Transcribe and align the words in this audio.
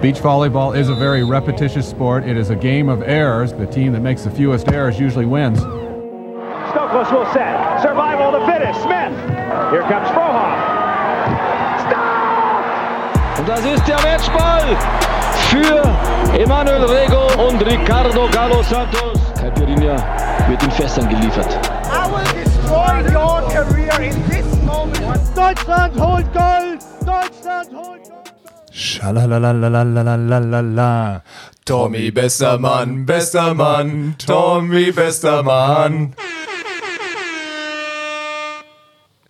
Beach 0.00 0.16
volleyball 0.16 0.74
is 0.74 0.88
a 0.88 0.94
very 0.94 1.22
repetitious 1.22 1.86
sport. 1.86 2.24
It 2.24 2.38
is 2.38 2.48
a 2.48 2.56
game 2.56 2.88
of 2.88 3.02
errors. 3.02 3.52
The 3.52 3.66
team 3.66 3.92
that 3.92 4.00
makes 4.00 4.24
the 4.24 4.30
fewest 4.30 4.68
errors 4.68 4.98
usually 4.98 5.26
wins. 5.26 5.60
Stokos 5.60 7.12
will 7.12 7.30
set. 7.34 7.82
Survival 7.82 8.32
to 8.32 8.40
finish. 8.46 8.74
Smith. 8.76 9.12
Here 9.70 9.82
comes 9.82 10.08
Frohoff. 10.08 10.56
Stop! 11.84 13.38
Und 13.38 13.46
das 13.46 13.62
ist 13.66 13.86
der 13.86 14.00
Matchball 14.00 14.74
für 15.50 15.82
Emanuel 16.38 16.84
Rego 16.84 17.46
und 17.46 17.60
Ricardo 17.60 18.26
Galo 18.30 18.62
Santos. 18.62 19.20
Caipirinha 19.38 19.96
wird 20.48 20.62
in 20.62 20.70
Fässern 20.70 21.10
geliefert. 21.10 21.58
I 21.92 22.08
will 22.10 22.24
destroy 22.42 23.02
your 23.12 23.42
career 23.50 24.00
in 24.00 24.28
this 24.30 24.46
moment. 24.64 25.20
Deutschland 25.36 25.94
holt 26.00 26.32
Gold! 26.32 26.82
Deutschland 27.04 27.70
holt 27.70 28.02
Gold! 28.02 28.03
Schalalalalalalalala. 28.74 31.22
Tommy, 31.64 32.10
bester 32.10 32.58
Mann, 32.58 33.06
bester 33.06 33.54
Mann, 33.54 34.16
Tommy, 34.18 34.90
bester 34.90 35.44
Mann. 35.44 36.16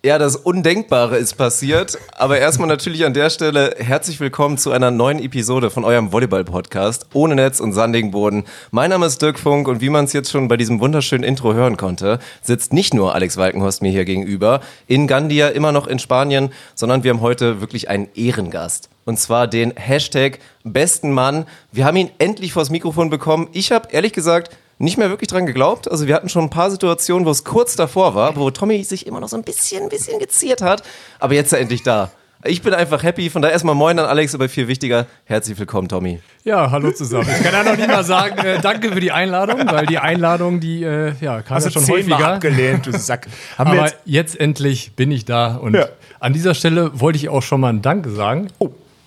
Ja, 0.05 0.19
das 0.19 0.37
Undenkbare 0.37 1.17
ist 1.17 1.39
passiert. 1.39 1.97
Aber 2.13 2.39
erstmal 2.39 2.69
natürlich 2.69 3.07
an 3.07 3.15
der 3.15 3.31
Stelle 3.31 3.75
herzlich 3.79 4.21
willkommen 4.21 4.59
zu 4.59 4.71
einer 4.71 4.91
neuen 4.91 5.19
Episode 5.19 5.71
von 5.71 5.83
eurem 5.83 6.13
Volleyball-Podcast 6.13 7.07
ohne 7.15 7.35
Netz 7.35 7.59
und 7.59 7.73
sandigen 7.73 8.11
Boden. 8.11 8.45
Mein 8.71 8.91
Name 8.91 9.07
ist 9.07 9.23
Dirk 9.23 9.39
Funk 9.39 9.67
und 9.67 9.81
wie 9.81 9.89
man 9.89 10.05
es 10.05 10.13
jetzt 10.13 10.31
schon 10.31 10.47
bei 10.47 10.59
diesem 10.59 10.79
wunderschönen 10.79 11.25
Intro 11.25 11.55
hören 11.55 11.79
konnte, 11.79 12.19
sitzt 12.43 12.75
nicht 12.75 12.93
nur 12.93 13.15
Alex 13.15 13.39
Walkenhorst 13.39 13.81
mir 13.81 13.93
hier 13.93 14.05
gegenüber, 14.05 14.61
in 14.89 15.07
Gandia, 15.07 15.49
immer 15.49 15.73
noch 15.73 15.87
in 15.87 15.99
Spanien, 15.99 16.53
sondern 16.75 17.03
wir 17.03 17.11
haben 17.11 17.23
heute 17.23 17.63
wirklich 17.63 17.89
einen 17.89 18.09
Ehrengast. 18.15 18.91
Und 19.07 19.19
zwar 19.19 19.47
den 19.47 19.73
Hashtag 19.75 20.39
besten 20.65 21.13
Mann. 21.13 21.47
Wir 21.73 21.87
haben 21.87 21.97
ihn 21.97 22.11
endlich 22.19 22.53
vors 22.53 22.69
Mikrofon 22.69 23.09
bekommen. 23.09 23.49
Ich 23.53 23.73
habe 23.73 23.89
ehrlich 23.91 24.13
gesagt 24.13 24.55
nicht 24.79 24.99
mehr 24.99 25.09
wirklich 25.11 25.29
dran 25.29 25.47
geglaubt. 25.47 25.91
Also 25.91 26.07
wir 26.07 26.15
hatten 26.15 26.29
schon 26.29 26.45
ein 26.45 26.51
paar 26.51 26.71
Situationen, 26.71 27.27
wo 27.27 27.31
es 27.31 27.45
kurz 27.45 27.77
davor 27.77 28.15
war, 28.15 28.37
wo 28.37 28.51
Tommy 28.51 28.83
sich 28.85 29.07
immer 29.07 29.21
noch 29.21 29.29
so 29.29 29.37
ein 29.37 29.43
bisschen, 29.45 29.85
ein 29.85 29.89
bisschen 29.89 30.19
geziert 30.19 30.63
hat. 30.63 30.83
Aber 31.19 31.35
jetzt 31.35 31.47
ist 31.49 31.53
er 31.55 31.61
endlich 31.61 31.83
da. 31.83 32.11
Ich 32.47 32.61
bin 32.61 32.75
einfach 32.75 33.03
happy. 33.03 33.31
Von 33.31 33.41
daher 33.41 33.53
erstmal 33.55 33.75
moin 33.75 33.99
an 33.99 34.05
Alex, 34.05 34.35
aber 34.35 34.51
viel 34.51 34.69
wichtiger. 34.69 35.07
Herzlich 35.25 35.59
willkommen, 35.59 35.89
Tommy. 35.89 36.21
Ja, 36.43 36.71
hallo 36.71 36.91
zusammen. 36.91 37.27
Ich 37.27 37.43
kann 37.43 37.55
ja 37.55 37.63
noch 37.65 37.79
nicht 37.79 37.89
mal 37.89 38.05
sagen, 38.05 38.37
äh, 38.45 38.61
danke 38.61 38.93
für 38.93 39.01
die 39.01 39.13
Einladung, 39.13 39.61
weil 39.67 39.87
die 39.87 39.97
Einladung, 39.99 40.61
die 40.61 40.83
äh, 40.83 41.15
ja, 41.23 41.41
kam 41.41 41.57
Hast 41.57 41.65
ja 41.65 41.71
du 41.71 41.75
schon 41.75 41.85
zehnmal 41.85 42.19
häufiger. 42.19 42.35
abgelehnt, 42.35 42.85
du 42.87 42.93
Sack. 42.99 43.29
Haben 43.57 43.73
wir 43.73 43.79
Aber 43.79 43.89
jetzt, 43.89 43.99
jetzt, 44.05 44.41
endlich 44.41 44.93
bin 44.95 45.11
ich 45.11 45.25
da 45.25 45.55
und 45.57 45.73
Ja. 45.75 45.87
an 46.21 46.35
dieser 46.35 46.53
Stelle 46.55 47.01
wollte 47.01 47.17
ich 47.17 47.31
auch 47.31 47.41
schon 47.43 47.63
mal 47.63 47.73
ein 47.73 47.81
Danke 47.81 48.11
sagen. 48.11 48.49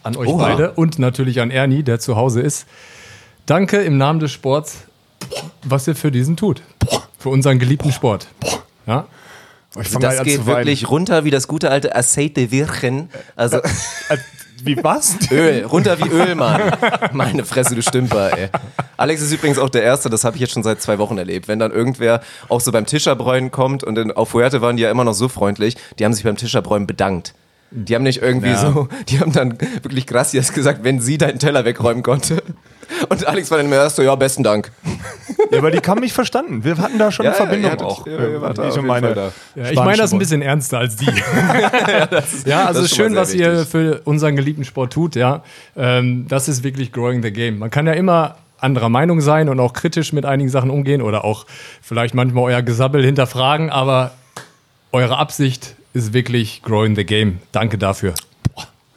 An 0.01 0.15
euch 0.17 0.29
Oha. 0.29 0.43
beide 0.47 0.71
und 0.71 0.97
natürlich 0.97 1.39
an 1.39 1.51
Ernie, 1.51 1.83
der 1.83 1.99
zu 1.99 2.15
Hause 2.15 2.41
ist. 2.41 2.65
Danke 3.45 3.77
im 3.77 3.97
Namen 3.99 4.19
des 4.19 4.31
Sports, 4.31 4.86
was 5.63 5.87
ihr 5.87 5.95
für 5.95 6.11
diesen 6.11 6.37
tut. 6.37 6.61
Für 7.19 7.29
unseren 7.29 7.59
geliebten 7.59 7.91
Sport. 7.91 8.27
Ja? 8.85 9.05
ich 9.79 9.89
fang 9.89 10.01
Das 10.01 10.23
geht 10.23 10.45
wirklich 10.45 10.89
runter 10.89 11.23
wie 11.23 11.31
das 11.31 11.47
gute 11.47 11.69
alte 11.71 11.95
Aceite 11.95 12.51
Virgen. 12.51 13.09
Also 13.35 13.57
Äh, 13.57 14.17
Wie 14.63 14.83
was? 14.83 15.15
Öl, 15.31 15.65
runter 15.65 15.99
wie 15.99 16.09
Öl, 16.09 16.33
Mann. 16.33 16.61
Meine 17.13 17.45
Fresse, 17.45 17.75
du 17.75 17.83
Stümper, 17.83 18.35
ey. 18.35 18.49
Alex 18.97 19.21
ist 19.21 19.31
übrigens 19.31 19.59
auch 19.59 19.69
der 19.69 19.83
Erste, 19.83 20.09
das 20.09 20.23
habe 20.23 20.35
ich 20.35 20.41
jetzt 20.41 20.53
schon 20.53 20.63
seit 20.63 20.81
zwei 20.81 20.97
Wochen 20.97 21.17
erlebt. 21.19 21.47
Wenn 21.47 21.59
dann 21.59 21.71
irgendwer 21.71 22.21
auch 22.49 22.59
so 22.59 22.71
beim 22.71 22.87
Tischerbräunen 22.87 23.51
kommt 23.51 23.83
und 23.83 23.97
in, 23.99 24.11
auf 24.11 24.29
Fuerte 24.29 24.59
waren 24.61 24.75
die 24.77 24.81
ja 24.83 24.89
immer 24.89 25.03
noch 25.03 25.13
so 25.13 25.27
freundlich, 25.29 25.75
die 25.99 26.05
haben 26.05 26.13
sich 26.13 26.23
beim 26.23 26.37
Tischerbräunen 26.37 26.87
bedankt. 26.87 27.35
Die 27.69 27.93
haben 27.93 28.01
nicht 28.03 28.21
irgendwie 28.23 28.49
Ja. 28.49 28.71
so, 28.71 28.87
die 29.09 29.19
haben 29.19 29.31
dann 29.31 29.59
wirklich 29.83 30.07
Gracias 30.07 30.53
gesagt, 30.53 30.83
wenn 30.83 31.01
sie 31.01 31.19
deinen 31.19 31.37
Teller 31.37 31.63
wegräumen 31.65 32.01
konnte. 32.01 32.41
Und 33.09 33.25
Alex 33.27 33.49
war 33.51 33.57
dann 33.57 33.67
immer 33.67 33.75
erst 33.77 33.95
so, 33.97 34.01
ja, 34.01 34.15
besten 34.15 34.43
Dank. 34.43 34.71
Ja, 35.51 35.59
aber 35.59 35.71
die 35.71 35.77
haben 35.77 36.01
mich 36.01 36.11
verstanden. 36.11 36.63
Wir 36.65 36.77
hatten 36.77 36.97
da 36.97 37.09
schon 37.09 37.23
Ja, 37.25 37.31
eine 37.31 37.37
Verbindung 37.37 37.71
hattet- 37.71 37.87
auch. 37.87 38.05
ja, 38.05 38.13
ich 38.67 38.75
jeden 38.75 38.85
meine 38.87 39.07
Fall 39.07 39.15
da. 39.15 39.31
Ja, 39.63 39.69
ich 39.71 39.77
meine 39.79 39.97
das 39.97 40.11
ein 40.11 40.19
bisschen 40.19 40.41
ernster 40.41 40.79
als 40.79 40.97
die. 40.97 41.05
ja, 42.45 42.65
also 42.65 42.81
ist 42.81 42.93
schön, 42.95 43.15
was 43.15 43.31
sehr 43.31 43.39
ihr 43.39 43.53
wichtig. 43.59 43.69
für 43.69 44.01
unseren 44.03 44.35
geliebten 44.35 44.65
Sport 44.65 44.91
tut. 44.91 45.15
Ja, 45.15 45.43
ähm, 45.77 46.25
das 46.27 46.49
ist 46.49 46.63
wirklich 46.63 46.91
growing 46.91 47.21
the 47.23 47.31
game. 47.31 47.59
Man 47.59 47.69
kann 47.69 47.87
ja 47.87 47.93
immer 47.93 48.35
anderer 48.59 48.89
Meinung 48.89 49.21
sein 49.21 49.47
und 49.47 49.59
auch 49.61 49.71
kritisch 49.71 50.11
mit 50.11 50.25
einigen 50.25 50.49
Sachen 50.49 50.69
umgehen 50.69 51.01
oder 51.01 51.23
auch 51.23 51.45
vielleicht 51.81 52.13
manchmal 52.13 52.43
euer 52.45 52.61
Gesabbel 52.61 53.05
hinterfragen, 53.05 53.69
aber 53.69 54.11
eure 54.91 55.17
Absicht 55.17 55.75
ist 55.93 56.11
wirklich 56.13 56.61
growing 56.61 56.95
the 56.97 57.05
game. 57.05 57.39
Danke 57.53 57.77
dafür. 57.77 58.15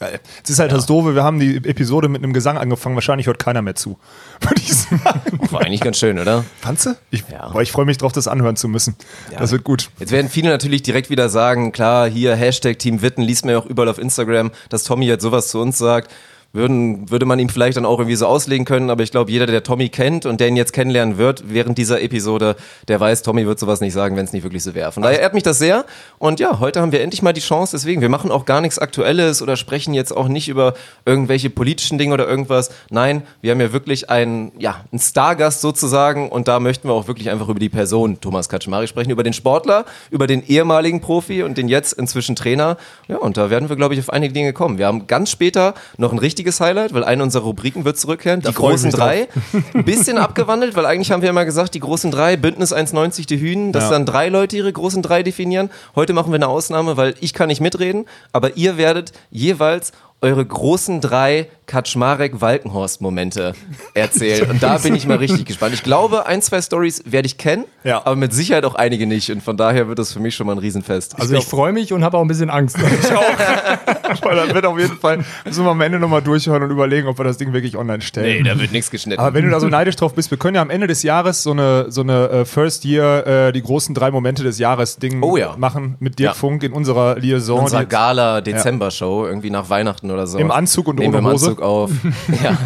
Geil. 0.01 0.19
Es 0.43 0.49
ist 0.49 0.59
halt 0.59 0.73
das 0.73 0.87
Doofe, 0.87 1.15
wir 1.15 1.23
haben 1.25 1.39
die 1.39 1.57
Episode 1.57 2.09
mit 2.09 2.23
einem 2.23 2.33
Gesang 2.33 2.57
angefangen, 2.57 2.95
wahrscheinlich 2.95 3.27
hört 3.27 3.39
keiner 3.39 3.61
mehr 3.61 3.75
zu. 3.75 3.99
Würde 4.41 4.61
ich 4.63 4.73
sagen. 4.75 5.39
War 5.51 5.61
eigentlich 5.61 5.83
ganz 5.83 5.99
schön, 5.99 6.19
oder? 6.19 6.43
Fandst 6.63 6.87
du? 6.87 6.97
Ich, 7.11 7.23
Ja. 7.31 7.51
boah, 7.51 7.61
ich 7.61 7.71
freue 7.71 7.85
mich 7.85 7.99
drauf, 7.99 8.13
das 8.13 8.27
anhören 8.27 8.57
zu 8.57 8.67
müssen. 8.67 8.97
Das 9.39 9.53
wird 9.53 9.63
gut. 9.63 9.91
Jetzt 9.99 10.11
werden 10.11 10.31
viele 10.31 10.49
natürlich 10.49 10.83
direkt 10.83 11.11
wieder 11.11 11.29
sagen, 11.29 11.71
klar, 11.73 12.09
hier 12.09 12.35
Hashtag 12.35 12.79
Team 12.79 13.03
Witten, 13.03 13.23
liest 13.23 13.45
man 13.45 13.53
ja 13.53 13.59
auch 13.61 13.67
überall 13.67 13.91
auf 13.91 13.99
Instagram, 13.99 14.51
dass 14.71 14.85
Tommy 14.85 15.05
jetzt 15.05 15.23
sowas 15.23 15.49
zu 15.49 15.61
uns 15.61 15.77
sagt. 15.77 16.11
Würden, 16.53 17.09
würde 17.11 17.27
man 17.27 17.39
ihm 17.39 17.49
vielleicht 17.49 17.77
dann 17.77 17.87
auch 17.87 18.01
irgendwie 18.01 18.17
so 18.17 18.27
auslegen 18.27 18.65
können, 18.65 18.91
aber 18.91 19.05
ich 19.05 19.13
glaube, 19.13 19.31
jeder, 19.31 19.47
der 19.47 19.63
Tommy 19.63 19.89
kennt 19.89 20.27
und 20.27 20.41
der 20.41 20.49
ihn 20.49 20.57
jetzt 20.57 20.73
kennenlernen 20.73 21.17
wird 21.17 21.45
während 21.47 21.79
dieser 21.79 22.03
Episode, 22.03 22.57
der 22.89 22.99
weiß, 22.99 23.23
Tommy 23.23 23.47
wird 23.47 23.61
sowas 23.61 23.81
nicht 23.81 23.93
sagen, 23.93 24.17
wenn 24.17 24.25
es 24.25 24.33
nicht 24.33 24.43
wirklich 24.43 24.65
so 24.65 24.75
wäre. 24.75 24.91
Von 24.91 25.05
daher 25.05 25.21
ehrt 25.21 25.33
mich 25.33 25.45
das 25.45 25.59
sehr. 25.59 25.85
Und 26.19 26.41
ja, 26.41 26.59
heute 26.59 26.81
haben 26.81 26.91
wir 26.91 27.03
endlich 27.03 27.23
mal 27.23 27.33
die 27.33 27.41
Chance, 27.41 27.77
deswegen, 27.77 28.01
wir 28.01 28.09
machen 28.09 28.33
auch 28.33 28.47
gar 28.47 28.61
nichts 28.61 28.81
Aktuelles 28.81 29.43
oder 29.43 29.57
sprechen 29.57 29.95
jetzt 29.95 30.11
auch 30.11 30.27
nicht 30.27 30.49
über 30.49 30.75
irgendwelche 31.05 31.51
politischen 31.51 31.99
Dinge 31.99 32.15
oder 32.15 32.27
irgendwas. 32.27 32.71
Nein, 32.91 33.23
wir 33.43 33.53
haben 33.53 33.61
ja 33.61 33.73
wirklich 33.73 34.11
einen, 34.11 34.51
ja, 34.59 34.85
einen 34.91 34.99
Stargast 34.99 35.61
sozusagen 35.61 36.31
und 36.31 36.49
da 36.49 36.59
möchten 36.59 36.89
wir 36.89 36.95
auch 36.95 37.07
wirklich 37.07 37.31
einfach 37.31 37.49
über 37.49 37.61
die 37.61 37.69
Person 37.69 38.21
Thomas 38.21 38.49
Kaczmarek 38.49 38.89
sprechen, 38.89 39.11
über 39.11 39.23
den 39.23 39.35
Sportler, 39.35 39.85
über 40.11 40.27
den 40.27 40.45
ehemaligen 40.45 41.01
Profi 41.01 41.45
und 41.45 41.57
den 41.57 41.69
jetzt 41.69 41.93
inzwischen 41.93 42.35
Trainer. 42.35 42.77
Ja, 43.07 43.19
und 43.19 43.37
da 43.37 43.51
werden 43.51 43.69
wir, 43.69 43.77
glaube 43.77 43.95
ich, 43.95 44.01
auf 44.01 44.11
einige 44.11 44.33
Dinge 44.33 44.53
kommen. 44.53 44.79
Wir 44.79 44.89
haben 44.89 45.07
ganz 45.07 45.31
später 45.31 45.75
noch 45.97 46.13
ein 46.13 46.19
richtiges 46.41 46.61
Highlight, 46.61 46.95
weil 46.95 47.05
eine 47.05 47.23
unserer 47.23 47.43
Rubriken 47.45 47.85
wird 47.85 47.99
zurückkehren, 47.99 48.41
die 48.41 48.53
freu 48.53 48.71
ich 48.75 48.81
großen 48.81 48.91
drei. 48.91 49.29
Ein 49.75 49.85
bisschen 49.85 50.17
abgewandelt, 50.17 50.75
weil 50.75 50.87
eigentlich 50.87 51.11
haben 51.13 51.21
wir 51.23 51.29
immer 51.29 51.45
gesagt, 51.45 51.75
die 51.75 51.81
großen 51.81 52.11
drei, 52.11 52.37
Bündnis 52.39 52.73
1,90 52.75 53.27
die 53.27 53.39
Hünen, 53.39 53.73
dass 53.73 53.85
Ja. 53.85 53.91
dann 53.91 54.07
drei 54.07 54.29
Leute 54.29 54.57
ihre 54.57 54.73
großen 54.73 55.03
drei 55.03 55.23
definieren. 55.23 55.69
Heute 55.95 56.15
machen 56.15 56.33
wir 56.33 56.37
eine 56.37 56.49
Ausnahme, 56.49 56.97
weil 56.97 57.15
ich 57.21 57.35
kann 57.35 57.49
nicht 57.49 57.61
mitreden, 57.61 58.07
aber 58.33 58.57
ihr 58.57 58.79
werdet 58.79 59.13
jeweils 59.31 59.93
eure 60.23 60.45
großen 60.45 61.01
drei 61.01 61.49
Kaczmarek-Walkenhorst-Momente 61.67 63.55
erzählen. 63.95 64.51
Und 64.51 64.63
da 64.63 64.77
bin 64.79 64.95
ich 64.95 65.07
mal 65.07 65.19
richtig 65.19 65.45
gespannt. 65.45 65.73
Ich 65.75 65.83
glaube, 65.83 66.27
ein, 66.27 66.43
zwei 66.43 66.61
Stories 66.61 67.05
werde 67.07 67.27
ich 67.27 67.39
kennen, 67.39 67.65
Ja. 67.85 67.99
aber 68.05 68.17
mit 68.17 68.33
Sicherheit 68.35 68.65
auch 68.65 68.75
einige 68.75 69.07
nicht. 69.07 69.31
Und 69.31 69.41
von 69.43 69.57
daher 69.57 69.87
wird 69.89 69.99
das 69.99 70.13
für 70.13 70.19
mich 70.21 70.35
schon 70.35 70.47
mal 70.49 70.55
ein 70.55 70.59
Riesenfest. 70.59 71.19
Also 71.21 71.35
ich 71.37 71.45
freue 71.47 71.73
mich 71.73 71.93
und 71.93 72.03
habe 72.05 72.19
auch 72.19 72.23
ein 72.23 72.29
bisschen 72.29 72.51
Angst. 72.51 72.77
Weil 74.23 74.37
dann 74.37 74.53
wird 74.55 74.67
auf 74.67 74.79
jeden 74.79 74.99
Fall, 74.99 75.25
müssen 75.45 75.65
wir 75.65 75.71
am 75.71 75.81
Ende 75.81 75.99
nochmal 76.01 76.23
durchhören 76.23 76.63
und 76.65 76.71
überlegen, 76.71 77.07
ob 77.07 77.19
wir 77.19 77.25
das 77.25 77.39
Ding 77.39 77.53
wirklich 77.53 77.77
online 77.77 78.01
stellen. 78.03 78.43
nee, 78.43 78.49
da 78.49 78.59
wird 78.59 78.73
nichts 78.73 78.91
geschnitten. 78.91 79.21
Aber 79.21 79.35
wenn 79.35 79.45
du 79.45 79.51
da 79.51 79.61
so 79.61 79.69
neidisch 79.69 79.95
drauf 79.97 80.15
bist, 80.15 80.31
wir 80.33 80.39
können 80.39 80.57
ja 80.57 80.63
am 80.63 80.71
Ende 80.71 80.87
des 80.89 81.03
Jahres 81.05 81.43
so 81.45 81.53
eine, 81.53 81.87
so 81.91 82.01
eine 82.01 82.29
äh, 82.31 82.45
First 82.45 82.85
Year, 82.85 83.27
äh, 83.27 83.53
die 83.53 83.63
großen 83.63 83.95
drei 83.95 84.11
Momente 84.11 84.43
des 84.43 84.59
Jahres 84.59 84.97
Ding 84.97 85.23
Oh 85.23 85.37
ja. 85.37 85.55
machen 85.57 85.97
mit 86.01 86.19
Dirk 86.19 86.31
Ja. 86.31 86.35
Funk 86.35 86.63
in 86.65 86.73
unserer 86.73 87.17
Liaison. 87.17 87.61
unserer 87.61 87.81
die- 87.85 87.89
Gala-Dezember-Show, 87.89 89.27
irgendwie 89.27 89.51
nach 89.51 89.71
Weihnachten 89.71 90.10
oder 90.11 90.27
so. 90.27 90.39
Im 90.39 90.51
Anzug 90.51 90.89
und 90.89 90.99
Nehmen 90.99 91.15
ohne 91.15 91.25
wir 91.25 91.29
im 91.29 91.35
Hose. 91.35 91.47
Anzug 91.51 91.63
auf. 91.63 91.91
ja, 92.43 92.59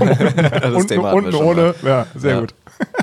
das 0.61 0.75
unten, 0.75 0.89
Thema 0.89 1.13
unten 1.13 1.35
ohne. 1.35 1.75
Ja, 1.83 2.07
sehr 2.15 2.35
Ja. 2.35 2.41
gut. 2.41 2.55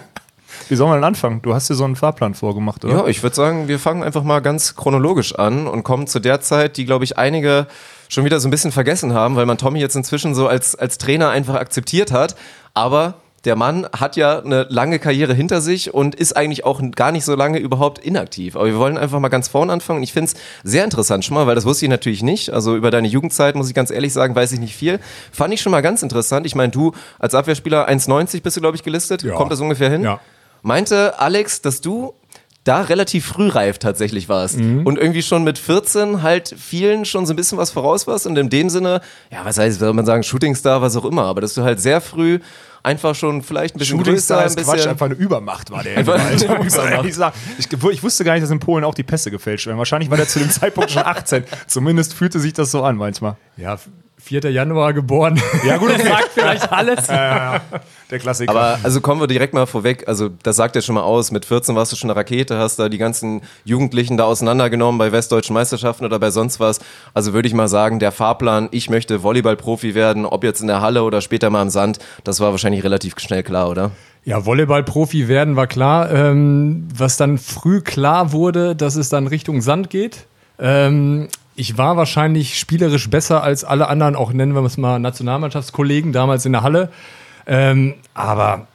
Wie 0.69 0.75
sollen 0.75 0.89
wir 0.91 0.95
denn 0.95 1.03
anfangen? 1.03 1.41
Du 1.41 1.53
hast 1.53 1.69
dir 1.69 1.75
so 1.75 1.83
einen 1.83 1.97
Fahrplan 1.97 2.33
vorgemacht, 2.33 2.85
oder? 2.85 2.93
Ja, 2.93 3.07
ich 3.07 3.21
würde 3.23 3.35
sagen, 3.35 3.67
wir 3.67 3.77
fangen 3.77 4.03
einfach 4.03 4.23
mal 4.23 4.39
ganz 4.41 4.75
chronologisch 4.77 5.35
an 5.35 5.67
und 5.67 5.83
kommen 5.83 6.07
zu 6.07 6.19
der 6.19 6.39
Zeit, 6.39 6.77
die, 6.77 6.85
glaube 6.85 7.03
ich, 7.03 7.17
einige 7.17 7.67
schon 8.07 8.23
wieder 8.23 8.39
so 8.39 8.47
ein 8.47 8.51
bisschen 8.51 8.71
vergessen 8.71 9.13
haben, 9.13 9.35
weil 9.35 9.45
man 9.45 9.57
Tommy 9.57 9.79
jetzt 9.79 9.95
inzwischen 9.95 10.33
so 10.33 10.47
als, 10.47 10.75
als 10.75 10.97
Trainer 10.97 11.29
einfach 11.29 11.55
akzeptiert 11.55 12.13
hat. 12.13 12.35
Aber 12.73 13.15
der 13.45 13.55
Mann 13.55 13.87
hat 13.91 14.17
ja 14.17 14.39
eine 14.39 14.67
lange 14.69 14.99
Karriere 14.99 15.33
hinter 15.33 15.61
sich 15.61 15.93
und 15.93 16.13
ist 16.13 16.37
eigentlich 16.37 16.63
auch 16.63 16.81
gar 16.95 17.11
nicht 17.11 17.25
so 17.25 17.35
lange 17.35 17.57
überhaupt 17.57 17.99
inaktiv. 17.99 18.55
Aber 18.55 18.67
wir 18.67 18.77
wollen 18.77 18.97
einfach 18.97 19.19
mal 19.19 19.29
ganz 19.29 19.47
vorne 19.47 19.73
anfangen. 19.73 20.03
Ich 20.03 20.13
finde 20.13 20.31
es 20.31 20.39
sehr 20.63 20.83
interessant 20.83 21.25
schon 21.25 21.35
mal, 21.35 21.47
weil 21.47 21.55
das 21.55 21.65
wusste 21.65 21.85
ich 21.85 21.89
natürlich 21.89 22.21
nicht. 22.21 22.51
Also 22.51 22.75
über 22.75 22.91
deine 22.91 23.07
Jugendzeit, 23.07 23.55
muss 23.55 23.67
ich 23.67 23.73
ganz 23.73 23.89
ehrlich 23.89 24.13
sagen, 24.13 24.35
weiß 24.35 24.51
ich 24.51 24.59
nicht 24.59 24.75
viel. 24.75 24.99
Fand 25.31 25.53
ich 25.53 25.61
schon 25.61 25.71
mal 25.71 25.81
ganz 25.81 26.03
interessant. 26.03 26.45
Ich 26.45 26.53
meine, 26.53 26.71
du 26.71 26.93
als 27.17 27.33
Abwehrspieler 27.33 27.89
1,90 27.89 28.43
bist 28.43 28.57
du, 28.57 28.61
glaube 28.61 28.77
ich, 28.77 28.83
gelistet. 28.83 29.23
Ja. 29.23 29.33
Kommt 29.33 29.51
das 29.51 29.59
ungefähr 29.59 29.89
hin? 29.89 30.03
Ja. 30.03 30.19
Meinte 30.61 31.19
Alex, 31.19 31.61
dass 31.61 31.81
du 31.81 32.13
da 32.63 32.81
relativ 32.81 33.25
frühreif 33.25 33.79
tatsächlich 33.79 34.29
warst 34.29 34.57
und 34.57 34.99
irgendwie 34.99 35.23
schon 35.23 35.43
mit 35.43 35.57
14 35.57 36.21
halt 36.21 36.53
vielen 36.55 37.05
schon 37.05 37.25
so 37.25 37.33
ein 37.33 37.35
bisschen 37.35 37.57
was 37.57 37.71
voraus 37.71 38.05
warst 38.05 38.27
und 38.27 38.37
in 38.37 38.51
dem 38.51 38.69
Sinne, 38.69 39.01
ja, 39.31 39.39
was 39.43 39.57
heißt, 39.57 39.79
soll 39.79 39.93
man 39.93 40.05
sagen, 40.05 40.21
Shootingstar, 40.21 40.79
was 40.79 40.95
auch 40.95 41.05
immer, 41.05 41.23
aber 41.23 41.41
dass 41.41 41.55
du 41.55 41.63
halt 41.63 41.81
sehr 41.81 42.01
früh 42.01 42.39
einfach 42.83 43.15
schon 43.15 43.41
vielleicht 43.41 43.75
ein 43.75 43.79
bisschen 43.79 44.01
größer, 44.01 44.39
ein 44.39 44.49
Quatsch, 44.49 44.55
bisschen 44.55 44.89
einfach 44.89 45.05
eine 45.07 45.15
Übermacht 45.15 45.71
war 45.71 45.83
der. 45.83 45.97
Einfach 45.97 46.19
eine 46.19 46.35
Übermacht. 46.35 46.77
ehrlich 46.77 47.15
sagen. 47.15 47.35
Ich, 47.57 47.71
ich 47.71 48.03
wusste 48.03 48.23
gar 48.23 48.33
nicht, 48.33 48.43
dass 48.43 48.51
in 48.51 48.59
Polen 48.59 48.83
auch 48.83 48.95
die 48.95 49.03
Pässe 49.03 49.31
gefälscht 49.31 49.67
werden. 49.67 49.77
Wahrscheinlich 49.77 50.09
war 50.09 50.17
der 50.17 50.27
zu 50.27 50.39
dem 50.39 50.49
Zeitpunkt 50.49 50.91
schon 50.91 51.03
18. 51.03 51.43
Zumindest 51.67 52.13
fühlte 52.13 52.39
sich 52.39 52.53
das 52.53 52.71
so 52.71 52.83
an 52.83 52.95
manchmal. 52.97 53.37
Ja, 53.57 53.77
4. 54.23 54.51
Januar 54.51 54.93
geboren. 54.93 55.41
Ja, 55.65 55.77
gut, 55.77 55.91
das 55.97 56.03
sagt 56.03 56.29
vielleicht 56.33 56.71
alles. 56.71 57.07
Der 57.07 58.19
Klassiker. 58.19 58.51
Aber 58.51 58.79
also 58.83 59.01
kommen 59.01 59.21
wir 59.21 59.27
direkt 59.27 59.53
mal 59.53 59.65
vorweg. 59.65 60.07
Also 60.07 60.29
das 60.43 60.55
sagt 60.55 60.75
ja 60.75 60.81
schon 60.81 60.95
mal 60.95 61.03
aus. 61.03 61.31
Mit 61.31 61.45
14 61.45 61.75
warst 61.75 61.91
du 61.91 61.95
schon 61.95 62.09
eine 62.09 62.17
Rakete, 62.17 62.57
hast 62.57 62.77
da 62.77 62.89
die 62.89 62.97
ganzen 62.97 63.41
Jugendlichen 63.63 64.17
da 64.17 64.25
auseinandergenommen 64.25 64.97
bei 64.99 65.11
westdeutschen 65.11 65.53
Meisterschaften 65.53 66.05
oder 66.05 66.19
bei 66.19 66.29
sonst 66.29 66.59
was. 66.59 66.79
Also 67.13 67.33
würde 67.33 67.47
ich 67.47 67.53
mal 67.53 67.67
sagen, 67.67 67.99
der 67.99 68.11
Fahrplan, 68.11 68.67
ich 68.71 68.89
möchte 68.89 69.23
Volleyballprofi 69.23 69.95
werden, 69.95 70.25
ob 70.25 70.43
jetzt 70.43 70.61
in 70.61 70.67
der 70.67 70.81
Halle 70.81 71.03
oder 71.03 71.21
später 71.21 71.49
mal 71.49 71.61
im 71.61 71.69
Sand, 71.69 71.99
das 72.23 72.39
war 72.39 72.51
wahrscheinlich 72.51 72.83
relativ 72.83 73.17
schnell 73.17 73.43
klar, 73.43 73.69
oder? 73.69 73.91
Ja, 74.23 74.45
Volleyballprofi 74.45 75.27
werden 75.27 75.55
war 75.55 75.67
klar. 75.67 76.11
Ähm, 76.11 76.87
was 76.95 77.17
dann 77.17 77.37
früh 77.37 77.81
klar 77.81 78.31
wurde, 78.31 78.75
dass 78.75 78.95
es 78.95 79.09
dann 79.09 79.27
Richtung 79.27 79.61
Sand 79.61 79.89
geht. 79.89 80.25
Ähm, 80.59 81.27
ich 81.55 81.77
war 81.77 81.97
wahrscheinlich 81.97 82.57
spielerisch 82.57 83.09
besser 83.09 83.43
als 83.43 83.63
alle 83.63 83.87
anderen, 83.87 84.15
auch 84.15 84.33
nennen 84.33 84.53
wir 84.53 84.63
es 84.63 84.77
mal 84.77 84.99
Nationalmannschaftskollegen 84.99 86.13
damals 86.13 86.45
in 86.45 86.53
der 86.53 86.63
Halle. 86.63 86.89
Ähm, 87.45 87.95
aber 88.13 88.67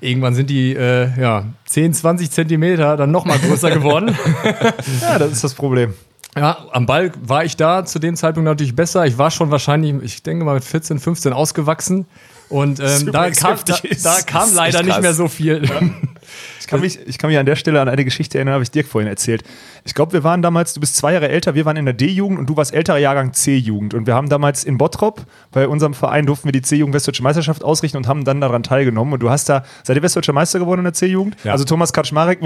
irgendwann 0.00 0.34
sind 0.34 0.50
die 0.50 0.74
äh, 0.74 1.08
ja, 1.20 1.44
10, 1.66 1.94
20 1.94 2.30
Zentimeter 2.30 2.96
dann 2.96 3.10
noch 3.10 3.24
mal 3.24 3.38
größer 3.38 3.70
geworden. 3.70 4.16
ja, 5.00 5.18
das 5.18 5.32
ist 5.32 5.44
das 5.44 5.54
Problem. 5.54 5.94
Ja, 6.36 6.66
am 6.72 6.86
Ball 6.86 7.10
war 7.20 7.44
ich 7.44 7.56
da 7.56 7.84
zu 7.84 7.98
dem 7.98 8.14
Zeitpunkt 8.14 8.44
natürlich 8.44 8.76
besser. 8.76 9.06
Ich 9.06 9.18
war 9.18 9.30
schon 9.30 9.50
wahrscheinlich, 9.50 9.94
ich 10.02 10.22
denke 10.22 10.44
mal 10.44 10.54
mit 10.54 10.64
14, 10.64 11.00
15 11.00 11.32
ausgewachsen. 11.32 12.06
Und 12.48 12.80
ähm, 12.80 13.12
da, 13.12 13.30
kam, 13.30 13.58
da, 13.66 13.78
da, 14.02 14.20
kam 14.22 14.54
leider 14.54 14.82
nicht 14.82 15.00
mehr 15.00 15.14
so 15.14 15.28
viel. 15.28 15.64
Ja. 15.64 15.80
Ich, 16.68 16.70
kann 16.70 16.80
mich, 16.80 16.98
ich 17.06 17.16
kann 17.16 17.30
mich 17.30 17.38
an 17.38 17.46
der 17.46 17.56
Stelle 17.56 17.80
an 17.80 17.88
eine 17.88 18.04
Geschichte 18.04 18.36
erinnern, 18.36 18.52
habe 18.52 18.62
ich 18.62 18.70
Dirk 18.70 18.86
vorhin 18.86 19.08
erzählt. 19.08 19.42
Ich 19.86 19.94
glaube, 19.94 20.12
wir 20.12 20.22
waren 20.22 20.42
damals, 20.42 20.74
du 20.74 20.80
bist 20.80 20.96
zwei 20.96 21.14
Jahre 21.14 21.30
älter, 21.30 21.54
wir 21.54 21.64
waren 21.64 21.78
in 21.78 21.86
der 21.86 21.94
D-Jugend 21.94 22.38
und 22.38 22.44
du 22.44 22.58
warst 22.58 22.74
älterer 22.74 22.98
Jahrgang 22.98 23.32
C-Jugend. 23.32 23.94
Und 23.94 24.06
wir 24.06 24.14
haben 24.14 24.28
damals 24.28 24.64
in 24.64 24.76
Bottrop, 24.76 25.24
bei 25.50 25.66
unserem 25.66 25.94
Verein 25.94 26.26
durften 26.26 26.46
wir 26.46 26.52
die 26.52 26.60
C-Jugend 26.60 26.94
Westdeutsche 26.94 27.22
Meisterschaft 27.22 27.64
ausrichten 27.64 27.96
und 27.96 28.06
haben 28.06 28.26
dann 28.26 28.42
daran 28.42 28.62
teilgenommen. 28.62 29.14
Und 29.14 29.20
du 29.20 29.30
hast 29.30 29.48
da, 29.48 29.64
seid 29.82 29.96
ihr 29.96 30.02
Westdeutscher 30.02 30.34
Meister 30.34 30.58
geworden 30.58 30.80
in 30.80 30.84
der 30.84 30.92
C-Jugend? 30.92 31.36
Ja. 31.42 31.52
Also 31.52 31.64
Thomas 31.64 31.90
Kaczmarek, 31.94 32.40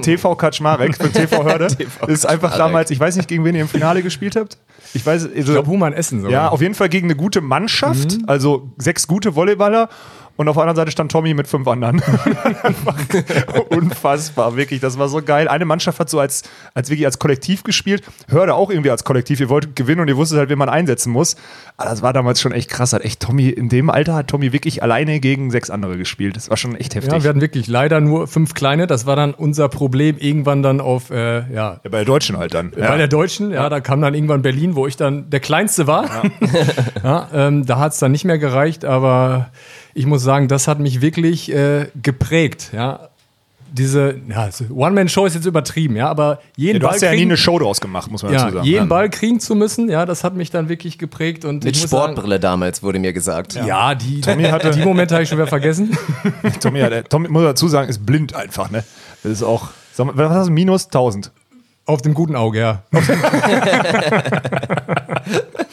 TV 0.00 0.34
Kaczmarek 0.36 0.96
von 0.96 1.12
TV 1.12 1.42
Hörde, 1.42 1.66
TV 1.76 2.06
ist 2.06 2.26
einfach 2.26 2.56
damals, 2.56 2.92
ich 2.92 3.00
weiß 3.00 3.16
nicht, 3.16 3.28
gegen 3.28 3.44
wen 3.44 3.56
ihr 3.56 3.62
im 3.62 3.68
Finale 3.68 4.04
gespielt 4.04 4.36
habt. 4.36 4.58
Ich 4.94 5.04
weiß, 5.04 5.24
also, 5.24 5.34
ich 5.34 5.44
glaube, 5.44 5.68
Human 5.68 5.92
Essen 5.92 6.20
sogar. 6.20 6.32
Ja, 6.32 6.48
auf 6.50 6.60
jeden 6.60 6.74
Fall 6.74 6.88
gegen 6.88 7.08
eine 7.08 7.16
gute 7.16 7.40
Mannschaft, 7.40 8.18
mhm. 8.18 8.28
also 8.28 8.70
sechs 8.78 9.08
gute 9.08 9.34
Volleyballer. 9.34 9.88
Und 10.36 10.48
auf 10.48 10.56
der 10.56 10.62
anderen 10.62 10.76
Seite 10.76 10.90
stand 10.90 11.12
Tommy 11.12 11.32
mit 11.32 11.46
fünf 11.46 11.68
anderen. 11.68 12.02
Unfassbar, 13.68 14.56
wirklich. 14.56 14.80
Das 14.80 14.98
war 14.98 15.08
so 15.08 15.22
geil. 15.22 15.46
Eine 15.46 15.64
Mannschaft 15.64 16.00
hat 16.00 16.10
so 16.10 16.18
als, 16.18 16.42
als 16.74 16.90
wirklich 16.90 17.06
als 17.06 17.20
Kollektiv 17.20 17.62
gespielt. 17.62 18.02
Hörde 18.28 18.54
auch 18.54 18.70
irgendwie 18.70 18.90
als 18.90 19.04
Kollektiv. 19.04 19.38
Ihr 19.40 19.48
wolltet 19.48 19.76
gewinnen 19.76 20.00
und 20.00 20.08
ihr 20.08 20.16
wusstet 20.16 20.38
halt, 20.38 20.48
wen 20.48 20.58
man 20.58 20.68
einsetzen 20.68 21.12
muss. 21.12 21.36
Aber 21.76 21.90
das 21.90 22.02
war 22.02 22.12
damals 22.12 22.40
schon 22.40 22.50
echt 22.50 22.68
krass. 22.68 22.92
Hat 22.92 23.02
echt 23.02 23.20
Tommy, 23.20 23.48
in 23.48 23.68
dem 23.68 23.90
Alter 23.90 24.14
hat 24.14 24.28
Tommy 24.28 24.52
wirklich 24.52 24.82
alleine 24.82 25.20
gegen 25.20 25.52
sechs 25.52 25.70
andere 25.70 25.96
gespielt. 25.96 26.36
Das 26.36 26.50
war 26.50 26.56
schon 26.56 26.74
echt 26.74 26.96
heftig. 26.96 27.12
Ja, 27.12 27.22
wir 27.22 27.30
hatten 27.30 27.40
wirklich 27.40 27.68
leider 27.68 28.00
nur 28.00 28.26
fünf 28.26 28.54
kleine. 28.54 28.88
Das 28.88 29.06
war 29.06 29.14
dann 29.14 29.34
unser 29.34 29.68
Problem 29.68 30.16
irgendwann 30.18 30.64
dann 30.64 30.80
auf, 30.80 31.10
äh, 31.10 31.40
ja. 31.40 31.44
ja. 31.52 31.80
Bei 31.84 31.98
der 31.98 32.04
Deutschen 32.04 32.38
halt 32.38 32.54
dann. 32.54 32.72
Ja. 32.76 32.88
Bei 32.88 32.98
der 32.98 33.08
Deutschen, 33.08 33.52
ja, 33.52 33.68
da 33.68 33.80
kam 33.80 34.00
dann 34.00 34.14
irgendwann 34.14 34.42
Berlin, 34.42 34.74
wo 34.74 34.88
ich 34.88 34.96
dann 34.96 35.30
der 35.30 35.40
Kleinste 35.40 35.86
war. 35.86 36.06
Ja. 36.06 36.22
ja 37.04 37.28
ähm, 37.32 37.66
da 37.66 37.78
hat 37.78 37.92
es 37.92 38.00
dann 38.00 38.10
nicht 38.10 38.24
mehr 38.24 38.38
gereicht, 38.38 38.84
aber 38.84 39.50
ich 39.94 40.06
muss 40.06 40.22
sagen, 40.22 40.48
das 40.48 40.68
hat 40.68 40.80
mich 40.80 41.00
wirklich 41.00 41.52
äh, 41.52 41.88
geprägt. 42.02 42.70
Ja, 42.72 43.08
diese 43.74 44.20
ja, 44.28 44.48
One-Man-Show 44.72 45.26
ist 45.26 45.34
jetzt 45.34 45.46
übertrieben, 45.46 45.96
ja, 45.96 46.08
aber 46.08 46.38
jeden 46.56 46.76
ja, 46.76 46.78
du 46.78 46.86
Ball 46.86 46.94
hast 46.94 47.02
ja 47.02 47.12
nie 47.12 47.22
eine 47.22 47.36
Show 47.36 47.58
draus 47.58 47.80
gemacht, 47.80 48.08
muss 48.08 48.22
man 48.22 48.32
ja, 48.32 48.44
dazu 48.44 48.54
sagen. 48.54 48.66
jeden 48.66 48.88
Ball 48.88 49.10
kriegen 49.10 49.40
zu 49.40 49.56
müssen, 49.56 49.90
ja, 49.90 50.06
das 50.06 50.22
hat 50.22 50.36
mich 50.36 50.52
dann 50.52 50.68
wirklich 50.68 50.96
geprägt. 50.96 51.44
Und 51.44 51.64
Mit 51.64 51.76
Sportbrille 51.76 52.34
sagen, 52.34 52.42
damals, 52.42 52.84
wurde 52.84 53.00
mir 53.00 53.12
gesagt. 53.12 53.54
Ja, 53.54 53.66
ja 53.66 53.94
die, 53.96 54.20
Tommy 54.20 54.44
hatte, 54.44 54.70
die 54.70 54.82
Momente 54.82 55.14
habe 55.14 55.24
ich 55.24 55.28
schon 55.28 55.38
wieder 55.38 55.48
vergessen. 55.48 55.98
Tommy, 56.60 56.80
hat, 56.80 57.10
Tommy, 57.10 57.28
muss 57.28 57.42
dazu 57.42 57.66
sagen, 57.66 57.88
ist 57.88 58.06
blind 58.06 58.34
einfach, 58.34 58.70
ne? 58.70 58.84
Das 59.24 59.32
ist 59.32 59.42
auch, 59.42 59.70
sag 59.92 60.06
mal, 60.06 60.16
was 60.16 60.30
hast 60.30 60.48
du, 60.48 60.52
minus 60.52 60.86
1000? 60.86 61.32
Auf 61.86 62.00
dem 62.00 62.14
guten 62.14 62.36
Auge, 62.36 62.60
ja. 62.60 62.82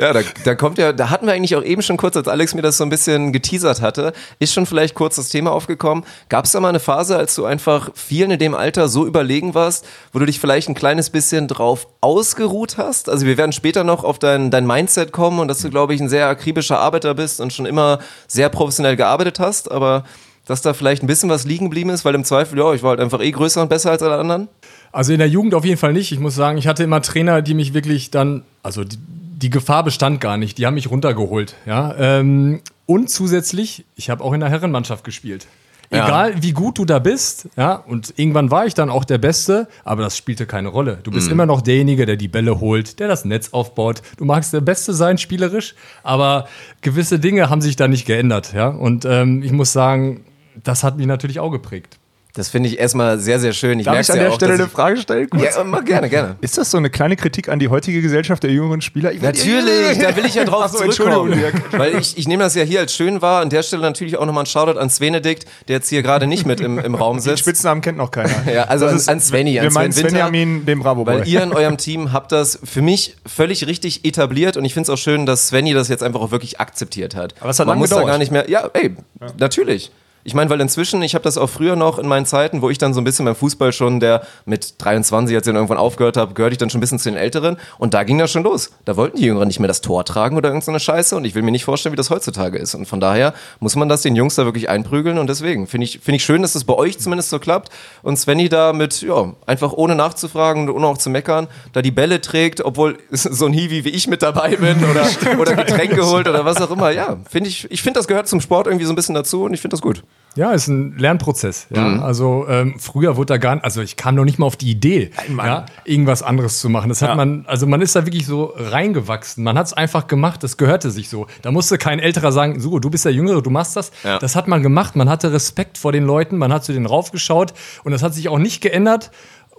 Ja, 0.00 0.14
da, 0.14 0.22
da 0.44 0.54
kommt 0.54 0.78
ja, 0.78 0.94
da 0.94 1.10
hatten 1.10 1.26
wir 1.26 1.34
eigentlich 1.34 1.54
auch 1.56 1.62
eben 1.62 1.82
schon 1.82 1.98
kurz, 1.98 2.16
als 2.16 2.26
Alex 2.26 2.54
mir 2.54 2.62
das 2.62 2.78
so 2.78 2.84
ein 2.84 2.88
bisschen 2.88 3.32
geteasert 3.32 3.82
hatte, 3.82 4.14
ist 4.38 4.54
schon 4.54 4.64
vielleicht 4.64 4.94
kurz 4.94 5.16
das 5.16 5.28
Thema 5.28 5.52
aufgekommen. 5.52 6.04
Gab 6.30 6.46
es 6.46 6.52
da 6.52 6.60
mal 6.60 6.70
eine 6.70 6.80
Phase, 6.80 7.18
als 7.18 7.34
du 7.34 7.44
einfach 7.44 7.90
vielen 7.94 8.30
in 8.30 8.38
dem 8.38 8.54
Alter 8.54 8.88
so 8.88 9.06
überlegen 9.06 9.54
warst, 9.54 9.86
wo 10.14 10.18
du 10.18 10.24
dich 10.24 10.40
vielleicht 10.40 10.70
ein 10.70 10.74
kleines 10.74 11.10
bisschen 11.10 11.48
drauf 11.48 11.86
ausgeruht 12.00 12.78
hast? 12.78 13.10
Also 13.10 13.26
wir 13.26 13.36
werden 13.36 13.52
später 13.52 13.84
noch 13.84 14.02
auf 14.02 14.18
dein, 14.18 14.50
dein 14.50 14.66
Mindset 14.66 15.12
kommen 15.12 15.38
und 15.38 15.48
dass 15.48 15.58
du, 15.58 15.68
glaube 15.68 15.92
ich, 15.92 16.00
ein 16.00 16.08
sehr 16.08 16.28
akribischer 16.28 16.78
Arbeiter 16.78 17.14
bist 17.14 17.38
und 17.42 17.52
schon 17.52 17.66
immer 17.66 17.98
sehr 18.26 18.48
professionell 18.48 18.96
gearbeitet 18.96 19.38
hast, 19.38 19.70
aber 19.70 20.04
dass 20.46 20.62
da 20.62 20.72
vielleicht 20.72 21.02
ein 21.02 21.08
bisschen 21.08 21.28
was 21.28 21.44
liegen 21.44 21.66
geblieben 21.66 21.90
ist, 21.90 22.06
weil 22.06 22.14
im 22.14 22.24
Zweifel, 22.24 22.58
ja, 22.58 22.72
ich 22.72 22.82
war 22.82 22.90
halt 22.90 23.00
einfach 23.00 23.20
eh 23.20 23.30
größer 23.30 23.60
und 23.60 23.68
besser 23.68 23.90
als 23.90 24.02
alle 24.02 24.16
anderen? 24.16 24.48
Also 24.92 25.12
in 25.12 25.18
der 25.18 25.28
Jugend 25.28 25.54
auf 25.54 25.66
jeden 25.66 25.76
Fall 25.76 25.92
nicht. 25.92 26.10
Ich 26.10 26.18
muss 26.18 26.34
sagen, 26.34 26.56
ich 26.56 26.66
hatte 26.66 26.84
immer 26.84 27.02
Trainer, 27.02 27.42
die 27.42 27.54
mich 27.54 27.74
wirklich 27.74 28.10
dann, 28.10 28.42
also 28.62 28.82
die, 28.82 28.96
die 29.40 29.50
Gefahr 29.50 29.84
bestand 29.84 30.20
gar 30.20 30.36
nicht. 30.36 30.58
Die 30.58 30.66
haben 30.66 30.74
mich 30.74 30.90
runtergeholt. 30.90 31.56
Ja? 31.66 31.94
Ähm, 31.96 32.60
und 32.86 33.10
zusätzlich, 33.10 33.84
ich 33.96 34.10
habe 34.10 34.22
auch 34.24 34.32
in 34.32 34.40
der 34.40 34.50
Herrenmannschaft 34.50 35.04
gespielt. 35.04 35.46
Egal 35.92 36.34
ja. 36.34 36.42
wie 36.42 36.52
gut 36.52 36.78
du 36.78 36.84
da 36.84 37.00
bist, 37.00 37.48
ja, 37.56 37.74
und 37.74 38.14
irgendwann 38.16 38.52
war 38.52 38.64
ich 38.64 38.74
dann 38.74 38.90
auch 38.90 39.04
der 39.04 39.18
Beste, 39.18 39.66
aber 39.82 40.02
das 40.02 40.16
spielte 40.16 40.46
keine 40.46 40.68
Rolle. 40.68 41.00
Du 41.02 41.10
bist 41.10 41.26
mhm. 41.26 41.32
immer 41.32 41.46
noch 41.46 41.62
derjenige, 41.62 42.06
der 42.06 42.14
die 42.14 42.28
Bälle 42.28 42.60
holt, 42.60 43.00
der 43.00 43.08
das 43.08 43.24
Netz 43.24 43.48
aufbaut. 43.50 44.00
Du 44.16 44.24
magst 44.24 44.52
der 44.52 44.60
Beste 44.60 44.94
sein, 44.94 45.18
spielerisch, 45.18 45.74
aber 46.04 46.46
gewisse 46.80 47.18
Dinge 47.18 47.50
haben 47.50 47.60
sich 47.60 47.74
da 47.74 47.88
nicht 47.88 48.06
geändert, 48.06 48.52
ja. 48.52 48.68
Und 48.68 49.04
ähm, 49.04 49.42
ich 49.42 49.50
muss 49.50 49.72
sagen, 49.72 50.24
das 50.62 50.84
hat 50.84 50.96
mich 50.96 51.06
natürlich 51.06 51.40
auch 51.40 51.50
geprägt. 51.50 51.99
Das 52.34 52.48
finde 52.48 52.68
ich 52.68 52.78
erstmal 52.78 53.18
sehr, 53.18 53.40
sehr 53.40 53.52
schön. 53.52 53.78
Ich 53.80 53.86
Darf 53.86 53.98
ich 54.00 54.10
an 54.10 54.16
ja 54.16 54.22
der 54.22 54.32
auch, 54.32 54.36
Stelle 54.36 54.54
eine 54.54 54.68
Frage 54.68 54.96
stellen? 54.98 55.28
Kurz? 55.28 55.56
Ja, 55.56 55.64
mach 55.64 55.84
gerne, 55.84 56.08
gerne. 56.08 56.36
Ist 56.40 56.58
das 56.58 56.70
so 56.70 56.78
eine 56.78 56.90
kleine 56.90 57.16
Kritik 57.16 57.48
an 57.48 57.58
die 57.58 57.68
heutige 57.68 58.00
Gesellschaft 58.02 58.42
der 58.42 58.52
jüngeren 58.52 58.80
Spieler? 58.80 59.12
Ich 59.12 59.20
natürlich, 59.20 59.98
da 59.98 60.14
will 60.16 60.26
ich 60.26 60.34
ja 60.34 60.44
drauf 60.44 60.68
so, 60.72 60.78
zurückkommen. 60.78 61.42
Weil 61.72 61.98
ich, 61.98 62.16
ich 62.16 62.28
nehme 62.28 62.42
das 62.44 62.54
ja 62.54 62.62
hier 62.62 62.80
als 62.80 62.94
schön 62.94 63.20
wahr. 63.20 63.42
An 63.42 63.50
der 63.50 63.62
Stelle 63.62 63.82
natürlich 63.82 64.16
auch 64.16 64.26
nochmal 64.26 64.44
ein 64.44 64.46
Shoutout 64.46 64.78
an 64.78 64.90
Svenedikt, 64.90 65.46
der 65.68 65.76
jetzt 65.76 65.88
hier 65.88 66.02
gerade 66.02 66.26
nicht 66.26 66.46
mit 66.46 66.60
im, 66.60 66.78
im 66.78 66.94
Raum 66.94 67.18
sitzt. 67.18 67.38
Den 67.38 67.42
Spitznamen 67.42 67.80
kennt 67.80 67.98
noch 67.98 68.10
keiner. 68.10 68.30
ja, 68.52 68.64
also 68.64 68.86
an, 68.86 69.00
an 69.06 69.20
Svenny, 69.20 69.58
an 69.58 69.64
wir 69.64 69.70
Sven 69.70 69.96
Winter. 69.96 70.10
Svenjamin, 70.10 70.66
dem 70.66 70.80
Bravo 70.80 71.06
Weil 71.06 71.26
ihr 71.26 71.42
in 71.42 71.52
eurem 71.52 71.78
Team 71.78 72.12
habt 72.12 72.32
das 72.32 72.60
für 72.62 72.82
mich 72.82 73.16
völlig 73.26 73.66
richtig 73.66 74.04
etabliert 74.04 74.56
und 74.56 74.64
ich 74.64 74.74
finde 74.74 74.84
es 74.84 74.90
auch 74.90 75.02
schön, 75.02 75.26
dass 75.26 75.48
Svenny 75.48 75.72
das 75.74 75.88
jetzt 75.88 76.02
einfach 76.02 76.20
auch 76.20 76.30
wirklich 76.30 76.60
akzeptiert 76.60 77.16
hat. 77.16 77.34
Aber 77.40 77.50
es 77.50 77.58
hat 77.58 77.66
Man 77.66 77.78
muss 77.78 77.90
gedauert. 77.90 78.06
da 78.06 78.12
gar 78.12 78.18
nicht 78.18 78.30
mehr, 78.30 78.48
ja, 78.48 78.68
ey, 78.72 78.94
ja. 79.20 79.26
natürlich. 79.38 79.90
Ich 80.22 80.34
meine, 80.34 80.50
weil 80.50 80.60
inzwischen, 80.60 81.00
ich 81.02 81.14
habe 81.14 81.24
das 81.24 81.38
auch 81.38 81.48
früher 81.48 81.76
noch 81.76 81.98
in 81.98 82.06
meinen 82.06 82.26
Zeiten, 82.26 82.60
wo 82.60 82.68
ich 82.68 82.76
dann 82.76 82.92
so 82.92 83.00
ein 83.00 83.04
bisschen 83.04 83.24
beim 83.24 83.34
Fußball 83.34 83.72
schon, 83.72 84.00
der 84.00 84.22
mit 84.44 84.74
23, 84.78 85.34
als 85.34 85.46
ich 85.46 85.46
dann 85.46 85.56
irgendwann 85.56 85.78
aufgehört 85.78 86.18
habe, 86.18 86.34
gehörte 86.34 86.52
ich 86.52 86.58
dann 86.58 86.68
schon 86.68 86.78
ein 86.78 86.82
bisschen 86.82 86.98
zu 86.98 87.08
den 87.08 87.16
Älteren. 87.16 87.56
Und 87.78 87.94
da 87.94 88.04
ging 88.04 88.18
das 88.18 88.30
schon 88.30 88.42
los. 88.42 88.70
Da 88.84 88.96
wollten 88.96 89.16
die 89.16 89.24
Jüngeren 89.24 89.48
nicht 89.48 89.60
mehr 89.60 89.68
das 89.68 89.80
Tor 89.80 90.04
tragen 90.04 90.36
oder 90.36 90.50
irgendeine 90.50 90.78
Scheiße. 90.78 91.16
Und 91.16 91.24
ich 91.24 91.34
will 91.34 91.42
mir 91.42 91.52
nicht 91.52 91.64
vorstellen, 91.64 91.94
wie 91.94 91.96
das 91.96 92.10
heutzutage 92.10 92.58
ist. 92.58 92.74
Und 92.74 92.86
von 92.86 93.00
daher 93.00 93.32
muss 93.60 93.76
man 93.76 93.88
das 93.88 94.02
den 94.02 94.14
Jungs 94.14 94.34
da 94.34 94.44
wirklich 94.44 94.68
einprügeln. 94.68 95.16
Und 95.16 95.28
deswegen 95.28 95.66
finde 95.66 95.86
ich, 95.86 96.00
finde 96.00 96.16
ich 96.16 96.24
schön, 96.24 96.42
dass 96.42 96.52
das 96.52 96.64
bei 96.64 96.74
euch 96.74 96.98
zumindest 96.98 97.30
so 97.30 97.38
klappt. 97.38 97.70
Und 98.02 98.18
Svenny 98.18 98.50
da 98.50 98.74
mit, 98.74 99.00
ja, 99.00 99.32
einfach 99.46 99.72
ohne 99.72 99.94
nachzufragen 99.94 100.68
und 100.68 100.74
ohne 100.74 100.86
auch 100.86 100.98
zu 100.98 101.08
meckern, 101.08 101.48
da 101.72 101.80
die 101.80 101.90
Bälle 101.90 102.20
trägt, 102.20 102.62
obwohl 102.62 102.98
so 103.10 103.46
ein 103.46 103.54
Hiwi 103.54 103.84
wie 103.84 103.90
ich 103.90 104.06
mit 104.06 104.20
dabei 104.22 104.56
bin 104.56 104.84
oder, 104.90 105.08
oder 105.40 105.54
Getränke 105.54 106.06
holt 106.06 106.28
oder 106.28 106.44
was 106.44 106.60
auch 106.60 106.70
immer. 106.70 106.90
Ja, 106.90 107.16
finde 107.28 107.48
ich, 107.48 107.70
ich 107.70 107.82
finde, 107.82 107.98
das 107.98 108.06
gehört 108.06 108.28
zum 108.28 108.42
Sport 108.42 108.66
irgendwie 108.66 108.84
so 108.84 108.92
ein 108.92 108.96
bisschen 108.96 109.14
dazu 109.14 109.44
und 109.44 109.54
ich 109.54 109.60
finde 109.60 109.74
das 109.74 109.80
gut. 109.80 110.02
Ja, 110.36 110.52
ist 110.52 110.68
ein 110.68 110.96
Lernprozess. 110.96 111.66
Ja? 111.70 111.82
Mhm. 111.82 112.02
Also 112.02 112.46
ähm, 112.48 112.74
früher 112.78 113.16
wurde 113.16 113.34
da 113.34 113.38
gar 113.38 113.56
nicht, 113.56 113.64
also 113.64 113.82
ich 113.82 113.96
kam 113.96 114.14
noch 114.14 114.24
nicht 114.24 114.38
mal 114.38 114.46
auf 114.46 114.56
die 114.56 114.70
Idee, 114.70 115.10
ja, 115.36 115.66
irgendwas 115.84 116.22
anderes 116.22 116.60
zu 116.60 116.68
machen. 116.68 116.88
Das 116.88 117.02
hat 117.02 117.10
ja. 117.10 117.14
man, 117.16 117.44
also 117.46 117.66
man 117.66 117.80
ist 117.80 117.96
da 117.96 118.06
wirklich 118.06 118.26
so 118.26 118.52
reingewachsen. 118.56 119.42
Man 119.42 119.58
hat 119.58 119.66
es 119.66 119.72
einfach 119.72 120.06
gemacht, 120.06 120.42
das 120.42 120.56
gehörte 120.56 120.90
sich 120.90 121.08
so. 121.08 121.26
Da 121.42 121.50
musste 121.50 121.78
kein 121.78 121.98
Älterer 121.98 122.30
sagen, 122.30 122.60
so, 122.60 122.78
du 122.78 122.90
bist 122.90 123.04
der 123.04 123.12
Jüngere, 123.12 123.42
du 123.42 123.50
machst 123.50 123.76
das. 123.76 123.90
Ja. 124.04 124.18
Das 124.18 124.36
hat 124.36 124.46
man 124.46 124.62
gemacht, 124.62 124.94
man 124.94 125.08
hatte 125.08 125.32
Respekt 125.32 125.78
vor 125.78 125.92
den 125.92 126.04
Leuten, 126.04 126.38
man 126.38 126.52
hat 126.52 126.64
zu 126.64 126.72
denen 126.72 126.86
raufgeschaut 126.86 127.52
und 127.82 127.92
das 127.92 128.02
hat 128.02 128.14
sich 128.14 128.28
auch 128.28 128.38
nicht 128.38 128.60
geändert 128.60 129.10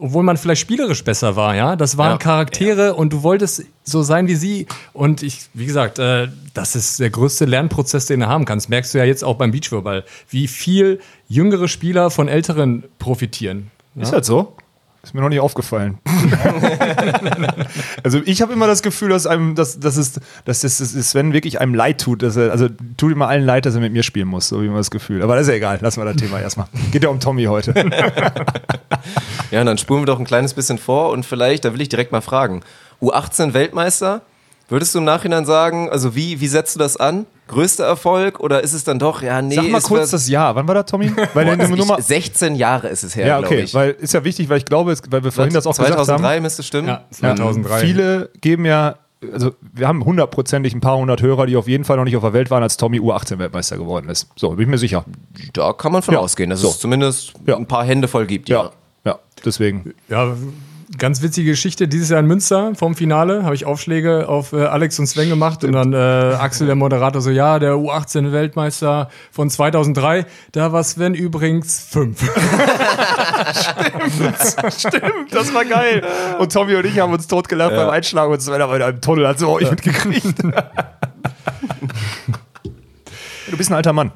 obwohl 0.01 0.23
man 0.23 0.35
vielleicht 0.35 0.61
spielerisch 0.61 1.03
besser 1.03 1.35
war, 1.35 1.55
ja. 1.55 1.75
Das 1.75 1.95
waren 1.95 2.13
ja. 2.13 2.17
Charaktere 2.17 2.87
ja. 2.87 2.91
und 2.91 3.13
du 3.13 3.21
wolltest 3.21 3.65
so 3.83 4.01
sein 4.01 4.27
wie 4.27 4.33
sie. 4.33 4.65
Und 4.93 5.21
ich, 5.21 5.41
wie 5.53 5.67
gesagt, 5.67 5.99
äh, 5.99 6.27
das 6.55 6.75
ist 6.75 6.99
der 6.99 7.11
größte 7.11 7.45
Lernprozess, 7.45 8.07
den 8.07 8.21
du 8.21 8.27
haben 8.27 8.45
kannst. 8.45 8.67
Merkst 8.67 8.95
du 8.95 8.97
ja 8.97 9.05
jetzt 9.05 9.23
auch 9.23 9.35
beim 9.35 9.51
Beachvolleyball, 9.51 10.03
wie 10.27 10.47
viel 10.47 10.99
jüngere 11.27 11.67
Spieler 11.67 12.09
von 12.09 12.27
älteren 12.27 12.83
profitieren. 12.97 13.69
Ja? 13.93 14.01
Ist 14.01 14.13
halt 14.13 14.25
so. 14.25 14.55
Ist 15.03 15.15
mir 15.15 15.21
noch 15.21 15.29
nicht 15.29 15.39
aufgefallen. 15.39 15.97
also 18.03 18.21
ich 18.23 18.43
habe 18.43 18.53
immer 18.53 18.67
das 18.67 18.83
Gefühl, 18.83 19.09
dass 19.09 19.25
einem, 19.25 19.55
dass, 19.55 19.79
dass, 19.79 19.97
es, 19.97 20.19
dass 20.45 20.63
es, 20.63 20.77
Sven 21.09 21.33
wirklich 21.33 21.59
einem 21.59 21.73
leid 21.73 21.99
tut. 21.99 22.21
Dass 22.21 22.35
er, 22.35 22.51
also 22.51 22.67
tut 22.97 23.11
immer 23.11 23.27
allen 23.27 23.43
leid, 23.43 23.65
dass 23.65 23.73
er 23.73 23.81
mit 23.81 23.93
mir 23.93 24.03
spielen 24.03 24.27
muss, 24.27 24.47
so 24.47 24.61
wie 24.61 24.67
man 24.67 24.77
das 24.77 24.91
Gefühl. 24.91 25.23
Aber 25.23 25.35
das 25.35 25.43
ist 25.43 25.49
ja 25.49 25.55
egal, 25.55 25.79
lassen 25.81 26.01
wir 26.01 26.05
das 26.05 26.17
Thema 26.17 26.39
erstmal. 26.39 26.67
Geht 26.91 27.03
ja 27.03 27.09
um 27.09 27.19
Tommy 27.19 27.45
heute. 27.45 27.73
ja, 29.51 29.61
und 29.61 29.65
dann 29.65 29.79
spulen 29.79 30.03
wir 30.03 30.05
doch 30.05 30.19
ein 30.19 30.25
kleines 30.25 30.53
bisschen 30.53 30.77
vor 30.77 31.09
und 31.09 31.25
vielleicht, 31.25 31.65
da 31.65 31.73
will 31.73 31.81
ich 31.81 31.89
direkt 31.89 32.11
mal 32.11 32.21
fragen. 32.21 32.61
U18 33.01 33.53
Weltmeister. 33.53 34.21
Würdest 34.71 34.95
du 34.95 34.99
im 34.99 35.05
Nachhinein 35.05 35.45
sagen, 35.45 35.89
also 35.89 36.15
wie, 36.15 36.39
wie 36.41 36.47
setzt 36.47 36.75
du 36.75 36.79
das 36.79 36.95
an? 36.97 37.25
Größter 37.49 37.83
Erfolg 37.83 38.39
oder 38.39 38.63
ist 38.63 38.71
es 38.73 38.85
dann 38.85 38.97
doch, 38.99 39.21
ja, 39.21 39.41
nee. 39.41 39.55
Sag 39.55 39.69
mal 39.69 39.81
kurz 39.81 40.11
das 40.11 40.29
Jahr. 40.29 40.55
Wann 40.55 40.65
war 40.67 40.75
das, 40.75 40.85
Tommy? 40.85 41.11
Weil 41.33 41.45
Boah, 41.45 41.53
in 41.53 41.59
also 41.61 41.75
der 41.75 41.85
Nummer. 41.85 41.99
ich, 41.99 42.05
16 42.05 42.55
Jahre 42.55 42.87
ist 42.87 43.03
es 43.03 43.15
her, 43.15 43.27
Ja, 43.27 43.39
glaube 43.39 43.53
okay, 43.55 43.63
ich. 43.65 43.73
weil 43.73 43.91
ist 43.91 44.13
ja 44.13 44.23
wichtig, 44.23 44.47
weil 44.49 44.59
ich 44.59 44.65
glaube, 44.65 44.93
es, 44.93 45.01
weil 45.09 45.23
wir 45.25 45.31
vorhin 45.33 45.53
das 45.53 45.67
auch 45.67 45.73
2003 45.75 46.01
gesagt 46.17 46.23
haben. 46.35 46.41
müsste 46.41 46.63
stimmen. 46.63 46.87
Ja, 46.87 47.03
2003. 47.11 47.79
Viele 47.81 48.29
geben 48.39 48.63
ja, 48.65 48.95
also 49.33 49.51
wir 49.73 49.87
haben 49.89 50.05
hundertprozentig 50.05 50.73
ein 50.73 50.79
paar 50.79 50.95
hundert 50.97 51.21
Hörer, 51.21 51.45
die 51.47 51.57
auf 51.57 51.67
jeden 51.67 51.83
Fall 51.83 51.97
noch 51.97 52.05
nicht 52.05 52.15
auf 52.15 52.23
der 52.23 52.31
Welt 52.31 52.49
waren, 52.49 52.63
als 52.63 52.77
Tommy 52.77 53.01
U18-Weltmeister 53.01 53.77
geworden 53.77 54.07
ist. 54.07 54.29
So, 54.37 54.51
bin 54.51 54.61
ich 54.61 54.67
mir 54.69 54.77
sicher. 54.77 55.03
Da 55.51 55.73
kann 55.73 55.91
man 55.91 56.01
von 56.01 56.13
Ja. 56.13 56.21
ausgehen, 56.21 56.49
dass 56.49 56.61
So. 56.61 56.69
es 56.69 56.79
zumindest 56.79 57.33
Ja. 57.45 57.57
ein 57.57 57.65
paar 57.65 57.83
Hände 57.83 58.07
voll 58.07 58.25
gibt. 58.25 58.47
Ja, 58.47 58.71
ja, 59.03 59.19
deswegen. 59.43 59.93
Ja, 60.07 60.33
ganz 60.97 61.21
witzige 61.21 61.51
Geschichte. 61.51 61.87
Dieses 61.87 62.09
Jahr 62.09 62.19
in 62.19 62.25
Münster 62.25 62.73
vom 62.75 62.95
Finale 62.95 63.43
habe 63.43 63.55
ich 63.55 63.65
Aufschläge 63.65 64.27
auf 64.27 64.53
äh, 64.53 64.65
Alex 64.65 64.99
und 64.99 65.07
Sven 65.07 65.29
gemacht 65.29 65.63
und 65.63 65.73
dann 65.73 65.93
äh, 65.93 65.97
Axel, 65.97 66.67
der 66.67 66.75
Moderator, 66.75 67.21
so, 67.21 67.29
ja, 67.29 67.59
der 67.59 67.75
U18-Weltmeister 67.75 69.09
von 69.31 69.49
2003, 69.49 70.25
da 70.51 70.71
war 70.71 70.83
Sven 70.83 71.13
übrigens 71.13 71.79
fünf. 71.89 72.21
Stimmt, 74.77 75.31
das 75.31 75.53
war 75.53 75.65
geil. 75.65 76.03
Und 76.39 76.51
Tommy 76.51 76.75
und 76.75 76.85
ich 76.85 76.99
haben 76.99 77.13
uns 77.13 77.27
totgelacht 77.27 77.75
beim 77.75 77.89
Einschlagen 77.89 78.31
und 78.31 78.41
Sven 78.41 78.61
aber 78.61 78.75
in 78.75 78.81
einem 78.81 79.01
Tunnel 79.01 79.27
hat 79.27 79.39
so 79.39 79.49
euch 79.49 79.69
mitgekriegt. 79.69 80.43
du 80.43 80.51
bist 83.57 83.71
ein 83.71 83.75
alter 83.75 83.93
Mann. 83.93 84.11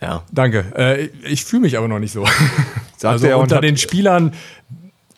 Ja. 0.00 0.22
Danke. 0.30 0.64
Äh, 0.76 1.06
ich 1.26 1.44
fühle 1.44 1.62
mich 1.62 1.76
aber 1.76 1.88
noch 1.88 1.98
nicht 1.98 2.12
so. 2.12 2.24
Sagt 2.96 3.12
also 3.12 3.26
er 3.26 3.38
unter 3.38 3.60
den 3.60 3.76
Spielern, 3.76 4.32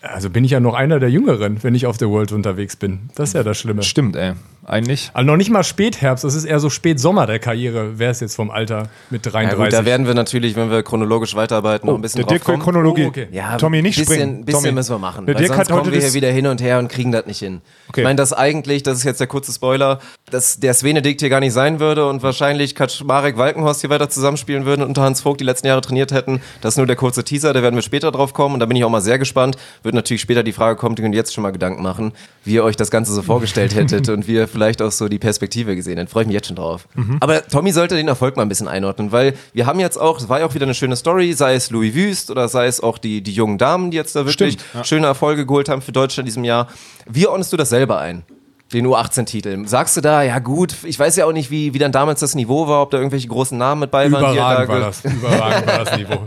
also 0.02 0.30
bin 0.30 0.44
ich 0.44 0.52
ja 0.52 0.60
noch 0.60 0.74
einer 0.74 0.98
der 0.98 1.10
Jüngeren, 1.10 1.62
wenn 1.62 1.74
ich 1.74 1.86
auf 1.86 1.98
der 1.98 2.08
World 2.08 2.32
unterwegs 2.32 2.76
bin. 2.76 3.10
Das 3.14 3.30
ist 3.30 3.34
ja 3.34 3.42
das 3.42 3.58
Schlimme. 3.58 3.82
Stimmt, 3.82 4.16
ey. 4.16 4.32
Eigentlich. 4.66 5.10
Also 5.14 5.26
noch 5.26 5.36
nicht 5.36 5.50
mal 5.50 5.64
Spätherbst, 5.64 6.22
das 6.22 6.34
ist 6.34 6.44
eher 6.44 6.60
so 6.60 6.68
Spätsommer 6.68 7.26
der 7.26 7.38
Karriere, 7.38 7.98
wäre 7.98 8.10
es 8.10 8.20
jetzt 8.20 8.36
vom 8.36 8.50
Alter 8.50 8.88
mit 9.08 9.24
Ja 9.24 9.32
33. 9.32 9.64
gut, 9.64 9.72
da 9.72 9.84
werden 9.84 10.06
wir 10.06 10.14
natürlich, 10.14 10.54
wenn 10.54 10.70
wir 10.70 10.82
chronologisch 10.82 11.34
weiterarbeiten, 11.34 11.86
noch 11.86 11.94
ein 11.94 12.02
bisschen 12.02 12.18
Der 12.18 12.26
Dirk 12.26 12.46
will. 12.46 12.58
Chronologie. 12.58 13.04
Oh, 13.04 13.08
okay. 13.08 13.28
Ja, 13.32 13.56
Tommy, 13.56 13.80
nicht 13.80 13.98
bisschen, 13.98 14.14
springen. 14.14 14.44
Bisschen 14.44 14.62
Tommy. 14.62 14.72
müssen 14.72 14.94
wir 14.94 14.98
machen. 14.98 15.26
Der 15.26 15.34
weil 15.34 15.40
Dirk 15.40 15.48
sonst 15.54 15.60
hat 15.60 15.72
heute 15.72 15.82
kommen 15.84 15.94
wir 15.94 16.00
hier 16.00 16.14
wieder 16.14 16.30
hin 16.30 16.46
und 16.46 16.60
her 16.60 16.78
und 16.78 16.88
kriegen 16.88 17.10
das 17.10 17.24
nicht 17.26 17.38
hin. 17.38 17.62
Okay. 17.88 18.02
Ich 18.02 18.04
meine, 18.04 18.16
dass 18.16 18.32
eigentlich, 18.32 18.82
das 18.82 18.98
ist 18.98 19.04
jetzt 19.04 19.18
der 19.18 19.26
kurze 19.26 19.50
Spoiler, 19.52 19.98
dass 20.30 20.60
der 20.60 20.74
Svenedikt 20.74 21.20
hier 21.20 21.30
gar 21.30 21.40
nicht 21.40 21.54
sein 21.54 21.80
würde 21.80 22.06
und 22.06 22.22
wahrscheinlich 22.22 22.74
Kaczmarek 22.74 23.38
Walkenhorst 23.38 23.80
hier 23.80 23.90
weiter 23.90 24.10
zusammenspielen 24.10 24.66
würden 24.66 24.82
und 24.82 24.88
unter 24.88 25.02
Hans 25.02 25.22
Vogt 25.22 25.40
die 25.40 25.44
letzten 25.44 25.68
Jahre 25.68 25.80
trainiert 25.80 26.12
hätten. 26.12 26.42
Das 26.60 26.74
ist 26.74 26.76
nur 26.76 26.86
der 26.86 26.96
kurze 26.96 27.24
Teaser, 27.24 27.54
da 27.54 27.62
werden 27.62 27.76
wir 27.76 27.82
später 27.82 28.12
drauf 28.12 28.34
kommen 28.34 28.54
und 28.54 28.60
da 28.60 28.66
bin 28.66 28.76
ich 28.76 28.84
auch 28.84 28.90
mal 28.90 29.00
sehr 29.00 29.18
gespannt. 29.18 29.56
Wird 29.82 29.94
natürlich 29.94 30.20
später 30.20 30.42
die 30.42 30.52
Frage 30.52 30.76
kommen, 30.76 30.96
die 30.96 31.02
könnt 31.02 31.14
ihr 31.14 31.18
jetzt 31.18 31.32
schon 31.32 31.42
mal 31.42 31.50
Gedanken 31.50 31.82
machen, 31.82 32.12
wie 32.44 32.54
ihr 32.54 32.64
euch 32.64 32.76
das 32.76 32.90
Ganze 32.90 33.12
so 33.14 33.22
vorgestellt 33.22 33.74
hättet 33.74 34.08
und 34.08 34.28
wie 34.28 34.34
ihr 34.34 34.49
vielleicht 34.50 34.82
auch 34.82 34.92
so 34.92 35.08
die 35.08 35.18
Perspektive 35.18 35.76
gesehen 35.76 35.96
hättet. 35.96 36.10
Freue 36.10 36.22
ich 36.22 36.26
mich 36.26 36.34
jetzt 36.34 36.48
schon 36.48 36.56
drauf. 36.56 36.86
Aber 37.20 37.46
Tommy 37.46 37.72
sollte 37.72 37.96
den 37.96 38.08
Erfolg 38.08 38.36
mal 38.36 38.42
ein 38.42 38.48
bisschen 38.48 38.68
einordnen, 38.68 39.12
weil 39.12 39.34
wir 39.52 39.66
haben 39.66 39.80
jetzt 39.80 39.96
auch, 39.96 40.18
es 40.18 40.28
war 40.28 40.40
ja 40.40 40.46
auch 40.46 40.54
wieder 40.54 40.66
eine 40.66 40.74
schöne 40.74 40.96
Story, 40.96 41.32
sei 41.32 41.54
es 41.54 41.70
Louis 41.70 41.94
Wüst 41.94 42.30
oder 42.30 42.48
sei 42.48 42.66
es 42.66 42.80
auch 42.80 42.98
die, 42.98 43.22
die 43.22 43.32
jungen 43.32 43.58
Damen, 43.58 43.90
die 43.90 43.96
jetzt 43.96 44.14
da 44.16 44.26
wirklich 44.26 44.54
Stimmt, 44.54 44.74
ja. 44.74 44.84
schöne 44.84 45.06
Erfolge 45.06 45.46
geholt 45.46 45.68
haben 45.68 45.82
für 45.82 45.92
Deutschland 45.92 46.20
in 46.20 46.26
diesem 46.26 46.44
Jahr. 46.44 46.68
Wie 47.08 47.26
ordnest 47.26 47.52
du 47.52 47.56
das 47.56 47.70
selber 47.70 47.98
ein? 47.98 48.24
Den 48.72 48.86
U18-Titel. 48.86 49.66
Sagst 49.66 49.96
du 49.96 50.00
da, 50.00 50.22
ja 50.22 50.38
gut, 50.38 50.74
ich 50.84 50.98
weiß 50.98 51.16
ja 51.16 51.26
auch 51.26 51.32
nicht, 51.32 51.50
wie, 51.50 51.74
wie 51.74 51.78
dann 51.78 51.90
damals 51.90 52.20
das 52.20 52.36
Niveau 52.36 52.68
war, 52.68 52.82
ob 52.82 52.90
da 52.90 52.98
irgendwelche 52.98 53.26
großen 53.26 53.58
Namen 53.58 53.80
mit 53.80 53.90
bei 53.90 54.10
waren. 54.12 54.32
Überragend 54.32 54.68
war 54.68 54.80
das. 54.80 55.04
Überragend 55.04 55.66
war 55.66 55.84
das 55.84 55.96
Niveau. 55.96 56.26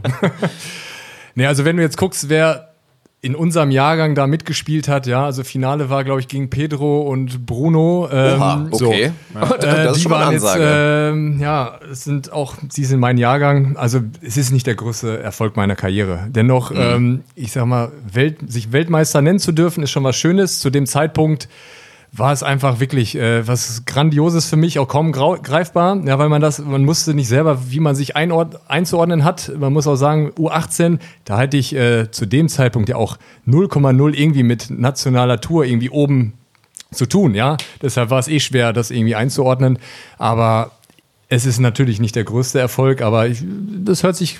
nee, 1.36 1.46
also 1.46 1.64
wenn 1.64 1.78
du 1.78 1.84
jetzt 1.84 1.96
guckst, 1.96 2.28
wer 2.28 2.73
in 3.24 3.36
unserem 3.36 3.72
Jahrgang 3.72 4.16
da 4.16 4.28
mitgespielt 4.28 4.90
hat, 4.90 5.08
ja, 5.08 5.24
also 5.26 5.46
Finale 5.46 5.90
war, 5.90 6.04
glaube 6.04 6.20
ich, 6.20 6.28
gegen 6.28 6.50
Pedro 6.50 7.04
und 7.04 7.46
Bruno. 7.46 8.10
Ähm, 8.12 8.36
Oha, 8.42 8.68
so. 8.74 8.88
okay. 8.90 9.04
Äh, 9.04 9.12
das 9.62 9.92
ist 9.92 9.96
die 9.96 10.02
schon 10.02 10.12
waren 10.12 10.34
jetzt, 10.34 10.58
ähm, 10.60 11.40
ja, 11.40 11.80
es 11.90 12.04
sind 12.04 12.34
auch, 12.34 12.56
sie 12.68 12.84
sind 12.84 13.00
mein 13.00 13.18
Jahrgang. 13.18 13.78
Also 13.78 14.02
es 14.22 14.36
ist 14.36 14.52
nicht 14.52 14.68
der 14.68 14.76
größte 14.76 15.20
Erfolg 15.22 15.56
meiner 15.56 15.78
Karriere. 15.78 16.28
Dennoch, 16.30 16.72
Mhm. 16.72 16.78
ähm, 16.78 17.24
ich 17.34 17.54
sag 17.54 17.66
mal, 17.66 17.94
Welt, 18.12 18.40
sich 18.46 18.74
Weltmeister 18.74 19.22
nennen 19.22 19.40
zu 19.40 19.54
dürfen, 19.54 19.84
ist 19.84 19.92
schon 19.92 20.04
was 20.04 20.18
Schönes. 20.18 20.60
Zu 20.60 20.70
dem 20.70 20.86
Zeitpunkt 20.86 21.48
war 22.16 22.32
es 22.32 22.44
einfach 22.44 22.80
wirklich 22.80 23.16
äh, 23.16 23.48
was 23.48 23.86
Grandioses 23.86 24.46
für 24.48 24.56
mich, 24.56 24.78
auch 24.78 24.88
kaum 24.88 25.12
greifbar. 25.12 25.98
Ja, 26.06 26.20
weil 26.20 26.30
man 26.30 26.42
das, 26.42 26.60
man 26.60 26.86
musste 26.86 27.16
nicht 27.16 27.28
selber, 27.28 27.72
wie 27.72 27.80
man 27.80 27.96
sich 27.96 28.16
einord 28.16 28.60
einzuordnen 28.70 29.24
hat. 29.24 29.52
Man 29.58 29.74
muss 29.74 29.88
auch 29.88 29.96
sagen, 29.96 30.32
U18, 30.38 31.00
da 31.26 31.38
hatte 31.40 31.58
ich 31.58 31.76
äh, 31.76 32.12
zu 32.12 32.28
dem 32.28 32.50
Zeitpunkt 32.50 32.88
ja 32.90 32.98
auch 32.98 33.18
0,0 33.48 34.14
irgendwie 34.14 34.44
mit 34.44 34.70
nationaler 34.70 35.42
Tour 35.42 35.66
irgendwie 35.66 35.90
oben 35.90 36.34
zu 36.92 37.08
tun, 37.08 37.34
ja. 37.34 37.58
Deshalb 37.82 38.12
war 38.12 38.20
es 38.20 38.28
eh 38.28 38.40
schwer, 38.40 38.72
das 38.74 38.92
irgendwie 38.92 39.16
einzuordnen. 39.16 39.80
Aber 40.20 40.70
es 41.30 41.48
ist 41.48 41.58
natürlich 41.60 42.00
nicht 42.00 42.16
der 42.16 42.26
größte 42.26 42.60
Erfolg, 42.60 43.02
aber 43.02 43.26
ich, 43.28 43.44
das 43.84 44.04
hört 44.04 44.16
sich, 44.16 44.40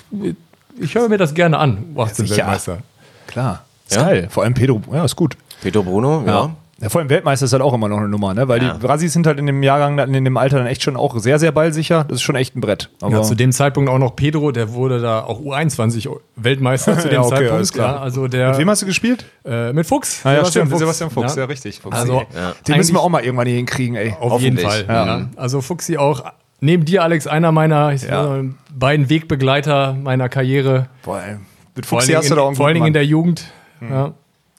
ich 0.80 0.94
höre 0.94 1.08
mir 1.08 1.18
das 1.18 1.34
gerne 1.34 1.58
an, 1.58 1.78
U18 1.96 2.14
sicher. 2.14 2.36
Weltmeister. 2.36 2.78
Klar. 3.26 3.64
Ist 3.88 3.96
Ja? 3.96 4.02
geil. 4.04 4.28
Vor 4.30 4.44
allem 4.44 4.54
Pedro, 4.54 4.80
ja, 4.92 5.04
ist 5.04 5.16
gut. 5.16 5.36
Pedro 5.60 5.82
Bruno, 5.82 6.22
ja. 6.24 6.32
Ja, 6.44 6.56
vor 6.88 7.00
allem 7.00 7.10
Weltmeister 7.10 7.44
ist 7.46 7.52
halt 7.52 7.62
auch 7.62 7.72
immer 7.74 7.88
noch 7.88 7.98
eine 7.98 8.08
Nummer, 8.08 8.34
ne? 8.34 8.48
Weil 8.48 8.62
Ja. 8.62 8.74
die 8.74 8.86
Brasis 8.86 9.12
sind 9.12 9.26
halt 9.26 9.38
in 9.38 9.46
dem 9.46 9.62
Jahrgang, 9.62 9.98
in 9.98 10.24
dem 10.24 10.36
Alter 10.36 10.58
dann 10.58 10.66
echt 10.66 10.82
schon 10.82 10.96
auch 10.96 11.16
sehr, 11.18 11.38
sehr 11.38 11.52
ballsicher. 11.52 12.04
Das 12.04 12.16
ist 12.16 12.22
schon 12.22 12.36
echt 12.36 12.56
ein 12.56 12.60
Brett. 12.60 12.90
Aber 13.00 13.12
Ja, 13.16 13.22
zu 13.22 13.34
dem 13.34 13.52
Zeitpunkt 13.52 13.88
auch 13.90 13.98
noch 13.98 14.16
Pedro, 14.16 14.50
der 14.52 14.72
wurde 14.72 15.00
da 15.00 15.22
auch 15.24 15.40
U21 15.40 16.08
Weltmeister 16.36 16.98
zu 16.98 17.08
dem 17.08 17.14
Ja, 17.14 17.20
okay, 17.20 17.28
Zeitpunkt. 17.30 17.52
alles 17.54 17.72
klar. 17.72 17.94
Ja, 17.96 18.00
also 18.00 18.28
der 18.28 18.50
mit 18.50 18.58
wem 18.58 18.70
hast 18.70 18.82
du 18.82 18.86
gespielt? 18.86 19.24
äh, 19.44 19.72
mit 19.72 19.86
Fuchs. 19.86 20.20
Ah, 20.24 20.32
ja, 20.34 20.44
stimmt, 20.44 20.76
Sebastian 20.76 21.10
Fuchs. 21.10 21.26
Fuchs, 21.32 21.36
ja, 21.36 21.44
richtig. 21.44 21.80
Fuchs. 21.80 21.96
Also 21.96 22.22
Den 22.66 22.76
müssen 22.76 22.94
wir 22.94 23.00
auch 23.00 23.08
mal 23.08 23.24
irgendwann 23.24 23.46
hier 23.46 23.56
hinkriegen, 23.56 23.96
ey. 23.96 24.14
Auf 24.20 24.40
jeden. 24.40 24.58
Fall. 24.58 24.84
Ja. 24.88 25.28
Also 25.36 25.60
Fuchsi 25.60 25.96
auch 25.96 26.24
neben 26.60 26.84
dir, 26.84 27.02
Alex, 27.02 27.26
einer 27.26 27.52
meiner 27.52 27.92
Ja. 27.92 28.22
mal, 28.24 28.50
beiden 28.74 29.08
Wegbegleiter 29.10 29.94
meiner 29.94 30.28
Karriere. 30.28 30.86
Boah, 31.04 31.20
ey. 31.22 31.36
Mit 31.76 31.86
Vor 31.86 31.98
allen 31.98 32.02
Fuchsi 32.02 32.06
Dingen, 32.12 32.18
hast 32.18 32.30
du 32.30 32.34
da 32.36 32.40
auch 32.42 32.44
in, 32.44 32.48
einen 32.50 32.56
vor 32.56 32.66
allen 32.66 32.74
Dingen 32.74 32.86
in 32.86 32.92
der 32.92 33.04
Jugend. 33.04 33.44
Ja. 33.80 34.12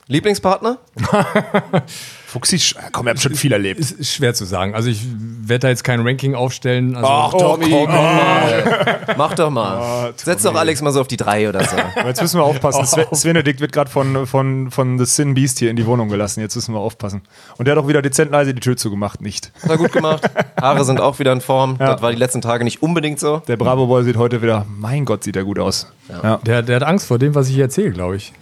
Lieblingspartner? 0.08 0.78
Fuchsi, 2.28 2.60
komm, 2.92 3.08
ihr 3.08 3.12
habt 3.12 3.22
schon 3.22 3.34
viel 3.34 3.54
erlebt. 3.54 3.80
Ist, 3.80 3.92
ist 3.92 4.14
schwer 4.14 4.34
zu 4.34 4.46
sagen. 4.46 4.76
Also 4.76 4.90
ich 4.90 5.02
werde 5.08 5.62
da 5.62 5.70
jetzt 5.70 5.84
kein 5.84 6.02
Ranking 6.06 6.36
aufstellen. 6.36 6.96
Also, 6.96 7.08
Ach, 7.08 7.32
Tommy, 7.32 7.70
komm, 7.70 7.86
komm 7.86 7.94
mal. 7.96 9.06
Mach 9.18 9.34
doch 9.36 9.50
mal. 9.50 10.14
Setz 10.18 10.44
doch 10.44 10.54
Alex 10.54 10.82
mal 10.82 10.92
so 10.92 11.02
auf 11.02 11.08
die 11.08 11.18
drei 11.18 11.48
oder 11.48 11.64
so. 11.64 11.78
Jetzt 12.06 12.22
müssen 12.22 12.40
wir 12.40 12.44
aufpassen. 12.44 12.86
Sven 12.86 13.06
Svenedikt 13.14 13.62
wird 13.62 13.72
gerade 13.72 13.90
von, 13.90 14.28
von, 14.28 14.70
von 14.70 15.00
The 15.00 15.06
Sin 15.06 15.34
Beast 15.34 15.60
hier 15.60 15.70
in 15.70 15.78
die 15.78 15.86
Wohnung 15.86 16.10
gelassen. 16.10 16.42
Jetzt 16.42 16.56
müssen 16.56 16.74
wir 16.74 16.80
aufpassen. 16.80 17.22
Und 17.58 17.68
der 17.68 17.76
hat 17.76 17.84
auch 17.84 17.88
wieder 17.88 18.02
dezent 18.02 18.32
leise 18.32 18.54
die 18.54 18.60
Tür 18.60 18.76
zugemacht. 18.76 19.22
Nicht. 19.22 19.52
War 19.64 19.78
gut 19.78 19.94
gemacht. 19.94 20.30
Haare 20.60 20.84
sind 20.84 21.00
auch 21.00 21.20
wieder 21.20 21.32
in 21.32 21.42
Form. 21.42 21.78
Das 21.78 22.02
war 22.02 22.12
die 22.12 22.18
letzten 22.18 22.42
Tage 22.42 22.64
nicht 22.66 22.84
unbedingt 22.84 23.20
so. 23.20 23.42
Der 23.48 23.56
Bravo 23.56 23.88
Boy 23.88 24.04
sieht 24.04 24.18
heute 24.18 24.42
wieder, 24.42 24.66
mein 24.68 25.06
Gott, 25.06 25.24
sieht 25.24 25.38
er 25.38 25.46
gut 25.46 25.58
aus. 25.58 25.88
Ja. 26.10 26.38
der, 26.46 26.62
der 26.62 26.76
hat 26.76 26.84
Angst 26.84 27.08
vor 27.08 27.18
dem, 27.18 27.34
was 27.34 27.48
ich 27.48 27.56
hier 27.56 27.64
erzähle, 27.64 27.92
glaube 27.92 28.18
ich. 28.18 28.34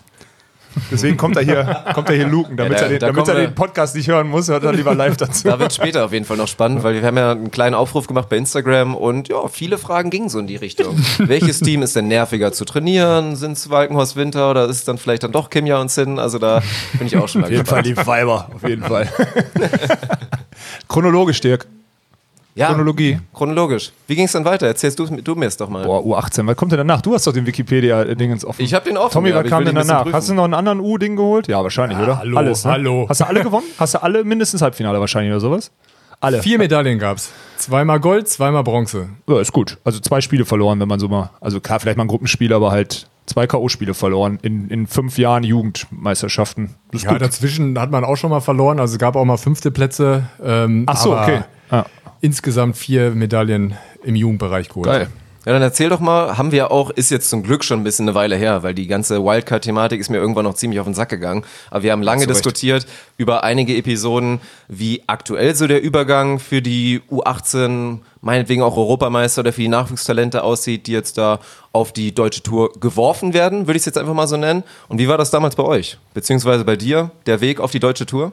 Deswegen 0.91 1.17
kommt 1.17 1.35
er 1.37 1.43
hier, 1.43 1.83
kommt 1.93 2.09
er 2.09 2.15
hier 2.15 2.27
luken, 2.27 2.57
damit 2.57 2.73
Ja, 2.73 2.79
da- 2.79 2.83
er, 2.85 2.89
den, 2.89 2.99
da 2.99 3.07
damit 3.07 3.27
er 3.27 3.35
den 3.35 3.55
Podcast 3.55 3.95
nicht 3.95 4.07
hören 4.07 4.27
muss, 4.27 4.47
hört 4.49 4.63
er 4.63 4.73
lieber 4.73 4.95
live 4.95 5.17
dazu. 5.17 5.47
Da 5.47 5.59
wird 5.59 5.73
später 5.73 6.05
auf 6.05 6.13
jeden 6.13 6.25
Fall 6.25 6.37
noch 6.37 6.47
spannend, 6.47 6.83
weil 6.83 6.95
wir 6.95 7.03
haben 7.05 7.17
ja 7.17 7.31
einen 7.31 7.51
kleinen 7.51 7.75
Aufruf 7.75 8.07
gemacht 8.07 8.29
bei 8.29 8.37
Instagram 8.37 8.95
und 8.95 9.29
ja, 9.29 9.47
viele 9.47 9.77
Fragen 9.77 10.09
gingen 10.09 10.29
so 10.29 10.39
in 10.39 10.47
die 10.47 10.55
Richtung. 10.55 10.97
Welches 11.19 11.59
Team 11.59 11.81
ist 11.81 11.95
denn 11.95 12.07
nerviger 12.07 12.51
zu 12.51 12.65
trainieren? 12.65 13.35
Sind 13.35 13.53
es 13.53 13.69
Walkenhorst 13.69 14.15
Winter 14.15 14.49
oder 14.49 14.65
ist 14.65 14.77
es 14.77 14.83
dann 14.85 14.97
vielleicht 14.97 15.23
dann 15.23 15.31
doch 15.31 15.49
Kimja 15.49 15.79
und 15.79 15.91
Sin? 15.91 16.19
Also 16.19 16.39
da 16.39 16.61
bin 16.97 17.07
ich 17.07 17.15
auch 17.17 17.27
schon 17.27 17.41
mal 17.41 17.47
Auf 17.47 17.51
jeden 17.51 17.65
Fall 17.65 17.83
gespannt. 17.83 18.05
die 18.05 18.07
Weiber, 18.07 18.49
auf 18.55 18.67
jeden 18.67 18.83
Fall. 18.83 19.09
Chronologisch, 20.87 21.41
Dirk. 21.41 21.67
Ja, 22.55 22.67
Chronologie. 22.67 23.19
chronologisch. 23.33 23.91
Wie 24.07 24.15
ging 24.15 24.25
es 24.25 24.31
dann 24.31 24.45
weiter? 24.45 24.67
Erzählst 24.67 24.99
du, 24.99 25.05
du 25.07 25.35
mir 25.35 25.47
es 25.47 25.57
doch 25.57 25.69
mal. 25.69 25.85
Boah, 25.85 26.01
U18, 26.01 26.45
was 26.45 26.55
kommt 26.55 26.71
denn 26.71 26.77
danach? 26.77 27.01
Du 27.01 27.13
hast 27.13 27.25
doch 27.25 27.33
den 27.33 27.47
Wikipedia-Dingens 27.47 28.45
offen. 28.45 28.61
Ich 28.61 28.73
hab 28.75 28.83
den 28.85 28.95
offen, 28.97 29.11
Tommy, 29.13 29.29
ja, 29.29 29.43
was 29.43 29.49
kam 29.49 29.65
denn 29.65 29.73
danach? 29.75 30.05
Hast 30.13 30.29
du 30.29 30.33
noch 30.35 30.43
einen 30.43 30.53
anderen 30.53 30.79
U-Ding 30.79 31.15
geholt? 31.15 31.47
Ja, 31.47 31.63
wahrscheinlich, 31.63 31.97
oder? 31.97 32.19
hallo, 32.19 32.37
Alles, 32.37 32.63
ne? 32.63 32.71
hallo. 32.71 33.05
Hast 33.09 33.21
du 33.21 33.25
alle 33.27 33.41
gewonnen? 33.41 33.65
Hast 33.79 33.95
du 33.95 34.03
alle 34.03 34.23
mindestens 34.23 34.61
Halbfinale 34.61 34.99
wahrscheinlich 34.99 35.31
oder 35.31 35.39
sowas? 35.39 35.71
Alle. 36.19 36.41
Vier 36.43 36.57
Medaillen 36.59 36.99
gab 36.99 37.17
es. 37.17 37.31
Zweimal 37.57 37.99
Gold, 37.99 38.29
zweimal 38.29 38.63
Bronze. 38.63 39.09
Ja, 39.27 39.41
ist 39.41 39.51
gut. 39.51 39.77
Also 39.83 39.99
zwei 39.99 40.21
Spiele 40.21 40.45
verloren, 40.45 40.79
wenn 40.79 40.87
man 40.87 40.99
so 40.99 41.07
mal, 41.09 41.31
also 41.41 41.59
klar, 41.59 41.79
vielleicht 41.79 41.97
mal 41.97 42.05
ein 42.05 42.07
Gruppenspiel, 42.07 42.53
aber 42.53 42.71
halt 42.71 43.07
zwei 43.25 43.45
K.O.-Spiele 43.47 43.93
verloren 43.93 44.37
in, 44.41 44.69
in 44.69 44.85
fünf 44.87 45.17
Jahren 45.17 45.43
Jugendmeisterschaften. 45.43 46.75
Das 46.91 47.01
ist 47.01 47.05
Ja, 47.05 47.11
gut. 47.13 47.21
dazwischen 47.21 47.77
hat 47.79 47.91
man 47.91 48.03
auch 48.05 48.15
schon 48.15 48.29
mal 48.29 48.39
verloren. 48.41 48.79
Also 48.79 48.93
es 48.93 48.99
gab 48.99 49.15
auch 49.15 49.25
mal 49.25 49.37
fünfte 49.37 49.71
Plätze. 49.71 50.23
Ähm, 50.43 50.83
Ach 50.87 50.97
so, 50.97 51.13
aber 51.13 51.23
okay. 51.23 51.41
Ja. 51.71 51.85
Insgesamt 52.23 52.77
vier 52.77 53.11
Medaillen 53.11 53.75
im 54.01 54.15
Jugendbereich 54.15 54.69
geholt. 54.69 54.85
Geil. 54.85 55.09
Ja, 55.45 55.51
dann 55.51 55.61
erzähl 55.61 55.89
doch 55.89 55.99
mal, 55.99 56.37
haben 56.37 56.53
wir 56.53 56.71
auch, 56.71 56.89
ist 56.89 57.11
jetzt 57.11 57.29
zum 57.29 57.43
Glück 57.43 57.65
schon 57.65 57.81
ein 57.81 57.83
bisschen 57.83 58.07
eine 58.07 58.15
Weile 58.15 58.37
her, 58.37 58.63
weil 58.63 58.73
die 58.73 58.87
ganze 58.87 59.25
Wildcard-Thematik 59.25 59.99
ist 59.99 60.09
mir 60.09 60.19
irgendwann 60.19 60.45
noch 60.45 60.53
ziemlich 60.53 60.79
auf 60.79 60.85
den 60.85 60.93
Sack 60.93 61.09
gegangen. 61.09 61.43
Aber 61.69 61.83
wir 61.83 61.91
haben 61.91 62.01
lange 62.01 62.21
Recht. 62.21 62.29
diskutiert 62.29 62.87
über 63.17 63.43
einige 63.43 63.75
Episoden, 63.75 64.39
wie 64.69 65.03
aktuell 65.05 65.53
so 65.53 65.67
der 65.67 65.83
Übergang 65.83 66.39
für 66.39 66.61
die 66.61 67.01
U18, 67.11 67.97
meinetwegen 68.21 68.61
auch 68.61 68.77
Europameister 68.77 69.41
oder 69.41 69.51
für 69.51 69.59
die 69.59 69.67
Nachwuchstalente 69.67 70.45
aussieht, 70.45 70.87
die 70.87 70.93
jetzt 70.93 71.17
da 71.17 71.41
auf 71.73 71.91
die 71.91 72.15
deutsche 72.15 72.41
Tour 72.41 72.71
geworfen 72.79 73.33
werden, 73.33 73.67
würde 73.67 73.75
ich 73.75 73.81
es 73.81 73.85
jetzt 73.85 73.97
einfach 73.97 74.13
mal 74.13 74.27
so 74.27 74.37
nennen. 74.37 74.63
Und 74.87 74.97
wie 74.97 75.09
war 75.09 75.17
das 75.17 75.29
damals 75.29 75.57
bei 75.57 75.63
euch? 75.63 75.97
Beziehungsweise 76.13 76.63
bei 76.63 76.77
dir, 76.77 77.11
der 77.25 77.41
Weg 77.41 77.59
auf 77.59 77.71
die 77.71 77.81
deutsche 77.81 78.05
Tour? 78.05 78.31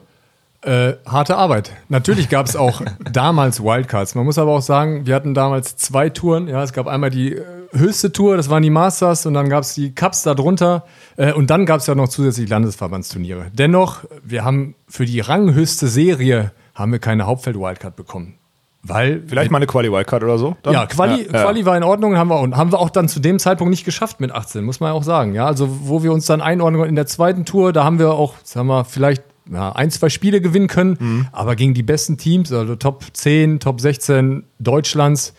Äh, 0.62 0.95
harte 1.07 1.37
Arbeit. 1.37 1.73
Natürlich 1.88 2.29
gab 2.29 2.47
es 2.47 2.55
auch 2.55 2.83
damals 3.12 3.62
Wildcards. 3.62 4.14
Man 4.14 4.26
muss 4.26 4.37
aber 4.37 4.52
auch 4.52 4.62
sagen, 4.62 5.07
wir 5.07 5.14
hatten 5.14 5.33
damals 5.33 5.76
zwei 5.76 6.11
Touren. 6.11 6.49
Ja, 6.49 6.62
es 6.62 6.75
gab 6.75 6.87
einmal 6.87 7.09
die 7.09 7.35
äh, 7.35 7.45
höchste 7.73 8.12
Tour, 8.12 8.37
das 8.37 8.50
waren 8.50 8.62
die 8.62 8.69
Masters, 8.71 9.25
und 9.25 9.33
dann 9.35 9.49
gab 9.49 9.62
es 9.62 9.75
die 9.75 9.95
Cups 9.95 10.23
darunter. 10.23 10.85
Äh, 11.17 11.33
und 11.33 11.49
dann 11.49 11.64
gab 11.64 11.81
es 11.81 11.87
ja 11.87 11.95
noch 11.95 12.09
zusätzlich 12.09 12.50
Landesverbandsturniere. 12.50 13.47
Dennoch, 13.55 14.05
wir 14.23 14.45
haben 14.45 14.75
für 14.87 15.07
die 15.07 15.21
ranghöchste 15.21 15.87
Serie 15.88 16.52
haben 16.75 16.93
wir 16.93 16.99
keine 16.99 17.26
Hauptfeld-Wildcard 17.26 17.97
bekommen. 17.97 18.35
Weil 18.83 19.23
Vielleicht 19.26 19.50
mal 19.50 19.59
eine 19.59 19.67
Quali-Wildcard 19.67 20.23
oder 20.25 20.38
so? 20.38 20.57
dann? 20.62 20.73
ja, 20.73 20.87
Quali, 20.87 21.26
Ja, 21.26 21.33
ja. 21.33 21.43
Quali 21.43 21.67
war 21.67 21.76
in 21.76 21.83
Ordnung, 21.83 22.17
haben 22.17 22.29
wir, 22.29 22.40
und 22.40 22.57
haben 22.57 22.73
wir 22.73 22.79
auch 22.79 22.88
dann 22.90 23.09
zu 23.09 23.21
dem 23.21 23.38
Zeitpunkt 23.38 23.71
nicht 23.71 23.85
geschafft 23.85 24.21
mit 24.21 24.33
18, 24.33 24.64
muss 24.64 24.81
man 24.81 24.90
ja 24.90 24.95
auch 24.95 25.02
sagen. 25.02 25.35
Ja, 25.35 25.47
also 25.47 25.69
wo 25.83 26.02
wir 26.02 26.12
uns 26.12 26.26
dann 26.26 26.40
einordnen 26.40 26.83
in 26.85 26.95
der 26.97 27.07
zweiten 27.07 27.45
Tour, 27.45 27.73
da 27.75 27.85
haben 27.85 27.99
wir 27.99 28.12
auch, 28.12 28.35
sagen 28.43 28.69
wir, 28.69 28.85
vielleicht 28.87 29.23
ja, 29.52 29.73
ein, 29.73 29.90
zwei 29.90 30.09
Spiele 30.09 30.40
gewinnen 30.40 30.69
können, 30.69 30.97
Mhm. 30.99 31.26
aber 31.33 31.57
gegen 31.57 31.75
die 31.75 31.83
besten 31.83 32.16
Teams, 32.16 32.52
also 32.52 32.76
Top 32.76 33.04
10, 33.12 33.61
Top 33.61 33.80
16 33.80 34.45
Deutschlands, 34.59 35.35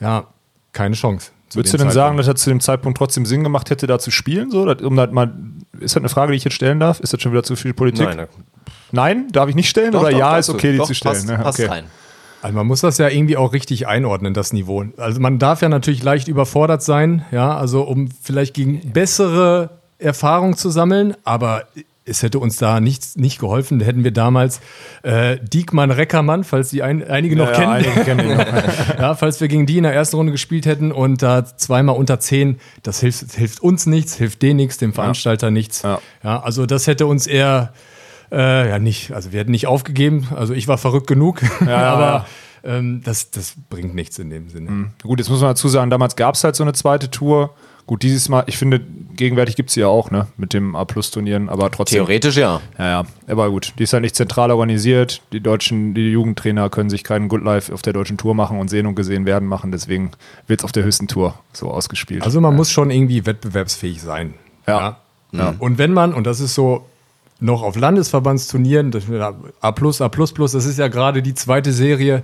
ja, 0.00 0.26
keine 0.72 0.94
Chance. 0.94 1.30
Würdest 1.54 1.72
du 1.72 1.78
denn 1.78 1.90
sagen, 1.90 2.16
Zeitpunkt. 2.16 2.20
dass 2.20 2.26
das 2.34 2.42
zu 2.42 2.50
dem 2.50 2.60
Zeitpunkt 2.60 2.98
trotzdem 2.98 3.26
Sinn 3.26 3.44
gemacht 3.44 3.70
hätte, 3.70 3.86
da 3.86 3.98
zu 4.00 4.10
spielen? 4.10 4.50
So, 4.50 4.64
Das- 4.66 4.82
um 4.82 4.96
das 4.96 5.12
mal, 5.12 5.32
ist 5.78 5.94
das 5.94 6.00
eine 6.02 6.08
Frage, 6.08 6.32
die 6.32 6.36
ich 6.38 6.44
jetzt 6.44 6.54
stellen 6.54 6.80
darf? 6.80 6.98
Ist 6.98 7.12
das 7.12 7.22
schon 7.22 7.30
wieder 7.32 7.44
zu 7.44 7.54
viel 7.54 7.72
Politik? 7.74 8.06
Nein, 8.08 8.26
Nein? 8.90 9.28
Darf 9.30 9.48
ich 9.48 9.54
nicht 9.54 9.68
stellen? 9.68 9.92
doch, 9.92 10.00
oder 10.02 10.10
doch, 10.10 10.18
ja, 10.18 10.38
ist 10.38 10.48
du. 10.48 10.54
okay, 10.54 10.72
die 10.72 10.78
doch, 10.78 10.86
zu 10.86 10.94
stellen? 10.94 11.14
Passt, 11.14 11.28
ne? 11.28 11.38
passt 11.38 11.60
okay. 11.60 11.68
rein. 11.68 11.84
Also 12.42 12.56
man 12.56 12.66
muss 12.66 12.80
das 12.80 12.98
ja 12.98 13.08
irgendwie 13.08 13.36
auch 13.36 13.52
richtig 13.52 13.86
einordnen, 13.86 14.34
das 14.34 14.52
Niveau. 14.52 14.84
Also 14.98 15.20
man 15.20 15.38
darf 15.38 15.62
ja 15.62 15.68
natürlich 15.68 16.02
leicht 16.02 16.28
überfordert 16.28 16.82
sein, 16.82 17.24
ja, 17.30 17.56
also 17.56 17.82
um 17.82 18.08
vielleicht 18.22 18.52
gegen 18.52 18.92
bessere 18.92 19.70
Erfahrung 19.98 20.56
zu 20.56 20.68
sammeln, 20.70 21.14
aber 21.24 21.64
es 22.06 22.22
hätte 22.22 22.38
uns 22.38 22.56
da 22.56 22.80
nichts 22.80 23.16
nicht 23.16 23.38
geholfen. 23.38 23.80
Hätten 23.80 24.04
wir 24.04 24.12
damals 24.12 24.60
äh, 25.02 25.38
Diekmann 25.40 25.90
Reckermann, 25.90 26.44
falls 26.44 26.70
die 26.70 26.82
ein, 26.82 27.02
einige 27.02 27.36
noch 27.36 27.48
Ja, 27.48 27.54
kennen, 27.54 27.72
einige 27.72 28.04
kennen 28.04 28.36
noch. 28.36 28.46
ja, 28.98 29.14
falls 29.14 29.40
wir 29.40 29.48
gegen 29.48 29.66
die 29.66 29.78
in 29.78 29.84
der 29.84 29.94
ersten 29.94 30.16
Runde 30.16 30.32
gespielt 30.32 30.66
hätten 30.66 30.92
und 30.92 31.22
da 31.22 31.44
zweimal 31.44 31.96
unter 31.96 32.20
zehn, 32.20 32.60
das 32.82 33.00
hilft, 33.00 33.32
hilft 33.32 33.60
uns 33.60 33.86
nichts, 33.86 34.16
hilft 34.16 34.42
denen 34.42 34.56
nichts, 34.56 34.78
dem 34.78 34.92
Veranstalter 34.92 35.50
nichts. 35.50 35.82
Ja. 35.82 36.00
Ja, 36.22 36.42
also 36.42 36.66
das 36.66 36.86
hätte 36.86 37.06
uns 37.06 37.26
eher 37.26 37.72
äh, 38.30 38.68
ja 38.68 38.78
nicht, 38.78 39.12
also 39.12 39.32
wir 39.32 39.40
hätten 39.40 39.52
nicht 39.52 39.66
aufgegeben. 39.66 40.28
Also 40.34 40.54
ich 40.54 40.68
war 40.68 40.78
verrückt 40.78 41.06
genug, 41.06 41.42
aber 41.60 42.26
Ähm, 42.66 43.02
das, 43.04 43.30
das 43.30 43.54
bringt 43.68 43.94
nichts 43.94 44.18
in 44.18 44.30
dem 44.30 44.48
Sinne. 44.48 44.90
Gut, 45.02 45.18
jetzt 45.18 45.28
muss 45.28 45.40
man 45.42 45.50
dazu 45.50 45.68
sagen, 45.68 45.90
damals 45.90 46.16
gab 46.16 46.34
es 46.34 46.44
halt 46.44 46.56
so 46.56 46.64
eine 46.64 46.72
zweite 46.72 47.10
Tour. 47.10 47.54
Gut, 47.86 48.02
dieses 48.02 48.30
Mal, 48.30 48.44
ich 48.46 48.56
finde, 48.56 48.80
gegenwärtig 48.80 49.56
gibt 49.56 49.68
es 49.68 49.74
sie 49.74 49.80
ja 49.80 49.88
auch, 49.88 50.10
ne, 50.10 50.26
mit 50.38 50.54
dem 50.54 50.74
A-Plus-Turnieren, 50.74 51.50
aber 51.50 51.70
trotzdem. 51.70 51.98
Theoretisch 51.98 52.36
ja. 52.36 52.62
Ja, 52.78 52.84
ja, 52.86 53.04
aber 53.28 53.50
gut, 53.50 53.74
die 53.78 53.82
ist 53.82 53.92
halt 53.92 54.02
nicht 54.02 54.16
zentral 54.16 54.50
organisiert. 54.50 55.20
Die 55.32 55.40
deutschen, 55.40 55.92
die 55.92 56.10
Jugendtrainer 56.10 56.70
können 56.70 56.88
sich 56.88 57.04
keinen 57.04 57.28
Good 57.28 57.44
Life 57.44 57.72
auf 57.72 57.82
der 57.82 57.92
deutschen 57.92 58.16
Tour 58.16 58.34
machen 58.34 58.58
und 58.58 58.68
sehen 58.68 58.86
und 58.86 58.94
gesehen 58.94 59.26
werden 59.26 59.46
machen. 59.46 59.70
Deswegen 59.70 60.12
wird 60.46 60.60
es 60.60 60.64
auf 60.64 60.72
der 60.72 60.84
höchsten 60.84 61.08
Tour 61.08 61.34
so 61.52 61.70
ausgespielt. 61.70 62.22
Also 62.22 62.40
man 62.40 62.56
muss 62.56 62.70
schon 62.70 62.90
irgendwie 62.90 63.26
wettbewerbsfähig 63.26 64.00
sein. 64.00 64.34
Ja. 64.66 64.96
Ja. 65.32 65.54
Und 65.58 65.78
wenn 65.78 65.92
man, 65.92 66.14
und 66.14 66.26
das 66.26 66.40
ist 66.40 66.54
so 66.54 66.86
noch 67.40 67.62
auf 67.62 67.76
Landesverbandsturnieren, 67.76 68.92
das 68.92 69.04
A 69.60 69.72
plus, 69.72 70.00
A 70.00 70.08
plus 70.08 70.32
plus, 70.32 70.52
das 70.52 70.64
ist 70.64 70.78
ja 70.78 70.88
gerade 70.88 71.22
die 71.22 71.34
zweite 71.34 71.72
Serie, 71.72 72.22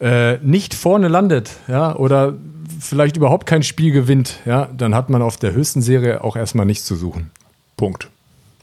äh, 0.00 0.38
nicht 0.38 0.74
vorne 0.74 1.08
landet, 1.08 1.50
ja, 1.68 1.94
oder 1.96 2.34
vielleicht 2.80 3.16
überhaupt 3.16 3.46
kein 3.46 3.62
Spiel 3.62 3.92
gewinnt, 3.92 4.40
ja, 4.44 4.68
dann 4.76 4.94
hat 4.94 5.10
man 5.10 5.22
auf 5.22 5.36
der 5.36 5.52
höchsten 5.52 5.82
Serie 5.82 6.22
auch 6.22 6.36
erstmal 6.36 6.66
nichts 6.66 6.84
zu 6.84 6.96
suchen. 6.96 7.30
Punkt. 7.76 8.08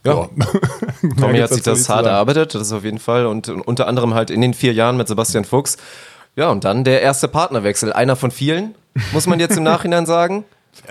Ja. 0.06 0.28
Tommy 1.20 1.40
hat 1.40 1.54
sich 1.54 1.64
das 1.64 1.88
hart 1.88 2.06
erarbeitet, 2.06 2.56
das 2.56 2.64
ist 2.64 2.74
auf 2.74 2.84
jeden 2.84 3.00
Fall. 3.00 3.26
Und 3.26 3.50
unter 3.50 3.88
anderem 3.88 4.14
halt 4.14 4.30
in 4.30 4.42
den 4.42 4.54
vier 4.54 4.74
Jahren 4.74 4.98
mit 4.98 5.08
Sebastian 5.08 5.46
Fuchs. 5.46 5.78
Ja, 6.36 6.50
und 6.50 6.64
dann 6.64 6.84
der 6.84 7.02
erste 7.02 7.28
Partnerwechsel. 7.28 7.94
Einer 7.94 8.16
von 8.16 8.32
vielen, 8.32 8.76
muss 9.12 9.28
man 9.28 9.40
jetzt 9.40 9.56
im 9.58 9.64
Nachhinein 9.64 10.06
sagen. 10.06 10.44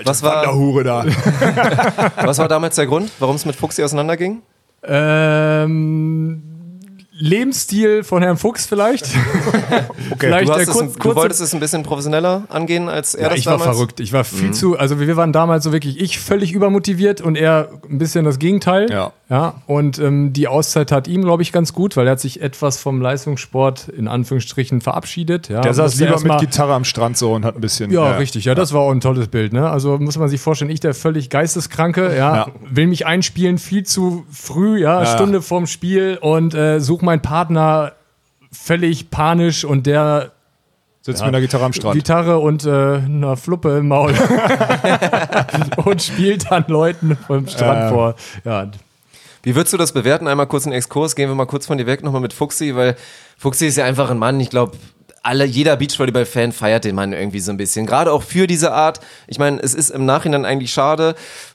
Was 0.05 0.23
war, 0.23 0.55
Hure 0.55 0.85
da. 0.85 1.05
was 2.23 2.39
war 2.39 2.49
damals 2.49 2.76
der 2.76 2.87
Grund, 2.87 3.11
warum 3.19 3.37
es 3.37 3.45
mit 3.45 3.57
Fuchsi 3.57 3.83
auseinanderging? 3.83 4.41
Ähm, 4.85 6.43
Lebensstil 7.26 8.02
von 8.02 8.21
Herrn 8.23 8.37
Fuchs 8.37 8.67
vielleicht. 8.67 9.06
Okay, 10.11 10.26
vielleicht 10.26 10.49
Du, 10.49 10.52
hast 10.52 10.58
der 10.58 10.69
es, 10.69 10.73
kurz, 10.75 10.95
du 10.95 11.15
wolltest 11.17 11.41
es 11.41 11.54
ein 11.54 11.61
bisschen 11.61 11.82
professioneller 11.82 12.43
angehen 12.50 12.89
als 12.89 13.15
er 13.15 13.25
Ja, 13.25 13.28
das 13.30 13.39
ich 13.39 13.47
war 13.47 13.56
damals? 13.58 13.76
verrückt. 13.76 14.00
Ich 14.00 14.13
war 14.13 14.25
viel 14.25 14.49
Mhm. 14.49 14.52
zu, 14.52 14.78
also 14.78 15.00
wir 15.00 15.17
waren 15.17 15.32
damals 15.32 15.65
so 15.65 15.73
wirklich, 15.73 15.99
ich 16.00 16.19
völlig 16.19 16.52
übermotiviert 16.52 17.21
und 17.23 17.37
er 17.37 17.69
ein 17.89 17.99
bisschen 17.99 18.25
das 18.25 18.39
Gegenteil. 18.39 18.91
Ja. 18.91 19.13
ja 19.30 19.54
und 19.67 19.99
ähm, 19.99 20.32
die 20.35 20.49
Auszeit 20.49 20.91
tat 20.91 21.08
ihm, 21.08 21.23
glaube 21.23 21.43
ich, 21.43 21.52
ganz 21.52 21.73
gut, 21.73 21.97
weil 21.97 22.06
er 22.06 22.13
hat 22.13 22.21
sich 22.21 22.43
etwas 22.43 22.78
vom 22.78 23.00
Leistungssport 23.00 23.89
in 23.89 24.06
Anführungsstrichen 24.08 24.80
verabschiedet. 24.82 25.49
Ja, 25.49 25.63
Der 25.63 25.73
saß 25.73 25.99
lieber 25.99 26.17
mit 26.19 26.26
mal- 26.26 26.41
Gitarre 26.41 26.75
am 26.75 26.85
Strand 26.85 27.17
so 27.17 27.32
und 27.32 27.45
hat 27.45 27.54
ein 27.54 27.61
bisschen. 27.63 27.91
Ja, 27.91 28.13
richtig. 28.17 28.45
Ja, 28.45 28.54
das 28.54 28.73
war 28.75 28.82
auch 28.82 28.91
ein 28.91 29.00
tolles 29.00 29.28
Bild. 29.28 29.52
Ne? 29.54 29.69
Also 29.71 29.97
muss 29.99 30.19
man 30.19 30.28
sich 30.28 30.41
vorstellen, 30.41 30.71
ich 30.71 30.80
der 30.80 30.93
völlig 30.95 31.30
Geisteskranke, 31.30 32.15
ja, 32.17 32.37
Ja. 32.37 32.47
will 32.71 32.87
mich 32.89 33.06
einspielen 33.06 33.56
viel 33.58 33.85
zu 33.85 34.25
früh, 34.30 34.80
ja, 34.80 35.00
Ja. 35.00 35.06
Stunde 35.06 35.41
vorm 35.41 35.67
Spiel 35.67 36.19
und 36.21 36.54
äh, 36.54 36.80
suche 36.80 37.04
meinen 37.13 37.23
Partner 37.23 37.93
völlig 38.51 39.11
panisch 39.11 39.65
und 39.65 39.87
der 39.87 40.33
Sitzt 41.05 41.25
mit 41.25 41.35
der 41.35 41.41
Gitarre 41.41 41.65
am 41.65 41.73
Strand. 41.73 41.95
Gitarre 41.97 42.39
und 42.39 42.65
äh, 42.65 42.71
einer 42.99 43.37
Fluppe 43.37 43.79
im 43.79 43.89
Maul 43.89 44.15
und 45.85 46.01
spielt 46.01 46.49
dann 46.51 46.65
Leuten 46.69 47.17
vom 47.27 47.49
Strand 47.49 47.87
Äh. 47.87 47.89
vor. 47.89 48.15
Ja, 48.45 48.71
Wie 49.43 49.57
würdest 49.57 49.73
du 49.73 49.79
das 49.79 49.91
bewerten? 49.93 50.29
Einmal 50.29 50.47
kurz 50.47 50.65
einen 50.65 50.75
Exkurs, 50.75 51.17
gehen 51.17 51.29
wir 51.29 51.35
mal 51.35 51.47
kurz 51.47 51.67
von 51.67 51.77
dir 51.77 51.87
weg, 51.87 52.05
nochmal 52.05 52.21
mit 52.21 52.33
Fuxi, 52.33 52.77
weil 52.77 52.95
Fuxi 53.37 53.67
ist 53.67 53.77
ja 53.79 53.85
einfach 53.85 54.11
ein 54.11 54.19
Mann, 54.19 54.39
ich 54.39 54.51
glaube, 54.51 54.77
alle, 55.25 55.45
jeder 55.45 55.77
Beachvolleyball-Fan 55.77 56.51
feiert 56.53 56.85
den 56.85 56.95
Mann 56.97 57.13
irgendwie 57.13 57.39
so 57.41 57.51
ein 57.53 57.57
bisschen. 57.57 57.87
Gerade 57.87 58.11
auch 58.13 58.23
für 58.25 58.47
diese 58.49 58.73
Art. 58.73 59.01
Ich 59.29 59.39
meine, 59.39 59.61
es 59.61 59.73
ist 59.75 59.91
im 59.91 60.05
Nachhinein 60.05 60.45
eigentlich 60.45 60.73
schade, 60.73 61.15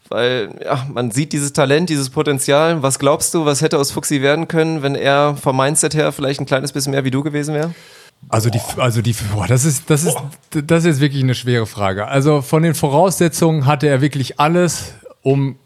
weil 0.09 0.49
ja, 0.63 0.85
man 0.91 1.11
sieht 1.11 1.33
dieses 1.33 1.53
Talent, 1.53 1.89
dieses 1.89 2.09
Potenzial. 2.09 2.81
Was 2.83 2.99
glaubst 2.99 3.33
du, 3.33 3.45
was 3.45 3.61
hätte 3.61 3.77
aus 3.77 3.91
Fuxi 3.91 4.21
werden 4.21 4.47
können, 4.47 4.81
wenn 4.81 4.95
er 4.95 5.35
vom 5.35 5.57
Mindset 5.57 5.95
her 5.95 6.11
vielleicht 6.11 6.39
ein 6.39 6.45
kleines 6.45 6.71
bisschen 6.71 6.91
mehr 6.91 7.03
wie 7.03 7.11
du 7.11 7.23
gewesen 7.23 7.53
wäre? 7.53 7.73
Also 8.29 8.49
die, 8.49 8.59
also 8.77 9.01
die, 9.01 9.15
boah, 9.33 9.47
das 9.47 9.63
ist, 9.63 9.89
das 9.89 10.03
ist, 10.03 10.17
das 10.51 10.85
ist 10.85 10.99
wirklich 10.99 11.23
eine 11.23 11.35
schwere 11.35 11.65
Frage. 11.65 12.07
Also 12.07 12.41
von 12.41 12.63
den 12.63 12.73
Voraussetzungen 12.73 13.65
hatte 13.65 13.87
er 13.87 14.01
wirklich 14.01 14.39
alles, 14.39 14.93
um 15.21 15.57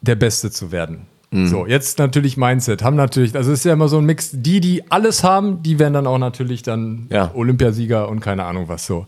der 0.00 0.16
Beste 0.16 0.50
zu 0.50 0.72
werden. 0.72 1.06
So, 1.32 1.64
jetzt 1.64 2.00
natürlich 2.00 2.36
Mindset, 2.36 2.82
haben 2.82 2.96
natürlich, 2.96 3.36
also 3.36 3.52
es 3.52 3.60
ist 3.60 3.64
ja 3.64 3.72
immer 3.74 3.86
so 3.86 3.98
ein 3.98 4.04
Mix, 4.04 4.30
die, 4.32 4.60
die 4.60 4.90
alles 4.90 5.22
haben, 5.22 5.62
die 5.62 5.78
werden 5.78 5.94
dann 5.94 6.08
auch 6.08 6.18
natürlich 6.18 6.62
dann 6.64 7.06
Ja. 7.08 7.30
Olympiasieger 7.32 8.08
und 8.08 8.18
keine 8.18 8.44
Ahnung 8.44 8.64
was 8.68 8.84
so. 8.84 9.06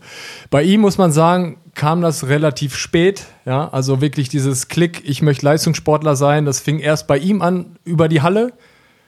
Bei 0.49 0.63
ihm 0.63 0.79
muss 0.79 0.97
man 0.97 1.11
sagen, 1.11 1.57
kam 1.75 2.01
das 2.01 2.29
relativ 2.29 2.77
spät, 2.77 3.25
ja, 3.45 3.67
also 3.67 3.99
wirklich 3.99 4.29
dieses 4.29 4.69
Klick, 4.69 5.01
ich 5.03 5.21
möchte 5.21 5.45
Leistungssportler 5.45 6.15
sein, 6.15 6.45
das 6.45 6.61
fing 6.61 6.79
erst 6.79 7.07
bei 7.07 7.17
ihm 7.17 7.41
an 7.41 7.75
über 7.83 8.07
die 8.07 8.21
Halle, 8.21 8.53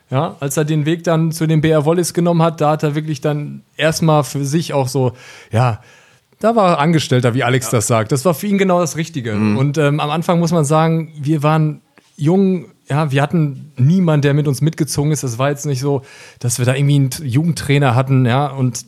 ja, 0.10 0.36
als 0.42 0.58
er 0.58 0.66
den 0.66 0.86
Weg 0.86 1.06
dann 1.06 1.32
zu 1.32 1.48
den 1.48 1.62
BR 1.62 1.86
Wallis 1.86 2.14
genommen 2.14 2.42
hat, 2.42 2.60
da 2.60 2.72
hat 2.72 2.84
er 2.84 2.96
wirklich 2.96 3.22
dann 3.22 3.62
erstmal 3.78 4.26
für 4.26 4.44
sich 4.44 4.74
auch 4.74 4.90
so, 4.90 5.14
ja, 5.54 5.80
da 6.40 6.58
war 6.58 6.72
er 6.72 6.80
Angestellter, 6.80 7.34
wie 7.34 7.46
Alex 7.46 7.70
das 7.70 7.88
sagt. 7.88 8.12
Das 8.12 8.26
war 8.26 8.34
für 8.34 8.48
ihn 8.48 8.58
genau 8.58 8.82
das 8.82 8.98
Richtige. 8.98 9.34
Und 9.36 9.78
ähm, 9.78 10.02
am 10.02 10.10
Anfang 10.10 10.40
muss 10.40 10.52
man 10.52 10.66
sagen, 10.66 11.14
wir 11.18 11.44
waren 11.44 11.82
jung, 12.18 12.66
ja, 12.88 13.12
wir 13.12 13.22
hatten 13.22 13.72
niemanden, 13.78 14.22
der 14.22 14.34
mit 14.34 14.48
uns 14.48 14.62
mitgezogen 14.62 15.12
ist. 15.12 15.24
Das 15.24 15.38
war 15.38 15.50
jetzt 15.50 15.66
nicht 15.66 15.80
so, 15.80 16.02
dass 16.40 16.60
wir 16.60 16.66
da 16.66 16.76
irgendwie 16.76 16.96
einen 16.96 17.10
Jugendtrainer 17.24 17.96
hatten, 17.96 18.26
ja, 18.26 18.48
und 18.48 18.86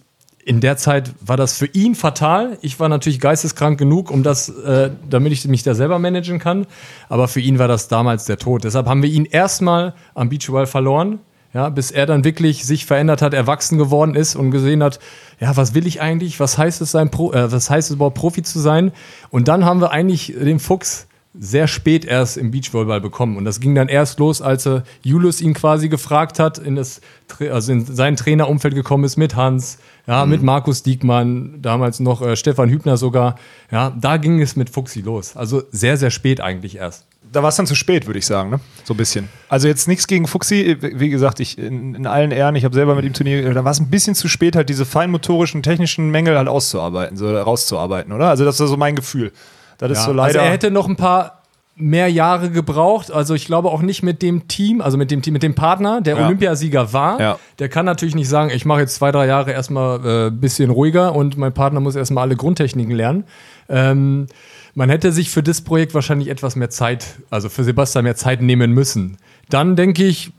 in 0.48 0.62
der 0.62 0.78
Zeit 0.78 1.12
war 1.20 1.36
das 1.36 1.58
für 1.58 1.66
ihn 1.66 1.94
fatal. 1.94 2.58
Ich 2.62 2.80
war 2.80 2.88
natürlich 2.88 3.20
geisteskrank 3.20 3.78
genug, 3.78 4.10
um 4.10 4.24
das, 4.24 4.48
äh, 4.48 4.92
damit 5.10 5.34
ich 5.34 5.46
mich 5.46 5.64
da 5.64 5.76
selber 5.76 6.00
managen 6.00 6.40
kann. 6.40 6.66
Aber 7.10 7.28
für 7.28 7.42
ihn 7.42 7.60
war 7.60 7.68
das 7.68 7.90
damals 7.90 8.24
der 8.24 8.38
Tod. 8.38 8.64
Deshalb 8.64 8.88
haben 8.88 9.04
wir 9.04 9.10
ihn 9.10 9.26
erstmal 9.26 9.94
am 10.16 10.30
Beachball 10.30 10.66
verloren. 10.66 11.20
Ja, 11.54 11.68
bis 11.70 11.92
er 11.92 12.06
dann 12.06 12.24
wirklich 12.24 12.66
sich 12.66 12.86
verändert 12.86 13.22
hat, 13.22 13.34
erwachsen 13.34 13.78
geworden 13.78 14.16
ist 14.16 14.36
und 14.36 14.52
gesehen 14.52 14.84
hat, 14.84 15.00
ja, 15.40 15.58
was 15.58 15.74
will 15.74 15.86
ich 15.86 16.02
eigentlich? 16.02 16.40
Was 16.40 16.58
heißt 16.58 16.82
es 16.82 16.92
sein 16.92 17.12
Pro, 17.12 17.34
äh, 17.34 17.52
was 17.52 17.70
heißt 17.70 17.90
es 17.90 17.96
überhaupt 17.96 18.18
Profi 18.18 18.42
zu 18.42 18.60
sein? 18.60 18.94
Und 19.30 19.50
dann 19.50 19.66
haben 19.66 19.82
wir 19.82 19.92
eigentlich 19.92 20.34
den 20.40 20.60
Fuchs 20.60 21.08
sehr 21.39 21.67
spät 21.67 22.06
erst 22.06 22.38
im 22.38 22.52
Beachvolleyball 22.52 23.02
bekommen. 23.02 23.38
Und 23.38 23.45
das 23.45 23.60
ging 23.60 23.76
dann 23.76 23.88
erst 23.88 24.19
los, 24.19 24.41
als 24.41 24.65
er 24.65 24.84
Julius 25.04 25.41
ihn 25.41 25.54
quasi 25.54 25.89
gefragt 25.89 26.39
hat, 26.39 26.58
in 26.58 26.76
das, 26.76 27.02
also 27.39 27.71
in 27.71 27.86
sein 27.86 28.15
Trainerumfeld 28.15 28.76
gekommen 28.76 29.04
ist 29.04 29.17
mit 29.17 29.36
Hans, 29.36 29.80
ja, 30.08 30.26
mit 30.26 30.41
Markus 30.41 30.84
Diekmann, 30.84 31.62
damals 31.62 32.00
noch 32.00 32.21
äh, 32.21 32.36
Stefan 32.36 32.69
Hübner 32.69 32.97
sogar. 32.97 33.36
Ja, 33.71 33.91
da 34.00 34.17
ging 34.17 34.41
es 34.41 34.56
mit 34.56 34.69
Fuchsi 34.69 35.02
los. 35.02 35.36
Also 35.36 35.63
sehr, 35.71 35.97
sehr 35.97 36.12
spät 36.12 36.39
eigentlich 36.39 36.78
erst. 36.78 37.06
Da 37.30 37.43
war 37.43 37.50
es 37.50 37.58
dann 37.58 37.67
zu 37.67 37.76
spät, 37.76 38.08
würde 38.08 38.19
ich 38.19 38.26
sagen, 38.26 38.50
ne? 38.50 38.62
So 38.86 38.93
ein 38.93 38.97
bisschen. 38.97 39.28
Also 39.50 39.67
jetzt 39.67 39.89
nichts 39.89 40.08
gegen 40.08 40.28
Fuxi, 40.28 40.78
wie 40.80 41.10
gesagt, 41.10 41.41
ich 41.41 41.58
in, 41.58 41.93
in 41.93 42.08
allen 42.08 42.32
Ehren, 42.32 42.56
ich 42.56 42.63
habe 42.63 42.73
selber 42.73 42.95
mit 42.95 43.04
ihm 43.04 43.12
Turnier, 43.12 43.54
da 43.54 43.65
war 43.65 43.71
es 43.71 43.82
ein 43.82 43.89
bisschen 43.89 44.15
zu 44.15 44.30
spät, 44.30 44.56
halt 44.56 44.69
diese 44.69 44.86
feinmotorischen, 44.86 45.62
technischen 45.62 46.10
Mängel 46.10 46.38
halt 46.38 46.47
auszuarbeiten, 46.47 47.17
so 47.17 47.30
rauszuarbeiten, 47.38 48.13
oder? 48.13 48.30
Also 48.30 48.45
das 48.45 48.62
ist 48.62 48.69
so 48.69 48.78
mein 48.78 48.95
Gefühl. 48.95 49.34
Das 49.78 49.92
ist 49.92 50.04
so 50.04 50.12
leider. 50.12 50.24
Also 50.28 50.40
er 50.40 50.52
hätte 50.52 50.72
noch 50.72 50.88
ein 50.88 50.96
paar 50.96 51.38
mehr 51.76 52.08
Jahre 52.10 52.50
gebraucht. 52.50 53.12
Also 53.12 53.36
ich 53.36 53.46
glaube 53.46 53.70
auch 53.70 53.82
nicht 53.82 54.02
mit 54.02 54.22
dem 54.24 54.48
Team, 54.48 54.82
also 54.82 54.98
mit 54.98 55.12
dem 55.12 55.22
Team, 55.22 55.34
mit 55.34 55.44
dem 55.44 55.54
Partner, 55.54 56.02
der 56.02 56.18
Ja. 56.18 56.26
Olympiasieger 56.26 56.92
war. 56.92 57.20
Ja. 57.20 57.40
Der 57.60 57.70
kann 57.70 57.86
natürlich 57.86 58.16
nicht 58.16 58.30
sagen, 58.30 58.50
ich 58.50 58.66
mache 58.66 58.80
jetzt 58.82 58.96
zwei, 58.96 59.12
drei 59.12 59.28
Jahre 59.28 59.52
erstmal 59.52 60.00
ein 60.00 60.28
äh, 60.28 60.32
bisschen 60.32 60.72
ruhiger 60.72 61.13
und 61.16 61.38
mein 61.38 61.54
Partner 61.54 61.80
muss 61.80 61.96
erstmal 61.96 62.24
alle 62.24 62.36
Grundtechniken 62.36 62.96
lernen. 62.96 63.26
Ähm, 63.70 64.26
man 64.74 64.90
hätte 64.90 65.12
sich 65.12 65.30
für 65.30 65.44
das 65.44 65.62
Projekt 65.62 65.94
wahrscheinlich 65.94 66.30
etwas 66.30 66.56
mehr 66.56 66.70
Zeit, 66.70 67.06
also 67.30 67.50
für 67.50 67.63
Sebastian 67.63 68.04
mehr 68.04 68.16
Zeit 68.16 68.42
nehmen 68.42 68.72
müssen. 68.72 69.18
Dann 69.50 69.76
denke 69.76 70.04
ich, 70.04 70.32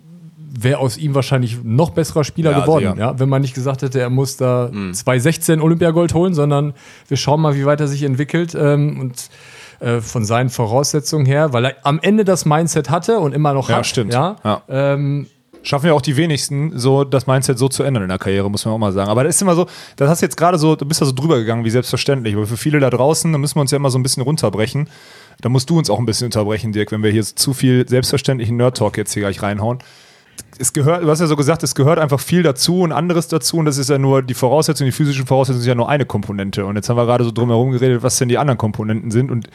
wäre 0.51 0.79
aus 0.79 0.97
ihm 0.97 1.15
wahrscheinlich 1.15 1.59
noch 1.63 1.91
besserer 1.91 2.25
Spieler 2.25 2.53
Ja, 2.53 2.61
geworden. 2.61 2.85
sicher. 2.95 2.99
Ja, 2.99 3.19
wenn 3.19 3.29
man 3.29 3.43
nicht 3.43 3.55
gesagt 3.55 3.83
hätte, 3.83 4.01
er 4.01 4.11
muss 4.11 4.37
da 4.37 4.71
Mhm. 4.73 4.95
2016 4.95 5.61
Olympiagold 5.61 6.15
holen, 6.15 6.35
sondern 6.35 6.75
wir 7.09 7.17
schauen 7.17 7.41
mal, 7.41 7.55
wie 7.57 7.67
weit 7.67 7.81
er 7.81 7.89
sich 7.89 8.03
entwickelt 8.03 8.55
ähm, 8.59 8.99
und 9.01 9.29
äh, 9.81 10.01
von 10.01 10.25
seinen 10.25 10.51
Voraussetzungen 10.51 11.27
her, 11.27 11.53
weil 11.53 11.65
er 11.67 11.75
am 11.85 11.99
Ende 12.01 12.25
das 12.25 12.45
Mindset 12.45 12.91
hatte 12.91 13.19
und 13.21 13.33
immer 13.35 13.53
noch 13.53 13.69
Ja, 13.69 13.77
hat. 13.77 13.87
stimmt. 13.87 14.13
Ja, 14.13 14.37
Ja. 14.45 14.63
Ähm, 14.69 15.27
Schaffen 15.65 15.87
ja 15.89 15.93
auch 15.93 16.01
die 16.01 16.17
wenigsten, 16.17 16.79
so 16.79 17.03
das 17.03 17.27
Mindset 17.27 17.59
so 17.59 17.69
zu 17.69 17.83
ändern 17.83 18.05
in 18.05 18.09
der 18.09 18.19
Karriere, 18.19 18.49
muss 18.49 18.65
man 18.65 18.75
auch 18.75 18.79
mal 18.79 18.93
sagen. 18.93 19.11
Aber 19.11 19.25
das 19.25 19.35
ist 19.35 19.43
immer 19.43 19.57
so, 19.57 19.67
das 19.97 20.09
hast 20.09 20.23
du 20.23 20.27
jetzt 20.27 20.37
gerade 20.37 20.57
so, 20.57 20.77
du 20.77 20.87
bist 20.87 21.01
da 21.03 21.05
so 21.05 21.13
drüber 21.13 21.37
gegangen, 21.37 21.65
wie 21.65 21.71
selbstverständlich. 21.71 22.37
Aber 22.37 22.47
für 22.47 22.57
viele 22.57 22.79
da 22.79 22.89
draußen, 22.91 23.31
da 23.33 23.39
müssen 23.39 23.57
wir 23.57 23.63
uns 23.63 23.73
ja 23.73 23.77
immer 23.77 23.91
so 23.91 23.99
ein 23.99 24.05
bisschen 24.05 24.23
runterbrechen. 24.23 24.89
Da 25.41 25.49
musst 25.49 25.69
du 25.69 25.77
uns 25.77 25.91
auch 25.91 25.99
ein 25.99 26.07
bisschen 26.07 26.27
unterbrechen, 26.27 26.73
Dirk, 26.73 26.93
wenn 26.93 27.03
wir 27.03 27.11
hier 27.11 27.25
zu 27.25 27.53
viel 27.55 27.87
selbstverständlichen 27.89 28.57
Nerd-Talk 28.57 28.97
jetzt 28.97 29.13
hier 29.13 29.23
gleich 29.23 29.43
reinhauen. 29.43 29.79
Es 30.59 30.73
gehört, 30.73 31.03
du 31.03 31.11
hast 31.11 31.21
ja 31.21 31.27
so 31.27 31.37
gesagt, 31.37 31.63
es 31.63 31.75
gehört 31.75 31.99
einfach 31.99 32.21
viel 32.21 32.43
dazu 32.43 32.81
und 32.81 32.93
anderes 32.93 33.29
dazu 33.29 33.59
und 33.59 33.65
das 33.65 33.79
ist 33.79 33.91
ja 33.91 33.99
nur 33.99 34.23
die 34.23 34.35
Voraussetzung, 34.35 34.87
die 34.87 34.93
physischen 34.93 35.27
Voraussetzungen 35.27 35.63
sind 35.63 35.69
ja 35.69 35.75
nur 35.75 35.89
eine 35.89 36.05
Komponente. 36.05 36.65
Und 36.67 36.77
jetzt 36.77 36.89
haben 36.89 36.97
wir 36.97 37.07
gerade 37.07 37.25
so 37.25 37.31
drum 37.31 37.49
herum 37.49 37.71
geredet, 37.71 38.03
was 38.03 38.17
denn 38.17 38.29
die 38.29 38.39
anderen 38.39 38.59
Komponenten 38.59 39.11
sind 39.11 39.31
und 39.31 39.49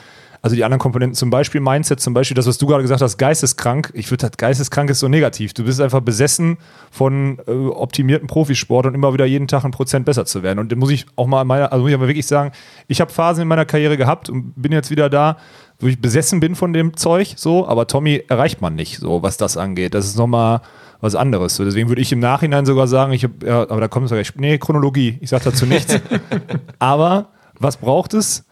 also 0.43 0.58
die 0.58 0.65
anderen 0.65 0.80
Komponenten, 0.80 1.15
zum 1.15 1.30
Beispiel 1.30 1.62
Mindset, 1.62 2.02
zum 2.02 2.13
Beispiel 2.13 2.36
das, 2.36 2.46
was 2.46 2.58
du 2.58 2.67
gerade 2.67 2.82
gesagt 2.82 3.02
hast, 3.02 3.17
geisteskrank. 3.17 3.91
Ich 3.93 4.12
würde 4.12 4.28
das 4.28 4.36
geisteskrank 4.36 4.89
ist 4.89 5.00
so 5.00 5.08
negativ. 5.08 5.54
Du 5.54 5.63
bist 5.63 5.80
einfach 5.80 6.02
besessen 6.02 6.58
von 6.91 7.39
äh, 7.48 7.52
optimierten 7.52 8.28
Profisport 8.28 8.86
und 8.86 8.93
immer 8.93 9.13
wieder 9.13 9.24
jeden 9.24 9.48
Tag 9.48 9.63
ein 9.63 9.72
Prozent 9.72 10.04
besser 10.06 10.26
zu 10.26 10.43
werden. 10.43 10.60
Und 10.60 10.69
da 10.69 10.76
muss 10.76 10.91
ich 10.91 11.06
auch 11.15 11.28
mal 11.28 11.43
in 11.43 11.48
meiner, 11.48 11.72
also 11.72 11.84
muss 11.84 11.91
ich 11.91 11.96
aber 11.96 12.10
wirklich 12.10 12.28
sagen, 12.28 12.52
ich 12.89 13.00
habe 13.00 13.10
Phasen 13.10 13.43
in 13.43 13.48
meiner 13.48 13.63
Karriere 13.63 13.96
gehabt 13.96 14.30
und 14.30 14.52
bin 14.62 14.74
jetzt 14.74 14.91
wieder 14.91 15.10
da, 15.10 15.38
wo 15.84 15.88
ich 15.88 16.00
besessen 16.00 16.39
bin 16.39 16.56
von 16.56 16.74
dem 16.74 16.96
Zeug, 16.96 17.34
so, 17.36 17.67
aber 17.67 17.88
Tommy 17.88 18.24
erreicht 18.28 18.62
man 18.62 18.76
nicht, 18.76 19.00
so, 19.00 19.22
was 19.22 19.38
das 19.38 19.58
angeht. 19.58 19.93
Das 19.93 20.06
ist 20.06 20.17
nochmal 20.17 20.62
was 21.02 21.15
anderes. 21.15 21.56
So, 21.56 21.65
deswegen 21.65 21.89
würde 21.89 22.02
ich 22.02 22.12
im 22.12 22.19
Nachhinein 22.19 22.65
sogar 22.65 22.88
sagen, 22.88 23.13
ich 23.13 23.24
habe, 23.24 23.46
ja, 23.46 23.62
aber 23.62 23.82
da 23.82 23.88
kommt 23.88 24.06
es 24.06 24.12
gleich, 24.12 24.36
nee, 24.36 24.58
Chronologie, 24.58 25.17
ich 25.22 25.30
sage 25.30 25.43
dazu 25.46 25.65
nichts. 25.65 26.00
aber 26.80 27.30
was 27.60 27.78
braucht 27.78 28.13
es? 28.13 28.46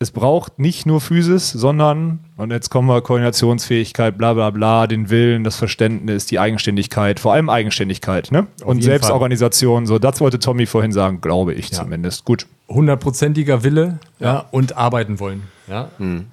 es 0.00 0.12
braucht 0.12 0.58
nicht 0.58 0.86
nur 0.86 1.00
Physis, 1.00 1.50
sondern, 1.50 2.20
und 2.36 2.52
jetzt 2.52 2.70
kommen 2.70 2.88
wir, 2.88 3.00
Koordinationsfähigkeit, 3.00 4.16
bla 4.16 4.32
bla 4.32 4.50
bla, 4.50 4.86
den 4.86 5.10
Willen, 5.10 5.42
das 5.42 5.56
Verständnis, 5.56 6.26
die 6.26 6.38
Eigenständigkeit, 6.38 7.18
vor 7.18 7.32
allem 7.32 7.50
Eigenständigkeit, 7.50 8.30
ne? 8.30 8.46
Und 8.64 8.76
jeden 8.76 8.90
Selbstorganisation, 8.90 9.86
so, 9.86 9.98
das 9.98 10.20
wollte 10.20 10.38
Tommy 10.38 10.66
vorhin 10.66 10.92
sagen, 10.92 11.20
glaube 11.20 11.54
ich 11.54 11.72
zumindest. 11.72 12.24
Gut. 12.24 12.46
Hundertprozentiger 12.68 13.64
Wille 13.64 13.98
ja. 14.18 14.44
und 14.50 14.76
arbeiten 14.76 15.20
wollen. 15.20 15.44
Ja, 15.68 15.88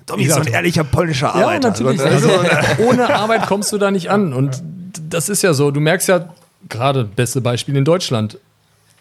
Tommy 0.06 0.24
ist 0.24 0.34
so 0.34 0.42
ein 0.42 0.48
ehrlicher 0.48 0.84
polnischer 0.84 1.28
ja 1.28 1.34
Arbeiter. 1.34 1.70
natürlich. 1.70 2.02
Also, 2.02 2.30
ohne 2.88 3.14
Arbeit 3.14 3.48
kommst 3.48 3.72
du 3.74 3.78
da 3.78 3.92
nicht 3.92 4.10
an. 4.10 4.34
Und 4.34 4.62
das 5.10 5.30
ist 5.30 5.42
ja 5.42 5.54
so. 5.54 5.72
Du 5.72 5.80
merkst 5.80 6.08
ja, 6.08 6.30
gerade 6.70 7.04
beste 7.04 7.42
Beispiel 7.42 7.76
in 7.76 7.86
Deutschland, 7.86 8.38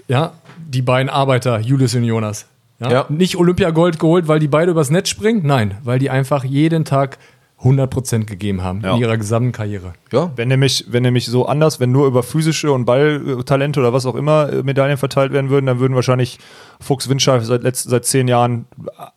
ja, 0.09 0.33
die 0.59 0.83
beiden 0.83 1.09
Arbeiter, 1.09 1.61
Julius 1.61 1.95
und 1.95 2.05
Jonas. 2.05 2.47
Ja? 2.81 2.91
Ja. 2.91 3.07
Nicht 3.09 3.37
Olympiagold 3.37 3.99
geholt, 3.99 4.29
weil 4.29 4.41
die 4.41 4.49
beide 4.49 4.73
übers 4.73 4.91
Netz 4.91 5.09
springen. 5.09 5.43
Nein, 5.45 5.77
weil 5.85 5.99
die 5.99 6.11
einfach 6.11 6.45
jeden 6.45 6.85
Tag 6.85 7.19
100% 7.65 8.27
gegeben 8.27 8.63
haben 8.63 8.83
Ja. 8.83 8.95
in 8.95 9.01
ihrer 9.01 9.17
gesamten 9.17 9.51
Karriere. 9.53 9.95
Ja, 10.13 10.31
Wenn 10.37 10.49
nämlich, 10.49 10.85
wenn 10.89 11.03
nämlich 11.03 11.27
so 11.27 11.47
anders, 11.47 11.81
wenn 11.81 11.91
nur 11.93 12.07
über 12.07 12.23
physische 12.23 12.71
und 12.71 12.85
Balltalente 12.85 13.81
oder 13.81 13.93
was 13.95 14.05
auch 14.07 14.15
immer 14.15 14.53
äh, 14.53 14.63
Medaillen 14.63 14.99
verteilt 14.99 15.33
werden 15.33 15.49
würden, 15.51 15.67
dann 15.67 15.79
würden 15.81 15.95
wahrscheinlich 15.95 16.39
Fuchs 16.81 17.09
Windscheif 17.09 17.43
seit, 17.45 17.63
letzt, 17.63 17.89
seit 17.89 18.05
zehn 18.05 18.29
Jahren 18.29 18.67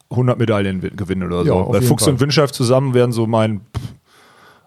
100 0.10 0.40
Medaillen 0.40 0.82
wi- 0.82 0.92
gewinnen 0.96 1.24
oder 1.24 1.44
so. 1.44 1.48
Ja, 1.54 1.68
Weil 1.74 1.82
Fuchs 1.82 2.06
Fall. 2.06 2.14
und 2.14 2.20
Windscheif 2.22 2.52
zusammen 2.52 2.94
wären 2.94 3.12
so 3.12 3.28
mein, 3.28 3.62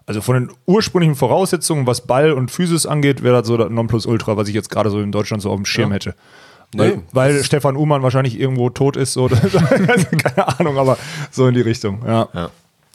also 0.05 0.21
von 0.21 0.35
den 0.35 0.51
ursprünglichen 0.67 1.15
Voraussetzungen, 1.15 1.87
was 1.87 2.01
Ball 2.05 2.31
und 2.33 2.51
Physis 2.51 2.85
angeht, 2.85 3.23
wäre 3.23 3.37
das 3.39 3.47
so 3.47 3.57
das 3.57 3.69
Nonplusultra, 3.71 4.37
was 4.37 4.47
ich 4.47 4.53
jetzt 4.55 4.69
gerade 4.69 4.89
so 4.91 4.99
in 5.01 5.11
Deutschland 5.11 5.41
so 5.41 5.49
auf 5.49 5.55
dem 5.55 5.65
Schirm 5.65 5.91
hätte. 5.91 6.13
Weil, 6.73 6.89
Nee. 6.97 7.01
weil 7.11 7.43
Stefan 7.43 7.75
Uhmann 7.75 8.01
wahrscheinlich 8.01 8.39
irgendwo 8.39 8.69
tot 8.69 8.95
ist, 8.95 9.13
so, 9.13 9.27
keine 9.29 10.59
Ahnung, 10.59 10.77
aber 10.77 10.97
so 11.29 11.47
in 11.47 11.53
die 11.53 11.61
Richtung, 11.61 11.99
ja. 12.07 12.29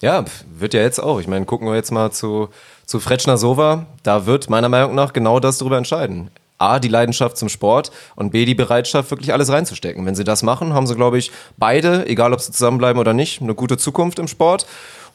Ja. 0.00 0.20
Ja, 0.20 0.24
wird 0.59 0.74
ja 0.74 0.80
jetzt 0.82 0.98
auch. 0.98 1.20
Ich 1.20 1.26
meine, 1.26 1.44
gucken 1.46 1.66
wir 1.68 1.74
jetzt 1.74 1.90
mal 1.90 2.11
zu, 2.11 2.48
zu 2.85 3.00
Fretschner 3.00 3.38
Sova. 3.38 3.87
Da 4.02 4.26
wird 4.26 4.50
meiner 4.50 4.68
Meinung 4.68 4.94
nach 4.94 5.12
genau 5.12 5.40
das 5.40 5.59
darüber 5.59 5.78
entscheiden. 5.78 6.30
A, 6.59 6.78
die 6.78 6.88
Leidenschaft 6.88 7.37
zum 7.37 7.48
Sport 7.48 7.90
und 8.14 8.30
B, 8.30 8.46
die 8.46 8.54
Bereitschaft, 8.54 9.11
wirklich 9.11 9.32
alles 9.32 9.50
reinzustecken. 9.50 10.06
Wenn 10.06 10.14
sie 10.14 10.24
das 10.24 10.42
machen, 10.42 10.72
haben 10.72 10.87
sie, 10.87 10.94
glaube 10.94 11.18
ich, 11.18 11.30
beide, 11.59 12.06
egal 12.06 12.32
ob 12.32 12.40
sie 12.40 12.52
zusammenbleiben 12.52 12.98
oder 12.98 13.12
nicht, 13.12 13.42
eine 13.42 13.54
gute 13.54 13.76
Zukunft 13.76 14.18
im 14.18 14.28
Sport. 14.28 14.66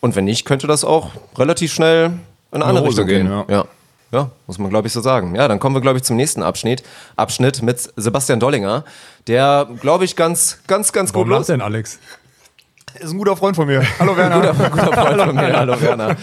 Und 0.02 0.16
wenn 0.16 0.26
nicht, 0.26 0.46
könnte 0.46 0.68
das 0.68 0.84
auch 0.84 1.12
relativ 1.38 1.74
schnell 1.74 2.06
in 2.52 2.62
eine 2.62 2.66
andere 2.66 2.86
Richtung 2.86 3.08
gehen. 3.08 3.28
gehen, 3.28 3.46
ja. 3.50 3.66
Ja, 4.12 4.30
muss 4.46 4.58
man, 4.58 4.70
glaube 4.70 4.88
ich, 4.88 4.94
so 4.94 5.00
sagen. 5.00 5.36
Ja, 5.36 5.48
dann 5.48 5.60
kommen 5.60 5.74
wir, 5.74 5.82
glaube 5.82 5.98
ich, 5.98 6.04
zum 6.04 6.18
nächsten 6.18 6.44
Abschnitt. 6.44 6.84
Abschnitt 7.16 7.62
mit 7.62 7.80
Sebastian 7.96 8.42
Dollinger, 8.42 8.84
der, 9.28 9.70
glaube 9.80 10.04
ich, 10.04 10.18
ganz, 10.18 10.60
ganz, 10.68 10.92
ganz 10.92 11.14
gut 11.14 11.22
Warum 11.22 11.30
lachst 11.30 11.48
du 11.48 11.54
denn, 11.54 11.62
Alex? 11.62 11.98
Ist 13.00 13.12
ein 13.12 13.18
guter 13.18 13.38
Freund 13.38 13.56
von 13.56 13.68
mir. 13.68 13.84
Hallo 14.00 14.16
Werner. 14.18 14.40
guter, 14.40 14.70
guter 14.70 14.94
Freund 14.94 15.22
von 15.22 15.36
mir, 15.36 15.58
hallo 15.58 15.80
Werner. 15.82 16.18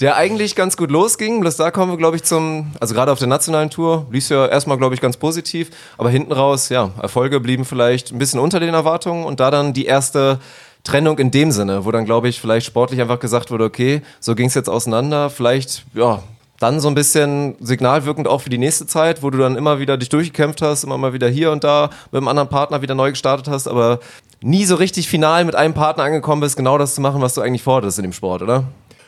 Der 0.00 0.16
eigentlich 0.16 0.54
ganz 0.54 0.76
gut 0.76 0.90
losging, 0.90 1.40
bloß 1.40 1.56
da 1.56 1.70
kommen 1.70 1.92
wir, 1.92 1.96
glaube 1.96 2.16
ich, 2.16 2.22
zum, 2.22 2.72
also 2.80 2.94
gerade 2.94 3.10
auf 3.10 3.18
der 3.18 3.28
nationalen 3.28 3.70
Tour, 3.70 4.06
lief 4.10 4.28
ja 4.28 4.46
erstmal, 4.46 4.76
glaube 4.76 4.94
ich, 4.94 5.00
ganz 5.00 5.16
positiv, 5.16 5.70
aber 5.96 6.10
hinten 6.10 6.32
raus, 6.32 6.68
ja, 6.68 6.90
Erfolge 7.00 7.40
blieben 7.40 7.64
vielleicht 7.64 8.12
ein 8.12 8.18
bisschen 8.18 8.38
unter 8.38 8.60
den 8.60 8.74
Erwartungen 8.74 9.24
und 9.24 9.40
da 9.40 9.50
dann 9.50 9.72
die 9.72 9.86
erste 9.86 10.38
Trennung 10.84 11.18
in 11.18 11.30
dem 11.30 11.50
Sinne, 11.50 11.86
wo 11.86 11.92
dann, 11.92 12.04
glaube 12.04 12.28
ich, 12.28 12.40
vielleicht 12.40 12.66
sportlich 12.66 13.00
einfach 13.00 13.18
gesagt 13.18 13.50
wurde, 13.50 13.64
okay, 13.64 14.02
so 14.20 14.34
ging 14.34 14.48
es 14.48 14.54
jetzt 14.54 14.68
auseinander, 14.68 15.30
vielleicht, 15.30 15.86
ja, 15.94 16.22
dann 16.58 16.80
so 16.80 16.88
ein 16.88 16.94
bisschen 16.94 17.54
signalwirkend 17.60 18.28
auch 18.28 18.40
für 18.40 18.50
die 18.50 18.58
nächste 18.58 18.86
Zeit, 18.86 19.22
wo 19.22 19.30
du 19.30 19.38
dann 19.38 19.56
immer 19.56 19.78
wieder 19.78 19.96
dich 19.96 20.08
durchgekämpft 20.08 20.62
hast, 20.62 20.84
immer 20.84 20.96
mal 20.96 21.12
wieder 21.12 21.28
hier 21.28 21.52
und 21.52 21.64
da 21.64 21.90
mit 22.12 22.18
einem 22.18 22.28
anderen 22.28 22.48
Partner 22.48 22.82
wieder 22.82 22.94
neu 22.94 23.10
gestartet 23.10 23.48
hast, 23.48 23.68
aber 23.68 24.00
nie 24.46 24.64
so 24.64 24.76
richtig 24.76 25.08
final 25.08 25.44
mit 25.44 25.54
einem 25.54 25.74
Partner 25.74 26.04
angekommen 26.04 26.40
bist, 26.40 26.56
genau 26.56 26.78
das 26.78 26.94
zu 26.94 27.00
machen, 27.00 27.20
was 27.20 27.34
du 27.34 27.40
eigentlich 27.40 27.62
vorhattest 27.62 27.98
in 27.98 28.04
dem 28.04 28.12
Sport, 28.12 28.42
oder? 28.42 28.64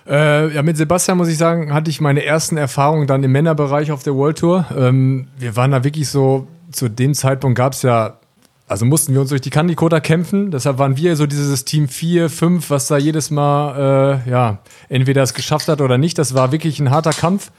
Äh, 0.07 0.53
ja, 0.55 0.63
mit 0.63 0.77
Sebastian 0.77 1.17
muss 1.17 1.29
ich 1.29 1.39
sagen, 1.39 1.73
hatte 1.73 1.91
ich 1.91 2.01
meine 2.01 2.25
ersten 2.25 2.57
Erfahrungen 2.57 3.07
dann 3.07 3.23
im 3.23 3.31
Männerbereich 3.33 3.93
auf 3.93 4.03
der 4.03 4.15
World 4.15 4.39
Tour. 4.39 4.67
Ähm, 4.77 5.29
wir 5.39 5.55
waren 5.55 5.71
da 5.71 5.85
wirklich 5.85 6.09
so, 6.09 6.49
zu 6.73 6.89
dem 6.89 7.15
Zeitpunkt 7.15 7.57
gab 7.57 7.75
es 7.75 7.83
ja, 7.83 8.19
also 8.67 8.85
mussten 8.85 9.15
wir 9.15 9.21
uns 9.21 9.31
durch 9.31 9.41
die 9.41 9.51
Kandikota 9.51 10.01
kämpfen. 10.01 10.51
Deshalb 10.51 10.79
waren 10.79 10.97
wir 10.97 11.15
so 11.15 11.27
dieses 11.27 11.65
Team 11.65 11.89
4, 11.89 12.31
5, 12.31 12.71
was 12.71 12.89
da 12.89 12.99
jedes 12.99 13.31
Mal, 13.31 14.23
äh, 14.27 14.31
ja, 14.31 14.59
entweder 14.89 15.23
es 15.23 15.35
geschafft 15.35 15.69
hat 15.69 15.81
oder 15.81 15.99
nicht. 15.99 16.19
Das 16.19 16.35
war 16.35 16.53
wirklich 16.53 16.81
ein 16.81 16.91
harter 16.91 17.13
Kampf. 17.13 17.51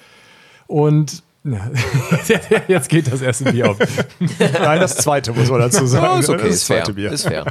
Und 0.68 1.24
jetzt 2.68 2.90
geht 2.90 3.12
das 3.12 3.22
erste 3.22 3.52
Bier 3.52 3.72
auf. 3.72 3.78
Nein, 4.40 4.80
das 4.80 4.98
zweite 4.98 5.32
muss 5.34 5.50
man 5.50 5.60
dazu 5.60 5.86
sagen. 5.86 6.20
ist 6.20 6.30
okay, 6.30 6.44
das 6.44 6.56
ist 6.56 6.64
fair. 6.66 6.78
zweite 6.78 6.94
Bier. 6.94 7.12
Ist 7.12 7.28
fair. 7.28 7.46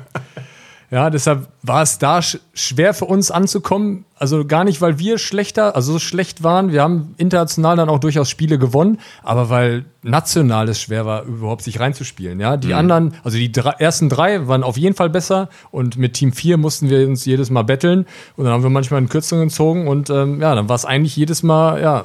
Ja, 0.91 1.11
deshalb 1.11 1.49
war 1.63 1.83
es 1.83 1.99
da 1.99 2.23
sch 2.23 2.39
schwer 2.55 2.95
für 2.95 3.05
uns 3.05 3.31
anzukommen. 3.31 4.07
Also 4.17 4.47
gar 4.47 4.65
nicht, 4.65 4.81
weil 4.81 4.99
wir 4.99 5.19
schlechter, 5.19 5.77
also 5.77 5.93
so 5.93 5.99
schlecht 5.99 6.43
waren. 6.43 6.73
Wir 6.73 6.83
haben 6.83 7.15
international 7.19 7.77
dann 7.77 7.91
auch 7.91 7.99
durchaus 7.99 8.31
Spiele 8.31 8.59
gewonnen, 8.59 8.99
aber 9.23 9.51
weil 9.51 9.85
national 10.03 10.69
es 10.71 10.81
schwer 10.81 11.05
war, 11.05 11.25
überhaupt 11.25 11.63
sich 11.63 11.79
reinzuspielen. 11.79 12.41
Ja, 12.41 12.57
die 12.57 12.73
anderen, 12.73 13.15
also 13.23 13.37
die 13.37 13.53
drei, 13.53 13.73
ersten 13.73 14.09
drei 14.09 14.49
waren 14.49 14.63
auf 14.63 14.79
jeden 14.79 14.97
Fall 14.97 15.11
besser 15.11 15.51
und 15.71 15.99
mit 15.99 16.15
Team 16.15 16.33
4 16.33 16.57
mussten 16.57 16.89
wir 16.89 17.07
uns 17.07 17.27
jedes 17.27 17.51
Mal 17.51 17.63
betteln 17.63 18.07
und 18.37 18.45
dann 18.45 18.55
haben 18.55 18.63
wir 18.63 18.71
manchmal 18.71 18.99
einen 18.99 19.11
Kürzungen 19.11 19.49
gezogen 19.49 19.87
und 19.89 20.09
ähm, 20.09 20.41
ja, 20.41 20.55
dann 20.55 20.71
war 20.71 20.77
es 20.77 20.87
eigentlich 20.87 21.15
jedes 21.17 21.43
Mal, 21.43 21.83
ja, 21.83 22.05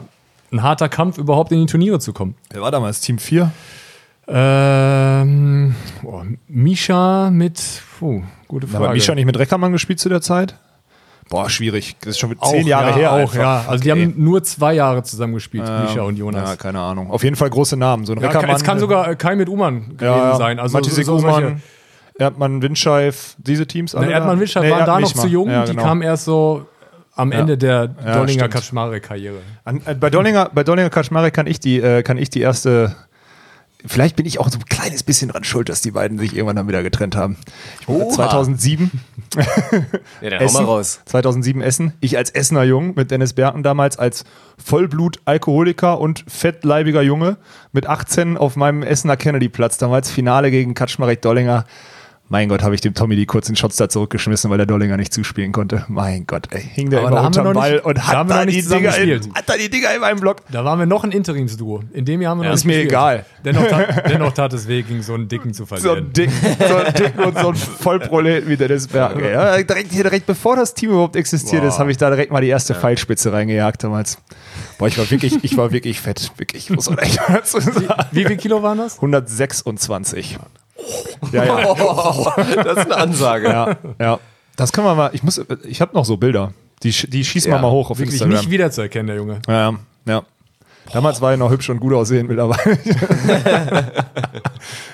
ein 0.53 0.63
harter 0.63 0.87
Kampf, 0.87 1.17
überhaupt 1.17 1.51
in 1.51 1.59
die 1.59 1.65
Turniere 1.65 1.99
zu 1.99 2.13
kommen. 2.13 2.35
Wer 2.51 2.61
war 2.61 2.71
damals? 2.71 3.01
Team 3.01 3.17
4? 3.17 3.51
Ähm, 4.27 5.75
boah, 6.01 6.25
Misha 6.47 7.29
mit, 7.31 7.61
puh, 7.99 8.23
gute 8.47 8.67
Frage. 8.67 8.85
Aber 8.85 8.93
Misha 8.93 9.13
nicht 9.15 9.25
mit 9.25 9.37
Reckermann 9.37 9.71
gespielt 9.71 9.99
zu 9.99 10.09
der 10.09 10.21
Zeit? 10.21 10.55
Boah, 11.29 11.49
schwierig. 11.49 11.95
Das 12.01 12.11
ist 12.11 12.19
schon 12.19 12.35
Auch, 12.39 12.51
zehn 12.51 12.67
Jahre 12.67 12.91
ja, 12.91 12.95
her. 12.95 13.11
Auch, 13.11 13.17
einfach. 13.17 13.35
ja. 13.35 13.65
Also 13.67 13.83
die 13.83 13.91
Okay. 13.91 14.01
haben 14.03 14.13
nur 14.17 14.43
zwei 14.43 14.73
Jahre 14.73 15.03
zusammen 15.03 15.33
gespielt, 15.33 15.63
Misha 15.83 16.01
und 16.01 16.17
Jonas. 16.17 16.49
Ja, 16.49 16.55
keine 16.55 16.79
Ahnung. 16.79 17.09
Auf 17.11 17.23
jeden 17.23 17.35
Fall 17.35 17.49
große 17.49 17.75
Namen. 17.75 18.05
So 18.05 18.13
ein 18.13 18.19
Ja, 18.21 18.27
Reckermann. 18.27 18.55
es 18.55 18.63
kann 18.63 18.79
sogar 18.79 19.07
äh, 19.09 19.15
Kai 19.15 19.35
mit 19.35 19.49
Uman 19.49 19.97
gewesen 19.97 20.03
ja, 20.05 20.35
sein. 20.35 20.59
Also 20.59 20.77
Matisek 20.77 21.05
so, 21.05 21.17
solche- 21.17 21.37
Uman, 21.47 21.61
Erdmann, 22.19 22.61
Windscheif, 22.61 23.35
diese 23.39 23.65
Teams 23.65 23.95
alle. 23.95 24.05
Na, 24.05 24.11
Erdmann 24.13 24.35
da? 24.35 24.39
Windscheid 24.41 24.63
Nee, 24.63 24.69
waren 24.71 24.85
da 24.85 24.99
noch 24.99 25.13
zu 25.13 25.27
jung. 25.27 25.49
Ja, 25.49 25.65
Die 25.65 25.71
genau. 25.71 25.83
kamen 25.83 26.01
erst 26.03 26.25
so 26.25 26.67
am 27.15 27.31
Ende 27.31 27.57
der 27.57 27.87
Dollinger. 27.87 28.49
Kaczmarek-Karriere. 28.49 29.37
An, 29.65 29.81
äh, 29.85 29.95
bei 29.95 30.09
Dollinger, 30.09 30.49
bei 30.53 30.63
Dollinger 30.63 30.89
Kaczmarek 30.89 31.33
kann 31.33 31.47
ich 31.47 31.59
die, 31.59 31.79
äh, 31.79 32.03
kann 32.03 32.17
ich 32.17 32.29
die 32.29 32.41
erste 32.41 32.95
vielleicht 33.85 34.15
bin 34.15 34.25
ich 34.25 34.39
auch 34.39 34.49
so 34.49 34.57
ein 34.57 34.65
kleines 34.65 35.03
bisschen 35.03 35.29
dran 35.29 35.43
schuld, 35.43 35.69
dass 35.69 35.81
die 35.81 35.91
beiden 35.91 36.17
sich 36.17 36.35
irgendwann 36.35 36.55
dann 36.55 36.67
wieder 36.67 36.83
getrennt 36.83 37.15
haben. 37.15 37.37
Ich 37.81 37.87
war 37.87 38.09
2007 38.09 38.91
Ja, 39.35 40.29
dann 40.29 40.39
hau 40.39 40.45
mal 40.45 40.45
Essen, 40.45 40.65
raus. 40.65 40.99
2007 41.05 41.61
Essen. 41.61 41.93
Ich 41.99 42.17
als 42.17 42.29
Essener 42.29 42.63
Jung 42.63 42.93
mit 42.95 43.11
Dennis 43.11 43.33
Berken 43.33 43.63
damals 43.63 43.97
als 43.97 44.23
Vollblut-Alkoholiker 44.63 45.99
und 45.99 46.23
fettleibiger 46.27 47.01
Junge 47.01 47.37
mit 47.71 47.87
18 47.87 48.37
auf 48.37 48.55
meinem 48.55 48.83
Essener 48.83 49.17
Kennedy-Platz. 49.17 49.77
Damals 49.77 50.11
Finale 50.11 50.51
gegen 50.51 50.73
Kaczmarek 50.73 51.21
Dollinger. 51.21 51.65
Mein 52.29 52.49
Gott, 52.49 52.63
habe 52.63 52.73
ich 52.73 52.81
dem 52.81 52.93
Tommy 52.95 53.15
die 53.15 53.25
kurzen 53.27 53.55
Shots 53.55 53.75
da 53.75 53.89
zurückgeschmissen, 53.89 54.49
weil 54.49 54.57
der 54.57 54.65
Dollinger 54.65 54.97
nicht 54.97 55.13
zuspielen 55.13 55.51
konnte. 55.51 55.85
Mein 55.87 56.25
Gott, 56.25 56.47
ey, 56.51 56.61
hing 56.63 56.89
der 56.89 56.99
Aber 57.01 57.09
immer 57.09 57.17
da 57.21 57.27
unterm 57.27 57.53
Ball 57.53 57.73
nicht- 57.73 57.85
und 57.85 57.97
da 57.97 58.07
hat 58.07 58.29
da, 58.29 58.45
nicht 58.45 58.57
die 58.57 58.61
Dinger 58.67 58.97
in, 58.97 59.09
gespielt. 59.09 59.35
hat 59.35 59.49
da 59.49 59.53
die 59.57 59.69
Dinger 59.69 59.93
in 59.93 60.01
meinem 60.01 60.19
Block. 60.19 60.37
Da 60.51 60.65
waren 60.65 60.79
wir 60.79 60.85
noch 60.87 61.03
ein 61.03 61.11
Interimsduo. 61.11 61.83
In 61.93 62.05
dem 62.05 62.21
Jahr 62.21 62.31
haben 62.31 62.41
wir 62.41 62.47
noch 62.47 62.55
Ist 62.55 62.63
mir 62.65 62.73
gespielt. 62.85 62.91
egal. 62.91 63.25
Dennoch, 63.45 63.67
tat- 63.67 64.09
dennoch 64.09 64.31
tat 64.33 64.53
es 64.53 64.67
weh, 64.67 64.81
gegen 64.81 65.03
so 65.03 65.13
einen 65.13 65.27
Dicken 65.27 65.53
zu 65.53 65.63
So 65.63 65.75
verlieren. 65.75 66.05
ein 66.07 66.13
Dick, 66.13 66.29
so 66.67 66.75
ein 66.75 66.93
Dick 66.93 67.17
und 67.23 67.37
so 67.37 67.49
ein 67.49 67.55
Vollprolet 67.79 68.47
wie 68.47 68.57
Dennis 68.57 68.87
Bergen. 68.87 69.19
ey. 69.19 69.33
Ja, 69.33 69.61
direkt, 69.61 69.91
hier, 69.91 70.03
direkt 70.03 70.25
bevor 70.25 70.55
das 70.55 70.73
Team 70.73 70.91
überhaupt 70.91 71.15
existiert 71.17 71.63
ist, 71.65 71.77
habe 71.77 71.91
ich 71.91 71.97
da 71.97 72.09
direkt 72.09 72.31
mal 72.31 72.41
die 72.41 72.47
erste 72.47 72.73
Pfeilspitze 72.73 73.31
reingejagt 73.33 73.83
damals. 73.83 74.17
Boah, 74.79 74.87
ich 74.87 74.97
war 74.97 75.11
wirklich, 75.11 75.43
ich 75.43 75.55
war 75.57 75.71
wirklich 75.71 75.99
fett. 76.01 76.31
Wirklich, 76.37 76.69
muss 76.71 76.89
man 76.89 76.97
echt 76.99 77.19
dazu 77.27 77.59
sagen. 77.59 77.85
Wie 78.11 78.25
viel 78.25 78.37
Kilo 78.37 78.63
waren 78.63 78.77
das? 78.79 78.95
126. 78.95 80.39
Ja, 81.31 81.43
ja, 81.45 81.73
Das 82.63 82.77
ist 82.77 82.85
eine 82.85 82.97
Ansage. 82.97 83.47
ja, 83.47 83.75
ja. 83.99 84.19
Das 84.55 84.71
können 84.71 84.85
wir 84.87 84.95
mal, 84.95 85.09
ich 85.13 85.23
muss, 85.23 85.41
ich 85.63 85.81
habe 85.81 85.93
noch 85.95 86.05
so 86.05 86.17
Bilder. 86.17 86.53
Die, 86.83 86.89
die 86.91 87.23
schießen 87.23 87.49
wir 87.51 87.55
Ja, 87.55 87.61
mal 87.61 87.71
hoch 87.71 87.89
auf 87.91 87.97
Wirklich 87.99 88.15
Instagram. 88.15 88.37
nicht 88.37 88.49
wiederzuerkennen, 88.51 89.07
der 89.07 89.15
Junge. 89.15 89.39
Ja, 89.47 89.71
ja, 89.71 89.73
ja. 90.05 90.23
Damals 90.91 91.21
war 91.21 91.31
er 91.31 91.37
noch 91.37 91.49
hübsch 91.49 91.69
und 91.69 91.79
gut 91.79 91.93
aussehen 91.93 92.27
mittlerweile. 92.27 92.77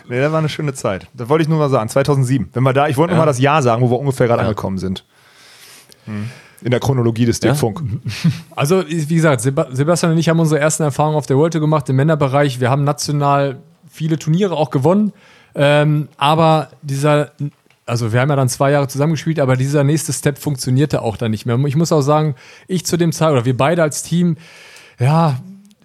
nee, 0.08 0.20
das 0.20 0.32
war 0.32 0.40
eine 0.40 0.50
schöne 0.50 0.74
Zeit. 0.74 1.08
Das 1.14 1.30
wollte 1.30 1.44
ich 1.44 1.50
nur 1.50 1.58
mal 1.58 1.70
sagen. 1.70 1.90
2007. 1.90 2.50
Wenn 2.54 2.64
wir 2.64 2.74
da, 2.74 2.88
ich 2.88 2.98
wollte 2.98 3.14
nur 3.14 3.20
mal 3.20 3.26
das 3.26 3.40
Jahr 3.40 3.62
sagen, 3.62 3.82
wo 3.82 3.90
wir 3.90 4.00
ungefähr 4.00 4.28
gerade 4.28 4.42
angekommen 4.44 4.78
sind. 4.78 5.04
Hm. 6.06 6.30
In 6.62 6.72
der 6.72 6.80
Chronologie 6.80 7.26
des 7.26 7.40
Ja. 7.42 7.52
Dickfunk. 7.52 7.82
Also, 8.56 8.84
wie 8.88 9.16
gesagt, 9.16 9.42
Seb 9.42 9.60
Sebastian 9.72 10.12
und 10.12 10.18
ich 10.18 10.30
haben 10.30 10.40
unsere 10.40 10.60
ersten 10.60 10.84
Erfahrungen 10.84 11.16
auf 11.18 11.26
der 11.26 11.38
World 11.38 11.54
Tour 11.54 11.62
gemacht 11.62 11.88
im 11.90 11.96
Männerbereich. 11.96 12.60
Wir 12.60 12.70
haben 12.70 12.84
national 12.84 13.58
viele 13.90 14.20
Turniere 14.20 14.56
auch 14.56 14.70
gewonnen. 14.70 15.14
Ähm, 15.62 16.08
aber 16.16 16.70
dieser, 16.82 17.32
also 17.86 18.14
wir 18.14 18.22
haben 18.22 18.30
ja 18.30 18.38
dann 18.38 18.48
zwei 18.48 18.72
Jahre 18.72 18.88
zusammengespielt, 18.88 19.42
aber 19.42 19.58
dieser 19.58 19.84
nächste 19.84 20.14
Step 20.14 20.38
funktionierte 20.38 21.02
auch 21.02 21.18
dann 21.18 21.32
nicht 21.32 21.46
mehr. 21.46 21.60
Ich 21.66 21.76
muss 21.76 21.92
auch 21.92 22.02
sagen, 22.02 22.36
ich 22.68 22.86
zu 22.86 22.96
dem 22.96 23.12
Zeitpunkt, 23.12 23.42
oder 23.42 23.46
wir 23.46 23.58
beide 23.58 23.84
als 23.84 24.02
Team, 24.02 24.38
ja, 25.00 25.38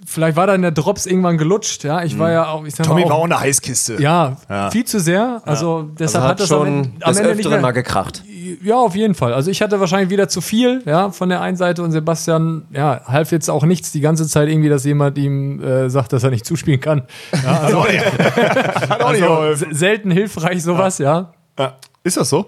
vielleicht 0.05 0.37
war 0.37 0.47
da 0.47 0.55
in 0.55 0.63
der 0.63 0.71
Drops 0.71 1.07
irgendwann 1.07 1.39
gelutscht. 1.39 1.85
Ja, 1.85 2.03
ich 2.05 2.19
war 2.19 2.31
ja 2.31 2.47
auch, 2.49 2.65
ich 2.65 2.75
sag 2.75 2.87
Tommy 2.87 3.03
mal, 3.03 3.09
war 3.11 3.17
auch, 3.17 3.21
auch 3.21 3.25
eine 3.25 3.41
Heißkiste. 3.41 4.01
ja, 4.01 4.37
Ja. 4.49 4.71
viel 4.71 4.85
zu 4.85 5.01
sehr. 5.01 5.41
Also 5.45 5.77
Also 5.77 5.91
deshalb 5.99 6.25
hat 6.25 6.31
hat 6.33 6.41
das 6.41 6.53
am 6.53 6.59
schon 6.59 6.67
Ende, 6.69 7.07
am 7.07 7.17
Ende 7.17 7.35
nicht 7.37 7.49
mehr, 7.49 7.61
mal 7.61 7.71
gekracht. 7.73 8.23
ja, 8.63 8.77
auf 8.77 8.95
jeden 8.95 9.15
Fall. 9.15 9.33
Also 9.35 9.51
ich 9.51 9.63
hatte 9.63 9.81
wahrscheinlich 9.81 10.11
wieder 10.11 10.29
zu 10.29 10.41
viel, 10.41 10.83
ja, 10.85 11.11
von 11.11 11.29
der 11.29 11.41
einen 11.41 11.57
Seite 11.57 11.83
und 11.83 11.93
Sebastian, 11.93 12.67
ja, 12.73 13.01
half 13.07 13.33
jetzt 13.33 13.49
auch 13.49 13.65
nichts 13.65 13.93
die 13.93 14.01
ganze 14.01 14.27
Zeit 14.29 14.49
irgendwie, 14.49 14.69
dass 14.69 14.85
jemand 14.85 15.17
ihm 15.19 15.63
äh, 15.63 15.89
sagt, 15.91 16.13
dass 16.13 16.23
er 16.25 16.31
nicht 16.31 16.45
zuspielen 16.45 16.81
kann. 16.81 17.03
Ja, 17.45 17.61
also, 17.61 17.85
Hat 18.89 19.01
auch 19.03 19.13
nicht 19.13 19.23
also 19.23 19.67
selten 19.71 20.11
hilfreich 20.11 20.63
sowas, 20.63 20.99
ja. 20.99 21.33
Ja. 21.59 21.75
Ist 22.03 22.17
das 22.17 22.29
so? 22.29 22.47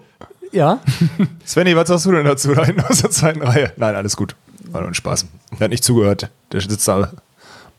Ja. 0.52 0.78
Svenny, 1.46 1.74
was 1.76 1.88
sagst 1.88 2.06
du 2.06 2.12
denn 2.12 2.24
dazu 2.24 2.54
da 2.54 2.64
hinten 2.64 2.82
aus 2.82 3.00
der 3.00 3.10
zweiten 3.10 3.42
Reihe? 3.42 3.72
Nein, 3.76 3.94
alles 3.94 4.16
gut. 4.16 4.36
War 4.70 4.80
nur 4.82 4.90
ein 4.90 4.94
Spaß. 4.94 5.26
Der 5.52 5.60
hat 5.64 5.70
nicht 5.70 5.84
zugehört. 5.84 6.30
Der 6.52 6.60
sitzt 6.60 6.86
da 6.88 7.10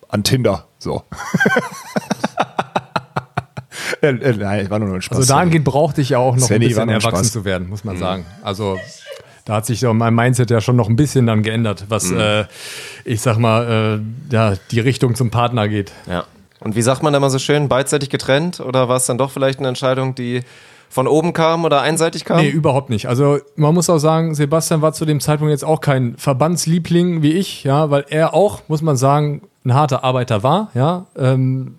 an 0.10 0.24
Tinder. 0.24 0.66
So. 0.80 1.04
äh, 4.02 4.08
äh, 4.08 4.36
nein, 4.36 4.70
war 4.70 4.80
nur 4.80 4.94
ein 4.94 5.02
Spaß. 5.02 5.18
Also 5.18 5.34
dahingehend 5.34 5.66
brauchte 5.66 6.02
ich 6.02 6.10
ja 6.10 6.20
auch 6.20 6.36
noch 6.36 6.48
Svenny, 6.48 6.66
ein 6.66 6.70
bisschen 6.70 6.90
erwachsen 6.90 7.10
Spaß. 7.10 7.32
zu 7.32 7.46
werden, 7.46 7.70
muss 7.70 7.84
man 7.84 7.98
sagen. 7.98 8.26
Also 8.44 8.78
da 9.46 9.56
hat 9.56 9.66
sich 9.66 9.80
so 9.80 9.94
mein 9.94 10.14
Mindset 10.14 10.52
ja 10.52 10.60
schon 10.60 10.76
noch 10.76 10.90
ein 10.90 10.98
bisschen 10.98 11.26
dann 11.26 11.42
geändert, 11.42 11.86
was, 11.90 12.12
äh, 12.12 12.46
ich 13.06 13.22
sag 13.22 13.38
mal, 13.38 14.02
äh, 14.32 14.34
ja, 14.34 14.54
die 14.72 14.82
Richtung 14.82 15.16
zum 15.16 15.32
Partner 15.32 15.70
geht. 15.70 15.94
Ja. 16.06 16.26
Und 16.60 16.76
wie 16.76 16.82
sagt 16.82 17.02
man 17.02 17.14
da 17.14 17.20
mal 17.20 17.30
so 17.30 17.40
schön, 17.40 17.70
beidseitig 17.70 18.10
getrennt? 18.10 18.60
Oder 18.60 18.90
war 18.90 18.98
es 18.98 19.06
dann 19.06 19.18
doch 19.18 19.32
vielleicht 19.32 19.60
eine 19.60 19.70
Entscheidung, 19.70 20.16
die 20.16 20.42
von 20.90 21.08
oben 21.08 21.32
kam 21.32 21.64
oder 21.64 21.82
einseitig 21.82 22.26
kam? 22.26 22.42
Nee, 22.42 22.50
überhaupt 22.50 22.90
nicht. 22.90 23.08
Also 23.08 23.40
man 23.56 23.74
muss 23.74 23.90
auch 23.90 24.00
sagen, 24.00 24.36
Sebastian 24.36 24.82
war 24.82 24.92
zu 24.92 25.06
dem 25.06 25.20
Zeitpunkt 25.20 25.52
jetzt 25.52 25.64
auch 25.64 25.80
kein 25.80 26.18
Verbandsliebling 26.18 27.22
wie 27.22 27.34
ich, 27.34 27.64
ja, 27.64 27.90
weil 27.90 28.06
er 28.10 28.34
auch, 28.34 28.64
muss 28.68 28.82
man 28.82 28.98
sagen, 28.98 29.44
ein 29.68 29.74
harter 29.74 30.04
Arbeiter 30.04 30.44
war, 30.44 30.72
ja. 30.74 31.06
Ähm, 31.18 31.76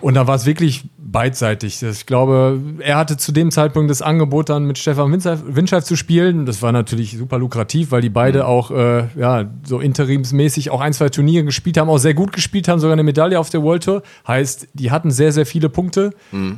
und 0.00 0.14
da 0.14 0.26
war 0.26 0.34
es 0.34 0.44
wirklich 0.44 0.84
beidseitig. 0.98 1.82
Ich 1.82 2.04
glaube, 2.04 2.60
er 2.80 2.96
hatte 2.96 3.16
zu 3.16 3.32
dem 3.32 3.50
Zeitpunkt 3.50 3.90
das 3.90 4.02
Angebot, 4.02 4.50
dann 4.50 4.64
mit 4.64 4.76
Stefan 4.76 5.10
Winscheif, 5.10 5.84
zu 5.84 5.96
spielen. 5.96 6.44
Das 6.44 6.60
war 6.62 6.72
natürlich 6.72 7.16
super 7.16 7.38
lukrativ, 7.38 7.92
weil 7.92 8.02
die 8.02 8.10
beide 8.10 8.46
auch 8.46 8.70
äh, 8.70 9.04
ja, 9.18 9.46
so 9.64 9.80
interimsmäßig 9.80 10.70
auch 10.70 10.80
ein, 10.80 10.92
zwei 10.92 11.08
Turniere 11.08 11.44
gespielt 11.44 11.78
haben, 11.78 11.88
auch 11.88 11.98
sehr 11.98 12.14
gut 12.14 12.32
gespielt 12.32 12.68
haben, 12.68 12.78
sogar 12.78 12.92
eine 12.92 13.04
Medaille 13.04 13.40
auf 13.40 13.48
der 13.48 13.62
World 13.62 13.84
Tour. 13.84 14.02
Heißt, 14.28 14.68
die 14.74 14.90
hatten 14.90 15.10
sehr, 15.10 15.32
sehr 15.32 15.46
viele 15.46 15.68
Punkte. 15.70 16.10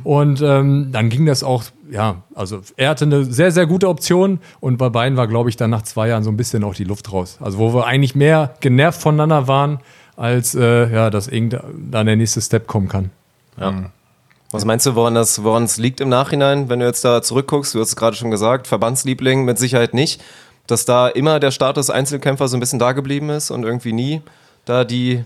Und 0.03 0.41
ähm, 0.41 0.89
dann 0.91 1.09
ging 1.09 1.25
das 1.25 1.43
auch, 1.43 1.63
ja, 1.89 2.23
also 2.35 2.59
er 2.75 2.89
hatte 2.89 3.05
eine 3.05 3.23
sehr, 3.23 3.51
sehr 3.51 3.67
gute 3.67 3.87
Option 3.87 4.39
und 4.59 4.77
bei 4.77 4.89
beiden 4.89 5.17
war, 5.17 5.27
glaube 5.27 5.49
ich, 5.49 5.55
dann 5.55 5.69
nach 5.69 5.83
zwei 5.83 6.09
Jahren 6.09 6.23
so 6.23 6.29
ein 6.29 6.37
bisschen 6.37 6.63
auch 6.63 6.75
die 6.75 6.83
Luft 6.83 7.13
raus. 7.13 7.37
Also 7.39 7.57
wo 7.57 7.73
wir 7.73 7.85
eigentlich 7.85 8.15
mehr 8.15 8.55
genervt 8.59 9.01
voneinander 9.01 9.47
waren, 9.47 9.79
als 10.19 10.53
äh, 10.53 10.91
ja, 10.91 11.09
dass 11.09 11.27
irgendwann 11.27 12.05
der 12.05 12.15
nächste 12.15 12.41
Step 12.41 12.67
kommen 12.67 12.89
kann. 12.89 13.09
Was 14.51 14.65
meinst 14.65 14.85
du, 14.85 14.95
woran 14.95 15.15
das, 15.15 15.43
woran 15.43 15.63
es 15.63 15.77
liegt 15.77 16.01
im 16.01 16.09
Nachhinein, 16.09 16.69
wenn 16.69 16.79
du 16.79 16.85
jetzt 16.85 17.05
da 17.05 17.21
zurückguckst? 17.21 17.75
Du 17.75 17.79
hast 17.79 17.89
es 17.89 17.95
gerade 17.95 18.15
schon 18.15 18.31
gesagt, 18.31 18.67
Verbandsliebling 18.67 19.45
mit 19.45 19.57
Sicherheit 19.57 19.93
nicht, 19.93 20.21
dass 20.67 20.85
da 20.85 21.07
immer 21.07 21.39
der 21.39 21.51
Status 21.51 21.89
Einzelkämpfer 21.89 22.47
so 22.47 22.57
ein 22.57 22.59
bisschen 22.59 22.79
da 22.79 22.91
geblieben 22.91 23.29
ist 23.29 23.51
und 23.51 23.63
irgendwie 23.63 23.93
nie 23.93 24.21
da 24.65 24.83
die 24.83 25.23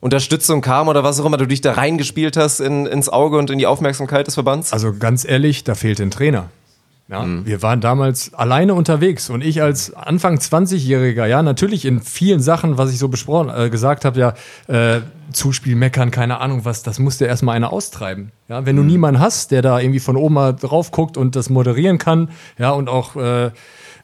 Unterstützung 0.00 0.60
kam 0.60 0.88
oder 0.88 1.02
was 1.02 1.18
auch 1.18 1.24
immer 1.24 1.38
du 1.38 1.46
dich 1.46 1.60
da 1.60 1.72
reingespielt 1.72 2.36
hast 2.36 2.60
in, 2.60 2.86
ins 2.86 3.08
Auge 3.08 3.38
und 3.38 3.50
in 3.50 3.58
die 3.58 3.66
Aufmerksamkeit 3.66 4.26
des 4.26 4.34
Verbands? 4.34 4.72
Also 4.72 4.92
ganz 4.96 5.24
ehrlich, 5.24 5.64
da 5.64 5.74
fehlt 5.74 6.00
ein 6.00 6.10
Trainer. 6.10 6.50
Ja, 7.10 7.26
Wir 7.44 7.62
waren 7.62 7.80
damals 7.80 8.34
alleine 8.34 8.74
unterwegs 8.74 9.30
und 9.30 9.42
ich 9.42 9.62
als 9.62 9.94
Anfang 9.94 10.36
20-Jähriger, 10.36 11.24
ja, 11.24 11.42
natürlich 11.42 11.86
in 11.86 12.02
vielen 12.02 12.40
Sachen, 12.40 12.76
was 12.76 12.92
ich 12.92 12.98
so 12.98 13.08
besprochen, 13.08 13.48
äh, 13.48 13.70
gesagt 13.70 14.04
habe, 14.04 14.20
ja, 14.20 14.34
äh, 14.66 15.00
Zuspiel, 15.32 15.74
meckern, 15.74 16.10
keine 16.10 16.38
Ahnung 16.40 16.66
was, 16.66 16.82
das 16.82 16.98
musste 16.98 17.24
erstmal 17.24 17.56
einer 17.56 17.72
austreiben. 17.72 18.30
Ja, 18.48 18.66
wenn 18.66 18.76
du 18.76 18.82
niemanden 18.82 19.20
hast, 19.20 19.52
der 19.52 19.62
da 19.62 19.78
irgendwie 19.80 20.00
von 20.00 20.16
oben 20.16 20.34
mal 20.34 20.52
drauf 20.52 20.90
guckt 20.90 21.16
und 21.16 21.34
das 21.34 21.48
moderieren 21.48 21.96
kann, 21.96 22.28
ja, 22.58 22.70
und 22.70 22.90
auch 22.90 23.16
äh, 23.16 23.52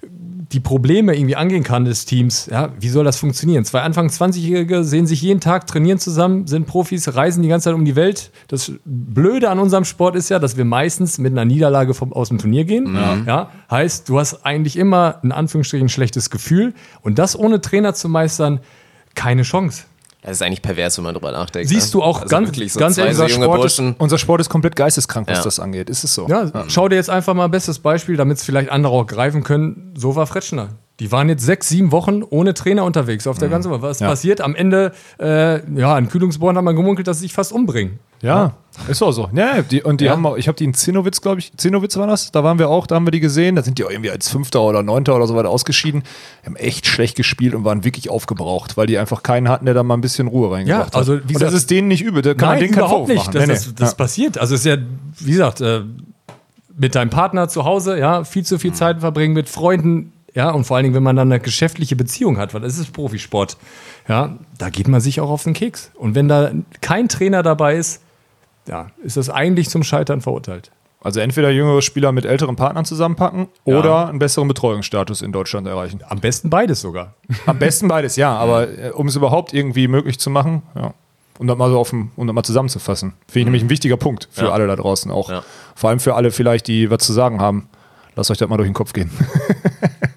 die 0.09 0.61
Probleme 0.61 1.17
irgendwie 1.17 1.37
angehen 1.37 1.65
kann 1.65 1.85
des 1.85 2.05
Teams, 2.05 2.47
ja, 2.47 2.71
wie 2.79 2.89
soll 2.89 3.05
das 3.05 3.17
funktionieren? 3.17 3.65
Zwei 3.65 3.81
Anfang 3.81 4.09
20-Jährige 4.09 4.85
sehen 4.85 5.07
sich 5.07 5.21
jeden 5.23 5.41
Tag, 5.41 5.67
trainieren 5.67 5.99
zusammen, 5.99 6.47
sind 6.47 6.67
Profis, 6.67 7.15
reisen 7.15 7.43
die 7.43 7.49
ganze 7.49 7.65
Zeit 7.65 7.75
um 7.75 7.85
die 7.85 7.97
Welt. 7.97 8.31
Das 8.49 8.73
Blöde 8.85 9.51
an 9.51 9.59
unserem 9.59 9.85
Sport 9.85 10.17
ist 10.17 10.29
ja, 10.29 10.39
dass 10.39 10.57
wir 10.57 10.65
meistens 10.65 11.19
mit 11.19 11.33
einer 11.33 11.45
Niederlage 11.45 11.95
vom, 11.95 12.13
aus 12.13 12.29
dem 12.29 12.39
Turnier 12.39 12.65
gehen. 12.65 12.95
Ja. 13.27 13.51
heißt, 13.71 14.09
du 14.09 14.19
hast 14.19 14.45
eigentlich 14.47 14.77
immer 14.77 15.19
in 15.23 15.33
Anführungsstrichen 15.33 15.87
ein 15.87 15.91
schlechtes 15.91 16.31
Gefühl 16.31 16.75
und 17.03 17.19
das 17.19 17.39
ohne 17.39 17.61
Trainer 17.61 17.95
zu 17.95 18.09
meistern, 18.09 18.61
keine 19.15 19.43
Chance. 19.43 19.85
Das 20.25 20.33
ist 20.39 20.43
eigentlich 20.43 20.63
pervers, 20.63 20.97
wenn 20.97 21.05
man 21.05 21.15
drüber 21.15 21.33
nachdenkt. 21.33 21.69
Siehst 21.69 21.89
ne? 21.89 21.93
du 22.01 22.03
auch 22.03 22.27
ganz- 22.27 22.49
wirklich 22.49 22.73
so 22.73 22.81
ganz 22.81 22.97
ehrlich, 22.97 23.13
unser 23.13 23.29
junge 23.29 23.45
Sport 23.45 23.65
ist, 23.67 23.83
unser 23.99 24.19
Sport 24.19 24.41
ist 24.41 24.49
komplett 24.49 24.75
geisteskrank, 24.75 25.29
was 25.29 25.39
Ja. 25.39 25.45
das 25.45 25.61
angeht. 25.61 25.91
Ist 25.91 26.03
es 26.03 26.15
so? 26.15 26.27
Ja, 26.29 26.51
schau 26.69 26.89
dir 26.89 26.97
jetzt 26.97 27.11
einfach 27.11 27.35
mal 27.35 27.49
bestes 27.49 27.79
Beispiel, 27.79 28.17
damit 28.17 28.39
es 28.39 28.45
vielleicht 28.45 28.71
andere 28.71 28.95
auch 28.95 29.07
greifen 29.07 29.45
können. 29.45 29.93
So 29.97 30.17
war 30.17 30.27
Fretschner. 30.27 30.71
Die 31.01 31.11
waren 31.11 31.29
jetzt 31.29 31.45
sechs, 31.45 31.69
sieben 31.69 31.91
Wochen 31.91 32.23
ohne 32.23 32.55
Trainer 32.55 32.85
unterwegs 32.85 33.27
auf 33.27 33.37
der 33.39 33.49
ganzen 33.49 33.71
Welt. 33.73 33.83
Was 33.83 33.99
Ja. 33.99 34.09
passiert? 34.09 34.41
Am 34.41 34.55
Ende, 34.55 34.93
äh, 35.19 35.61
ja, 35.79 35.93
an 35.97 36.09
Kühlungsborn 36.09 36.57
hat 36.57 36.63
man 36.63 36.77
gemunkelt, 36.77 37.09
dass 37.09 37.17
sie 37.19 37.23
sich 37.23 37.33
fast 37.33 37.51
umbringen. 37.53 37.99
Ja, 38.23 38.53
ist 38.89 39.03
auch 39.03 39.11
so. 39.11 39.29
Ja, 39.35 39.61
die, 39.63 39.83
und 39.83 40.01
die 40.01 40.05
Ja. 40.07 40.13
haben 40.13 40.25
auch, 40.25 40.37
ich 40.37 40.47
habe 40.47 40.57
die 40.57 40.65
in 40.65 40.73
Zinnowitz, 40.73 41.21
glaube 41.21 41.41
ich, 41.41 41.53
Zinnowitz 41.57 41.97
war 41.97 42.07
das, 42.07 42.31
da 42.31 42.45
waren 42.45 42.59
wir 42.61 42.69
auch, 42.71 42.87
da 42.87 42.95
haben 42.95 43.07
wir 43.07 43.11
die 43.11 43.19
gesehen, 43.21 43.57
da 43.57 43.63
sind 43.63 43.77
die 43.79 43.85
auch 43.85 43.91
irgendwie 43.91 44.11
als 44.13 44.29
Fünfter 44.31 44.63
oder 44.63 44.83
Neunter 44.85 45.17
oder 45.17 45.27
so 45.27 45.35
weiter 45.35 45.51
ausgeschieden, 45.51 46.05
Die 46.43 46.47
haben 46.47 46.57
echt 46.57 46.87
schlecht 46.87 47.17
gespielt 47.17 47.55
und 47.57 47.65
waren 47.65 47.83
wirklich 47.85 48.09
aufgebraucht, 48.09 48.77
weil 48.77 48.87
die 48.87 48.97
einfach 48.97 49.23
keinen 49.25 49.49
hatten, 49.49 49.65
der 49.67 49.75
da 49.75 49.83
mal 49.83 49.95
ein 49.95 50.01
bisschen 50.01 50.29
Ruhe 50.29 50.53
reingebracht 50.53 50.95
Ja, 50.95 50.99
also, 50.99 51.15
wie 51.15 51.17
hat. 51.17 51.23
Und 51.25 51.29
gesagt- 51.35 51.47
das 51.49 51.55
ist 51.55 51.71
denen 51.71 51.89
nicht 51.89 52.03
übel, 52.03 52.23
da 52.23 52.35
kann 52.35 52.51
man 52.51 52.59
denen 52.61 52.73
überhaupt 52.73 53.09
nicht. 53.09 53.17
machen. 53.19 53.33
Das, 53.35 53.47
Nee, 53.47 53.53
das, 53.53 53.67
nee. 53.67 53.73
das 53.77 53.91
Ja. 53.91 53.97
passiert. 53.97 54.39
Also 54.39 54.55
es 54.55 54.61
ist 54.61 54.67
ja, 54.67 54.77
wie 55.19 55.31
gesagt, 55.33 55.61
äh, 55.61 55.81
mit 56.79 56.95
deinem 56.95 57.11
Partner 57.11 57.49
zu 57.49 57.65
Hause, 57.65 57.99
ja, 57.99 58.23
viel 58.25 58.45
zu 58.45 58.59
viel 58.59 58.71
Mhm. 58.71 58.75
Zeit 58.77 59.01
verbringen 59.01 59.35
mit 59.35 59.49
Freunden, 59.51 60.13
ja, 60.35 60.51
und 60.51 60.65
vor 60.65 60.77
allen 60.77 60.85
Dingen, 60.85 60.95
wenn 60.95 61.03
man 61.03 61.17
dann 61.17 61.31
eine 61.33 61.41
geschäftliche 61.41 61.97
Beziehung 61.97 62.39
hat, 62.39 62.55
weil 62.55 62.61
das 62.61 62.79
ist 62.79 62.93
Profisport, 62.93 63.57
ja, 64.09 64.37
da 64.59 64.71
geht 64.71 64.89
man 64.89 65.01
sich 65.01 65.21
auch 65.21 65.31
auf 65.31 65.45
den 65.45 65.55
Keks. 65.55 65.91
Und 65.95 66.15
wenn 66.15 66.29
da 66.29 66.51
kein 66.81 67.09
Trainer 67.09 67.43
dabei 67.43 67.77
ist, 67.77 68.03
ja, 68.69 68.91
ist 69.03 69.17
das 69.17 69.31
eigentlich 69.31 69.69
zum 69.71 69.83
Scheitern 69.83 70.21
verurteilt. 70.21 70.71
Also 71.03 71.21
entweder 71.21 71.51
jüngere 71.51 71.83
Spieler 71.83 72.13
mit 72.13 72.25
älteren 72.25 72.57
Partnern 72.57 72.87
zusammenpacken 72.87 73.49
oder 73.65 74.09
einen 74.09 74.19
besseren 74.19 74.49
Betreuungsstatus 74.49 75.21
in 75.21 75.33
Deutschland 75.33 75.67
erreichen. 75.69 76.01
Am 76.09 76.19
besten 76.19 76.49
beides 76.49 76.81
sogar. 76.81 77.13
Am 77.45 77.59
besten 77.59 77.89
beides, 77.89 78.17
ja, 78.17 78.35
aber 78.35 78.69
äh, 78.79 78.91
um 78.91 79.07
es 79.09 79.15
überhaupt 79.15 79.53
irgendwie 79.53 79.87
möglich 79.87 80.19
zu 80.19 80.31
machen, 80.31 80.63
ja. 80.75 80.95
Um 81.37 81.49
das 81.49 81.59
mal 81.59 81.69
so 81.69 81.81
offen, 81.81 82.13
um 82.15 82.29
das 82.29 82.35
mal 82.35 82.45
zusammenzufassen. 82.45 83.13
Finde 83.27 83.41
ich 83.41 83.45
nämlich 83.47 83.65
ein 83.65 83.69
wichtiger 83.71 83.97
Punkt 83.97 84.29
für 84.31 84.45
Ja. 84.47 84.51
alle 84.53 84.69
da 84.69 84.77
draußen 84.77 85.11
auch. 85.11 85.29
Ja. 85.31 85.43
Vor 85.75 85.91
allem 85.91 85.99
für 85.99 86.15
alle 86.15 86.31
vielleicht, 86.31 86.69
die 86.69 86.91
was 86.91 86.99
zu 87.01 87.13
sagen 87.13 87.41
haben. 87.41 87.69
Lasst 88.17 88.31
euch 88.31 88.39
das 88.39 88.49
mal 88.49 88.57
durch 88.57 88.69
den 88.69 88.75
Kopf 88.75 88.93
gehen. 88.93 89.11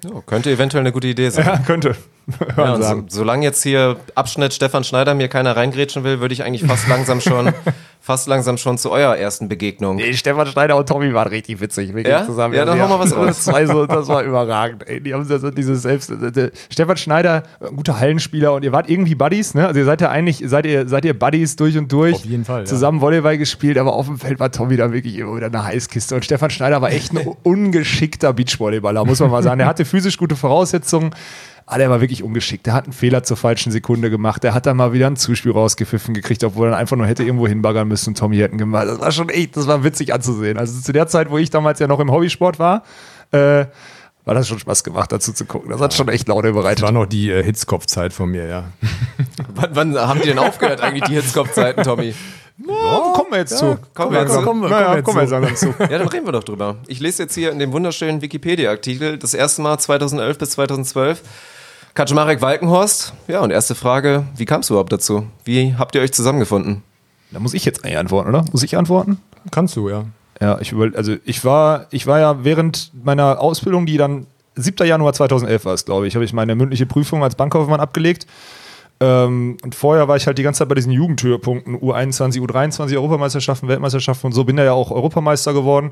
Ja, 0.04 0.20
könnte 0.26 0.50
eventuell 0.50 0.82
eine 0.82 0.92
gute 0.92 1.08
Idee 1.08 1.28
sein. 1.30 1.46
ja, 1.46 1.58
könnte. 1.58 1.96
Ja, 2.48 2.56
Hören 2.56 2.76
so, 2.76 2.82
sagen. 2.82 3.04
solange 3.08 3.44
jetzt 3.44 3.62
hier 3.62 3.96
Abschnitt 4.14 4.52
Stefan 4.52 4.84
Schneider 4.84 5.14
mir 5.14 5.28
keiner 5.28 5.56
reingrätschen 5.56 6.04
will, 6.04 6.20
würde 6.20 6.34
ich 6.34 6.44
eigentlich 6.44 6.64
fast 6.64 6.86
langsam 6.88 7.20
schon, 7.20 7.52
fast 8.00 8.28
langsam 8.28 8.58
schon 8.58 8.76
zu 8.78 8.90
eurer 8.90 9.16
ersten 9.16 9.48
Begegnung. 9.48 9.96
Nee, 9.96 10.12
Stefan 10.12 10.46
Schneider 10.46 10.76
und 10.76 10.88
Tommy 10.88 11.12
waren 11.14 11.28
richtig 11.28 11.60
witzig. 11.60 11.94
wirklich 11.94 12.12
Ja? 12.12 12.26
Zusammen. 12.26 12.54
Ja, 12.54 12.64
dann 12.64 12.80
hau 12.80 12.88
mal 12.88 12.98
was 12.98 13.16
raus. 13.16 13.44
Das 13.44 13.46
war, 13.46 13.66
so, 13.66 13.86
das 13.86 14.08
war 14.08 14.22
überragend. 14.22 14.86
Ey, 14.86 15.00
die 15.00 15.14
haben 15.14 15.24
so 15.24 15.50
dieses 15.50 15.82
Selbst. 15.82 16.10
äh, 16.10 16.50
Stefan 16.70 16.96
Schneider, 16.96 17.44
ein 17.60 17.76
guter 17.76 17.98
Hallenspieler 17.98 18.52
und 18.52 18.64
ihr 18.64 18.72
wart 18.72 18.90
irgendwie 18.90 19.14
Buddies, 19.14 19.54
ne? 19.54 19.66
Also 19.66 19.80
ihr 19.80 19.86
seid 19.86 20.00
ja 20.00 20.10
eigentlich, 20.10 20.42
seid 20.44 20.66
ihr, 20.66 20.86
seid 20.88 21.04
ihr 21.04 21.18
Buddies 21.18 21.56
durch 21.56 21.78
und 21.78 21.90
durch. 21.90 22.16
Auf 22.16 22.24
jeden 22.24 22.44
Fall, 22.44 22.60
ja. 22.60 22.64
Zusammen 22.66 23.00
Volleyball 23.00 23.38
gespielt, 23.38 23.78
aber 23.78 23.94
auf 23.94 24.06
dem 24.06 24.18
Feld 24.18 24.38
war 24.38 24.50
Tommy 24.52 24.76
da 24.76 24.92
wirklich 24.92 25.16
immer 25.16 25.36
wieder 25.36 25.46
eine 25.46 25.64
Heißkiste. 25.64 26.14
Und 26.14 26.24
Stefan 26.24 26.50
Schneider 26.50 26.82
war 26.82 26.90
echt 26.90 27.12
ein 27.12 27.26
ungeschickter 27.42 28.32
Beachvolleyballer, 28.32 29.04
muss 29.04 29.20
man 29.20 29.30
mal 29.30 29.42
sagen. 29.42 29.58
Der 29.58 29.66
hatte 29.66 29.84
physisch 29.84 30.18
gute 30.18 30.36
Voraussetzungen. 30.36 31.10
Aber 31.70 31.78
der 31.78 31.90
war 31.90 32.00
wirklich 32.00 32.22
ungeschickt. 32.22 32.64
Der 32.64 32.72
hat 32.72 32.84
einen 32.84 32.94
Fehler 32.94 33.24
zur 33.24 33.36
falschen 33.36 33.70
Sekunde 33.70 34.08
gemacht. 34.08 34.42
Der 34.42 34.54
hat 34.54 34.64
dann 34.64 34.78
mal 34.78 34.94
wieder 34.94 35.06
ein 35.06 35.16
Zuspiel 35.16 35.52
rausgepfiffen 35.52 36.14
gekriegt, 36.14 36.42
obwohl 36.42 36.68
er 36.68 36.70
dann 36.70 36.78
einfach 36.80 36.96
nur 36.96 37.06
hätte 37.06 37.24
irgendwo 37.24 37.46
hinbaggern 37.46 37.86
müssen 37.86 38.10
und 38.10 38.18
Tommy 38.18 38.38
hätten 38.38 38.56
gemacht. 38.56 38.86
Das 38.88 39.00
war 39.00 39.12
schon 39.12 39.28
echt, 39.28 39.54
das 39.54 39.66
war 39.66 39.84
witzig 39.84 40.14
anzusehen. 40.14 40.56
Also 40.56 40.80
zu 40.80 40.92
der 40.92 41.08
Zeit, 41.08 41.30
wo 41.30 41.36
ich 41.36 41.50
damals 41.50 41.78
ja 41.78 41.86
noch 41.86 42.00
im 42.00 42.10
Hobbysport 42.10 42.58
war, 42.58 42.84
äh, 43.32 43.66
war 44.24 44.34
das 44.34 44.48
schon 44.48 44.58
Spaß 44.58 44.82
gemacht, 44.82 45.12
dazu 45.12 45.34
zu 45.34 45.44
gucken. 45.44 45.70
Das 45.70 45.80
hat 45.82 45.92
schon 45.92 46.08
echt 46.08 46.26
Laune 46.28 46.48
Das 46.52 46.56
bereitet. 46.56 46.82
war 46.84 46.92
noch 46.92 47.04
die 47.04 47.30
äh, 47.30 47.42
Hitzkopfzeit 47.42 48.14
von 48.14 48.30
mir, 48.30 48.46
ja. 48.46 48.64
Wann, 49.54 49.70
wann 49.74 49.98
haben 49.98 50.20
die 50.22 50.28
denn 50.28 50.38
aufgehört, 50.38 50.80
eigentlich 50.80 51.04
die 51.04 51.14
Hitzkopfzeiten, 51.16 51.84
Tommy? 51.84 52.14
Kommen 53.14 53.30
wir 53.30 53.38
jetzt 53.38 53.56
zu. 53.56 53.78
kommen 53.94 54.12
wir 54.12 54.20
jetzt 54.20 54.34
langsam. 54.34 54.40
zu. 54.40 54.46
Kommen 54.46 54.62
wir- 54.62 54.68
Naja, 54.70 55.02
kommen 55.02 55.16
wir 55.18 55.22
jetzt 55.22 55.30
kommen 55.30 55.42
wir 55.42 55.48
jetzt 55.50 55.60
zu. 55.60 55.66
langsam 55.66 55.86
zu. 55.86 55.92
Ja, 55.92 55.98
dann 55.98 56.08
reden 56.08 56.26
wir 56.26 56.32
doch 56.32 56.44
drüber. 56.44 56.76
Ich 56.88 56.98
lese 56.98 57.22
jetzt 57.22 57.34
hier 57.34 57.52
in 57.52 57.58
dem 57.58 57.72
wunderschönen 57.72 58.20
Wikipedia-Artikel 58.20 59.16
das 59.18 59.32
erste 59.34 59.62
Mal 59.62 59.78
2011 59.78 60.38
bis 60.38 60.50
2012. 60.50 61.22
Kaczmarek 61.98 62.40
Walkenhorst. 62.40 63.12
Ja, 63.26 63.40
und 63.40 63.50
erste 63.50 63.74
Frage, 63.74 64.22
wie 64.36 64.44
kam 64.44 64.60
es 64.60 64.70
überhaupt 64.70 64.92
dazu? 64.92 65.26
Wie 65.42 65.74
habt 65.76 65.96
ihr 65.96 66.00
euch 66.00 66.12
zusammengefunden? 66.12 66.84
Da 67.32 67.40
muss 67.40 67.54
ich 67.54 67.64
jetzt 67.64 67.84
eigentlich 67.84 67.98
antworten, 67.98 68.28
oder? 68.28 68.44
Muss 68.52 68.62
ich 68.62 68.76
antworten? 68.76 69.18
Kannst 69.50 69.74
du, 69.74 69.88
ja. 69.88 70.04
Ja, 70.40 70.60
ich 70.60 70.70
über, 70.70 70.96
also 70.96 71.16
ich 71.24 71.44
war, 71.44 71.86
ich 71.90 72.06
war 72.06 72.20
ja 72.20 72.44
während 72.44 72.92
meiner 73.02 73.40
Ausbildung, 73.40 73.84
die 73.84 73.96
dann 73.96 74.28
7. 74.54 74.86
Januar 74.86 75.12
2011 75.12 75.64
war 75.64 75.74
es, 75.74 75.84
glaube 75.86 76.06
ich, 76.06 76.14
habe 76.14 76.24
ich 76.24 76.32
meine 76.32 76.54
mündliche 76.54 76.86
Prüfung 76.86 77.24
als 77.24 77.34
Bankkaufmann 77.34 77.80
abgelegt. 77.80 78.28
Ähm, 79.00 79.56
und 79.64 79.74
vorher 79.74 80.06
war 80.06 80.16
ich 80.16 80.28
halt 80.28 80.38
die 80.38 80.44
ganze 80.44 80.58
Zeit 80.58 80.68
bei 80.68 80.76
diesen 80.76 80.92
Jugendhöhepunkten, 80.92 81.80
U21, 81.80 82.40
U23, 82.40 82.94
Europameisterschaften, 82.94 83.66
Weltmeisterschaften 83.66 84.28
und 84.28 84.34
so, 84.34 84.44
bin 84.44 84.54
da 84.54 84.62
ja 84.62 84.72
auch 84.72 84.92
Europameister 84.92 85.52
geworden 85.52 85.90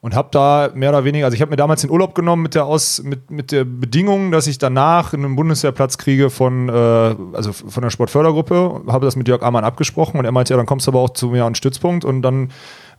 und 0.00 0.14
habe 0.14 0.28
da 0.32 0.70
mehr 0.74 0.90
oder 0.90 1.04
weniger, 1.04 1.26
also 1.26 1.34
ich 1.34 1.42
habe 1.42 1.50
mir 1.50 1.56
damals 1.56 1.82
den 1.82 1.90
Urlaub 1.90 2.14
genommen 2.14 2.42
mit 2.42 2.54
der, 2.54 2.64
Aus, 2.64 3.02
mit, 3.02 3.30
mit 3.30 3.52
der 3.52 3.64
Bedingung, 3.64 4.30
dass 4.30 4.46
ich 4.46 4.58
danach 4.58 5.12
einen 5.12 5.36
Bundeswehrplatz 5.36 5.98
kriege 5.98 6.30
von, 6.30 6.68
äh, 6.68 6.72
also 6.72 7.52
von 7.52 7.82
der 7.82 7.90
Sportfördergruppe, 7.90 8.82
habe 8.86 9.04
das 9.04 9.16
mit 9.16 9.28
Jörg 9.28 9.42
Amann 9.42 9.64
abgesprochen 9.64 10.18
und 10.18 10.24
er 10.24 10.32
meinte, 10.32 10.54
ja, 10.54 10.56
dann 10.56 10.66
kommst 10.66 10.86
du 10.86 10.92
aber 10.92 11.00
auch 11.00 11.10
zu 11.10 11.28
mir 11.28 11.44
an 11.44 11.50
den 11.52 11.56
Stützpunkt 11.56 12.04
und 12.04 12.22
dann 12.22 12.50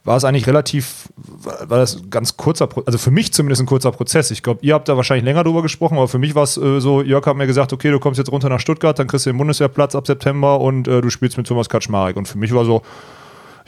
war 0.04 0.18
es 0.18 0.24
eigentlich 0.24 0.48
relativ, 0.48 1.10
war 1.16 1.78
das 1.78 2.10
ganz 2.10 2.36
kurzer, 2.36 2.68
also 2.86 2.98
für 2.98 3.12
mich 3.12 3.34
zumindest 3.34 3.62
ein 3.62 3.68
kurzer 3.68 3.92
Prozess. 3.92 4.32
Ich 4.32 4.42
glaube, 4.42 4.60
ihr 4.64 4.74
habt 4.74 4.90
da 4.90 4.98
wahrscheinlich 4.98 5.26
länger 5.26 5.44
drüber 5.44 5.62
gesprochen, 5.62 5.98
aber 5.98 6.08
für 6.08 6.18
mich 6.18 6.34
war 6.34 6.44
es 6.44 6.58
äh, 6.58 6.80
so, 6.80 7.04
Jörg 7.04 7.26
hat 7.26 7.36
mir 7.36 7.46
gesagt, 7.46 7.72
okay, 7.72 7.92
du 7.92 8.00
kommst 8.00 8.18
jetzt 8.18 8.32
runter 8.32 8.50
nach 8.50 8.60
Stuttgart, 8.60 8.98
dann 8.98 9.08
kriegst 9.08 9.28
du 9.28 9.32
den 9.32 9.38
Bundeswehrplatz 9.38 9.94
ab 9.94 10.08
September 10.08 10.60
und 10.60 10.88
äh, 10.88 11.02
du 11.02 11.10
spielst 11.12 11.38
mit 11.38 11.46
Thomas 11.46 11.70
Kaczmarek. 11.70 12.18
Und 12.18 12.28
für 12.28 12.40
mich 12.40 12.52
war 12.54 12.66
so, 12.66 12.82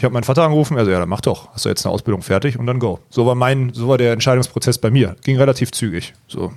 ich 0.04 0.06
habe 0.06 0.16
meinen 0.16 0.26
Vater 0.26 0.44
angerufen, 0.44 0.78
also 0.78 0.92
ja, 0.92 1.00
dann 1.00 1.08
mach 1.08 1.22
doch, 1.22 1.48
hast 1.54 1.64
du 1.64 1.70
jetzt 1.70 1.86
eine 1.86 1.94
Ausbildung 1.94 2.24
fertig 2.24 2.60
und 2.60 2.66
dann 2.66 2.78
go. 2.78 3.00
So 3.10 3.26
war 3.26 3.36
mein, 3.36 3.72
so 3.74 3.88
war 3.88 3.98
der 3.98 4.12
Entscheidungsprozess 4.12 4.78
bei 4.78 4.92
mir. 4.92 5.16
Ging 5.24 5.38
relativ 5.38 5.72
zügig. 5.72 6.14
So, 6.28 6.52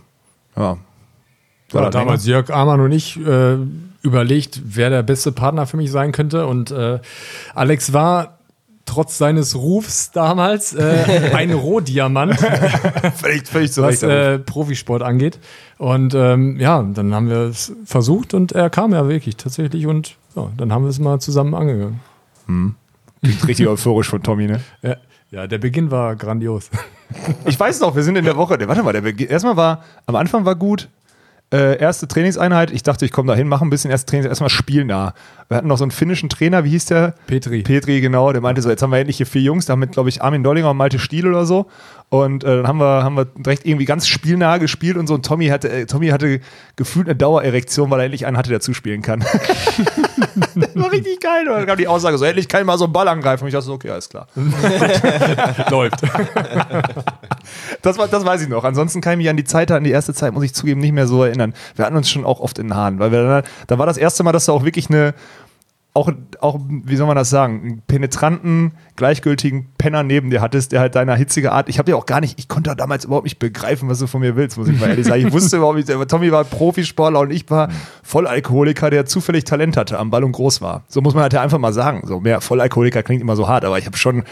ja. 0.57 0.79
War 1.71 1.83
Ja, 1.85 1.91
damals 1.91 2.27
Jörg 2.27 2.51
Amann 2.51 2.81
und 2.81 2.91
ich 2.91 3.17
äh, 3.25 3.57
überlegt, 4.03 4.63
wer 4.65 4.91
der 4.91 5.05
beste 5.05 5.31
Partner 5.31 5.69
für 5.69 5.77
mich 5.77 5.93
sein 5.93 6.11
könnte. 6.11 6.49
Und 6.49 6.73
äh, 6.73 6.99
Alex 7.55 7.93
war 7.93 8.39
trotz 8.85 9.17
seines 9.17 9.55
Rufs 9.55 10.11
damals 10.11 10.75
äh, 10.75 11.31
ein 11.33 11.53
Rohdiamant, 11.53 12.41
länger? 12.41 13.13
völlig, 13.15 13.47
völlig 13.47 13.71
zu 13.71 13.83
was 13.83 14.03
äh, 14.03 14.41
Profisport 14.41 15.03
angeht. 15.03 15.39
Und 15.79 16.17
ähm, 16.17 16.59
ja, 16.59 16.83
dann 16.83 17.15
haben 17.15 17.29
wir 17.29 17.43
es 17.43 17.73
versucht 17.85 18.35
und 18.35 18.51
er 18.51 18.71
kam 18.71 18.93
ja 18.93 19.09
wirklich 19.09 19.37
tatsächlich 19.37 19.87
und 19.87 20.17
ja, 20.35 20.51
dann 20.57 20.73
haben 20.73 20.83
wir 20.83 20.91
es 20.91 20.99
mal 20.99 21.21
zusammen 21.21 21.55
angegangen. 21.55 22.01
Klingt 23.23 23.49
richtig 23.49 23.67
euphorisch 23.67 24.09
von 24.09 24.23
Tommy, 24.23 24.47
ne? 24.47 24.61
Ja, 24.83 24.97
ja, 25.31 25.47
der 25.47 25.59
Beginn 25.59 25.91
war 25.91 26.17
grandios. 26.17 26.71
Ich 27.45 27.59
weiß 27.59 27.79
noch, 27.83 27.95
wir 27.95 28.03
sind 28.03 28.17
in 28.17 28.25
der 28.25 28.37
Woche. 28.37 28.59
Warte 28.67 28.83
mal, 28.83 28.93
der 28.93 29.01
Beginn, 29.01 29.29
erstmal 29.29 29.57
war, 29.57 29.85
am 30.07 30.17
Anfang 30.17 30.45
war 30.45 30.57
gut. 30.57 30.89
Äh, 31.53 31.79
erste 31.79 32.09
Trainingseinheit. 32.09 32.73
Ich 32.73 32.83
dachte, 32.83 33.05
ich 33.05 33.13
komme 33.13 33.29
da 33.29 33.37
hin, 33.37 33.47
mache 33.47 33.65
ein 33.65 33.71
bisschen 33.71 33.93
erste 33.93 34.11
Training, 34.11 34.29
erstmal 34.29 34.51
spielnah. 34.51 35.15
Wir 35.49 35.57
hatten 35.57 35.69
noch 35.69 35.79
so 35.79 35.85
einen 35.85 35.93
finnischen 35.93 36.29
Trainer, 36.29 36.65
wie 36.65 36.71
hieß 36.71 36.87
der? 36.87 37.15
Petri. 37.29 37.63
Petri, 37.63 38.01
genau. 38.01 38.33
Der 38.33 38.41
meinte 38.41 38.61
so, 38.61 38.69
jetzt 38.69 38.83
haben 38.83 38.91
wir 38.91 38.99
endlich 38.99 39.19
hier 39.19 39.27
vier 39.27 39.43
Jungs, 39.43 39.67
damit, 39.67 39.93
glaube 39.93 40.09
ich, 40.09 40.21
Armin 40.21 40.43
Dollinger 40.43 40.71
und 40.71 40.77
Malte 40.77 40.99
Stiel 40.99 41.29
oder 41.29 41.47
so. 41.47 41.67
Und 42.09 42.45
äh, 42.45 42.57
dann 42.57 42.69
haben 42.69 42.79
wir, 42.79 43.03
haben 43.03 43.17
wir 43.17 43.25
direkt 43.25 43.67
irgendwie 43.67 43.85
ganz 43.85 44.07
spielnah 44.07 44.59
gespielt 44.59 44.97
und 44.97 45.09
so. 45.09 45.15
Und 45.15 45.27
Tommy 45.27 45.49
hatte, 45.49 45.69
äh, 45.69 45.87
Tommy 45.87 46.09
hatte 46.09 46.41
gefühlt 46.77 47.09
eine 47.09 47.17
Dauererektion, 47.17 47.91
weil 47.91 47.99
er 47.99 48.05
endlich 48.05 48.27
einen 48.27 48.37
hatte, 48.37 48.49
der 48.49 48.61
zuspielen 48.61 49.03
kann. 49.03 49.21
das 50.55 50.77
war 50.77 50.93
richtig 50.93 51.21
geil. 51.21 51.49
Und 51.49 51.57
dann 51.57 51.67
kam 51.67 51.77
die 51.77 51.89
Aussage 51.89 52.17
so, 52.17 52.25
endlich 52.25 52.49
kann 52.49 52.61
ich 52.61 52.67
mal 52.67 52.79
so 52.79 52.85
einen 52.85 52.93
Ball 52.93 53.09
angreifen. 53.09 53.43
Und 53.43 53.49
ich 53.49 53.55
dachte 53.55 53.67
so, 53.67 53.73
okay, 53.73 53.91
alles 53.91 54.09
klar. 54.09 54.29
Läuft. 55.71 56.01
Das, 57.83 57.99
war, 57.99 58.07
das 58.07 58.25
weiß 58.25 58.43
ich 58.43 58.49
noch. 58.49 58.63
Ansonsten 58.63 59.01
kann 59.01 59.15
ich 59.15 59.19
mich 59.19 59.29
an 59.29 59.37
die 59.37 59.45
Zeit, 59.45 59.73
an 59.73 59.83
die 59.83 59.91
erste 59.91 60.15
Zeit, 60.15 60.33
muss 60.33 60.45
ich 60.45 60.55
zugeben, 60.55 60.81
nicht 60.81 60.93
mehr 60.93 61.09
so 61.09 61.25
erinnern. 61.25 61.55
Wir 61.75 61.85
hatten 61.85 61.97
uns 61.97 62.09
schon 62.09 62.25
auch 62.25 62.39
oft 62.39 62.61
in 62.61 62.69
den 62.69 62.77
Haaren, 62.77 63.01
weil 63.01 63.11
wir 63.11 63.25
dann, 63.25 63.43
da 63.67 63.79
war 63.79 63.87
das 63.87 63.97
erste 63.97 64.23
Mal, 64.23 64.31
dass 64.31 64.47
du 64.47 64.53
auch 64.53 64.65
wirklich 64.65 64.91
eine, 64.91 65.13
auch, 65.97 66.11
auch, 66.41 66.61
wie 66.69 66.95
soll 66.95 67.07
man 67.07 67.17
das 67.17 67.31
sagen, 67.31 67.61
einen 67.63 67.83
penetranten, 67.87 68.73
gleichgültigen 68.97 69.67
Penner 69.79 70.03
neben 70.03 70.31
dir 70.31 70.43
hattest, 70.43 70.73
der 70.73 70.81
halt 70.81 70.95
deiner 70.95 71.17
hitzige 71.17 71.53
Art, 71.53 71.69
ich 71.69 71.79
habe 71.79 71.91
ja 71.91 71.97
auch 71.97 72.07
gar 72.07 72.21
nicht, 72.21 72.39
ich 72.39 72.49
konnte 72.49 72.77
damals 72.77 73.07
überhaupt 73.07 73.25
nicht 73.25 73.39
begreifen, 73.39 73.89
was 73.89 73.99
du 73.99 74.07
von 74.07 74.21
mir 74.21 74.37
willst, 74.37 74.59
muss 74.59 74.69
ich 74.69 74.79
mal 74.79 74.91
ehrlich 74.91 75.07
sagen. 75.07 75.27
Ich 75.27 75.33
wusste 75.33 75.57
überhaupt 75.57 75.79
nicht, 75.79 75.91
Tommy 76.09 76.31
war 76.31 76.45
Profisportler 76.45 77.21
und 77.21 77.31
ich 77.31 77.51
war 77.51 77.71
Vollalkoholiker, 78.03 78.91
der 78.91 79.07
zufällig 79.07 79.45
Talent 79.45 79.77
hatte 79.77 79.99
am 79.99 80.11
Ball 80.11 80.23
und 80.23 80.33
groß 80.33 80.61
war. 80.61 80.85
So 80.89 81.01
muss 81.01 81.15
man 81.15 81.23
halt 81.23 81.33
ja 81.33 81.41
einfach 81.41 81.59
mal 81.59 81.73
sagen. 81.73 82.03
So 82.07 82.21
mehr 82.21 82.41
Vollalkoholiker 82.41 83.03
klingt 83.03 83.23
immer 83.23 83.35
so 83.35 83.49
hart, 83.49 83.65
aber 83.65 83.79
ich 83.79 83.87
habe 83.87 83.97
schon, 83.97 84.25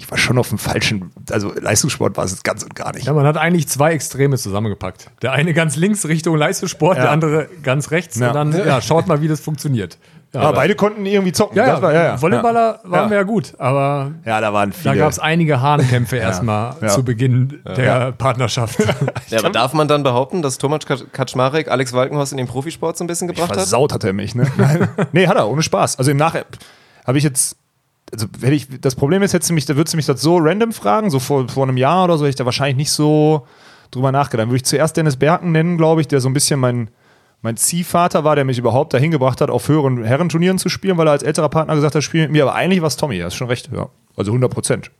ich 0.00 0.10
war 0.10 0.16
schon 0.16 0.38
auf 0.38 0.48
dem 0.48 0.56
falschen, 0.58 1.12
also 1.30 1.52
Leistungssport 1.60 2.16
war 2.16 2.24
es 2.24 2.42
ganz 2.42 2.62
und 2.62 2.74
gar 2.74 2.92
nicht. 2.94 3.06
Ja, 3.06 3.12
man 3.12 3.26
hat 3.26 3.36
eigentlich 3.36 3.68
zwei 3.68 3.92
Extreme 3.92 4.38
zusammengepackt. 4.38 5.10
Der 5.20 5.32
eine 5.32 5.52
ganz 5.52 5.76
links 5.76 6.08
Richtung 6.08 6.36
Leistungssport, 6.36 6.96
Ja. 6.96 7.02
der 7.04 7.10
andere 7.12 7.48
ganz 7.62 7.90
rechts. 7.90 8.18
Ja. 8.18 8.28
Und 8.28 8.34
dann, 8.34 8.66
ja, 8.66 8.80
schaut 8.80 9.06
mal, 9.06 9.20
wie 9.20 9.28
das 9.28 9.40
funktioniert. 9.40 9.98
Ja, 10.32 10.40
Aber 10.42 10.52
beide 10.54 10.74
konnten 10.76 11.04
irgendwie 11.06 11.32
zocken. 11.32 11.56
ja, 11.58 11.66
Das 11.66 11.82
war- 11.82 11.92
ja, 11.92 12.16
Volleyballer 12.16 12.80
waren 12.84 13.04
Ja. 13.04 13.10
wir 13.10 13.16
ja 13.18 13.22
gut, 13.24 13.52
aber 13.58 14.12
Ja, 14.24 14.40
da 14.40 14.52
waren 14.52 14.72
da 14.84 14.94
gab 14.94 15.10
es 15.10 15.18
einige 15.18 15.60
Hahnkämpfe 15.60 16.16
erstmal 16.18 16.76
Ja. 16.80 16.88
zu 16.88 17.02
Beginn 17.04 17.60
der 17.76 18.12
Partnerschaft. 18.12 18.78
Ja, 19.28 19.38
aber 19.40 19.50
darf 19.50 19.72
man 19.74 19.86
dann 19.88 20.02
behaupten, 20.02 20.40
dass 20.40 20.56
Thomas 20.58 20.86
Kac- 20.86 21.10
Kaczmarek 21.12 21.68
Alex 21.68 21.92
Walkenhorst 21.92 22.30
in 22.32 22.38
den 22.38 22.46
Profisport 22.46 22.96
so 22.96 23.04
ein 23.04 23.06
bisschen 23.08 23.26
gebracht 23.28 23.50
hat? 23.50 23.56
Versaut 23.56 23.92
hat 23.92 24.04
er 24.04 24.12
mich, 24.12 24.34
ne? 24.34 24.46
Nein. 24.56 24.88
nee, 25.12 25.26
hat 25.26 25.36
er, 25.36 25.48
ohne 25.48 25.62
Spaß. 25.62 25.98
Also 25.98 26.10
im 26.12 26.16
Nachhinein 26.16 26.46
habe 27.06 27.18
ich 27.18 27.24
jetzt. 27.24 27.56
Also, 28.12 28.26
wenn 28.38 28.52
ich, 28.52 28.66
das 28.80 28.94
Problem 28.96 29.22
ist, 29.22 29.32
hättest 29.32 29.50
du 29.50 29.54
mich, 29.54 29.66
da 29.66 29.76
würdest 29.76 29.94
du 29.94 29.96
mich 29.96 30.06
das 30.06 30.20
so 30.20 30.38
random 30.38 30.72
fragen, 30.72 31.10
so 31.10 31.18
vor, 31.20 31.48
vor 31.48 31.64
einem 31.64 31.76
Jahr 31.76 32.04
oder 32.04 32.18
so, 32.18 32.24
hätte 32.24 32.30
ich 32.30 32.36
da 32.36 32.44
wahrscheinlich 32.44 32.76
nicht 32.76 32.90
so 32.92 33.46
drüber 33.90 34.10
nachgedacht. 34.12 34.42
Dann 34.42 34.48
würde 34.50 34.56
ich 34.56 34.64
zuerst 34.64 34.96
Dennis 34.96 35.16
Berken 35.16 35.52
nennen, 35.52 35.76
glaube 35.78 36.00
ich, 36.00 36.08
der 36.08 36.20
so 36.20 36.28
ein 36.28 36.32
bisschen 36.34 36.58
mein, 36.60 36.90
mein 37.42 37.56
Ziehvater 37.56 38.24
war, 38.24 38.34
der 38.36 38.44
mich 38.44 38.58
überhaupt 38.58 38.92
dahin 38.94 39.10
gebracht 39.10 39.40
hat, 39.40 39.48
auf 39.50 39.68
höheren 39.68 40.02
Herrenturnieren 40.04 40.58
zu 40.58 40.68
spielen, 40.68 40.96
weil 40.98 41.06
er 41.08 41.12
als 41.12 41.22
älterer 41.22 41.48
Partner 41.48 41.74
gesagt 41.74 41.94
hat, 41.94 42.02
spiel 42.02 42.22
mit 42.22 42.32
mir. 42.32 42.42
Aber 42.42 42.54
eigentlich 42.54 42.80
war 42.82 42.88
es 42.88 42.96
Tommy, 42.96 43.18
das 43.18 43.32
ist 43.32 43.36
schon 43.38 43.48
recht, 43.48 43.70
ja. 43.72 43.88
Also 44.16 44.30
100 44.32 44.52
Prozent. 44.52 44.90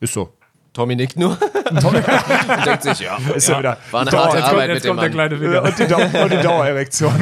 Ist 0.00 0.12
so. 0.12 0.28
Tommy 0.74 0.94
nickt 0.94 1.16
nur. 1.16 1.36
Tommy 1.80 2.00
denkt 2.66 2.82
sich, 2.84 3.00
ja, 3.00 3.16
Ist 3.34 3.48
ja, 3.48 3.58
wieder. 3.58 3.78
war 3.90 4.02
eine 4.02 4.10
Dauer- 4.10 4.24
harte 4.24 4.36
Jetzt 4.36 4.44
kommt, 4.44 4.52
Arbeit 4.54 4.68
jetzt 4.68 4.74
mit 4.76 4.84
dem 4.84 4.88
kommt 4.88 5.02
der 5.02 5.08
Mann. 5.08 5.38
kleine 5.38 5.54
Ja, 5.54 5.62
Finger. 5.62 5.62
und, 5.64 5.78
die 5.78 5.86
Dau 6.12 6.22
und 6.24 6.32
die 6.32 6.36
Dauererektion. 6.42 7.12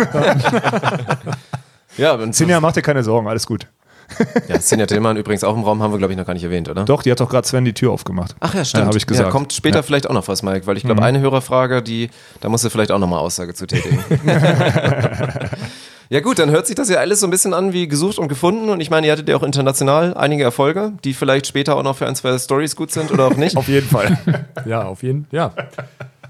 Ja, 1.97 2.33
Sinja, 2.33 2.61
mach 2.61 2.73
dir 2.73 2.83
keine 2.83 3.03
Sorgen, 3.03 3.27
alles 3.29 3.47
gut. 3.47 3.67
ja, 4.49 4.61
Sinja 4.61 4.87
Tillmann 4.87 5.17
übrigens 5.17 5.43
auch 5.45 5.55
im 5.57 5.63
Raum, 5.65 5.83
haben 5.83 5.93
wir, 5.93 5.99
glaube 5.99 6.13
ich, 6.13 6.19
noch 6.19 6.27
gar 6.27 6.35
nicht 6.35 6.45
erwähnt, 6.45 6.69
oder? 6.69 6.85
Doch, 6.85 7.03
die 7.03 7.11
hat 7.11 7.21
doch 7.21 7.29
gerade 7.29 7.47
Sven 7.47 7.65
die 7.65 7.73
Tür 7.75 7.91
aufgemacht. 7.93 8.35
Ach 8.41 8.55
ja, 8.55 8.65
stimmt. 8.65 8.83
Ja, 8.85 8.89
hab 8.89 8.97
ich 8.97 9.07
gesagt. 9.07 9.27
Ja, 9.27 9.31
kommt 9.33 9.53
später 9.53 9.79
Ja. 9.79 9.83
vielleicht 9.83 10.09
auch 10.09 10.15
noch 10.15 10.29
was, 10.29 10.43
Mike, 10.43 10.67
weil 10.67 10.77
ich 10.77 10.85
glaube, 10.85 11.03
eine 11.03 11.21
Hörerfrage, 11.21 11.83
die, 11.83 12.11
da 12.41 12.49
musst 12.49 12.65
du 12.65 12.71
vielleicht 12.71 12.93
auch 12.93 12.99
nochmal 12.99 13.19
Aussage 13.21 13.55
zu 13.55 13.67
tätigen. 13.67 13.99
ja 16.09 16.21
gut, 16.21 16.39
dann 16.39 16.51
hört 16.51 16.67
sich 16.67 16.77
das 16.77 16.89
ja 16.89 16.99
alles 16.99 17.21
so 17.21 17.27
ein 17.27 17.31
bisschen 17.31 17.53
an 17.55 17.73
wie 17.73 17.89
gesucht 17.89 18.19
und 18.19 18.29
gefunden 18.29 18.69
und 18.71 18.81
ich 18.81 18.91
meine, 18.91 19.07
ihr 19.07 19.13
hattet 19.13 19.29
ja 19.29 19.37
auch 19.37 19.43
international 19.43 20.15
einige 20.15 20.45
Erfolge, 20.45 20.93
die 21.05 21.15
vielleicht 21.15 21.47
später 21.47 21.77
auch 21.77 21.83
noch 21.83 21.97
für 21.97 22.07
ein, 22.07 22.15
zwei 22.15 22.39
Stories 22.39 22.77
gut 22.77 22.93
sind 22.93 23.11
oder 23.11 23.27
auch 23.27 23.37
nicht. 23.37 23.57
Auf 23.57 23.69
jeden 23.69 23.89
Fall. 23.89 24.19
Ja, 24.67 24.85
auf 24.85 25.03
jeden 25.03 25.27
Fall. 25.27 25.37
Ja. 25.37 25.53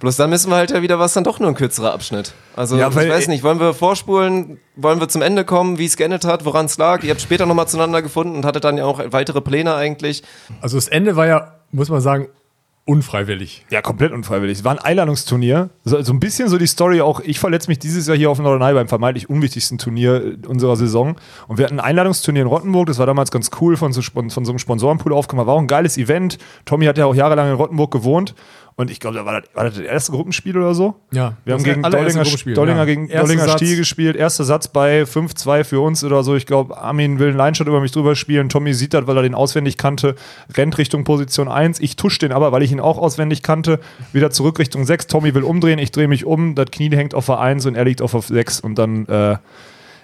Bloß 0.01 0.17
dann 0.17 0.31
müssen 0.31 0.51
wir 0.51 0.57
halt 0.57 0.71
ja 0.71 0.83
wieder 0.83 0.99
was, 0.99 1.13
dann 1.15 1.25
doch 1.25 1.39
nur 1.41 1.49
ein 1.49 1.55
kürzerer 1.55 1.93
Abschnitt. 1.93 2.35
Also 2.55 2.77
Ja, 2.77 2.95
weil- 2.95 3.07
ich 3.07 3.13
weiß 3.13 3.29
nicht, 3.29 3.43
wollen 3.43 3.61
wir 3.61 3.75
vorspulen, 3.75 4.59
wollen 4.77 5.01
wir 5.01 5.09
zum 5.09 5.23
Ende 5.23 5.45
kommen, 5.45 5.79
wie 5.79 5.87
es 5.87 5.97
geendet 5.97 6.25
hat, 6.25 6.45
woran 6.45 6.67
es 6.67 6.79
lag? 6.79 7.03
Ihr 7.03 7.11
habt 7.11 7.21
später 7.21 7.47
nochmal 7.47 7.69
zueinander 7.69 8.03
gefunden 8.03 8.37
und 8.37 8.45
hattet 8.45 8.65
dann 8.65 8.77
ja 8.79 8.85
auch 8.85 9.01
weitere 9.11 9.41
Pläne 9.41 9.75
eigentlich. 9.75 10.23
Also 10.61 10.77
das 10.77 10.89
Ende 10.89 11.17
war 11.17 11.27
ja, 11.27 11.55
muss 11.73 11.89
man 11.89 12.01
sagen, 12.01 12.29
unfreiwillig. 12.89 13.67
Ja, 13.71 13.83
komplett 13.83 14.13
unfreiwillig. 14.13 14.59
Es 14.59 14.65
war 14.65 14.71
ein 14.71 14.79
Einladungsturnier. 14.79 15.71
So, 15.85 16.01
so 16.03 16.13
ein 16.13 16.21
bisschen 16.21 16.49
so 16.49 16.57
die 16.57 16.69
Story 16.69 17.01
auch. 17.01 17.19
Ich 17.21 17.41
verletze 17.41 17.69
mich 17.69 17.81
dieses 17.81 18.07
Jahr 18.07 18.17
hier 18.17 18.31
auf 18.31 18.39
Norderney 18.39 18.75
beim 18.75 18.87
vermeintlich 18.87 19.29
unwichtigsten 19.29 19.77
Turnier 19.79 20.23
äh, 20.25 20.47
unserer 20.47 20.77
Saison. 20.77 21.17
Und 21.49 21.59
wir 21.59 21.65
hatten 21.65 21.81
ein 21.81 21.85
Einladungsturnier 21.85 22.43
in 22.43 22.49
Rottenburg. 22.49 22.87
Das 22.87 22.99
war 22.99 23.07
damals 23.07 23.33
ganz 23.33 23.51
cool 23.61 23.77
von 23.77 23.93
so, 23.93 24.03
von 24.03 24.31
so 24.31 24.39
einem 24.53 24.59
Sponsorenpool 24.61 25.13
aufgemacht. 25.13 25.49
War 25.49 25.55
auch 25.55 25.61
ein 25.61 25.67
geiles 25.67 25.99
Event. 25.99 26.39
Tommy 26.65 26.87
hat 26.87 26.97
ja 26.97 27.07
auch 27.07 27.15
jahrelang 27.17 27.49
in 27.49 27.55
Rottenburg 27.57 27.91
gewohnt. 27.91 28.37
Und 28.79 28.91
ich 28.91 29.01
glaube, 29.01 29.17
da 29.17 29.25
war 29.25 29.41
das, 29.41 29.51
war 29.55 29.65
das 29.65 29.75
das 29.75 29.85
erste 29.85 30.13
Gruppenspiel 30.13 30.55
oder 30.55 30.75
so. 30.75 30.97
Ja, 31.11 31.39
Wir 31.47 31.55
haben 31.55 31.65
gegen 31.65 31.83
Dollinger, 31.83 32.25
Dollinger, 32.25 32.77
ja. 32.77 32.85
gegen 32.85 33.09
Dollinger 33.09 33.47
Satz. 33.47 33.63
Stiel 33.63 33.79
gespielt. 33.79 34.17
Erster 34.17 34.45
Satz 34.45 34.69
bei 34.69 35.05
5-2 35.05 35.65
für 35.65 35.81
uns 35.81 36.05
oder 36.05 36.23
so. 36.23 36.37
Ich 36.37 36.45
glaube, 36.45 36.77
Armin 36.77 37.19
will 37.19 37.29
einen 37.29 37.39
Line-Shot 37.39 37.67
über 37.69 37.81
mich 37.81 37.93
drüber 37.93 38.15
spielen. 38.15 38.51
Tommy 38.51 38.75
sieht 38.75 38.93
das, 38.93 39.07
weil 39.07 39.17
er 39.17 39.23
den 39.23 39.35
auswendig 39.35 39.79
kannte. 39.79 40.15
Rennt 40.55 40.77
Richtung 40.77 41.05
Position 41.05 41.49
1. 41.49 41.81
Ich 41.81 41.97
tusch 41.97 42.19
den 42.19 42.33
aber, 42.33 42.53
weil 42.53 42.63
ich 42.63 42.71
ihn 42.71 42.81
auch 42.81 42.99
auswendig 42.99 43.43
kannte. 43.43 43.81
Wieder 44.13 44.31
zurück 44.31 44.59
Richtung 44.59 44.85
6. 44.85 45.07
Tommy 45.07 45.35
will 45.35 45.45
umdrehen. 45.45 45.79
Ich 45.79 45.91
drehe 45.91 46.07
mich 46.07 46.27
um. 46.27 46.55
Das 46.55 46.71
Knie 46.71 46.95
hängt 46.95 47.15
auf 47.15 47.25
der 47.25 47.41
1 47.41 47.65
und 47.65 47.77
er 47.77 47.85
liegt 47.87 48.03
auf 48.03 48.11
der 48.11 48.21
6. 48.21 48.61
Und 48.61 48.75
dann, 48.75 49.07
äh, 49.07 49.39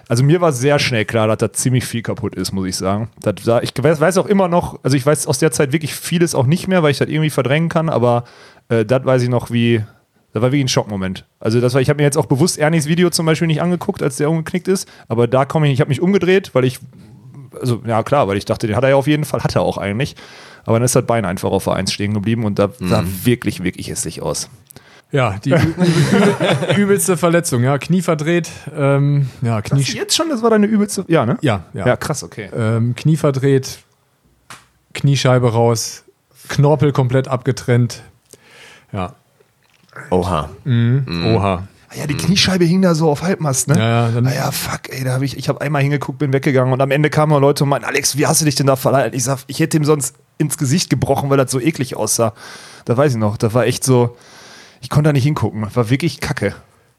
also 0.09 0.23
mir 0.23 0.41
war 0.41 0.51
sehr 0.51 0.79
schnell 0.79 1.05
klar, 1.05 1.27
dass 1.27 1.37
da 1.37 1.53
ziemlich 1.53 1.85
viel 1.85 2.01
kaputt 2.01 2.35
ist, 2.35 2.51
muss 2.51 2.67
ich 2.67 2.75
sagen. 2.75 3.09
Das, 3.21 3.35
da, 3.45 3.61
ich 3.61 3.71
weiß 3.81 4.17
auch 4.17 4.25
immer 4.25 4.47
noch, 4.47 4.79
also 4.83 4.97
ich 4.97 5.05
weiß 5.05 5.27
aus 5.27 5.39
der 5.39 5.51
Zeit 5.51 5.71
wirklich 5.71 5.95
vieles 5.95 6.35
auch 6.35 6.45
nicht 6.45 6.67
mehr, 6.67 6.83
weil 6.83 6.91
ich 6.91 6.97
das 6.97 7.07
irgendwie 7.07 7.29
verdrängen 7.29 7.69
kann, 7.69 7.89
aber 7.89 8.25
äh, 8.69 8.85
das 8.85 9.05
weiß 9.05 9.21
ich 9.23 9.29
noch 9.29 9.51
wie, 9.51 9.83
das 10.33 10.41
war 10.41 10.51
wirklich 10.51 10.65
ein 10.65 10.69
Schockmoment. 10.69 11.25
Also 11.39 11.61
das 11.61 11.73
war, 11.73 11.81
ich 11.81 11.89
habe 11.89 11.97
mir 11.97 12.03
jetzt 12.03 12.17
auch 12.17 12.25
bewusst 12.25 12.57
Ernies 12.57 12.87
Video 12.87 13.09
zum 13.09 13.25
Beispiel 13.25 13.47
nicht 13.47 13.61
angeguckt, 13.61 14.01
als 14.01 14.17
der 14.17 14.29
umgeknickt 14.29 14.67
ist, 14.67 14.87
aber 15.07 15.27
da 15.27 15.45
komme 15.45 15.67
ich, 15.67 15.73
ich 15.73 15.79
habe 15.79 15.89
mich 15.89 16.01
umgedreht, 16.01 16.51
weil 16.53 16.65
ich, 16.65 16.79
also 17.59 17.81
ja 17.85 18.03
klar, 18.03 18.27
weil 18.27 18.37
ich 18.37 18.45
dachte, 18.45 18.67
den 18.67 18.75
hat 18.75 18.83
er 18.83 18.91
ja 18.91 18.95
auf 18.95 19.07
jeden 19.07 19.25
Fall, 19.25 19.43
hat 19.43 19.55
er 19.55 19.61
auch 19.61 19.77
eigentlich. 19.77 20.15
Aber 20.65 20.79
dann 20.79 20.85
ist 20.85 20.95
das 20.95 21.05
Bein 21.05 21.25
einfach 21.25 21.51
auf 21.51 21.65
der 21.65 21.73
1 21.73 21.91
stehen 21.91 22.13
geblieben 22.13 22.45
und 22.45 22.57
da 22.57 22.69
sah 22.79 23.03
wirklich, 23.23 23.63
wirklich 23.63 23.89
hässlich 23.89 24.21
aus. 24.21 24.49
Ja, 25.13 25.35
die 25.45 25.51
übel, 25.51 25.65
übel, 25.77 26.75
übelste 26.77 27.17
Verletzung, 27.17 27.63
ja, 27.63 27.77
Knie 27.77 28.01
verdreht, 28.01 28.49
ähm, 28.75 29.29
ja, 29.43 29.61
Knie, 29.61 29.83
Jetzt 29.83 30.15
schon, 30.15 30.29
das 30.29 30.41
war 30.41 30.49
deine 30.49 30.65
übelste, 30.65 31.05
ja, 31.07 31.23
ne? 31.23 31.37
ja, 31.41 31.65
ja, 31.73 31.85
Ja, 31.85 31.97
krass, 31.97 32.23
okay. 32.23 32.49
Ähm, 32.55 32.95
Knie 32.95 33.15
verdreht, 33.15 33.77
Kniescheibe 34.95 35.53
raus, 35.53 36.03
Knorpel 36.49 36.93
komplett 36.93 37.27
abgetrennt, 37.27 38.01
ja, 38.93 39.13
Oha. 40.09 40.49
oha. 40.65 41.63
Ah 41.89 41.95
Ja, 41.95 42.07
die 42.07 42.15
Kniescheibe 42.17 42.65
hing 42.65 42.81
da 42.81 42.95
so 42.95 43.09
auf 43.11 43.21
Halbmast, 43.21 43.67
ne? 43.67 43.77
Ja, 43.77 44.07
ja, 44.07 44.11
dann- 44.11 44.25
ah 44.25 44.33
ja, 44.33 44.51
fuck, 44.51 44.89
ey, 44.89 45.03
da 45.03 45.13
habe 45.13 45.25
ich, 45.25 45.37
ich 45.37 45.49
habe 45.49 45.61
einmal 45.61 45.81
hingeguckt, 45.83 46.17
bin 46.17 46.33
weggegangen 46.33 46.73
und 46.73 46.81
am 46.81 46.89
Ende 46.89 47.09
kamen 47.11 47.31
noch 47.31 47.39
Leute 47.39 47.63
und 47.63 47.69
meinten, 47.69 47.85
Alex, 47.87 48.17
wie 48.17 48.25
hast 48.25 48.41
du 48.41 48.45
dich 48.45 48.55
denn 48.55 48.65
da 48.67 48.75
verleiht? 48.75 49.13
Ich 49.13 49.23
sag, 49.23 49.39
ich 49.47 49.59
hätte 49.59 49.77
ihm 49.77 49.85
sonst 49.85 50.15
ins 50.39 50.57
Gesicht 50.57 50.89
gebrochen, 50.89 51.29
weil 51.29 51.37
das 51.37 51.51
so 51.51 51.59
eklig 51.59 51.95
aussah. 51.95 52.33
Da 52.85 52.97
weiß 52.97 53.11
ich 53.13 53.19
noch, 53.19 53.37
da 53.37 53.53
war 53.53 53.65
echt 53.67 53.83
so, 53.83 54.17
ich 54.81 54.89
konnte 54.89 55.09
da 55.09 55.13
nicht 55.13 55.23
hingucken, 55.23 55.61
das 55.61 55.75
war 55.75 55.89
wirklich 55.91 56.19
kacke. 56.19 56.55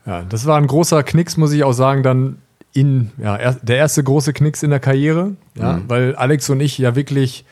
Ja, 0.06 0.22
das 0.22 0.46
war 0.46 0.58
ein 0.58 0.66
großer 0.68 1.02
Knicks, 1.02 1.36
muss 1.36 1.52
ich 1.52 1.64
auch 1.64 1.72
sagen, 1.72 2.02
dann 2.04 2.36
in, 2.72 3.10
ja, 3.18 3.34
er, 3.36 3.54
der 3.54 3.76
erste 3.78 4.04
große 4.04 4.32
Knicks 4.32 4.62
in 4.62 4.70
der 4.70 4.80
Karriere, 4.80 5.32
ja, 5.56 5.80
weil 5.88 6.14
Alex 6.16 6.48
und 6.50 6.60
ich 6.60 6.78
ja 6.78 6.94
wirklich 6.94 7.44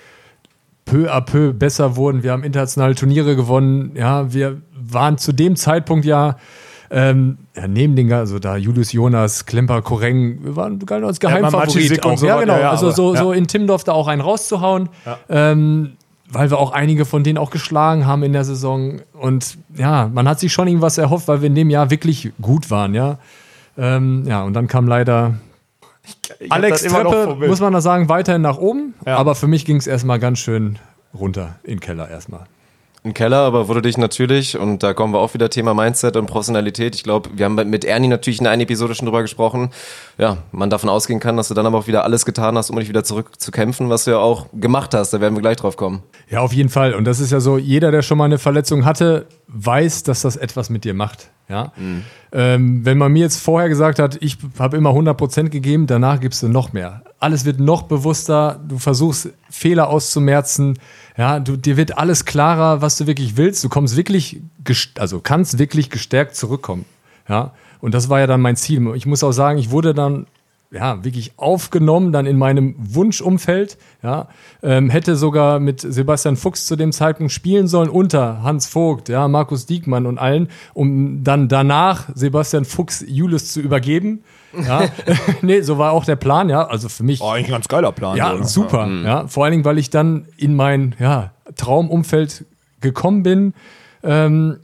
peu 0.84 1.10
à 1.10 1.20
peu 1.20 1.52
besser 1.52 1.96
wurden. 1.96 2.22
Wir 2.22 2.32
haben 2.32 2.44
internationale 2.44 2.94
Turniere 2.94 3.36
gewonnen, 3.36 3.92
ja, 3.94 4.32
wir 4.32 4.60
waren 4.74 5.16
zu 5.18 5.32
dem 5.32 5.56
Zeitpunkt 5.56 6.04
ja, 6.04 6.36
ähm, 6.90 7.38
ja 7.56 7.68
neben 7.68 7.96
den, 7.96 8.12
also 8.12 8.38
da 8.38 8.56
Julius 8.56 8.92
Jonas, 8.92 9.46
Klemper, 9.46 9.80
Koreng, 9.82 10.40
wir 10.44 10.56
waren 10.56 10.78
galten 10.80 11.06
als 11.06 11.18
Ja, 11.22 11.28
Geheimfavorit 11.30 12.04
und 12.04 12.12
auch. 12.12 12.18
so 12.18 12.26
ja, 12.26 12.40
genau, 12.40 12.58
ja, 12.58 12.70
also 12.70 12.86
aber- 12.86 12.94
so, 12.94 13.14
ja. 13.14 13.20
so 13.20 13.32
in 13.32 13.46
Timdorf 13.46 13.84
da 13.84 13.92
auch 13.92 14.08
einen 14.08 14.20
rauszuhauen. 14.20 14.88
Ähm, 15.28 15.92
weil 16.34 16.50
wir 16.50 16.58
auch 16.58 16.72
einige 16.72 17.04
von 17.04 17.24
denen 17.24 17.36
auch 17.36 17.50
geschlagen 17.50 18.06
haben 18.06 18.22
in 18.22 18.32
der 18.32 18.44
Saison. 18.44 19.02
Und 19.12 19.58
ja, 19.76 20.10
man 20.12 20.26
hat 20.26 20.40
sich 20.40 20.50
schon 20.50 20.66
irgendwas 20.66 20.96
erhofft, 20.96 21.28
weil 21.28 21.42
wir 21.42 21.46
in 21.48 21.54
dem 21.54 21.68
Jahr 21.68 21.90
wirklich 21.90 22.32
gut 22.40 22.70
waren, 22.70 22.94
ja. 22.94 23.18
Ähm, 23.76 24.24
ja, 24.26 24.42
und 24.42 24.54
dann 24.54 24.66
kam 24.66 24.88
leider 24.88 25.34
Alex 26.48 26.82
immer 26.82 27.04
noch 27.04 27.12
Treppe, 27.12 27.46
muss 27.46 27.60
man 27.60 27.72
da 27.72 27.80
sagen, 27.80 28.08
weiterhin 28.08 28.42
nach 28.42 28.58
oben. 28.58 28.94
Ja. 29.06 29.16
Aber 29.16 29.34
für 29.34 29.46
mich 29.46 29.64
ging 29.64 29.76
es 29.76 29.86
erstmal 29.86 30.18
ganz 30.18 30.38
schön 30.38 30.78
runter 31.14 31.56
in 31.62 31.74
den 31.74 31.80
Keller 31.80 32.08
erstmal. 32.08 32.46
Im 33.04 33.14
Keller, 33.14 33.38
aber 33.38 33.66
wurde 33.66 33.82
dich 33.82 33.98
natürlich, 33.98 34.56
und 34.56 34.84
da 34.84 34.94
kommen 34.94 35.12
wir 35.12 35.18
auch 35.18 35.34
wieder 35.34 35.50
Thema 35.50 35.74
Mindset 35.74 36.16
und 36.16 36.26
Professionalität. 36.26 36.94
Ich 36.94 37.02
glaube, 37.02 37.30
wir 37.34 37.46
haben 37.46 37.56
mit 37.68 37.84
Ernie 37.84 38.06
natürlich 38.06 38.40
in 38.40 38.46
einer 38.46 38.62
Episode 38.62 38.94
schon 38.94 39.06
drüber 39.06 39.22
gesprochen. 39.22 39.70
Ja, 40.18 40.38
man 40.52 40.70
davon 40.70 40.88
ausgehen 40.88 41.18
kann, 41.18 41.36
dass 41.36 41.48
du 41.48 41.54
dann 41.54 41.66
aber 41.66 41.78
auch 41.78 41.88
wieder 41.88 42.04
alles 42.04 42.24
getan 42.24 42.56
hast, 42.56 42.70
um 42.70 42.78
dich 42.78 42.88
wieder 42.88 43.02
zurückzukämpfen, 43.02 43.90
was 43.90 44.04
du 44.04 44.12
ja 44.12 44.18
auch 44.18 44.46
gemacht 44.52 44.94
hast. 44.94 45.12
Da 45.12 45.20
werden 45.20 45.34
wir 45.34 45.40
gleich 45.40 45.56
drauf 45.56 45.76
kommen. 45.76 46.04
Ja, 46.30 46.42
auf 46.42 46.52
jeden 46.52 46.68
Fall. 46.68 46.94
Und 46.94 47.04
das 47.04 47.18
ist 47.18 47.32
ja 47.32 47.40
so, 47.40 47.58
jeder, 47.58 47.90
der 47.90 48.02
schon 48.02 48.18
mal 48.18 48.26
eine 48.26 48.38
Verletzung 48.38 48.84
hatte, 48.84 49.26
weiß, 49.48 50.04
dass 50.04 50.22
das 50.22 50.36
etwas 50.36 50.70
mit 50.70 50.84
dir 50.84 50.94
macht. 50.94 51.28
Ja? 51.48 51.72
Ähm, 52.32 52.84
wenn 52.84 52.98
man 52.98 53.12
mir 53.12 53.22
jetzt 53.22 53.42
vorher 53.42 53.68
gesagt 53.68 53.98
hat, 53.98 54.16
ich 54.20 54.38
habe 54.60 54.76
immer 54.76 54.90
100% 54.90 55.48
gegeben, 55.48 55.88
danach 55.88 56.20
gibst 56.20 56.42
du 56.42 56.48
noch 56.48 56.72
mehr. 56.72 57.02
Alles 57.22 57.44
wird 57.44 57.60
noch 57.60 57.82
bewusster, 57.82 58.60
du 58.66 58.78
versuchst 58.78 59.30
Fehler 59.48 59.88
auszumerzen, 59.88 60.78
ja, 61.16 61.38
du, 61.40 61.56
dir 61.56 61.76
wird 61.76 61.98
alles 61.98 62.24
klarer, 62.24 62.80
was 62.80 62.96
du 62.96 63.06
wirklich 63.06 63.36
willst. 63.36 63.62
Du 63.62 63.68
kommst 63.68 63.96
wirklich, 63.96 64.40
also 64.98 65.20
kannst 65.20 65.58
wirklich 65.58 65.90
gestärkt 65.90 66.34
zurückkommen. 66.34 66.84
Ja? 67.28 67.52
Und 67.80 67.94
das 67.94 68.08
war 68.08 68.20
ja 68.20 68.26
dann 68.26 68.40
mein 68.40 68.56
Ziel. 68.56 68.94
Ich 68.94 69.06
muss 69.06 69.22
auch 69.22 69.32
sagen, 69.32 69.58
ich 69.58 69.70
wurde 69.70 69.94
dann 69.94 70.26
ja, 70.72 71.04
wirklich 71.04 71.32
aufgenommen, 71.36 72.12
dann 72.12 72.26
in 72.26 72.38
meinem 72.38 72.74
Wunschumfeld. 72.78 73.76
Ja, 74.02 74.28
ähm, 74.62 74.90
hätte 74.90 75.16
sogar 75.16 75.60
mit 75.60 75.80
Sebastian 75.80 76.36
Fuchs 76.36 76.66
zu 76.66 76.76
dem 76.76 76.92
Zeitpunkt 76.92 77.32
spielen 77.32 77.68
sollen, 77.68 77.90
unter 77.90 78.42
Hans 78.42 78.66
Vogt, 78.66 79.08
ja, 79.08 79.28
Markus 79.28 79.66
Diekmann 79.66 80.06
und 80.06 80.18
allen, 80.18 80.48
um 80.72 81.22
dann 81.22 81.48
danach 81.48 82.08
Sebastian 82.14 82.64
Fuchs 82.64 83.04
Julius 83.06 83.52
zu 83.52 83.60
übergeben. 83.60 84.24
Ja, 84.58 84.84
nee, 85.42 85.60
so 85.60 85.78
war 85.78 85.92
auch 85.92 86.04
der 86.04 86.16
Plan, 86.16 86.48
ja. 86.48 86.66
Also 86.66 86.88
für 86.88 87.02
mich. 87.02 87.20
Oh, 87.20 87.28
eigentlich 87.28 87.48
ein 87.48 87.52
ganz 87.52 87.68
geiler 87.68 87.92
Plan. 87.92 88.16
Ja, 88.16 88.34
oder? 88.34 88.44
super. 88.44 88.88
Ja, 89.04 89.28
vor 89.28 89.44
allen 89.44 89.52
Dingen, 89.52 89.64
weil 89.64 89.78
ich 89.78 89.90
dann 89.90 90.26
in 90.36 90.56
mein 90.56 90.94
ja, 90.98 91.32
Traumumfeld 91.56 92.46
gekommen 92.80 93.22
bin. 93.22 93.54
Ähm, 94.02 94.58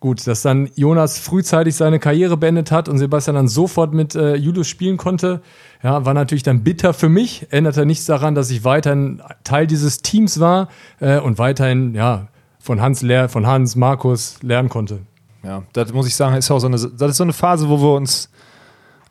gut, 0.00 0.26
dass 0.26 0.42
dann 0.42 0.70
Jonas 0.74 1.18
frühzeitig 1.18 1.76
seine 1.76 1.98
Karriere 1.98 2.36
beendet 2.36 2.72
hat 2.72 2.88
und 2.88 2.98
Sebastian 2.98 3.36
dann 3.36 3.48
sofort 3.48 3.92
mit 3.92 4.14
äh, 4.14 4.34
Julius 4.34 4.66
spielen 4.66 4.96
konnte, 4.96 5.42
ja, 5.82 6.04
war 6.04 6.14
natürlich 6.14 6.42
dann 6.42 6.64
bitter 6.64 6.94
für 6.94 7.08
mich. 7.08 7.46
Änderte 7.50 7.86
nichts 7.86 8.06
daran, 8.06 8.34
dass 8.34 8.50
ich 8.50 8.64
weiterhin 8.64 9.22
Teil 9.44 9.66
dieses 9.66 10.02
Teams 10.02 10.40
war 10.40 10.68
äh, 11.00 11.20
und 11.20 11.38
weiterhin 11.38 11.94
ja, 11.94 12.28
von 12.58 12.80
Hans, 12.80 13.02
lehr 13.02 13.28
von 13.28 13.46
Hans, 13.46 13.76
Markus 13.76 14.42
lernen 14.42 14.68
konnte. 14.70 15.00
Ja, 15.42 15.62
das 15.72 15.92
muss 15.92 16.06
ich 16.06 16.16
sagen, 16.16 16.36
ist 16.36 16.50
auch 16.50 16.58
so 16.58 16.66
eine, 16.66 16.76
das 16.76 17.10
ist 17.10 17.16
so 17.16 17.24
eine 17.24 17.32
Phase, 17.32 17.68
wo 17.68 17.80
wir 17.80 17.94
uns, 17.94 18.30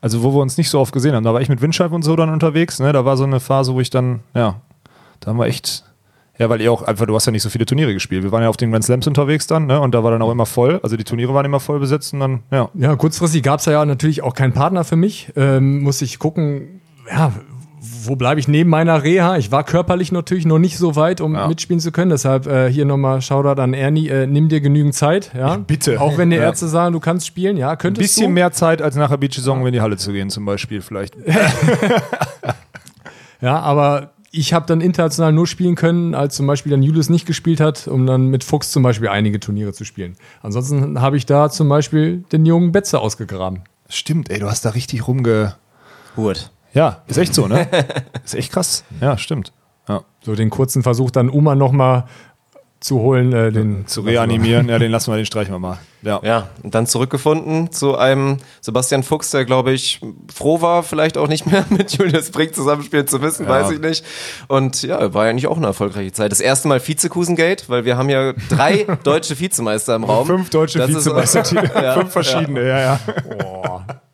also 0.02 0.22
wo 0.24 0.34
wir 0.34 0.42
uns 0.42 0.58
nicht 0.58 0.70
so 0.70 0.80
oft 0.80 0.94
gesehen 0.94 1.16
haben. 1.16 1.24
Da 1.24 1.34
war 1.34 1.42
ich 1.42 1.50
mit 1.50 1.62
Windscheib 1.62 1.92
und 1.92 2.04
so 2.04 2.16
dann 2.16 2.30
unterwegs, 2.30 2.80
ne? 2.80 2.94
Da 2.94 3.06
war 3.06 3.18
so 3.18 3.24
eine 3.24 3.40
Phase, 3.40 3.74
wo 3.74 3.80
ich 3.80 3.90
dann, 3.90 4.20
ja, 4.36 4.62
da 5.20 5.30
haben 5.30 5.38
wir 5.38 5.48
echt, 5.48 5.84
ja, 6.40 6.50
weil 6.50 6.62
ihr 6.62 6.72
auch 6.72 6.82
einfach, 6.82 7.06
du 7.06 7.14
hast 7.14 7.26
ja 7.28 7.32
nicht 7.32 7.44
so 7.44 7.50
viele 7.50 7.66
Turniere 7.68 7.94
gespielt. 7.94 8.24
Wir 8.24 8.32
waren 8.32 8.42
ja 8.42 8.50
auf 8.50 8.58
den 8.58 8.72
Grand 8.72 8.84
Slams 8.86 9.06
unterwegs 9.06 9.46
dann, 9.46 9.68
ne? 9.68 9.80
Und 9.80 9.94
da 9.94 10.04
war 10.04 10.10
dann 10.12 10.22
auch 10.24 10.32
immer 10.32 10.46
voll, 10.48 10.80
also 10.82 10.98
die 10.98 11.04
Turniere 11.04 11.34
waren 11.36 11.46
immer 11.46 11.60
voll 11.60 11.80
besetzt 11.80 12.14
und 12.14 12.22
dann, 12.22 12.40
ja. 12.52 12.70
Ja, 12.74 12.96
kurzfristig 12.96 13.44
gab 13.44 13.60
es 13.60 13.66
ja 13.66 13.86
natürlich 13.86 14.24
auch 14.24 14.34
keinen 14.34 14.54
Partner 14.54 14.84
für 14.84 14.96
mich. 14.96 15.32
Ähm, 15.36 15.82
muss 15.84 16.02
ich 16.02 16.18
gucken, 16.18 16.82
ja, 17.12 17.32
wo 18.04 18.16
bleibe 18.16 18.40
ich 18.40 18.48
neben 18.48 18.70
meiner 18.70 19.04
Reha? 19.04 19.38
Ich 19.38 19.52
war 19.52 19.64
körperlich 19.64 20.12
natürlich 20.12 20.46
noch 20.46 20.60
nicht 20.60 20.78
so 20.78 20.96
weit, 20.96 21.22
um 21.22 21.36
Ja. 21.36 21.48
mitspielen 21.48 21.80
zu 21.80 21.92
können. 21.92 22.12
Deshalb 22.12 22.48
äh, 22.48 22.70
hier 22.72 22.86
nochmal 22.86 23.22
Shoutout 23.22 23.62
an 23.62 23.74
Ernie. 23.74 24.08
Äh, 24.08 24.26
nimm 24.28 24.48
dir 24.50 24.62
genügend 24.62 24.96
Zeit. 24.96 25.32
Ja? 25.36 25.58
bitte. 25.58 26.00
Auch 26.02 26.18
wenn 26.18 26.30
die 26.30 26.38
Ja. 26.38 26.44
Ärzte 26.44 26.68
sagen, 26.68 26.94
du 26.94 27.00
kannst 27.00 27.28
spielen. 27.28 27.58
Ja, 27.58 27.72
Ein 27.72 27.78
könntest 27.78 28.02
bisschen 28.16 28.28
du. 28.28 28.34
mehr 28.34 28.52
Zeit 28.52 28.82
als 28.82 28.96
nach 28.96 29.10
der 29.10 29.18
Beach-Saison, 29.18 29.62
um 29.62 29.68
in 29.68 29.74
die 29.74 29.82
Halle 29.82 29.98
zu 29.98 30.12
gehen, 30.14 30.30
zum 30.30 30.46
Beispiel, 30.46 30.82
vielleicht. 30.82 31.16
Ja, 33.42 33.60
aber 33.62 34.12
ich 34.32 34.54
habe 34.54 34.66
dann 34.66 34.82
international 34.82 35.32
nur 35.32 35.48
spielen 35.48 35.76
können, 35.76 36.14
als 36.14 36.36
zum 36.36 36.48
Beispiel 36.48 36.72
dann 36.72 36.84
Julius 36.84 37.10
nicht 37.10 37.26
gespielt 37.26 37.60
hat, 37.60 37.88
um 37.88 38.06
dann 38.06 38.28
mit 38.28 38.44
Fuchs 38.44 38.72
zum 38.72 38.84
Beispiel 38.84 39.10
einige 39.10 39.40
Turniere 39.40 39.74
zu 39.74 39.86
spielen. 39.86 40.16
Ansonsten 40.42 41.02
habe 41.02 41.18
ich 41.18 41.26
da 41.26 41.50
zum 41.50 41.70
Beispiel 41.70 42.24
den 42.32 42.46
jungen 42.46 42.72
Betze 42.72 43.00
ausgegraben. 43.00 43.64
Stimmt, 43.88 44.30
ey, 44.30 44.40
du 44.40 44.48
hast 44.48 44.66
da 44.66 44.70
richtig 44.70 45.08
rumge. 45.08 45.56
Hurt. 46.16 46.52
Ja, 46.74 47.04
ist 47.08 47.18
echt 47.18 47.34
so, 47.34 47.48
ne? 47.48 47.68
ist 48.24 48.36
echt 48.36 48.52
krass. 48.52 48.84
Ja, 49.02 49.18
stimmt. 49.18 49.52
Ja. 49.88 50.04
So 50.22 50.36
den 50.36 50.52
kurzen 50.52 50.84
Versuch 50.84 51.10
dann 51.10 51.30
Uma 51.30 51.56
nochmal 51.56 52.06
zu 52.80 53.00
holen, 53.00 53.34
äh, 53.34 53.52
den 53.52 53.88
Zu 53.88 54.02
reanimieren, 54.02 54.70
ja, 54.70 54.80
den 54.80 54.92
lassen 54.92 55.12
wir, 55.12 55.18
den 55.18 55.26
streichen 55.26 55.54
wir 55.54 55.60
mal. 55.60 55.80
Ja. 56.02 56.22
Ja, 56.24 56.48
und 56.64 56.74
dann 56.76 56.88
zurückgefunden 56.88 57.74
zu 57.74 57.98
einem 57.98 58.38
Sebastian 58.62 59.04
Fuchs, 59.04 59.32
der, 59.32 59.44
glaube 59.44 59.74
ich, 59.74 60.00
froh 60.34 60.62
war, 60.62 60.82
vielleicht 60.84 61.18
auch 61.18 61.28
nicht 61.28 61.46
mehr 61.46 61.66
mit 61.70 61.92
Julius 61.92 62.32
Brink 62.32 62.56
zusammenspielen 62.56 63.06
zu 63.06 63.20
müssen, 63.20 63.48
weiß 63.50 63.72
ich 63.72 63.80
nicht. 63.82 64.06
Und 64.48 64.82
ja, 64.84 65.14
war 65.14 65.26
ja 65.26 65.32
eigentlich 65.32 65.48
auch 65.48 65.58
eine 65.58 65.68
erfolgreiche 65.68 66.14
Zeit. 66.14 66.32
Das 66.32 66.40
erste 66.40 66.70
Mal 66.70 66.80
Vizekusengate, 66.86 67.66
weil 67.68 67.84
wir 67.84 67.98
haben 67.98 68.08
ja 68.10 68.32
drei 68.50 68.86
deutsche 69.04 69.38
Vizemeister 69.38 69.96
im 69.96 70.06
Raum. 70.06 70.26
Fünf 70.28 70.50
deutsche 70.50 70.80
Das 70.80 70.90
ist- 70.92 71.06
Ja, 71.54 71.94
fünf 71.96 72.12
verschiedene, 72.14 72.66
ja, 72.66 72.80
ja. 72.80 73.00
Wir 73.28 74.09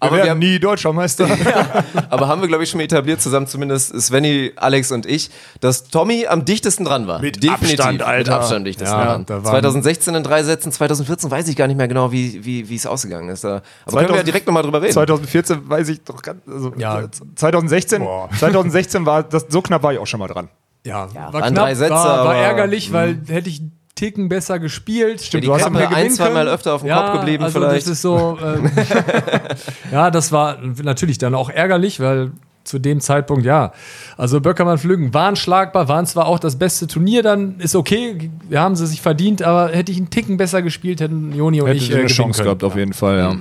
Aber 0.00 0.12
wir 0.12 0.16
werden 0.18 0.30
haben- 0.30 0.38
nie 0.38 0.58
Deutscher 0.58 0.92
Meister. 0.92 1.28
Aber 2.10 2.26
haben 2.26 2.40
wir, 2.40 2.48
glaube 2.48 2.64
ich, 2.64 2.70
schon 2.70 2.78
mal 2.78 2.84
etabliert, 2.84 3.20
zusammen 3.20 3.46
zumindest 3.46 3.98
Svenny, 4.00 4.52
Alex 4.56 4.90
und 4.92 5.04
ich, 5.06 5.30
dass 5.60 5.84
Tommy 5.84 6.26
am 6.26 6.44
dichtesten 6.44 6.84
dran 6.84 7.06
war. 7.06 7.20
Mit 7.20 7.46
Abstand, 7.48 8.02
Alter. 8.02 8.18
Mit 8.18 8.28
Abstand 8.40 8.66
dichtesten 8.66 8.96
Ja, 8.98 9.04
dran. 9.04 9.26
da 9.26 9.34
waren- 9.44 9.44
2016 9.52 10.14
in 10.14 10.22
drei 10.22 10.42
Sätzen, 10.42 10.72
2014 10.72 11.30
weiß 11.30 11.48
ich 11.48 11.56
gar 11.56 11.66
nicht 11.66 11.76
mehr 11.76 11.86
genau, 11.88 12.10
wie, 12.12 12.44
wie, 12.44 12.68
wie 12.68 12.76
es 12.76 12.86
ausgegangen 12.86 13.28
ist. 13.28 13.44
Da. 13.44 13.62
Aber 13.86 13.96
können 13.98 14.08
wir 14.10 14.16
ja 14.16 14.22
direkt 14.22 14.46
nochmal 14.46 14.62
drüber 14.62 14.80
reden. 14.80 14.92
2014 14.94 15.68
weiß 15.68 15.88
ich 15.90 16.02
doch 16.02 16.22
ganz, 16.22 16.40
also 16.48 16.72
Ja. 16.78 17.02
2016, 17.36 18.02
Boah. 18.02 18.28
2016 18.38 19.04
war 19.06 19.22
das, 19.22 19.46
so 19.48 19.60
knapp 19.62 19.82
war 19.82 19.92
ich 19.92 19.98
auch 19.98 20.06
schon 20.06 20.20
mal 20.20 20.28
dran. 20.28 20.48
Ja, 20.86 21.08
war 21.14 21.32
waren 21.34 21.52
knapp, 21.52 21.64
drei 21.66 21.74
Sätze, 21.74 21.92
war, 21.92 22.24
war 22.24 22.36
ärgerlich, 22.36 22.90
weil 22.92 23.20
hätte 23.28 23.50
ich 23.50 23.60
Ticken 24.00 24.30
besser 24.30 24.58
gespielt. 24.58 25.20
Stimmt, 25.20 25.44
die 25.44 25.48
Kappe 25.48 25.88
ein, 25.88 26.10
zwei 26.10 26.30
Mal 26.30 26.48
öfter 26.48 26.72
auf 26.72 26.80
dem 26.80 26.90
Kopf 26.90 27.12
geblieben 27.18 27.44
also 27.44 27.60
vielleicht. 27.60 27.82
Das 27.82 27.92
ist 27.92 28.00
so, 28.00 28.38
ähm, 28.42 28.70
ja, 29.92 30.10
das 30.10 30.32
war 30.32 30.56
natürlich 30.82 31.18
dann 31.18 31.34
auch 31.34 31.50
ärgerlich, 31.50 32.00
weil 32.00 32.32
zu 32.64 32.78
dem 32.78 33.00
Zeitpunkt, 33.00 33.44
ja, 33.44 33.72
also 34.16 34.40
Böckermann 34.40 34.78
Flügen 34.78 35.12
waren 35.12 35.36
schlagbar, 35.36 35.88
waren 35.88 36.06
zwar 36.06 36.28
auch 36.28 36.38
das 36.38 36.56
beste 36.56 36.86
Turnier, 36.86 37.22
dann 37.22 37.58
ist 37.58 37.76
okay, 37.76 38.30
wir 38.48 38.60
haben 38.62 38.74
sie 38.74 38.86
sich 38.86 39.02
verdient, 39.02 39.42
aber 39.42 39.68
hätte 39.68 39.92
ich 39.92 39.98
einen 39.98 40.08
Ticken 40.08 40.38
besser 40.38 40.62
gespielt, 40.62 41.02
hätten 41.02 41.34
Joni 41.34 41.60
und 41.60 41.68
Hätte 41.68 41.76
ich 41.78 41.90
äh, 41.90 41.98
eine 41.98 42.06
Chance 42.06 42.38
können. 42.38 42.46
gehabt, 42.46 42.64
auf 42.64 42.76
jeden 42.76 42.94
Fall, 42.94 43.18
ja. 43.18 43.36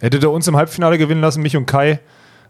Hätte 0.00 0.18
der 0.18 0.30
uns 0.30 0.46
im 0.48 0.56
Halbfinale 0.56 0.98
gewinnen 0.98 1.22
lassen, 1.22 1.40
mich 1.40 1.56
und 1.56 1.64
Kai, 1.64 2.00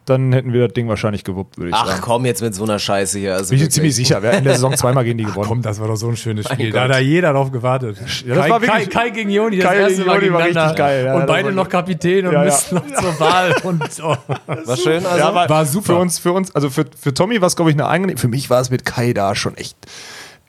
dann 0.06 0.32
hätten 0.32 0.52
wir 0.52 0.64
das 0.66 0.74
Ding 0.74 0.88
wahrscheinlich 0.88 1.24
gewuppt, 1.24 1.56
würde 1.56 1.70
ich 1.70 1.74
Ach 1.74 1.86
sagen. 1.86 2.00
komm, 2.02 2.24
jetzt 2.26 2.42
mit 2.42 2.54
so 2.54 2.64
einer 2.64 2.78
Scheiße 2.78 3.18
hier. 3.18 3.34
Also 3.34 3.50
Bin 3.54 3.62
ich 3.62 3.70
ziemlich 3.70 3.94
sicher. 3.94 4.22
Wir 4.22 4.28
hatten 4.30 4.38
in 4.38 4.44
der 4.44 4.54
Saison 4.54 4.76
zweimal 4.76 5.04
gegen 5.04 5.18
die 5.18 5.24
gewonnen. 5.24 5.48
Komm, 5.48 5.62
das 5.62 5.80
war 5.80 5.88
doch 5.88 5.96
so 5.96 6.08
ein 6.08 6.16
schönes 6.16 6.46
Spiel. 6.52 6.70
Da 6.72 6.82
hat 6.82 6.90
da 6.90 6.98
jeder 6.98 7.32
drauf 7.32 7.50
gewartet. 7.50 7.96
Ja, 8.26 8.34
das 8.34 8.44
Kai, 8.44 8.50
war 8.50 8.60
Kai, 8.60 8.66
wirklich- 8.78 8.90
Kai 8.90 9.10
gegen 9.10 9.30
Joni, 9.30 9.56
das 9.58 9.66
Kai 9.66 9.76
erste 9.76 9.94
gegen 9.96 10.06
Mal 10.06 10.14
Joni 10.22 10.32
war 10.32 10.44
richtig 10.46 10.76
geil, 10.76 11.04
ja, 11.06 11.14
und 11.16 11.26
beide 11.26 11.52
noch. 11.52 11.68
Kapitän 11.68 12.26
und 12.26 12.32
Ja, 12.32 12.40
ja. 12.40 12.44
müssen 12.44 12.74
noch 12.74 12.86
zur 12.86 13.20
Wahl. 13.20 13.54
Und, 13.64 13.82
oh. 14.02 14.16
War 14.46 14.76
schön, 14.76 15.04
also. 15.06 15.18
Ja, 15.18 15.34
war, 15.34 15.48
war 15.48 15.64
super. 15.66 15.86
Für 15.86 15.96
uns, 15.96 16.18
für 16.18 16.32
uns, 16.32 16.54
also 16.54 16.68
für, 16.70 16.84
für 17.00 17.14
Tommy 17.14 17.40
war 17.40 17.46
es, 17.48 17.56
glaube 17.56 17.70
ich, 17.70 17.76
eine 17.76 17.86
angenehm. 17.86 18.16
Für 18.18 18.28
mich 18.28 18.50
war 18.50 18.60
es 18.60 18.70
mit 18.70 18.84
Kai 18.84 19.12
da 19.14 19.34
schon 19.34 19.56
echt. 19.56 19.76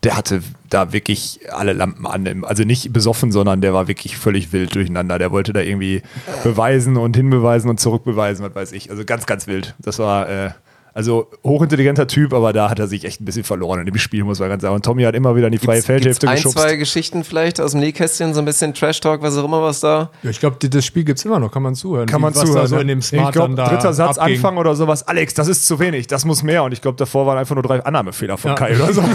Der 0.06 0.16
hatte 0.16 0.42
da 0.70 0.94
wirklich 0.94 1.40
alle 1.52 1.74
Lampen 1.74 2.06
an. 2.08 2.46
Also 2.46 2.64
nicht 2.64 2.94
besoffen, 2.94 3.32
sondern 3.32 3.60
der 3.60 3.74
war 3.74 3.88
wirklich 3.88 4.18
völlig 4.18 4.54
wild 4.54 4.74
durcheinander. 4.76 5.20
Der 5.20 5.32
wollte 5.32 5.52
da 5.52 5.60
irgendwie 5.60 6.02
beweisen 6.44 6.96
und 6.96 7.18
hinbeweisen 7.18 7.70
und 7.70 7.80
zurückbeweisen, 7.80 8.46
was 8.46 8.56
weiß 8.56 8.72
ich. 8.72 8.90
Also 8.90 9.04
ganz, 9.04 9.26
ganz 9.26 9.48
wild. 9.48 9.76
Das 9.80 10.00
war. 10.00 10.30
Äh, 10.30 10.52
also 10.96 11.30
hochintelligenter 11.44 12.08
Typ, 12.08 12.34
aber 12.34 12.54
da 12.54 12.70
hat 12.70 12.80
er 12.80 12.88
sich 12.88 13.04
echt 13.04 13.20
ein 13.20 13.26
bisschen 13.26 13.44
verloren 13.44 13.82
in 13.82 13.86
dem 13.86 13.98
Spiel, 13.98 14.24
muss 14.24 14.40
man 14.40 14.48
ganz 14.48 14.62
sagen. 14.62 14.76
Und 14.76 14.86
Tommy 14.86 15.04
hat 15.04 15.14
immer 15.14 15.36
wieder 15.36 15.48
in 15.48 15.52
die 15.52 15.58
freie 15.58 15.76
Gibt's 15.76 15.88
Feldhälfte 15.88 16.30
ein, 16.30 16.38
geschubst. 16.38 16.58
zwei 16.58 16.78
Geschichten 16.78 17.26
vielleicht 17.26 17.60
aus 17.60 17.72
dem 17.72 17.82
Nähkästchen, 17.82 18.34
so 18.34 18.40
ein 18.40 18.46
bisschen 18.46 18.74
Trash-Talk, 18.74 19.22
was 19.22 19.38
auch 19.38 19.44
immer 19.44 19.62
was 19.62 19.82
da. 19.82 20.10
Ja, 20.24 20.30
ich 20.30 20.40
glaube, 20.40 20.56
das 20.66 20.86
Spiel 20.86 21.04
gibt 21.04 21.20
es 21.20 21.26
immer 21.26 21.38
noch, 21.38 21.52
kann 21.52 21.64
man 21.64 21.76
zuhören. 21.76 22.08
Kann 22.08 22.22
man 22.22 22.34
was 22.34 22.44
zuhören. 22.44 22.62
Da 22.62 22.68
so 22.68 22.76
ne? 22.76 22.84
in 22.84 22.88
dem 22.88 23.02
Smart 23.02 23.28
ich 23.28 23.34
glaube, 23.34 23.56
dann 23.56 23.66
da 23.66 23.76
dritter 23.76 23.92
Satz 23.94 24.18
abging. 24.18 24.38
Anfang 24.38 24.56
oder 24.56 24.74
sowas. 24.74 25.06
Alex, 25.06 25.34
das 25.34 25.50
ist 25.50 25.68
zu 25.68 25.80
wenig, 25.80 26.08
das 26.08 26.24
muss 26.24 26.44
mehr. 26.44 26.64
Und 26.64 26.72
ich 26.72 26.82
glaube, 26.82 26.96
davor 26.96 27.26
waren 27.26 27.38
einfach 27.38 27.56
nur 27.56 27.64
drei 27.64 27.84
Annahmefehler 27.84 28.38
von 28.38 28.52
Ja. 28.52 28.56
Kai 28.56 28.78
oder 28.78 28.94
so. 28.94 29.04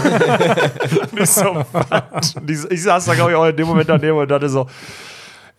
Ich 2.69 2.83
saß 2.83 3.05
da, 3.05 3.15
glaube 3.15 3.31
ich, 3.31 3.37
auch 3.37 3.47
in 3.47 3.55
dem 3.55 3.67
Moment 3.67 3.89
daneben 3.89 4.17
und 4.17 4.29
dachte 4.29 4.49
so, 4.49 4.67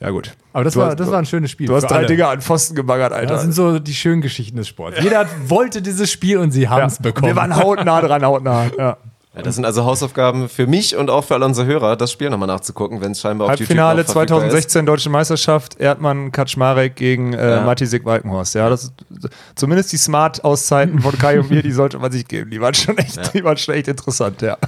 ja 0.03 0.11
gut. 0.11 0.33
Aber 0.53 0.65
das, 0.65 0.75
Du 0.75 0.81
war, 0.81 0.89
hast- 0.89 1.01
das 1.01 1.11
war 1.11 1.19
ein 1.19 1.27
schönes 1.27 1.51
Spiel. 1.51 1.67
Du 1.69 1.75
hast 1.77 1.85
drei 1.91 1.97
alle. 1.99 2.07
Dinger 2.07 2.29
an 2.29 2.41
Pfosten 2.43 2.75
gebaggert, 2.75 3.13
Ja, 3.13 3.19
Alter. 3.19 3.33
Das 3.35 3.43
sind 3.43 3.53
so 3.53 3.79
die 3.79 3.95
schönen 3.95 4.21
Geschichten 4.21 4.57
des 4.57 4.69
Sports. 4.69 4.99
Jeder 5.01 5.21
hat, 5.21 5.29
wollte 5.49 5.81
dieses 5.81 6.11
Spiel 6.11 6.37
und 6.39 6.51
sie 6.51 6.69
haben 6.69 6.81
ja. 6.81 6.87
es 6.87 6.99
bekommen. 6.99 7.29
Wir 7.29 7.37
waren 7.37 7.57
hautnah 7.57 8.01
dran, 8.01 8.25
hautnah. 8.25 8.67
Ja. 8.79 8.97
Ja, 9.35 9.41
das 9.41 9.55
sind 9.55 9.65
also 9.65 9.87
Hausaufgaben 9.87 10.51
für 10.51 10.67
mich 10.67 10.95
und 10.95 11.09
auch 11.09 11.25
für 11.25 11.33
alle 11.33 11.47
unsere 11.47 11.67
Hörer, 11.67 11.97
das 11.97 12.13
Spiel 12.13 12.29
nochmal 12.29 12.49
nachzugucken, 12.49 13.01
wenn 13.01 13.13
es 13.13 13.21
scheinbar 13.23 13.47
auf 13.47 13.51
Halbfinale 13.53 14.01
YouTube 14.03 14.13
verfügbar 14.13 14.39
2016 14.41 14.85
Deutsche 14.85 15.09
Meisterschaft, 15.09 15.81
Erdmann 15.81 16.33
Kaczmarek 16.33 16.97
gegen 16.97 17.33
äh, 17.33 17.51
Ja. 17.53 17.63
Matisek 17.63 18.05
Walkenhorst. 18.05 18.55
Ja, 18.57 18.69
das 18.69 18.85
ist, 18.85 18.93
zumindest 19.55 19.91
die 19.93 19.97
Smart-Auszeiten 19.97 21.01
von 21.01 21.17
Kai 21.17 21.41
und 21.41 21.49
mir, 21.51 21.63
die 21.63 21.73
sollte 21.73 21.99
man 21.99 22.13
sich 22.13 22.29
geben. 22.29 22.51
Die 22.51 22.61
waren 22.61 22.75
schon 22.75 22.99
echt, 22.99 23.33
die 23.33 23.43
waren 23.43 23.57
schon 23.57 23.75
echt 23.75 23.89
interessant, 23.89 24.43
ja. 24.43 24.59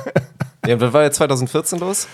Ja, 0.66 0.80
was 0.80 0.94
war 0.94 1.02
jetzt 1.02 1.16
2014 1.16 1.78
los? 1.80 2.08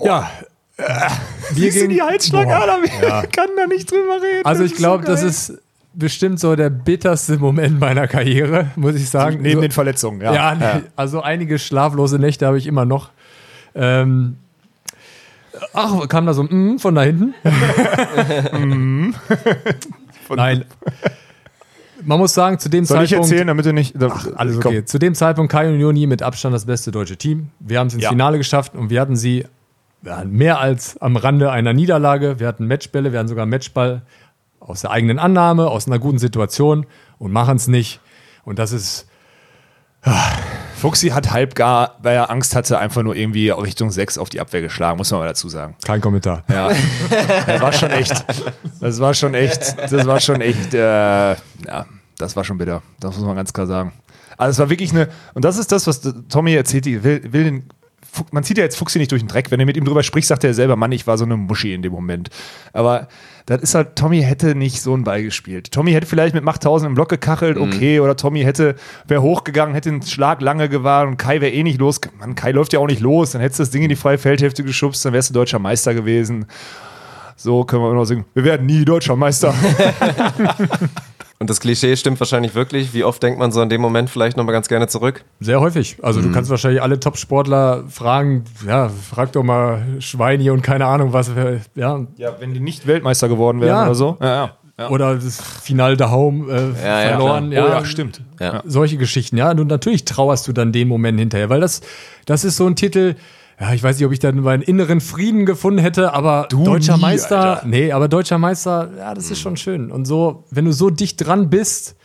ja. 0.00 0.30
Wir 0.76 1.10
Siehst 1.54 1.76
gegen- 1.78 1.88
die 1.90 2.02
Halsschlagader? 2.02 2.78
Ich 2.84 2.92
Ja. 3.02 3.22
kann 3.26 3.48
da 3.56 3.66
nicht 3.66 3.90
drüber 3.90 4.16
reden. 4.22 4.44
Also 4.44 4.62
ich 4.64 4.72
so 4.72 4.76
glaube, 4.76 5.04
das 5.04 5.22
ist 5.22 5.54
bestimmt 5.94 6.38
so 6.38 6.54
der 6.56 6.68
bitterste 6.70 7.38
Moment 7.38 7.80
meiner 7.80 8.06
Karriere, 8.06 8.70
muss 8.76 8.94
ich 8.96 9.08
sagen. 9.08 9.38
Neben 9.40 9.54
so, 9.56 9.60
den 9.62 9.70
Verletzungen, 9.72 10.20
ja. 10.20 10.34
ja, 10.34 10.54
nee, 10.54 10.82
also 10.94 11.22
einige 11.22 11.58
schlaflose 11.58 12.18
Nächte 12.18 12.46
habe 12.46 12.58
ich 12.58 12.66
immer 12.66 12.84
noch. 12.84 13.08
Ähm, 13.74 14.36
ach, 15.72 16.06
kam 16.08 16.26
da 16.26 16.34
so 16.34 16.42
ein 16.42 16.74
mm 16.74 16.78
von 16.78 16.94
da 16.94 17.02
hinten? 17.02 17.34
Nein. 20.34 20.64
Man 22.04 22.18
muss 22.18 22.34
sagen, 22.34 22.58
zu 22.58 22.68
dem 22.68 22.84
Soll 22.84 23.02
ich 23.04 23.10
Zeitpunkt. 23.10 23.30
erzählen, 23.32 23.48
damit 23.48 23.64
du 23.64 23.72
nicht. 23.72 23.94
Ach, 24.02 24.26
Alles 24.36 24.58
okay. 24.58 24.84
Zu 24.84 24.98
dem 24.98 25.14
Zeitpunkt 25.14 25.50
Kai 25.50 25.68
und 25.68 25.80
Joni 25.80 26.06
mit 26.06 26.22
Abstand 26.22 26.54
das 26.54 26.66
beste 26.66 26.90
deutsche 26.90 27.16
Team. 27.16 27.48
Wir 27.58 27.78
haben 27.78 27.86
es 27.86 27.94
ins 27.94 28.02
Ja. 28.02 28.10
Finale 28.10 28.36
geschafft 28.36 28.74
und 28.74 28.90
wir 28.90 29.00
hatten 29.00 29.16
sie 29.16 29.46
ja, 30.02 30.24
mehr 30.24 30.60
als 30.60 30.96
am 30.98 31.16
Rande 31.16 31.50
einer 31.50 31.72
Niederlage. 31.72 32.38
Wir 32.38 32.46
hatten 32.46 32.66
Matchbälle, 32.66 33.12
wir 33.12 33.18
hatten 33.18 33.28
sogar 33.28 33.46
Matchball 33.46 34.02
aus 34.60 34.82
der 34.82 34.90
eigenen 34.90 35.18
Annahme, 35.18 35.68
aus 35.68 35.86
einer 35.86 35.98
guten 35.98 36.18
Situation 36.18 36.86
und 37.18 37.32
machen 37.32 37.56
es 37.56 37.68
nicht. 37.68 38.00
Und 38.44 38.58
das 38.58 38.72
ist 38.72 39.08
Fuchsi 40.76 41.08
hat 41.08 41.32
halb 41.32 41.54
gar, 41.54 41.96
weil 42.00 42.14
er 42.14 42.30
Angst 42.30 42.54
hatte, 42.54 42.78
einfach 42.78 43.02
nur 43.02 43.16
irgendwie 43.16 43.50
Richtung 43.50 43.90
6 43.90 44.18
auf 44.18 44.28
die 44.28 44.40
Abwehr 44.40 44.60
geschlagen, 44.60 44.98
muss 44.98 45.10
man 45.10 45.20
mal 45.20 45.26
dazu 45.26 45.48
sagen. 45.48 45.74
kein 45.84 46.00
Kommentar. 46.00 46.44
Ja. 46.48 46.70
das 47.46 47.60
war 47.60 47.72
schon 47.72 47.90
echt. 47.90 48.24
Das 48.80 49.00
war 49.00 49.14
schon 49.14 49.34
echt. 49.34 49.76
Das 49.90 50.06
war 50.06 50.20
schon 50.20 50.40
echt. 50.40 50.74
Äh, 50.74 50.78
ja, 50.78 51.86
das 52.18 52.36
war 52.36 52.44
schon 52.44 52.58
bitter. 52.58 52.82
Das 53.00 53.16
muss 53.16 53.24
man 53.24 53.34
ganz 53.36 53.52
klar 53.52 53.66
sagen. 53.66 53.92
Also 54.36 54.50
es 54.50 54.58
war 54.58 54.70
wirklich 54.70 54.92
eine. 54.92 55.08
Und 55.34 55.44
das 55.44 55.56
ist 55.56 55.72
das, 55.72 55.86
was 55.86 56.02
Tommy 56.28 56.54
erzählt. 56.54 56.84
Die 56.84 57.02
will, 57.02 57.32
will 57.32 57.44
den. 57.44 57.68
Man 58.32 58.44
zieht 58.44 58.58
ja 58.58 58.64
jetzt 58.64 58.76
Fuchsi 58.76 58.98
nicht 58.98 59.12
durch 59.12 59.22
den 59.22 59.28
Dreck. 59.28 59.50
Wenn 59.50 59.60
er 59.60 59.66
mit 59.66 59.76
ihm 59.76 59.84
drüber 59.84 60.02
spricht, 60.02 60.28
sagt 60.28 60.44
er 60.44 60.54
selber, 60.54 60.76
Mann, 60.76 60.92
ich 60.92 61.06
war 61.06 61.18
so 61.18 61.24
eine 61.24 61.36
Muschi 61.36 61.74
in 61.74 61.82
dem 61.82 61.92
Moment. 61.92 62.30
Aber 62.72 63.08
das 63.46 63.62
ist 63.62 63.74
halt, 63.74 63.96
Tommy 63.96 64.22
hätte 64.22 64.54
nicht 64.54 64.82
so 64.82 64.92
einen 64.92 65.04
Ball 65.04 65.22
gespielt. 65.22 65.70
Tommy 65.70 65.92
hätte 65.92 66.06
vielleicht 66.06 66.34
mit 66.34 66.42
Machthausen 66.42 66.86
im 66.86 66.94
Block 66.94 67.08
gekachelt, 67.08 67.58
okay, 67.58 68.00
oder 68.00 68.16
Tommy 68.16 68.42
hätte, 68.42 68.74
wäre 69.06 69.22
hochgegangen, 69.22 69.74
hätte 69.74 69.90
den 69.90 70.02
Schlag 70.02 70.40
lange 70.40 70.68
gewahrt 70.68 71.06
und 71.06 71.16
Kai 71.16 71.40
wäre 71.40 71.52
eh 71.52 71.62
nicht 71.62 71.78
los. 71.78 72.00
Mann, 72.18 72.34
Kai 72.34 72.50
läuft 72.50 72.72
ja 72.72 72.80
auch 72.80 72.88
nicht 72.88 73.00
los, 73.00 73.30
dann 73.32 73.40
hättest 73.40 73.60
du 73.60 73.62
das 73.62 73.70
Ding 73.70 73.82
in 73.82 73.88
die 73.88 73.96
freie 73.96 74.18
Feldhälfte 74.18 74.64
geschubst, 74.64 75.04
dann 75.04 75.12
wärst 75.12 75.30
du 75.30 75.34
deutscher 75.34 75.60
Meister 75.60 75.94
gewesen. 75.94 76.46
So 77.36 77.64
können 77.64 77.82
wir 77.82 77.90
immer 77.90 78.00
noch 78.00 78.06
singen. 78.06 78.24
Wir 78.34 78.44
werden 78.44 78.66
nie 78.66 78.84
deutscher 78.84 79.14
Meister. 79.14 79.54
Und 81.38 81.50
das 81.50 81.60
Klischee 81.60 81.94
stimmt 81.96 82.18
wahrscheinlich 82.18 82.54
wirklich. 82.54 82.94
Wie 82.94 83.04
oft 83.04 83.22
denkt 83.22 83.38
man 83.38 83.52
so 83.52 83.60
in 83.60 83.68
dem 83.68 83.80
Moment 83.82 84.08
vielleicht 84.08 84.36
nochmal 84.38 84.54
ganz 84.54 84.68
gerne 84.68 84.88
zurück? 84.88 85.22
Sehr 85.40 85.60
häufig. 85.60 85.98
Also 86.02 86.22
du 86.22 86.32
kannst 86.32 86.50
wahrscheinlich 86.50 86.80
alle 86.80 86.98
Top-Sportler 86.98 87.84
fragen, 87.88 88.44
ja, 88.66 88.88
frag 88.88 89.32
doch 89.32 89.42
mal 89.42 89.82
Schweini 89.98 90.48
und 90.50 90.62
keine 90.62 90.86
Ahnung 90.86 91.12
was. 91.12 91.30
Ja, 91.74 92.00
ja, 92.16 92.30
wenn 92.40 92.54
die 92.54 92.60
nicht 92.60 92.86
Weltmeister 92.86 93.28
geworden 93.28 93.60
wären 93.60 93.68
Ja. 93.68 93.84
oder 93.84 93.94
so. 93.94 94.16
Ja, 94.20 94.26
ja. 94.26 94.50
ja. 94.78 94.88
Oder 94.88 95.14
das 95.16 95.38
Finale 95.62 95.98
daheim 95.98 96.48
äh, 96.48 96.52
Ja, 96.82 97.02
ja, 97.02 97.08
verloren. 97.10 97.48
Oh 97.50 97.52
ja, 97.52 97.84
stimmt. 97.84 98.22
Ja. 98.40 98.62
solche 98.64 98.96
Geschichten, 98.96 99.36
ja. 99.36 99.50
Und 99.50 99.66
natürlich 99.68 100.06
trauerst 100.06 100.48
du 100.48 100.52
dann 100.54 100.72
den 100.72 100.88
Moment 100.88 101.18
hinterher, 101.18 101.50
weil 101.50 101.60
das, 101.60 101.82
das 102.24 102.44
ist 102.44 102.56
so 102.56 102.66
ein 102.66 102.76
Titel, 102.76 103.14
ja, 103.60 103.72
ich 103.72 103.82
weiß 103.82 103.96
nicht, 103.98 104.06
ob 104.06 104.12
ich 104.12 104.18
dann 104.18 104.40
meinen 104.40 104.62
inneren 104.62 105.00
Frieden 105.00 105.46
gefunden 105.46 105.78
hätte, 105.78 106.12
aber 106.12 106.46
deutscher 106.50 106.96
nie, 106.96 107.02
Meister, 107.02 107.40
Alter. 107.56 107.66
nee, 107.66 107.90
aber 107.92 108.08
deutscher 108.08 108.38
Meister, 108.38 108.90
ja, 108.98 109.14
das 109.14 109.30
ist 109.30 109.40
schon 109.40 109.56
schön. 109.56 109.90
Und 109.90 110.04
so, 110.06 110.44
wenn 110.50 110.64
du 110.66 110.72
so 110.72 110.90
dicht 110.90 111.26
dran 111.26 111.48
bist, 111.48 111.96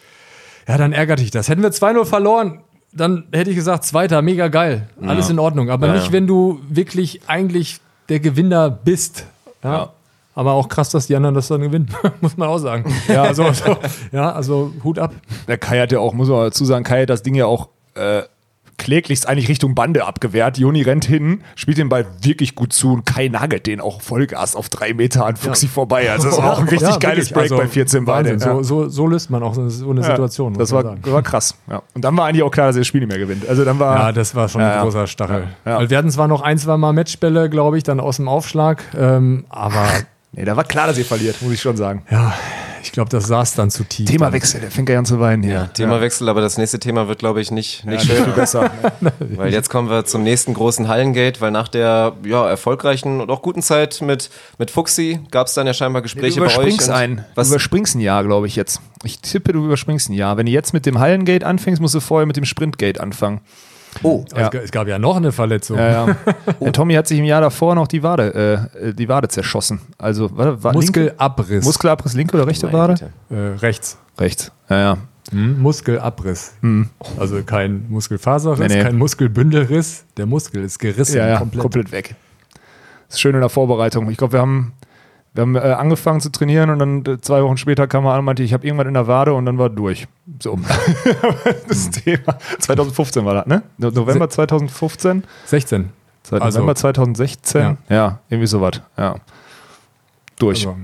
ja, 0.67 0.77
dann 0.77 0.93
ärgert 0.93 1.19
dich 1.19 1.31
das. 1.31 1.49
Hätten 1.49 1.61
wir 1.61 1.71
2-0 1.71 2.05
verloren, 2.05 2.61
dann 2.93 3.25
hätte 3.33 3.49
ich 3.49 3.55
gesagt, 3.55 3.83
Zweiter, 3.83 4.21
mega 4.21 4.47
geil, 4.47 4.87
alles 5.01 5.29
in 5.29 5.39
Ordnung. 5.39 5.69
Aber 5.69 5.87
Ja, 5.87 5.93
nicht, 5.93 6.07
ja. 6.07 6.13
wenn 6.13 6.27
du 6.27 6.59
wirklich 6.69 7.21
eigentlich 7.27 7.79
der 8.09 8.19
Gewinner 8.19 8.69
bist. 8.69 9.25
Ja. 9.63 9.73
Ja. 9.73 9.89
Aber 10.33 10.53
auch 10.53 10.69
krass, 10.69 10.89
dass 10.89 11.07
die 11.07 11.15
anderen 11.17 11.35
das 11.35 11.49
dann 11.49 11.59
gewinnen, 11.61 11.89
muss 12.21 12.37
man 12.37 12.47
auch 12.47 12.57
sagen. 12.57 12.93
Ja, 13.09 13.23
also, 13.23 13.43
also, 13.43 13.75
ja, 14.13 14.31
also 14.31 14.73
Hut 14.83 14.97
ab. 14.97 15.13
Der 15.49 15.57
Kai 15.57 15.79
hat 15.81 15.91
ja 15.91 15.99
auch, 15.99 16.13
muss 16.13 16.29
man 16.29 16.39
dazu 16.45 16.63
sagen, 16.63 16.85
Kai 16.85 17.01
hat 17.01 17.09
das 17.09 17.21
Ding 17.21 17.35
ja 17.35 17.45
auch 17.47 17.67
äh, 17.95 18.21
kläglichst 18.81 19.27
eigentlich 19.29 19.47
Richtung 19.47 19.75
Bande 19.75 20.05
abgewehrt. 20.05 20.57
Joni 20.57 20.81
rennt 20.81 21.05
hin, 21.05 21.41
spielt 21.55 21.77
den 21.77 21.87
Ball 21.87 22.05
wirklich 22.21 22.55
gut 22.55 22.73
zu 22.73 22.93
und 22.93 23.05
Kai 23.05 23.27
nagelt 23.29 23.67
den 23.67 23.79
auch 23.79 24.01
Vollgas 24.01 24.55
auf 24.55 24.67
drei 24.69 24.93
Meter 24.93 25.25
an 25.25 25.37
Fuchsi 25.37 25.67
vorbei. 25.67 26.11
Also 26.11 26.29
das 26.29 26.37
war 26.37 26.53
auch 26.53 26.59
ein 26.59 26.67
richtig 26.67 26.89
Ja, 26.89 26.97
geiles 26.97 27.29
wirklich. 27.29 27.33
Break 27.33 27.43
Also, 27.43 27.57
bei 27.57 27.67
14 27.67 28.05
beide. 28.05 28.31
Wahnsinn. 28.31 28.39
So, 28.39 28.63
so, 28.63 28.89
so 28.89 29.07
löst 29.07 29.29
man 29.29 29.43
auch 29.43 29.53
so, 29.53 29.61
eine 29.61 30.03
Situation. 30.03 30.53
Ja, 30.53 30.59
das 30.59 30.71
war, 30.71 30.83
war 31.05 31.21
krass. 31.21 31.55
Ja. 31.69 31.81
Und 31.93 32.03
dann 32.03 32.17
war 32.17 32.25
eigentlich 32.25 32.43
auch 32.43 32.51
klar, 32.51 32.67
dass 32.67 32.75
er 32.75 32.79
das 32.81 32.87
Spiel 32.87 33.01
nicht 33.01 33.09
mehr 33.09 33.19
gewinnt. 33.19 33.47
Also 33.47 33.63
dann 33.63 33.79
war 33.79 33.95
Ja, 33.97 34.11
das 34.11 34.33
war 34.35 34.49
schon 34.49 34.61
Ja, 34.61 34.69
ein 34.71 34.75
ja. 34.77 34.83
großer 34.83 35.07
Stachel. 35.07 35.43
Ja, 35.65 35.71
ja. 35.71 35.77
Weil 35.77 35.89
Wir 35.89 35.97
hatten 35.97 36.09
zwar 36.09 36.27
noch 36.27 36.41
ein, 36.41 36.57
zwei 36.57 36.77
Mal 36.77 36.93
Matchbälle, 36.93 37.49
glaube 37.49 37.77
ich, 37.77 37.83
dann 37.83 37.99
aus 37.99 38.17
dem 38.17 38.27
Aufschlag, 38.27 38.83
ähm, 38.97 39.45
aber 39.49 39.85
nee, 40.31 40.45
da 40.45 40.55
war 40.55 40.63
klar, 40.63 40.87
dass 40.87 40.97
ihr 40.97 41.05
verliert, 41.05 41.41
muss 41.41 41.53
ich 41.53 41.61
schon 41.61 41.77
sagen. 41.77 42.03
ja, 42.09 42.33
ich 42.83 42.91
glaube, 42.91 43.09
das 43.09 43.27
saß 43.27 43.53
dann 43.53 43.69
zu 43.69 43.83
tief. 43.83 44.09
Thema 44.09 44.25
dann. 44.25 44.33
Wechsel, 44.33 44.59
der 44.59 44.71
fängt 44.71 44.89
ja 44.89 44.97
an 44.97 45.05
zu 45.05 45.19
weinen 45.19 45.43
hier. 45.43 45.53
Ja, 45.53 45.65
Themawechsel, 45.67 46.27
aber 46.29 46.41
das 46.41 46.57
nächste 46.57 46.79
Thema 46.79 47.07
wird, 47.07 47.19
glaube 47.19 47.39
ich, 47.39 47.51
nicht, 47.51 47.85
nicht 47.85 48.05
Ja, 48.09 48.15
schön. 48.15 48.23
viel 48.25 48.33
besser. 48.33 48.71
Weil 49.19 49.53
jetzt 49.53 49.69
kommen 49.69 49.87
wir 49.89 50.03
zum 50.05 50.23
nächsten 50.23 50.55
großen 50.55 50.87
Hallengate, 50.87 51.41
weil 51.41 51.51
nach 51.51 51.67
der 51.67 52.13
ja, 52.25 52.49
erfolgreichen 52.49 53.21
und 53.21 53.29
auch 53.29 53.43
guten 53.43 53.61
Zeit 53.61 54.01
mit, 54.01 54.31
mit 54.57 54.71
Fuxi 54.71 55.19
gab 55.29 55.45
es 55.45 55.53
dann 55.53 55.67
ja 55.67 55.73
scheinbar 55.75 56.01
Du 56.01 56.05
Gespräche 56.05 56.39
bei 56.39 56.57
euch. 56.57 56.89
ein. 56.89 57.23
Was, 57.35 57.49
Du 57.49 57.53
überspringst 57.53 57.95
ein 57.95 57.99
Jahr, 58.01 58.23
glaube 58.23 58.47
ich, 58.47 58.55
jetzt. 58.55 58.81
Ich 59.03 59.19
tippe, 59.19 59.53
du 59.53 59.63
überspringst 59.65 60.09
ein 60.09 60.13
Jahr. 60.13 60.37
Wenn 60.37 60.47
du 60.47 60.51
jetzt 60.51 60.73
mit 60.73 60.87
dem 60.87 60.97
Hallengate 60.97 61.45
anfängst, 61.45 61.79
musst 61.81 61.93
du 61.93 61.99
vorher 61.99 62.25
mit 62.25 62.35
dem 62.37 62.45
Sprintgate 62.45 62.99
anfangen. 62.99 63.41
Oh, 64.03 64.23
Also, 64.33 64.45
es 64.45 64.51
ga- 64.51 64.59
Es 64.59 64.71
gab 64.71 64.87
ja 64.87 64.97
noch 64.99 65.17
eine 65.17 65.31
Verletzung. 65.31 65.77
Ja, 65.77 66.07
ja. 66.07 66.15
Der 66.59 66.71
Tommy 66.73 66.93
hat 66.95 67.07
sich 67.07 67.19
im 67.19 67.25
Jahr 67.25 67.41
davor 67.41 67.75
noch 67.75 67.87
die 67.87 68.03
Wade, 68.03 68.69
äh, 68.81 68.93
die 68.93 69.07
Wade 69.09 69.27
zerschossen. 69.27 69.81
Also, 69.97 70.29
warte, 70.37 70.63
war, 70.63 70.73
linke, 70.73 71.01
Muskelabriss. 71.01 71.65
Muskelabriss, 71.65 72.13
linke 72.13 72.35
oder 72.37 72.47
rechte 72.47 72.67
meine 72.67 72.77
Wade? 72.77 73.09
Äh, 73.29 73.35
rechts. 73.59 73.97
Rechts. 74.19 74.51
Ja, 74.69 74.79
ja. 74.79 74.97
Hm? 75.31 75.61
Muskelabriss. 75.61 76.53
Also 77.17 77.41
kein 77.43 77.85
Muskelfaserriss, 77.89 78.59
Nee, 78.69 78.77
nee. 78.77 78.83
kein 78.83 78.97
Muskelbündelriss. 78.97 80.03
Der 80.17 80.25
Muskel 80.25 80.63
ist 80.63 80.79
gerissen 80.79 81.17
Ja, 81.17 81.27
ja, 81.27 81.37
komplett. 81.37 81.61
komplett. 81.61 81.91
weg. 81.91 82.15
Das 83.07 83.15
ist 83.15 83.21
schön 83.21 83.35
in 83.35 83.41
der 83.41 83.49
Vorbereitung. 83.49 84.09
Ich 84.09 84.17
glaube, 84.17 84.33
wir 84.33 84.39
haben, 84.41 84.73
wir 85.33 85.41
haben 85.41 85.55
äh, 85.55 85.59
angefangen 85.59 86.19
zu 86.19 86.29
trainieren 86.29 86.69
und 86.69 86.79
dann 86.79 87.05
äh, 87.05 87.21
zwei 87.21 87.41
Wochen 87.43 87.57
später 87.57 87.87
kam 87.87 88.05
er 88.05 88.13
an 88.13 88.19
und 88.19 88.25
meinte, 88.25 88.43
ich 88.43 88.53
habe 88.53 88.65
irgendwas 88.65 88.87
in 88.87 88.93
der 88.95 89.07
Wade 89.07 89.33
und 89.33 89.45
dann 89.45 89.57
war 89.57 89.69
durch. 89.69 90.07
So. 90.41 90.59
das 91.67 91.89
Thema. 91.91 92.37
2015 92.59 93.23
war 93.25 93.33
das, 93.35 93.45
ne? 93.45 93.63
No- 93.77 93.91
November 93.91 94.29
2015? 94.29 95.23
16. 95.45 95.89
Seit 96.23 96.41
Also- 96.41 96.59
November 96.59 96.75
2016? 96.75 97.61
Ja. 97.61 97.77
Ja, 97.89 98.19
irgendwie 98.29 98.47
sowas. 98.47 98.81
Ja. 98.97 99.15
Durch. 100.37 100.67
Also, 100.67 100.77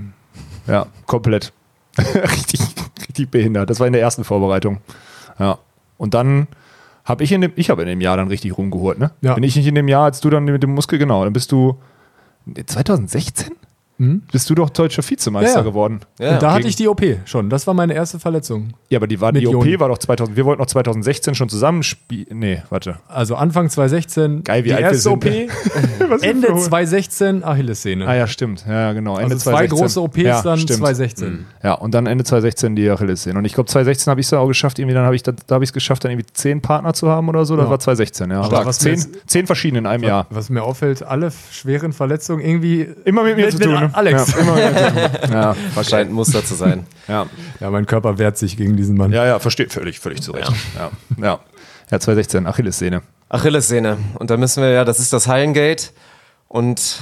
Ja, 0.66 0.86
komplett. 1.06 1.52
richtig, 1.98 2.60
richtig 3.00 3.30
behindert. 3.30 3.68
Das 3.70 3.80
war 3.80 3.86
in 3.86 3.92
der 3.92 4.02
ersten 4.02 4.24
Vorbereitung. 4.24 4.78
Ja. 5.38 5.58
Und 5.98 6.14
dann 6.14 6.46
habe 7.04 7.24
ich 7.24 7.32
in 7.32 7.40
dem, 7.40 7.52
ich 7.56 7.70
habe 7.70 7.82
in 7.82 7.88
dem 7.88 8.00
Jahr 8.00 8.16
dann 8.16 8.28
richtig 8.28 8.56
rumgeholt, 8.56 8.98
ne? 8.98 9.10
Ja. 9.20 9.34
Bin 9.34 9.42
ich 9.44 9.56
nicht 9.56 9.66
in 9.66 9.74
dem 9.74 9.88
Jahr, 9.88 10.04
als 10.04 10.20
du 10.20 10.30
dann 10.30 10.44
mit 10.44 10.62
dem 10.62 10.74
Muskel, 10.74 10.98
genau, 10.98 11.24
dann 11.24 11.32
bist 11.32 11.50
du 11.52 11.76
2016? 12.66 13.52
Bist 13.98 14.48
du 14.48 14.54
doch 14.54 14.70
deutscher 14.70 15.02
Vizemeister 15.02 15.50
Ja, 15.50 15.56
ja. 15.58 15.62
geworden. 15.62 16.00
Ja. 16.20 16.34
und 16.34 16.42
da 16.42 16.52
hatte 16.52 16.68
ich 16.68 16.76
die 16.76 16.86
OP 16.86 17.02
schon. 17.24 17.50
Das 17.50 17.66
war 17.66 17.74
meine 17.74 17.94
erste 17.94 18.20
Verletzung. 18.20 18.74
Ja, 18.90 18.98
aber 19.00 19.08
die, 19.08 19.20
war, 19.20 19.32
die 19.32 19.46
OP 19.46 19.54
Joni. 19.64 19.80
war 19.80 19.88
doch 19.88 19.98
2000, 19.98 20.36
wir 20.36 20.44
wollten 20.44 20.60
noch 20.60 20.66
2016 20.68 21.34
schon 21.34 21.48
zusammenspielen. 21.48 22.38
Nee, 22.38 22.62
warte. 22.70 22.98
Also 23.08 23.34
Anfang 23.34 23.68
2016 23.68 24.44
Geil, 24.44 24.62
wie 24.64 24.68
die 24.68 24.74
alt 24.74 24.84
wir 24.84 24.88
erste 24.90 25.02
sind. 25.02 25.12
OP. 25.14 26.22
Ende 26.22 26.46
2016 26.46 27.44
Achillessehne. 27.44 28.06
Ah 28.06 28.14
ja, 28.14 28.26
stimmt. 28.26 28.64
Ja, 28.68 28.92
genau. 28.92 29.18
Ende 29.18 29.34
also 29.34 29.50
zwei 29.50 29.66
2016. 29.66 29.78
große 29.78 30.02
OPs 30.02 30.16
ja, 30.22 30.42
dann 30.42 30.58
stimmt. 30.58 30.78
2016. 30.78 31.46
Ja, 31.62 31.72
und 31.74 31.92
dann 31.94 32.06
Ende 32.06 32.24
2016 32.24 32.76
die 32.76 32.88
Achillessehne. 32.88 33.38
Und 33.38 33.44
ich 33.44 33.54
glaube, 33.54 33.68
2016 33.68 34.10
habe 34.10 34.20
ich 34.20 34.26
es 34.26 34.32
auch 34.32 34.46
geschafft, 34.46 34.78
irgendwie 34.78 34.94
dann 34.94 35.04
habe 35.04 35.16
ich 35.16 35.22
da, 35.22 35.32
da 35.32 35.54
habe 35.56 35.64
ich 35.64 35.70
es 35.70 35.74
geschafft, 35.74 36.04
dann 36.04 36.12
irgendwie 36.12 36.26
zehn 36.32 36.60
Partner 36.62 36.94
zu 36.94 37.08
haben 37.08 37.28
oder 37.28 37.44
so. 37.44 37.56
Das 37.56 37.64
Ja. 37.66 37.70
war 37.70 37.78
2016, 37.80 38.30
ja. 38.30 38.38
Aber 38.38 38.46
Stark. 38.46 38.66
was 38.66 38.78
Zehn, 38.78 39.04
zehn 39.26 39.46
verschiedene 39.46 39.80
in 39.80 39.86
einem 39.86 40.04
Jahr. 40.04 40.26
Was 40.30 40.50
mir 40.50 40.62
auffällt, 40.62 41.02
alle 41.02 41.32
schweren 41.50 41.92
Verletzungen 41.92 42.40
irgendwie 42.44 42.86
Immer 43.04 43.24
mit 43.24 43.36
mir 43.36 43.46
mit, 43.46 43.52
zu 43.52 43.58
tun. 43.60 43.87
Ne? 43.88 43.94
Alex. 43.96 44.34
Ja. 45.30 45.54
Ja, 45.74 45.84
scheint 45.84 46.10
ein 46.10 46.14
Muster 46.14 46.44
zu 46.44 46.54
sein. 46.54 46.86
ja. 47.06 47.26
Ja, 47.60 47.70
mein 47.70 47.86
Körper 47.86 48.18
wehrt 48.18 48.38
sich 48.38 48.56
gegen 48.56 48.76
diesen 48.76 48.96
Mann. 48.96 49.12
ja, 49.12 49.26
ja, 49.26 49.38
versteht 49.38 49.72
völlig, 49.72 50.00
völlig 50.00 50.22
zu 50.22 50.32
Recht. 50.32 50.50
Ja. 50.76 50.90
Ja. 51.20 51.24
ja. 51.90 51.98
2016, 51.98 52.46
Achillessehne. 52.46 53.02
Achillessehne. 53.28 53.96
Und 54.18 54.30
da 54.30 54.36
müssen 54.36 54.62
wir 54.62 54.70
ja, 54.70 54.84
das 54.84 54.98
ist 54.98 55.12
das 55.12 55.26
Hallengate. 55.26 55.84
Und 56.50 56.96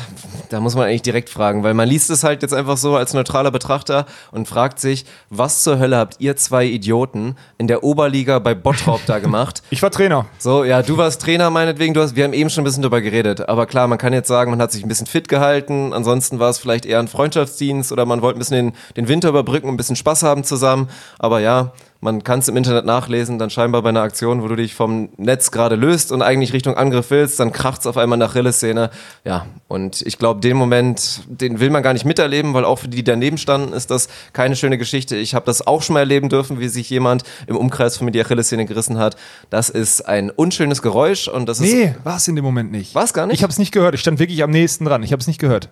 da 0.49 0.59
muss 0.59 0.75
man 0.75 0.89
eigentlich 0.89 1.03
direkt 1.03 1.31
fragen, 1.31 1.63
weil 1.63 1.73
man 1.73 1.89
liest 1.89 2.11
es 2.11 2.25
halt 2.25 2.43
jetzt 2.43 2.53
einfach 2.53 2.77
so 2.77 2.97
als 2.97 3.15
neutraler 3.15 3.53
Betrachter 3.53 4.07
und 4.33 4.49
fragt 4.49 4.81
sich, 4.81 5.05
was 5.31 5.63
zur 5.63 5.79
Hölle 5.79 5.99
habt 5.99 6.17
ihr 6.19 6.37
zwei 6.37 6.65
Idioten 6.65 7.37
in 7.57 7.69
der 7.69 7.85
Oberliga 7.85 8.41
bei 8.41 8.55
Bottrop 8.57 9.01
da 9.07 9.21
gemacht? 9.21 9.63
Ich 9.77 9.83
war 9.83 9.91
Trainer. 9.91 10.27
So, 10.39 10.65
ja, 10.65 10.83
du 10.83 10.97
warst 10.97 11.21
Trainer 11.21 11.51
meinetwegen, 11.51 11.93
du 11.93 12.01
hast, 12.01 12.17
wir 12.17 12.25
haben 12.25 12.33
eben 12.33 12.49
schon 12.51 12.63
ein 12.63 12.65
bisschen 12.65 12.83
drüber 12.83 13.03
geredet. 13.03 13.49
Aber 13.49 13.67
klar, 13.67 13.87
man 13.89 13.99
kann 13.99 14.13
jetzt 14.13 14.29
sagen, 14.29 14.51
man 14.51 14.61
hat 14.61 14.73
sich 14.73 14.83
ein 14.83 14.89
bisschen 14.89 15.07
fit 15.07 15.29
gehalten, 15.29 15.93
ansonsten 15.93 16.39
war 16.39 16.49
es 16.49 16.59
vielleicht 16.59 16.87
eher 16.87 16.99
ein 16.99 17.09
Freundschaftsdienst 17.09 17.93
oder 17.93 18.07
man 18.07 18.23
wollte 18.23 18.39
ein 18.39 18.41
bisschen 18.41 18.73
den, 18.73 18.77
den 18.97 19.09
Winter 19.09 19.29
überbrücken 19.29 19.69
und 19.69 19.75
ein 19.75 19.77
bisschen 19.77 19.97
Spaß 19.97 20.23
haben 20.23 20.45
zusammen. 20.45 20.89
Aber 21.19 21.41
ja, 21.41 21.73
man 22.07 22.23
kann 22.23 22.39
es 22.39 22.47
im 22.47 22.57
Internet 22.57 22.87
nachlesen, 22.87 23.41
dann 23.41 23.51
scheinbar 23.51 23.83
bei 23.83 23.89
einer 23.89 24.03
Aktion, 24.03 24.41
wo 24.41 24.47
du 24.47 24.55
dich 24.55 24.77
vom 24.77 25.09
Netz 25.17 25.51
gerade 25.51 25.75
löst 25.75 26.13
und 26.13 26.23
eigentlich 26.23 26.53
Richtung 26.53 26.77
Angriff 26.77 27.11
willst, 27.11 27.41
dann 27.41 27.51
kracht's 27.51 27.85
auf 27.85 27.97
einmal 27.97 28.17
nach 28.17 28.31
Achillessehne. 28.31 28.91
Ja, 29.25 29.47
und 29.67 30.03
ich 30.03 30.17
glaube, 30.17 30.41
den 30.41 30.57
Moment, 30.57 31.23
den 31.27 31.59
will 31.59 31.71
man 31.71 31.83
gar 31.83 31.95
nicht 31.95 32.05
miterleben, 32.05 32.55
weil 32.55 32.65
auch 32.65 32.77
für 32.77 32.87
die, 32.87 32.99
die 32.99 33.05
daneben 33.05 33.39
standen, 33.39 33.73
ist 33.73 33.91
das 33.91 34.09
keine 34.33 34.55
schöne 34.55 34.79
Geschichte. 34.79 35.17
Ich 35.17 35.35
habe 35.35 35.47
das 35.47 35.67
auch 35.67 35.83
schon 35.83 35.95
mal 35.95 36.01
erleben 36.01 36.29
dürfen, 36.29 36.61
wie 36.61 36.69
sich 36.69 36.89
jemand 36.91 37.25
im 37.49 37.57
Umkreis 37.57 37.97
von 37.97 38.05
mir 38.05 38.13
die 38.13 38.21
Achillessehne 38.21 38.67
gerissen 38.67 38.99
hat. 38.99 39.17
Das 39.51 39.69
ist 39.69 40.07
ein 40.07 40.31
unschönes 40.31 40.83
Geräusch 40.83 41.27
und 41.27 41.49
das 41.49 41.59
ist 41.59 41.73
Nee, 41.73 41.97
war 42.05 42.19
es 42.19 42.29
in 42.29 42.37
dem 42.37 42.45
Moment 42.45 42.71
nicht. 42.71 42.95
War's 42.95 43.15
gar 43.15 43.27
nicht? 43.27 43.35
Ich 43.35 43.43
habe 43.43 43.51
es 43.51 43.59
nicht 43.59 43.73
gehört. 43.73 43.97
Ich 43.97 44.01
stand 44.01 44.21
wirklich 44.21 44.45
am 44.45 44.51
nächsten 44.51 44.85
dran. 44.85 45.03
Ich 45.03 45.11
habe 45.11 45.21
es 45.21 45.27
nicht 45.27 45.41
gehört. 45.41 45.71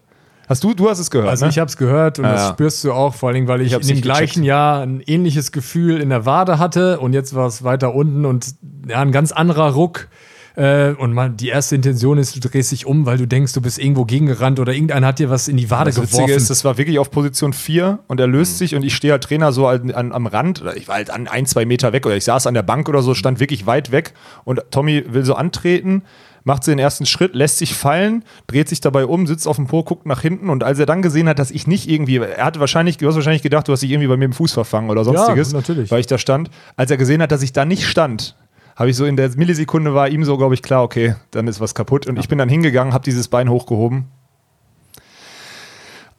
Hast 0.49 0.63
du, 0.65 0.75
du 0.75 0.89
hast 0.91 0.99
es 0.99 1.11
gehört, 1.11 1.31
Also 1.31 1.45
ne? 1.47 1.51
ich 1.51 1.59
habe 1.59 1.69
es 1.69 1.77
gehört 1.77 2.19
und 2.19 2.25
Ja, 2.27 2.33
das 2.35 2.49
spürst 2.51 2.85
du 2.85 2.93
auch, 2.93 3.15
vor 3.15 3.33
Dingen, 3.33 3.49
weil 3.49 3.61
ich, 3.63 3.75
hab's 3.75 3.89
in 3.89 3.97
dem 3.97 4.03
gleichen 4.03 4.27
gecheckt. 4.43 4.47
Jahr 4.47 4.83
ein 4.83 5.01
ähnliches 5.07 5.53
Gefühl 5.53 6.01
in 6.01 6.11
der 6.11 6.27
Wade 6.27 6.59
hatte 6.59 7.01
und 7.01 7.13
jetzt 7.13 7.35
war 7.35 7.47
es 7.47 7.65
weiter 7.65 7.95
unten 7.95 8.25
und 8.25 8.55
ja, 8.89 9.01
ein 9.01 9.13
ganz 9.13 9.33
anderer 9.33 9.73
Ruck. 9.73 10.09
Äh, 10.57 10.91
und 10.93 11.13
man, 11.13 11.37
die 11.37 11.49
erste 11.49 11.75
Intention 11.75 12.17
ist, 12.17 12.37
du 12.37 12.39
drehst 12.49 12.71
dich 12.71 12.87
um, 12.87 13.07
weil 13.07 13.19
du 13.19 13.27
denkst, 13.27 13.53
du 13.55 13.61
bist 13.61 13.77
irgendwo 13.77 14.05
gegengerannt 14.05 14.61
oder 14.61 14.73
irgendeiner 14.73 15.09
hat 15.09 15.19
dir 15.19 15.29
was 15.29 15.49
in 15.49 15.57
die 15.57 15.69
Wade 15.69 15.87
Das 15.87 15.97
geworfen. 15.97 16.13
Witzige 16.19 16.33
ist, 16.35 16.49
das 16.49 16.65
war 16.65 16.79
wirklich 16.79 17.01
auf 17.01 17.11
Position 17.11 17.53
4 17.53 17.99
und 18.07 18.21
er 18.21 18.29
löst 18.29 18.59
sich 18.59 18.77
und 18.77 18.85
ich 18.85 18.95
stehe 18.95 19.13
als 19.15 19.27
Trainer 19.27 19.51
so 19.51 19.67
an, 19.67 19.91
an, 19.91 20.13
am 20.13 20.27
Rand, 20.29 20.63
oder 20.63 20.77
ich 20.77 20.87
war 20.87 20.95
halt 20.95 21.11
an 21.11 21.27
ein, 21.27 21.47
zwei 21.47 21.65
Meter 21.65 21.93
weg 21.93 22.07
oder 22.07 22.17
ich 22.17 22.23
saß 22.25 22.47
an 22.47 22.55
der 22.55 22.63
Bank 22.63 22.89
oder 22.89 23.03
so, 23.03 23.15
stand 23.15 23.41
wirklich 23.41 23.67
weit 23.67 23.91
weg 23.91 24.13
und 24.45 24.63
Tommy 24.71 25.05
will 25.09 25.25
so 25.25 25.35
antreten, 25.35 26.03
macht 26.45 26.65
so 26.65 26.71
den 26.71 26.79
ersten 26.79 27.07
Schritt, 27.07 27.35
lässt 27.35 27.59
sich 27.59 27.75
fallen, 27.75 28.25
dreht 28.47 28.69
sich 28.69 28.81
dabei 28.81 29.07
um, 29.07 29.27
sitzt 29.27 29.49
auf 29.49 29.57
dem 29.57 29.67
Po, 29.67 29.83
guckt 29.83 30.07
nach 30.07 30.21
hinten 30.21 30.51
und 30.51 30.63
als 30.63 30.79
er 30.79 30.87
dann 30.87 31.03
gesehen 31.03 31.29
hat, 31.29 31.39
dass 31.39 31.51
ich 31.51 31.67
nicht 31.67 31.89
irgendwie, 31.89 32.19
er 32.19 32.45
hatte 32.45 32.61
wahrscheinlich, 32.61 32.99
du 32.99 33.09
hast 33.09 33.17
wahrscheinlich 33.17 33.43
gedacht, 33.43 33.67
du 33.67 33.73
hast 33.73 33.81
dich 33.81 33.91
irgendwie 33.91 34.09
bei 34.09 34.17
mir 34.17 34.27
im 34.27 34.33
Fuß 34.33 34.53
verfangen 34.53 34.91
oder 34.91 35.05
sonstiges, 35.05 35.53
natürlich. 35.53 35.91
weil 35.91 36.01
ich 36.01 36.07
da 36.07 36.19
stand. 36.19 36.51
Als 36.77 36.91
er 36.91 36.97
gesehen 36.97 37.23
hat, 37.23 37.33
dass 37.33 37.43
ich 37.43 37.53
da 37.53 37.65
nicht 37.65 37.87
stand, 37.87 38.37
habe 38.77 38.91
ich 38.91 38.97
so 38.97 39.05
in 39.05 39.17
der 39.17 39.31
Millisekunde 39.37 39.95
war 39.95 40.09
ihm 40.09 40.25
so, 40.25 40.37
glaube 40.37 40.55
ich, 40.55 40.63
klar, 40.63 40.83
okay, 40.83 41.15
dann 41.31 41.49
ist 41.49 41.61
was 41.61 41.75
kaputt 41.75 42.07
und 42.07 42.19
ich 42.19 42.29
bin 42.29 42.39
dann 42.39 42.49
hingegangen, 42.49 42.93
habe 42.93 43.05
dieses 43.05 43.29
Bein 43.29 43.49
hochgehoben 43.49 44.07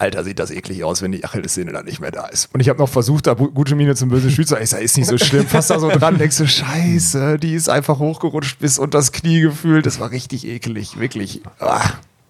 Alter, 0.06 0.24
sieht 0.24 0.38
das 0.38 0.52
eklig 0.52 0.84
aus, 0.84 1.02
wenn 1.02 1.12
die 1.12 1.26
Achillessehne 1.26 1.74
dann 1.74 1.86
nicht 1.86 2.00
mehr 2.00 2.12
da 2.12 2.28
ist. 2.28 2.54
Und 2.54 2.60
ich 2.60 2.70
habe 2.70 2.78
noch 2.78 2.90
versucht, 2.90 3.26
da 3.26 3.34
gute 3.34 3.76
Miene 3.76 3.96
zum 3.96 4.10
bösen 4.10 4.30
Spiel 4.30 4.46
zu 4.46 4.52
sagen. 4.52 4.64
Ich 4.64 4.70
sag, 4.70 4.82
ist 4.82 4.98
nicht 4.98 5.08
so 5.08 5.18
schlimm. 5.18 5.48
Fast 5.48 5.72
da 5.72 5.80
so 5.80 5.90
dran, 5.90 6.18
denkst 6.20 6.38
du, 6.38 6.48
scheiße, 6.48 7.40
die 7.40 7.54
ist 7.56 7.70
einfach 7.70 7.98
hochgerutscht 7.98 8.60
bis 8.60 8.78
unter 8.78 9.00
das 9.00 9.12
Knie 9.12 9.42
gefühlt. 9.42 9.86
Das 9.86 10.00
war 10.00 10.12
richtig 10.12 10.46
ekelig, 10.46 11.00
wirklich. 11.00 11.42
Ah, 11.60 11.82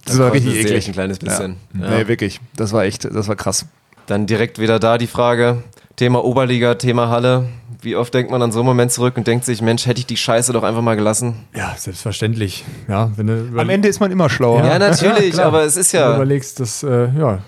das 0.05 0.19
war 0.19 0.31
richtig 0.31 0.55
eklig. 0.55 0.87
ein 0.87 0.93
kleines 0.93 1.19
bisschen. 1.19 1.57
Ja. 1.73 1.81
Ja. 1.81 1.97
Nee, 1.97 2.07
wirklich. 2.07 2.39
Das 2.55 2.71
war 2.71 2.85
echt, 2.85 3.03
das 3.03 3.27
war 3.27 3.35
krass. 3.35 3.65
Dann 4.07 4.25
direkt 4.25 4.57
wieder 4.59 4.79
da 4.79 4.97
die 4.97 5.07
Frage, 5.07 5.63
Thema 5.97 6.23
Oberliga, 6.23 6.75
Thema 6.75 7.09
Halle. 7.09 7.49
Wie 7.81 7.95
oft 7.95 8.13
denkt 8.13 8.31
man 8.31 8.41
an 8.41 8.51
so 8.51 8.59
einen 8.59 8.67
Moment 8.67 8.91
zurück 8.91 9.17
und 9.17 9.27
denkt 9.27 9.45
sich, 9.45 9.61
Mensch, 9.61 9.85
hätte 9.85 9.99
ich 9.99 10.05
die 10.05 10.17
Scheiße 10.17 10.53
doch 10.53 10.63
einfach 10.63 10.81
mal 10.81 10.95
gelassen? 10.95 11.35
ja, 11.53 11.75
selbstverständlich. 11.77 12.63
Ja, 12.87 13.11
wenn 13.15 13.27
du 13.27 13.59
Am 13.59 13.69
Ende 13.69 13.87
ist 13.89 13.99
man 13.99 14.11
immer 14.11 14.29
schlauer. 14.29 14.63
Ja, 14.63 14.79
natürlich, 14.79 15.33
klar. 15.33 15.47
aber 15.47 15.63
es 15.63 15.75
ist 15.75 15.93
wenn 15.93 16.01
du 16.01 16.07
ja 16.07 16.15
überlegst, 16.15 16.59
dass, 16.59 16.83
äh, 16.83 17.09
ja, 17.17 17.39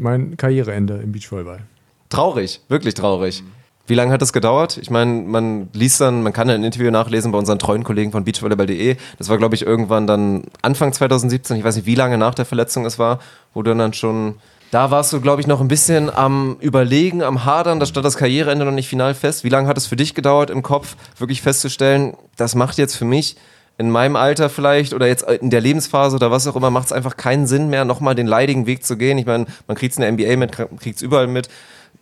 mein 0.00 0.36
Karriereende 0.36 1.00
im 1.02 1.12
Beachvolleyball. 1.12 1.60
traurig, 2.08 2.60
wirklich 2.68 2.94
traurig. 2.94 3.44
Wie 3.86 3.94
lange 3.94 4.12
hat 4.12 4.22
das 4.22 4.32
gedauert? 4.32 4.78
Ich 4.80 4.88
meine, 4.88 5.22
man 5.22 5.68
liest 5.72 6.00
dann, 6.00 6.22
man 6.22 6.32
kann 6.32 6.48
ein 6.48 6.62
Interview 6.62 6.92
nachlesen 6.92 7.32
bei 7.32 7.38
unseren 7.38 7.58
treuen 7.58 7.82
Kollegen 7.82 8.12
von 8.12 8.24
beachvolleyball.de. 8.24 8.96
Das 9.18 9.28
war, 9.28 9.36
glaube 9.36 9.56
ich, 9.56 9.66
irgendwann 9.66 10.06
dann 10.06 10.44
Anfang 10.62 10.92
2017, 10.92 11.56
ich 11.56 11.64
weiß 11.64 11.74
nicht, 11.76 11.86
wie 11.86 11.96
lange 11.96 12.16
nach 12.16 12.34
der 12.34 12.44
Verletzung 12.44 12.86
es 12.86 13.00
war, 13.00 13.18
wo 13.52 13.62
du 13.62 13.74
dann 13.74 13.92
schon, 13.92 14.36
da 14.70 14.92
warst 14.92 15.12
du, 15.12 15.20
glaube 15.20 15.40
ich, 15.40 15.48
noch 15.48 15.60
ein 15.60 15.66
bisschen 15.66 16.08
am 16.08 16.56
Überlegen, 16.60 17.22
am 17.22 17.44
Hadern, 17.44 17.80
da 17.80 17.86
stand 17.86 18.06
das 18.06 18.16
Karriereende 18.16 18.64
noch 18.64 18.72
nicht 18.72 18.88
final 18.88 19.14
fest. 19.14 19.42
Wie 19.42 19.48
lange 19.48 19.66
hat 19.66 19.76
es 19.76 19.86
für 19.86 19.96
dich 19.96 20.14
gedauert, 20.14 20.50
im 20.50 20.62
Kopf 20.62 20.96
wirklich 21.18 21.42
festzustellen, 21.42 22.16
das 22.36 22.54
macht 22.54 22.78
jetzt 22.78 22.94
für 22.94 23.04
mich 23.04 23.36
in 23.80 23.90
meinem 23.90 24.14
Alter 24.14 24.50
vielleicht 24.50 24.92
oder 24.92 25.06
jetzt 25.06 25.22
in 25.22 25.48
der 25.50 25.62
Lebensphase 25.62 26.14
oder 26.16 26.30
was 26.30 26.46
auch 26.46 26.54
immer, 26.54 26.70
macht 26.70 26.86
es 26.86 26.92
einfach 26.92 27.16
keinen 27.16 27.46
Sinn 27.46 27.70
mehr, 27.70 27.86
nochmal 27.86 28.14
den 28.14 28.26
leidigen 28.26 28.66
Weg 28.66 28.84
zu 28.84 28.96
gehen. 28.98 29.16
Ich 29.16 29.24
meine, 29.26 29.46
man 29.66 29.76
kriegt 29.76 29.92
es 29.92 29.98
in 29.98 30.02
der 30.02 30.12
NBA 30.12 30.36
mit, 30.36 30.52
kriegt 30.52 30.96
es 30.96 31.02
überall 31.02 31.26
mit. 31.26 31.48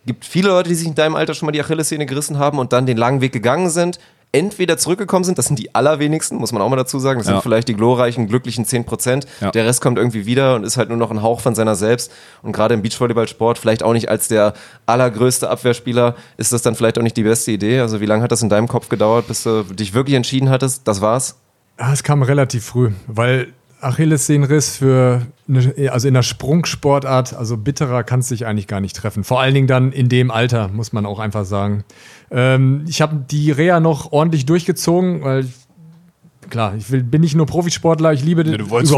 Gibt 0.04 0.24
viele 0.24 0.48
Leute, 0.48 0.68
die 0.70 0.74
sich 0.74 0.88
in 0.88 0.94
deinem 0.96 1.14
Alter 1.14 1.34
schon 1.34 1.46
mal 1.46 1.52
die 1.52 1.60
Achillessehne 1.62 2.04
gerissen 2.06 2.38
haben 2.38 2.58
und 2.58 2.72
dann 2.72 2.84
den 2.86 2.96
langen 2.96 3.20
Weg 3.20 3.32
gegangen 3.32 3.70
sind. 3.70 3.98
entweder 4.30 4.76
zurückgekommen 4.76 5.24
sind, 5.24 5.38
das 5.38 5.46
sind 5.46 5.58
die 5.58 5.74
allerwenigsten, 5.74 6.36
muss 6.36 6.52
man 6.52 6.60
auch 6.60 6.68
mal 6.68 6.76
dazu 6.76 6.98
sagen, 6.98 7.18
das 7.18 7.28
Ja. 7.28 7.32
sind 7.34 7.42
vielleicht 7.42 7.66
die 7.66 7.72
glorreichen, 7.74 8.26
glücklichen 8.28 8.66
10 8.66 8.84
Prozent. 8.84 9.26
Ja. 9.40 9.50
Der 9.52 9.64
Rest 9.64 9.80
kommt 9.80 9.96
irgendwie 9.96 10.26
wieder 10.26 10.54
und 10.54 10.64
ist 10.64 10.76
halt 10.76 10.90
nur 10.90 10.98
noch 10.98 11.10
ein 11.10 11.22
Hauch 11.22 11.40
von 11.40 11.54
seiner 11.54 11.74
selbst. 11.76 12.12
Und 12.42 12.52
gerade 12.52 12.74
im 12.74 12.82
Beachvolleyballsport, 12.82 13.56
vielleicht 13.56 13.82
auch 13.82 13.94
nicht 13.94 14.10
als 14.10 14.28
der 14.28 14.52
allergrößte 14.84 15.48
Abwehrspieler, 15.48 16.14
ist 16.36 16.52
das 16.52 16.60
dann 16.60 16.74
vielleicht 16.74 16.98
auch 16.98 17.02
nicht 17.02 17.16
die 17.16 17.22
beste 17.22 17.52
Idee. 17.52 17.80
Also 17.80 18.02
wie 18.02 18.06
lange 18.06 18.22
hat 18.22 18.30
das 18.30 18.42
in 18.42 18.50
deinem 18.50 18.68
Kopf 18.68 18.90
gedauert, 18.90 19.28
bis 19.28 19.44
du 19.44 19.62
dich 19.62 19.94
wirklich 19.94 20.14
entschieden 20.16 20.50
hattest, 20.50 20.86
das 20.86 21.00
war's? 21.00 21.36
Ja, 21.78 21.92
es 21.92 22.02
kam 22.02 22.22
relativ 22.22 22.64
früh, 22.64 22.90
weil 23.06 23.52
Achillessehnenriss 23.80 24.76
für 24.76 25.22
eine, 25.48 25.92
also 25.92 26.08
in 26.08 26.14
der 26.14 26.22
Sprungsportart, 26.22 27.34
also 27.34 27.56
bitterer 27.56 28.02
kann 28.02 28.20
es 28.20 28.28
sich 28.28 28.46
eigentlich 28.46 28.66
gar 28.66 28.80
nicht 28.80 28.96
treffen. 28.96 29.22
Vor 29.22 29.40
allen 29.40 29.54
Dingen 29.54 29.68
dann 29.68 29.92
in 29.92 30.08
dem 30.08 30.30
Alter, 30.30 30.68
muss 30.68 30.92
man 30.92 31.06
auch 31.06 31.20
einfach 31.20 31.44
sagen. 31.44 31.84
Ähm, 32.30 32.84
ich 32.88 33.00
habe 33.00 33.24
die 33.30 33.52
Reha 33.52 33.78
noch 33.78 34.10
ordentlich 34.12 34.46
durchgezogen, 34.46 35.22
weil 35.22 35.44
ich, 35.44 35.52
klar, 36.50 36.74
ich 36.76 36.90
will, 36.90 37.04
bin 37.04 37.20
nicht 37.20 37.36
nur 37.36 37.46
Profisportler, 37.46 38.12
ich 38.12 38.24
liebe 38.24 38.42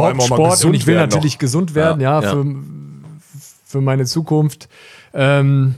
allem 0.05 0.17
überhaupt 0.17 0.23
Sport 0.23 0.65
und 0.65 0.75
ich 0.75 0.87
will 0.87 0.97
natürlich 0.97 1.35
noch. 1.35 1.41
gesund 1.41 1.75
werden, 1.75 2.01
ja, 2.01 2.23
Ja. 2.23 2.31
Für, 2.31 2.47
für 3.67 3.81
meine 3.83 4.07
Zukunft. 4.07 4.69
Ähm, 5.13 5.75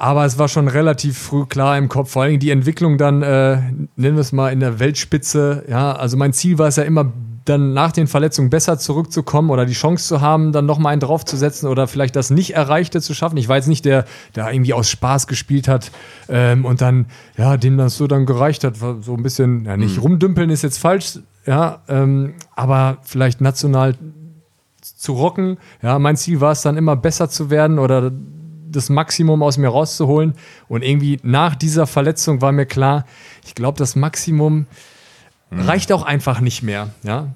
aber 0.00 0.24
es 0.24 0.38
war 0.38 0.48
schon 0.48 0.66
relativ 0.66 1.18
früh 1.18 1.44
klar 1.44 1.76
im 1.76 1.90
Kopf, 1.90 2.12
vor 2.12 2.22
allen 2.22 2.30
Dingen 2.30 2.40
die 2.40 2.50
Entwicklung 2.50 2.96
dann, 2.96 3.20
äh, 3.20 3.58
nennen 3.96 4.16
wir 4.16 4.20
es 4.20 4.32
mal, 4.32 4.50
in 4.50 4.58
der 4.58 4.80
Weltspitze. 4.80 5.66
Ja, 5.68 5.92
also 5.92 6.16
mein 6.16 6.32
Ziel 6.32 6.56
war 6.56 6.68
es 6.68 6.76
ja 6.76 6.84
immer, 6.84 7.12
dann 7.44 7.74
nach 7.74 7.92
den 7.92 8.06
Verletzungen 8.06 8.48
besser 8.48 8.78
zurückzukommen 8.78 9.50
oder 9.50 9.66
die 9.66 9.74
Chance 9.74 10.08
zu 10.08 10.22
haben, 10.22 10.52
dann 10.52 10.64
nochmal 10.64 10.92
einen 10.92 11.00
draufzusetzen 11.00 11.68
oder 11.68 11.86
vielleicht 11.86 12.16
das 12.16 12.30
nicht 12.30 12.54
Erreichte 12.54 13.02
zu 13.02 13.12
schaffen. 13.12 13.36
Ich 13.36 13.48
war 13.48 13.56
jetzt 13.56 13.68
nicht 13.68 13.84
der, 13.84 14.06
der 14.34 14.50
irgendwie 14.50 14.72
aus 14.72 14.88
Spaß 14.88 15.26
gespielt 15.26 15.68
hat 15.68 15.90
ähm, 16.30 16.64
und 16.64 16.80
dann, 16.80 17.04
ja, 17.36 17.58
dem 17.58 17.76
das 17.76 17.98
so 17.98 18.06
dann 18.06 18.24
gereicht 18.24 18.64
hat, 18.64 18.76
so 18.76 19.14
ein 19.14 19.22
bisschen, 19.22 19.66
ja, 19.66 19.76
nicht 19.76 20.00
rumdümpeln 20.00 20.48
ist 20.48 20.62
jetzt 20.62 20.78
falsch, 20.78 21.18
ja, 21.44 21.82
ähm, 21.88 22.32
aber 22.56 22.98
vielleicht 23.02 23.42
national 23.42 23.96
zu 24.80 25.12
rocken. 25.12 25.58
Ja, 25.82 25.98
mein 25.98 26.16
Ziel 26.16 26.40
war 26.40 26.52
es 26.52 26.62
dann 26.62 26.78
immer 26.78 26.96
besser 26.96 27.28
zu 27.28 27.50
werden 27.50 27.78
oder 27.78 28.10
das 28.70 28.88
Maximum 28.88 29.42
aus 29.42 29.58
mir 29.58 29.68
rauszuholen. 29.68 30.34
Und 30.68 30.82
irgendwie 30.82 31.18
nach 31.22 31.54
dieser 31.54 31.86
Verletzung 31.86 32.40
war 32.40 32.52
mir 32.52 32.66
klar, 32.66 33.04
ich 33.44 33.54
glaube, 33.54 33.78
das 33.78 33.96
Maximum 33.96 34.66
reicht 35.50 35.92
auch 35.92 36.02
einfach 36.04 36.40
nicht 36.40 36.62
mehr. 36.62 36.90
Ja, 37.02 37.28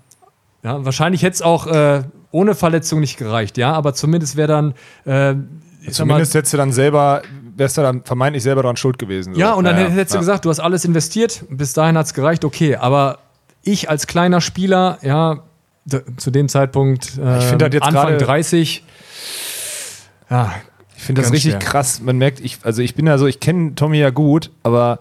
ja 0.62 0.84
wahrscheinlich 0.84 1.22
hätte 1.22 1.34
es 1.34 1.42
auch 1.42 1.66
äh, 1.66 2.04
ohne 2.30 2.54
Verletzung 2.54 3.00
nicht 3.00 3.16
gereicht. 3.16 3.58
Ja, 3.58 3.72
aber 3.72 3.94
zumindest 3.94 4.36
wäre 4.36 4.48
dann 4.48 4.74
äh, 5.04 5.34
Zumindest 5.90 6.34
hättest 6.34 6.52
du 6.52 6.56
dann 6.56 6.72
selber, 6.72 7.22
wärst 7.56 7.76
du 7.76 7.82
dann 7.82 8.02
vermeintlich 8.04 8.42
selber 8.42 8.62
daran 8.62 8.76
schuld 8.76 8.98
gewesen. 8.98 9.34
so. 9.34 9.40
ja, 9.40 9.52
und 9.52 9.64
dann 9.64 9.76
ja, 9.78 9.88
hättest 9.88 10.12
du 10.12 10.16
ja. 10.16 10.20
gesagt, 10.20 10.44
du 10.44 10.50
hast 10.50 10.60
alles 10.60 10.84
investiert, 10.84 11.44
bis 11.50 11.72
dahin 11.72 11.98
hat 11.98 12.06
es 12.06 12.14
gereicht, 12.14 12.44
okay, 12.44 12.76
aber 12.76 13.18
ich 13.62 13.90
als 13.90 14.06
kleiner 14.06 14.40
Spieler, 14.40 14.98
ja, 15.02 15.40
zu 16.16 16.30
dem 16.30 16.48
Zeitpunkt 16.48 17.18
äh, 17.18 17.38
Ich 17.38 17.56
das 17.56 17.72
jetzt 17.72 17.82
Anfang 17.82 18.06
gerade- 18.06 18.18
30, 18.24 18.84
ja, 20.30 20.54
finde 21.04 21.22
das 21.22 21.32
richtig 21.32 21.52
schwer. 21.52 21.60
krass. 21.60 22.00
Man 22.00 22.18
merkt, 22.18 22.40
ich, 22.40 22.58
also 22.62 22.82
ich 22.82 22.94
bin 22.94 23.06
ja 23.06 23.18
so, 23.18 23.26
ich 23.26 23.40
kenne 23.40 23.74
Tommy 23.74 23.98
ja 23.98 24.10
gut, 24.10 24.50
aber 24.62 25.00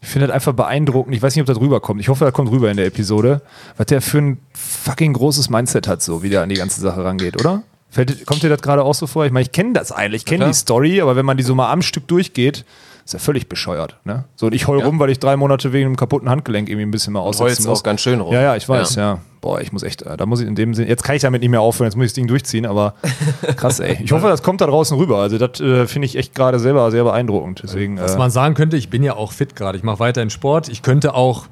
ich 0.00 0.08
finde 0.08 0.26
das 0.26 0.34
einfach 0.34 0.52
beeindruckend. 0.52 1.14
Ich 1.14 1.22
weiß 1.22 1.34
nicht, 1.34 1.42
ob 1.42 1.46
das 1.46 1.60
rüberkommt. 1.60 2.00
Ich 2.00 2.08
hoffe, 2.08 2.24
das 2.24 2.34
kommt 2.34 2.50
rüber 2.50 2.70
in 2.70 2.76
der 2.76 2.86
Episode, 2.86 3.40
was 3.76 3.86
der 3.86 4.02
für 4.02 4.18
ein 4.18 4.38
fucking 4.52 5.12
großes 5.12 5.48
Mindset 5.48 5.86
hat, 5.86 6.02
so 6.02 6.22
wie 6.22 6.28
der 6.28 6.42
an 6.42 6.48
die 6.48 6.56
ganze 6.56 6.80
Sache 6.80 7.04
rangeht, 7.04 7.38
oder? 7.40 7.62
Fällt, 7.88 8.26
kommt 8.26 8.42
dir 8.42 8.48
das 8.48 8.62
gerade 8.62 8.82
auch 8.82 8.94
so 8.94 9.06
vor? 9.06 9.26
Ich 9.26 9.32
meine, 9.32 9.42
ich 9.42 9.52
kenne 9.52 9.74
das 9.74 9.92
eigentlich, 9.92 10.22
ich 10.22 10.26
kenne 10.26 10.46
die 10.46 10.54
Story, 10.54 11.00
aber 11.00 11.14
wenn 11.14 11.26
man 11.26 11.36
die 11.36 11.42
so 11.42 11.54
mal 11.54 11.70
am 11.70 11.82
Stück 11.82 12.08
durchgeht, 12.08 12.64
ist 13.04 13.12
ja 13.14 13.18
völlig 13.18 13.48
bescheuert. 13.48 13.96
Ne? 14.04 14.24
So, 14.36 14.46
und 14.46 14.54
ich 14.54 14.66
heul 14.68 14.80
Ja. 14.80 14.86
rum, 14.86 14.98
weil 14.98 15.10
ich 15.10 15.18
drei 15.18 15.36
Monate 15.36 15.72
wegen 15.72 15.86
einem 15.86 15.96
kaputten 15.96 16.28
Handgelenk 16.30 16.68
irgendwie 16.68 16.86
ein 16.86 16.90
bisschen 16.90 17.12
mal 17.12 17.20
aussetzen 17.20 17.44
Heulst 17.48 17.66
muss. 17.66 17.78
auch 17.80 17.82
ganz 17.82 18.00
schön 18.00 18.20
rum. 18.20 18.32
Ja, 18.32 18.40
ja, 18.42 18.56
ich 18.56 18.68
weiß, 18.68 18.94
ja. 18.96 19.18
Boah, 19.40 19.60
ich 19.60 19.72
muss 19.72 19.82
echt, 19.82 20.02
äh, 20.02 20.16
da 20.16 20.24
muss 20.24 20.40
ich 20.40 20.46
in 20.46 20.54
dem 20.54 20.72
Sinn, 20.72 20.86
jetzt 20.86 21.02
kann 21.02 21.16
ich 21.16 21.22
damit 21.22 21.40
nicht 21.40 21.50
mehr 21.50 21.60
aufhören, 21.60 21.86
jetzt 21.88 21.96
muss 21.96 22.04
ich 22.06 22.10
das 22.12 22.14
Ding 22.14 22.28
durchziehen, 22.28 22.64
aber 22.64 22.94
krass, 23.56 23.80
ey. 23.80 23.98
Ich 24.02 24.12
hoffe, 24.12 24.28
das 24.28 24.42
kommt 24.44 24.60
da 24.60 24.66
draußen 24.66 24.96
rüber. 24.96 25.18
Also, 25.18 25.36
das 25.38 25.58
äh, 25.60 25.86
finde 25.88 26.06
ich 26.06 26.16
echt 26.16 26.34
gerade 26.34 26.60
selber 26.60 26.90
sehr 26.92 27.02
beeindruckend. 27.02 27.60
Deswegen, 27.64 27.98
was 27.98 28.14
äh, 28.14 28.18
man 28.18 28.30
sagen 28.30 28.54
könnte, 28.54 28.76
ich 28.76 28.88
bin 28.88 29.02
ja 29.02 29.14
auch 29.16 29.32
fit 29.32 29.56
gerade, 29.56 29.76
ich 29.76 29.82
mache 29.82 29.98
weiterhin 29.98 30.30
Sport, 30.30 30.68
ich 30.68 30.82
könnte 30.82 31.14
auch 31.14 31.46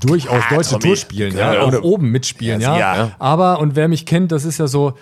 durchaus 0.00 0.42
deutsche 0.50 0.70
Tommy. 0.70 0.82
Tour 0.82 0.96
spielen, 0.96 1.36
ja, 1.36 1.54
Ja, 1.54 1.60
auch 1.62 1.68
oder- 1.68 1.84
oben 1.84 2.10
mitspielen, 2.10 2.60
ja, 2.60 2.76
Ja, 2.76 2.96
ja. 2.96 3.10
Aber, 3.20 3.60
und 3.60 3.76
wer 3.76 3.86
mich 3.86 4.06
kennt, 4.06 4.32
das 4.32 4.44
ist 4.44 4.58
ja 4.58 4.66
so, 4.66 4.94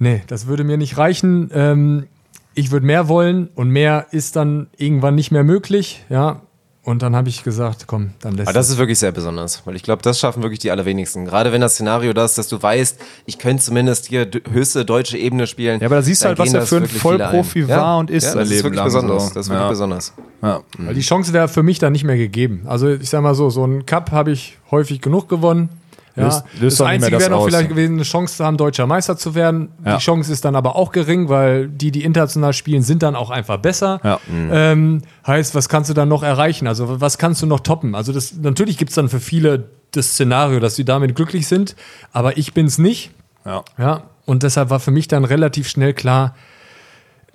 nee, 0.00 0.22
das 0.26 0.48
würde 0.48 0.64
mir 0.64 0.76
nicht 0.76 0.98
reichen, 0.98 1.50
ähm, 1.54 2.06
ich 2.54 2.70
würde 2.70 2.86
mehr 2.86 3.08
wollen 3.08 3.48
und 3.54 3.68
mehr 3.70 4.06
ist 4.10 4.36
dann 4.36 4.68
irgendwann 4.76 5.14
nicht 5.14 5.30
mehr 5.30 5.44
möglich, 5.44 6.04
ja, 6.08 6.42
und 6.86 7.00
dann 7.00 7.16
habe 7.16 7.30
ich 7.30 7.42
gesagt, 7.44 7.86
komm, 7.86 8.10
dann 8.20 8.34
lässt 8.34 8.46
Aber 8.46 8.52
das 8.58 8.68
ist 8.68 8.76
wirklich 8.76 8.98
sehr 8.98 9.10
besonders, 9.10 9.66
weil 9.66 9.74
ich 9.74 9.82
glaube, 9.82 10.02
das 10.02 10.18
schaffen 10.20 10.42
wirklich 10.42 10.58
die 10.58 10.70
allerwenigsten. 10.70 11.24
Gerade 11.24 11.50
wenn 11.50 11.62
das 11.62 11.72
Szenario 11.76 12.12
das 12.12 12.32
ist, 12.32 12.38
dass 12.38 12.48
du 12.48 12.62
weißt, 12.62 13.00
ich 13.24 13.38
könnte 13.38 13.62
zumindest 13.62 14.04
hier 14.08 14.28
höchste 14.52 14.84
deutsche 14.84 15.16
Ebene 15.16 15.46
spielen. 15.46 15.80
Ja, 15.80 15.86
aber 15.86 15.96
da 15.96 16.02
siehst 16.02 16.22
du 16.22 16.28
halt, 16.28 16.38
was 16.38 16.52
er 16.52 16.66
für 16.66 16.76
ein 16.76 16.86
Vollprofi 16.86 17.62
ein. 17.62 17.68
war 17.68 17.96
und 17.96 18.10
ist 18.10 18.24
ja, 18.24 18.34
das 18.34 18.50
ist 18.50 18.64
wirklich 18.64 18.76
lang 18.76 18.84
besonders. 18.84 19.28
so. 19.28 19.34
Das 19.34 19.46
ist 19.46 19.50
wirklich 19.50 19.62
Ja. 19.64 19.68
besonders. 19.70 20.12
ja. 20.42 20.60
Weil 20.76 20.94
die 20.94 21.00
Chance 21.00 21.32
wäre 21.32 21.48
für 21.48 21.62
mich 21.62 21.78
dann 21.78 21.92
nicht 21.92 22.04
mehr 22.04 22.18
gegeben. 22.18 22.64
Also 22.66 22.90
ich 22.90 23.08
sag 23.08 23.22
mal 23.22 23.34
so, 23.34 23.48
so 23.48 23.64
einen 23.64 23.86
Cup 23.86 24.10
habe 24.10 24.32
ich 24.32 24.58
häufig 24.70 25.00
genug 25.00 25.30
gewonnen. 25.30 25.70
Ja, 26.16 26.24
Löst- 26.26 26.44
löst 26.60 26.80
das 26.80 26.86
Einzige 26.86 27.12
das 27.16 27.22
wäre 27.22 27.30
noch 27.32 27.44
vielleicht 27.44 27.68
gewesen, 27.70 27.94
eine 27.94 28.04
Chance 28.04 28.36
zu 28.36 28.44
haben, 28.44 28.56
deutscher 28.56 28.86
Meister 28.86 29.16
zu 29.16 29.34
werden. 29.34 29.70
Ja. 29.84 29.96
Die 29.96 30.02
Chance 30.02 30.32
ist 30.32 30.44
dann 30.44 30.54
aber 30.54 30.76
auch 30.76 30.92
gering, 30.92 31.28
weil 31.28 31.68
die, 31.68 31.90
die 31.90 32.04
international 32.04 32.52
spielen, 32.52 32.82
sind 32.82 33.02
dann 33.02 33.16
auch 33.16 33.30
einfach 33.30 33.56
besser. 33.56 34.00
Ja. 34.04 34.20
Ähm, 34.30 35.02
heißt, 35.26 35.56
was 35.56 35.68
kannst 35.68 35.90
du 35.90 35.94
dann 35.94 36.08
noch 36.08 36.22
erreichen? 36.22 36.68
Also 36.68 37.00
was 37.00 37.18
kannst 37.18 37.42
du 37.42 37.46
noch 37.46 37.60
toppen? 37.60 37.94
Also 37.96 38.12
das, 38.12 38.34
natürlich 38.36 38.78
gibt 38.78 38.90
es 38.90 38.94
dann 38.94 39.08
für 39.08 39.18
viele 39.18 39.64
das 39.90 40.10
Szenario, 40.12 40.60
dass 40.60 40.76
sie 40.76 40.84
damit 40.84 41.16
glücklich 41.16 41.48
sind, 41.48 41.74
aber 42.12 42.36
ich 42.36 42.54
bin 42.54 42.66
es 42.66 42.78
nicht. 42.78 43.10
Ja. 43.44 43.64
Ja, 43.76 44.02
und 44.24 44.42
deshalb 44.44 44.70
war 44.70 44.78
für 44.80 44.90
mich 44.92 45.08
dann 45.08 45.24
relativ 45.24 45.68
schnell 45.68 45.94
klar, 45.94 46.34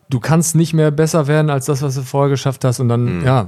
du 0.10 0.20
kannst 0.20 0.56
nicht 0.56 0.74
mehr 0.74 0.92
besser 0.92 1.28
werden 1.28 1.50
als 1.50 1.66
das, 1.66 1.82
was 1.82 1.96
du 1.96 2.02
vorher 2.02 2.30
geschafft 2.30 2.64
hast. 2.66 2.80
Und 2.80 2.88
Mhm. 2.88 2.90
dann, 2.90 3.26
ja, 3.26 3.48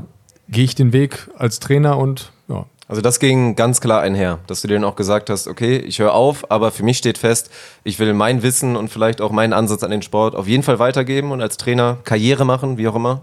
gehe 0.49 0.63
ich 0.65 0.75
den 0.75 0.91
Weg 0.93 1.29
als 1.37 1.59
Trainer 1.59 1.97
und 1.97 2.31
ja. 2.49 2.65
Also 2.91 3.01
das 3.01 3.21
ging 3.21 3.55
ganz 3.55 3.79
klar 3.79 4.01
einher, 4.01 4.39
dass 4.47 4.61
du 4.61 4.67
dir 4.67 4.73
dann 4.73 4.83
auch 4.83 4.97
gesagt 4.97 5.29
hast, 5.29 5.47
okay, 5.47 5.77
ich 5.77 5.99
höre 5.99 6.13
auf, 6.13 6.51
aber 6.51 6.71
für 6.71 6.83
mich 6.83 6.97
steht 6.97 7.17
fest, 7.17 7.49
ich 7.85 7.97
will 7.99 8.13
mein 8.13 8.43
Wissen 8.43 8.75
und 8.75 8.89
vielleicht 8.89 9.21
auch 9.21 9.31
meinen 9.31 9.53
Ansatz 9.53 9.83
an 9.83 9.91
den 9.91 10.01
Sport 10.01 10.35
auf 10.35 10.45
jeden 10.45 10.61
Fall 10.61 10.77
weitergeben 10.77 11.31
und 11.31 11.41
als 11.41 11.55
Trainer 11.55 11.99
Karriere 12.03 12.43
machen, 12.43 12.77
wie 12.77 12.89
auch 12.89 12.95
immer. 12.95 13.21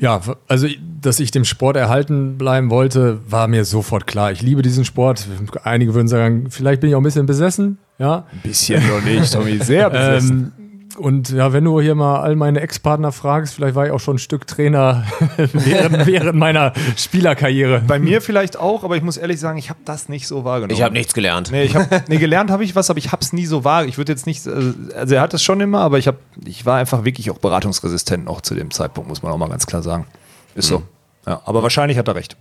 Ja, 0.00 0.20
also, 0.48 0.66
dass 1.00 1.20
ich 1.20 1.30
dem 1.30 1.44
Sport 1.44 1.76
erhalten 1.76 2.36
bleiben 2.38 2.70
wollte, 2.70 3.20
war 3.28 3.46
mir 3.46 3.64
sofort 3.64 4.08
klar. 4.08 4.32
Ich 4.32 4.42
liebe 4.42 4.62
diesen 4.62 4.84
Sport. 4.84 5.28
Einige 5.62 5.94
würden 5.94 6.08
sagen, 6.08 6.46
vielleicht 6.50 6.80
bin 6.80 6.90
ich 6.90 6.96
auch 6.96 7.00
ein 7.00 7.04
bisschen 7.04 7.26
besessen. 7.26 7.78
Ja. 8.00 8.26
Ein 8.32 8.40
bisschen 8.42 8.82
noch 8.88 9.04
nicht, 9.04 9.32
Tommy. 9.32 9.58
Sehr 9.58 9.90
besessen. 9.90 10.52
Ähm, 10.58 10.71
und 10.98 11.30
ja, 11.30 11.52
wenn 11.52 11.64
du 11.64 11.80
hier 11.80 11.94
mal 11.94 12.20
all 12.20 12.36
meine 12.36 12.60
Ex-Partner 12.60 13.12
fragst, 13.12 13.54
vielleicht 13.54 13.74
war 13.74 13.86
ich 13.86 13.92
auch 13.92 14.00
schon 14.00 14.16
ein 14.16 14.18
Stück 14.18 14.46
Trainer 14.46 15.04
während, 15.52 16.06
während 16.06 16.38
meiner 16.38 16.72
Spielerkarriere. 16.96 17.82
Bei 17.86 17.98
mir 17.98 18.20
vielleicht 18.20 18.58
auch, 18.58 18.84
aber 18.84 18.96
ich 18.96 19.02
muss 19.02 19.16
ehrlich 19.16 19.40
sagen, 19.40 19.58
ich 19.58 19.70
habe 19.70 19.80
das 19.84 20.08
nicht 20.08 20.26
so 20.26 20.44
wahrgenommen. 20.44 20.72
nichts 20.94 21.14
gelernt. 21.14 21.50
Nee, 21.50 21.64
ich 21.64 21.76
hab, 21.76 22.08
nee, 22.08 22.18
gelernt 22.18 22.50
habe 22.50 22.64
ich 22.64 22.74
was, 22.74 22.90
aber 22.90 22.98
ich 22.98 23.12
habe 23.12 23.22
es 23.22 23.32
nie 23.32 23.46
so 23.46 23.64
wahr. 23.64 23.84
Ich 23.84 23.98
würde 23.98 24.12
jetzt 24.12 24.26
nicht, 24.26 24.46
äh, 24.46 24.72
also 24.96 25.14
er 25.14 25.20
hat 25.20 25.34
es 25.34 25.42
schon 25.42 25.60
immer, 25.60 25.80
aber 25.80 25.98
ich, 25.98 26.08
hab, 26.08 26.16
ich 26.44 26.66
war 26.66 26.78
einfach 26.78 27.04
wirklich 27.04 27.30
auch 27.30 27.38
beratungsresistent 27.38 28.24
noch 28.24 28.40
zu 28.40 28.54
dem 28.54 28.70
Zeitpunkt, 28.70 29.08
muss 29.08 29.22
man 29.22 29.32
auch 29.32 29.38
mal 29.38 29.48
ganz 29.48 29.66
klar 29.66 29.82
sagen. 29.82 30.06
Ist 30.54 30.68
so. 30.68 30.82
Ja, 31.26 31.40
aber 31.44 31.62
wahrscheinlich 31.62 31.98
hat 31.98 32.08
er 32.08 32.14
recht. 32.14 32.36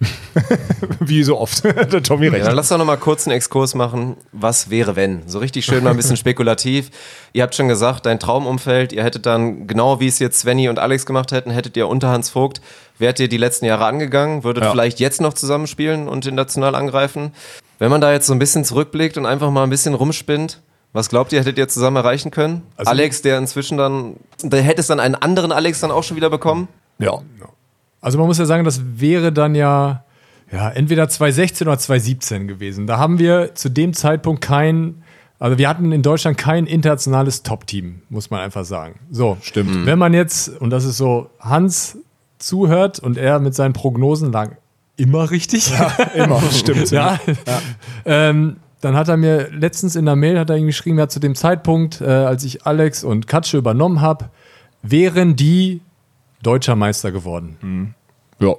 Wie 1.00 1.22
so 1.22 1.38
oft. 1.38 1.64
der 1.92 2.02
Tommy 2.02 2.26
Ja, 2.26 2.32
recht. 2.32 2.46
dann 2.46 2.54
lass 2.56 2.68
doch 2.68 2.78
noch 2.78 2.84
mal 2.84 2.96
kurz 2.96 3.26
einen 3.26 3.36
Exkurs 3.36 3.74
machen. 3.74 4.16
Was 4.32 4.70
wäre, 4.70 4.96
wenn? 4.96 5.22
So 5.28 5.38
richtig 5.38 5.64
schön 5.64 5.84
mal 5.84 5.90
ein 5.90 5.96
bisschen 5.96 6.16
spekulativ. 6.16 6.90
Ihr 7.32 7.42
habt 7.42 7.54
schon 7.54 7.68
gesagt, 7.68 8.06
dein 8.06 8.18
Traumumfeld, 8.18 8.92
ihr 8.92 9.04
hättet 9.04 9.26
dann, 9.26 9.66
genau 9.66 10.00
wie 10.00 10.06
es 10.06 10.18
jetzt 10.18 10.40
Svenny 10.40 10.68
und 10.68 10.78
Alex 10.78 11.04
gemacht 11.06 11.32
hätten, 11.32 11.50
hättet 11.50 11.76
ihr 11.76 11.88
unter 11.88 12.08
Hans 12.08 12.30
Vogt, 12.30 12.60
wärt 12.98 13.20
ihr 13.20 13.28
die 13.28 13.36
letzten 13.36 13.66
Jahre 13.66 13.84
angegangen, 13.86 14.44
würdet 14.44 14.64
Ja. 14.64 14.70
vielleicht 14.70 15.00
jetzt 15.00 15.20
noch 15.20 15.34
zusammenspielen 15.34 16.08
und 16.08 16.24
international 16.26 16.74
angreifen. 16.74 17.32
Wenn 17.78 17.90
man 17.90 18.00
da 18.00 18.12
jetzt 18.12 18.26
so 18.26 18.32
ein 18.32 18.38
bisschen 18.38 18.64
zurückblickt 18.64 19.16
und 19.18 19.26
einfach 19.26 19.50
mal 19.50 19.64
ein 19.64 19.70
bisschen 19.70 19.94
rumspinnt, 19.94 20.60
was 20.92 21.08
glaubt 21.08 21.32
ihr, 21.32 21.40
hättet 21.40 21.56
ihr 21.58 21.68
zusammen 21.68 21.96
erreichen 21.96 22.30
können? 22.30 22.62
Also- 22.76 22.90
Alex, 22.90 23.22
der 23.22 23.38
inzwischen 23.38 23.78
dann, 23.78 24.16
da 24.42 24.56
hättest 24.56 24.90
dann 24.90 25.00
einen 25.00 25.14
anderen 25.14 25.52
Alex 25.52 25.80
dann 25.80 25.90
auch 25.90 26.02
schon 26.02 26.16
wieder 26.16 26.30
bekommen? 26.30 26.68
Ja. 26.98 27.20
Also 28.00 28.18
man 28.18 28.26
muss 28.26 28.38
ja 28.38 28.46
sagen, 28.46 28.64
das 28.64 28.80
wäre 29.00 29.32
dann 29.32 29.54
ja, 29.54 30.04
ja 30.50 30.70
entweder 30.70 31.08
2016 31.08 31.66
oder 31.66 31.78
2017 31.78 32.48
gewesen. 32.48 32.86
Da 32.86 32.98
haben 32.98 33.18
wir 33.18 33.54
zu 33.54 33.68
dem 33.68 33.92
Zeitpunkt 33.92 34.40
kein, 34.40 35.02
also 35.38 35.58
wir 35.58 35.68
hatten 35.68 35.92
in 35.92 36.02
Deutschland 36.02 36.38
kein 36.38 36.66
internationales 36.66 37.42
Top-Team, 37.42 38.02
muss 38.08 38.30
man 38.30 38.40
einfach 38.40 38.64
sagen. 38.64 39.00
So, 39.10 39.36
Stimmt. 39.42 39.86
Wenn 39.86 39.98
man 39.98 40.14
jetzt, 40.14 40.48
und 40.60 40.70
das 40.70 40.84
ist 40.84 40.96
so, 40.96 41.30
Hans 41.40 41.98
zuhört 42.38 42.98
und 42.98 43.18
er 43.18 43.38
mit 43.38 43.54
seinen 43.54 43.74
Prognosen 43.74 44.32
lag 44.32 44.52
immer 45.00 45.30
richtig. 45.30 45.72
Immer, 46.14 46.42
stimmt. 46.52 46.90
ja. 46.90 47.18
Ähm, 48.04 48.56
dann 48.80 48.96
hat 48.96 49.08
er 49.08 49.16
mir 49.16 49.48
letztens 49.50 49.96
in 49.96 50.04
der 50.04 50.16
Mail 50.16 50.38
hat 50.38 50.50
er 50.50 50.56
ihm 50.56 50.66
geschrieben, 50.66 50.98
ja, 50.98 51.08
zu 51.08 51.20
dem 51.20 51.34
Zeitpunkt, 51.34 52.00
äh, 52.00 52.04
als 52.04 52.44
ich 52.44 52.66
Alex 52.66 53.02
und 53.02 53.26
Katsche 53.26 53.56
übernommen 53.56 54.00
habe, 54.00 54.30
wären 54.82 55.36
die 55.36 55.80
deutscher 56.42 56.76
Meister 56.76 57.12
geworden. 57.12 57.94
Ja. 58.40 58.54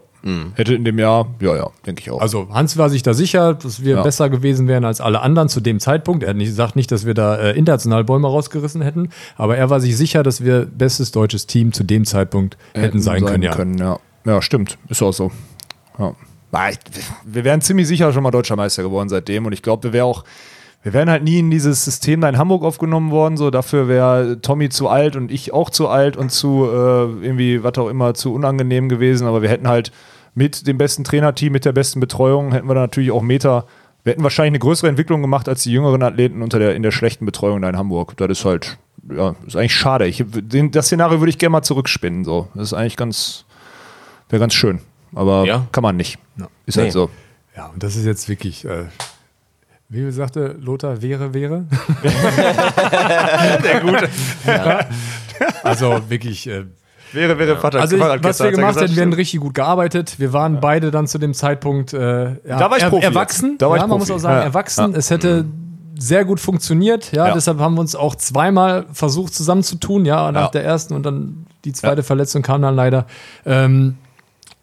Hätte 0.53 0.75
in 0.75 0.85
dem 0.85 0.99
Jahr, 0.99 1.33
ja, 1.39 1.55
ja, 1.55 1.71
denke 1.85 2.01
ich 2.01 2.11
auch. 2.11 2.21
Also 2.21 2.47
Hans 2.51 2.77
war 2.77 2.89
sich 2.91 3.01
da 3.01 3.15
sicher, 3.15 3.55
dass 3.55 3.83
wir 3.83 3.95
Ja. 3.95 4.03
besser 4.03 4.29
gewesen 4.29 4.67
wären 4.67 4.85
als 4.85 5.01
alle 5.01 5.21
anderen 5.21 5.49
zu 5.49 5.61
dem 5.61 5.79
Zeitpunkt. 5.79 6.21
Er 6.21 6.29
hat 6.29 6.35
nicht 6.35 6.91
dass 6.91 7.05
wir 7.07 7.15
da 7.15 7.37
äh, 7.37 7.57
international 7.57 8.03
Bäume 8.03 8.27
rausgerissen 8.27 8.83
hätten, 8.83 9.09
aber 9.35 9.57
er 9.57 9.71
war 9.71 9.79
sich 9.79 9.97
sicher, 9.97 10.21
dass 10.21 10.43
wir 10.43 10.65
bestes 10.65 11.11
deutsches 11.11 11.47
Team 11.47 11.73
zu 11.73 11.83
dem 11.83 12.05
Zeitpunkt 12.05 12.55
hätten, 12.73 13.01
sein, 13.01 13.25
können. 13.25 13.41
Ja. 13.79 13.99
ja. 14.25 14.33
ja, 14.33 14.41
stimmt. 14.43 14.77
Ist 14.89 15.01
auch 15.01 15.11
so. 15.11 15.31
Ja. 15.97 16.13
Wir 17.25 17.43
wären 17.43 17.61
ziemlich 17.61 17.87
sicher 17.87 18.11
schon 18.13 18.21
mal 18.23 18.31
Deutscher 18.31 18.55
Meister 18.57 18.83
geworden 18.83 19.09
seitdem 19.09 19.45
und 19.45 19.53
ich 19.53 19.63
glaube, 19.63 19.83
wir 19.83 19.93
wären 19.93 20.05
auch, 20.05 20.23
wir 20.83 20.93
wären 20.93 21.09
halt 21.09 21.23
nie 21.23 21.39
in 21.39 21.51
dieses 21.51 21.85
System 21.85 22.21
da 22.21 22.29
in 22.29 22.37
Hamburg 22.37 22.63
aufgenommen 22.63 23.11
worden. 23.11 23.37
So, 23.37 23.51
dafür 23.51 23.87
wäre 23.87 24.39
Tommy 24.41 24.69
zu 24.69 24.87
alt 24.87 25.15
und 25.15 25.31
ich 25.31 25.53
auch 25.53 25.69
zu 25.69 25.87
alt 25.87 26.17
und 26.17 26.31
zu 26.31 26.65
äh, 26.65 27.25
irgendwie, 27.25 27.63
was 27.63 27.77
auch 27.77 27.87
immer, 27.89 28.13
zu 28.13 28.33
unangenehm 28.33 28.89
gewesen. 28.89 29.27
Aber 29.27 29.41
wir 29.41 29.49
hätten 29.49 29.67
halt 29.67 29.91
mit 30.33 30.65
dem 30.65 30.77
besten 30.77 31.03
Trainerteam, 31.03 31.51
mit 31.51 31.65
der 31.65 31.73
besten 31.73 31.99
Betreuung, 31.99 32.51
hätten 32.51 32.67
wir 32.67 32.73
da 32.73 32.81
natürlich 32.81 33.11
auch 33.11 33.21
Meter. 33.21 33.65
Wir 34.03 34.13
hätten 34.13 34.23
wahrscheinlich 34.23 34.51
eine 34.51 34.59
größere 34.59 34.87
Entwicklung 34.89 35.21
gemacht 35.21 35.47
als 35.47 35.61
die 35.63 35.71
jüngeren 35.71 36.01
Athleten 36.01 36.41
unter 36.41 36.57
der, 36.57 36.75
in 36.75 36.81
der 36.81 36.91
schlechten 36.91 37.25
Betreuung 37.25 37.61
da 37.61 37.69
in 37.69 37.77
Hamburg. 37.77 38.17
Das 38.17 38.29
ist 38.31 38.45
halt, 38.45 38.77
ja, 39.15 39.35
ist 39.45 39.55
eigentlich 39.55 39.75
schade. 39.75 40.07
Ich, 40.07 40.23
den, 40.27 40.71
das 40.71 40.87
Szenario 40.87 41.19
würde 41.19 41.29
ich 41.29 41.37
gerne 41.37 41.51
mal 41.51 41.61
zurückspinnen. 41.61 42.25
So. 42.25 42.47
Das 42.55 42.63
ist 42.63 42.73
eigentlich 42.73 42.97
ganz, 42.97 43.45
wäre 44.29 44.39
ganz 44.39 44.55
schön. 44.55 44.79
Aber 45.13 45.45
Ja. 45.45 45.67
kann 45.71 45.83
man 45.83 45.97
nicht. 45.97 46.17
Ist 46.65 46.77
Nee. 46.77 46.83
halt 46.83 46.93
so. 46.93 47.11
Ja, 47.55 47.67
und 47.67 47.83
das 47.83 47.95
ist 47.95 48.05
jetzt 48.05 48.27
wirklich, 48.29 48.65
äh, 48.65 48.85
wie 49.91 50.09
sagte 50.11 50.55
Lothar, 50.59 51.01
wäre, 51.01 51.33
wäre. 51.33 51.65
Sehr 53.61 53.81
gut. 53.81 54.09
Also 55.63 56.01
wirklich. 56.09 56.47
Äh, 56.47 56.65
Wäre, 57.13 57.37
wäre 57.37 57.57
Vater. 57.57 57.81
also 57.81 57.97
ich, 57.97 58.01
was 58.01 58.39
wir 58.41 58.51
gemacht 58.51 58.79
hätten, 58.79 58.95
wir 58.95 59.01
hätten 59.01 59.11
richtig 59.11 59.41
gut 59.41 59.53
gearbeitet. 59.53 60.17
Wir 60.17 60.31
waren 60.31 60.61
beide 60.61 60.91
dann 60.91 61.07
zu 61.07 61.17
dem 61.17 61.33
Zeitpunkt 61.33 61.91
äh, 61.93 62.29
ja, 62.47 62.57
Da 62.57 62.69
war 62.71 62.77
ich 62.77 62.83
er, 62.83 62.89
Profi 62.89 63.03
erwachsen. 63.05 63.57
Da 63.57 63.69
war 63.69 63.75
ja, 63.75 63.83
ich 63.83 63.89
man 63.89 63.97
Profi. 63.99 64.11
muss 64.13 64.17
auch 64.17 64.23
sagen, 64.23 64.37
Ja. 64.37 64.43
erwachsen. 64.43 64.93
Ja. 64.93 64.97
Es 64.97 65.09
hätte 65.09 65.43
sehr 65.99 66.23
gut 66.23 66.39
funktioniert. 66.39 67.11
Ja, 67.11 67.27
Ja. 67.27 67.33
deshalb 67.33 67.59
haben 67.59 67.73
wir 67.75 67.81
uns 67.81 67.97
auch 67.97 68.15
zweimal 68.15 68.85
versucht 68.93 69.33
zusammenzutun. 69.33 70.05
Ja, 70.05 70.31
nach 70.31 70.43
Ja. 70.43 70.47
der 70.51 70.63
ersten 70.63 70.93
und 70.93 71.03
dann 71.05 71.47
die 71.65 71.73
zweite 71.73 72.01
Verletzung 72.03 72.43
kam 72.43 72.61
dann 72.61 72.77
leider. 72.77 73.07
Ähm, 73.45 73.97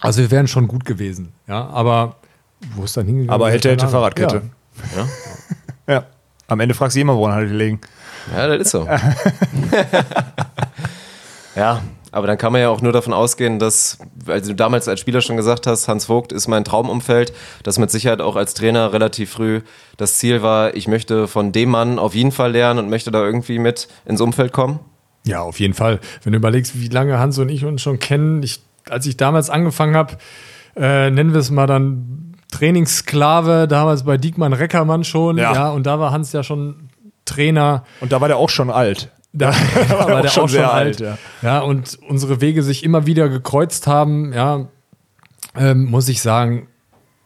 also 0.00 0.22
wir 0.22 0.30
wären 0.30 0.48
schon 0.48 0.68
gut 0.68 0.86
gewesen. 0.86 1.32
Ja, 1.48 1.66
aber 1.68 2.16
wo 2.76 2.84
ist 2.84 2.96
dann 2.96 3.04
hingegangen? 3.04 3.30
Aber 3.30 3.50
hätte, 3.50 3.70
hätte. 3.70 3.88
Fahrradkette. 3.88 4.40
Ja. 5.86 6.04
Am 6.48 6.60
Ende 6.60 6.74
fragst 6.74 6.96
du 6.96 7.00
immer, 7.00 7.16
woran 7.16 7.34
hat 7.34 7.44
die 7.44 7.48
gelegen. 7.48 7.80
Ja, 8.34 8.46
das 8.46 8.60
ist 8.60 8.70
so. 8.70 8.86
ja, 11.56 11.80
aber 12.10 12.26
dann 12.26 12.38
kann 12.38 12.52
man 12.52 12.60
ja 12.60 12.68
auch 12.68 12.80
nur 12.80 12.92
davon 12.92 13.12
ausgehen, 13.12 13.58
dass, 13.58 13.98
weil 14.24 14.40
du 14.40 14.54
damals 14.54 14.88
als 14.88 15.00
Spieler 15.00 15.20
schon 15.20 15.36
gesagt 15.36 15.66
hast, 15.66 15.88
Hans 15.88 16.06
Vogt 16.06 16.32
ist 16.32 16.48
mein 16.48 16.64
Traumumfeld, 16.64 17.32
dass 17.62 17.78
mit 17.78 17.90
Sicherheit 17.90 18.20
auch 18.20 18.36
als 18.36 18.54
Trainer 18.54 18.92
relativ 18.92 19.30
früh 19.30 19.62
das 19.96 20.18
Ziel 20.18 20.42
war, 20.42 20.74
ich 20.74 20.88
möchte 20.88 21.28
von 21.28 21.52
dem 21.52 21.70
Mann 21.70 21.98
auf 21.98 22.14
jeden 22.14 22.32
Fall 22.32 22.52
lernen 22.52 22.78
und 22.78 22.90
möchte 22.90 23.10
da 23.10 23.24
irgendwie 23.24 23.58
mit 23.58 23.88
ins 24.04 24.20
Umfeld 24.20 24.52
kommen. 24.52 24.80
Ja, 25.26 25.40
auf 25.40 25.60
jeden 25.60 25.74
Fall. 25.74 26.00
Wenn 26.22 26.32
du 26.32 26.38
überlegst, 26.38 26.80
wie 26.80 26.88
lange 26.88 27.18
Hans 27.18 27.38
und 27.38 27.50
ich 27.50 27.64
uns 27.64 27.82
schon 27.82 27.98
kennen, 27.98 28.42
ich, 28.42 28.62
als 28.88 29.04
ich 29.06 29.16
damals 29.16 29.50
angefangen 29.50 29.96
habe, 29.96 30.16
äh, 30.76 31.10
nennen 31.10 31.32
wir 31.32 31.40
es 31.40 31.50
mal 31.50 31.66
dann 31.66 32.27
Trainingssklave, 32.50 33.68
damals 33.68 34.04
bei 34.04 34.16
Diekmann 34.16 34.52
Reckermann 34.52 35.04
schon, 35.04 35.38
Ja. 35.38 35.52
ja. 35.54 35.70
und 35.70 35.86
da 35.86 35.98
war 36.00 36.12
Hans 36.12 36.32
ja 36.32 36.42
schon 36.42 36.88
Trainer. 37.24 37.84
Und 38.00 38.12
da 38.12 38.20
war 38.20 38.28
der 38.28 38.38
auch 38.38 38.48
schon 38.50 38.70
alt. 38.70 39.10
Da 39.32 39.52
war 39.90 40.22
der 40.22 40.30
auch 40.30 40.34
schon, 40.34 40.48
sehr 40.48 40.72
alt. 40.72 41.02
alt, 41.02 41.18
ja. 41.42 41.60
und 41.60 41.98
unsere 42.08 42.40
Wege 42.40 42.62
sich 42.62 42.82
immer 42.84 43.06
wieder 43.06 43.28
gekreuzt 43.28 43.86
haben, 43.86 44.32
ja, 44.32 44.66
ähm, 45.54 45.84
muss 45.86 46.08
ich 46.08 46.22
sagen, 46.22 46.68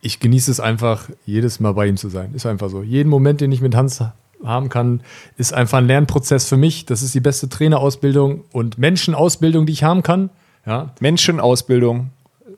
ich 0.00 0.18
genieße 0.18 0.50
es 0.50 0.58
einfach, 0.58 1.08
jedes 1.26 1.60
Mal 1.60 1.74
bei 1.74 1.86
ihm 1.86 1.96
zu 1.96 2.08
sein. 2.08 2.34
Ist 2.34 2.44
einfach 2.46 2.68
so. 2.70 2.82
Jeden 2.82 3.08
Moment, 3.08 3.40
den 3.40 3.52
ich 3.52 3.60
mit 3.60 3.76
Hans 3.76 4.02
haben 4.44 4.68
kann, 4.68 5.02
ist 5.36 5.54
einfach 5.54 5.78
ein 5.78 5.86
Lernprozess 5.86 6.48
für 6.48 6.56
mich. 6.56 6.86
Das 6.86 7.02
ist 7.02 7.14
die 7.14 7.20
beste 7.20 7.48
Trainerausbildung 7.48 8.44
und 8.52 8.78
Menschenausbildung, 8.78 9.66
die 9.66 9.72
ich 9.72 9.84
haben 9.84 10.02
kann. 10.02 10.30
Ja, 10.66 10.90
Menschenausbildung. 10.98 12.10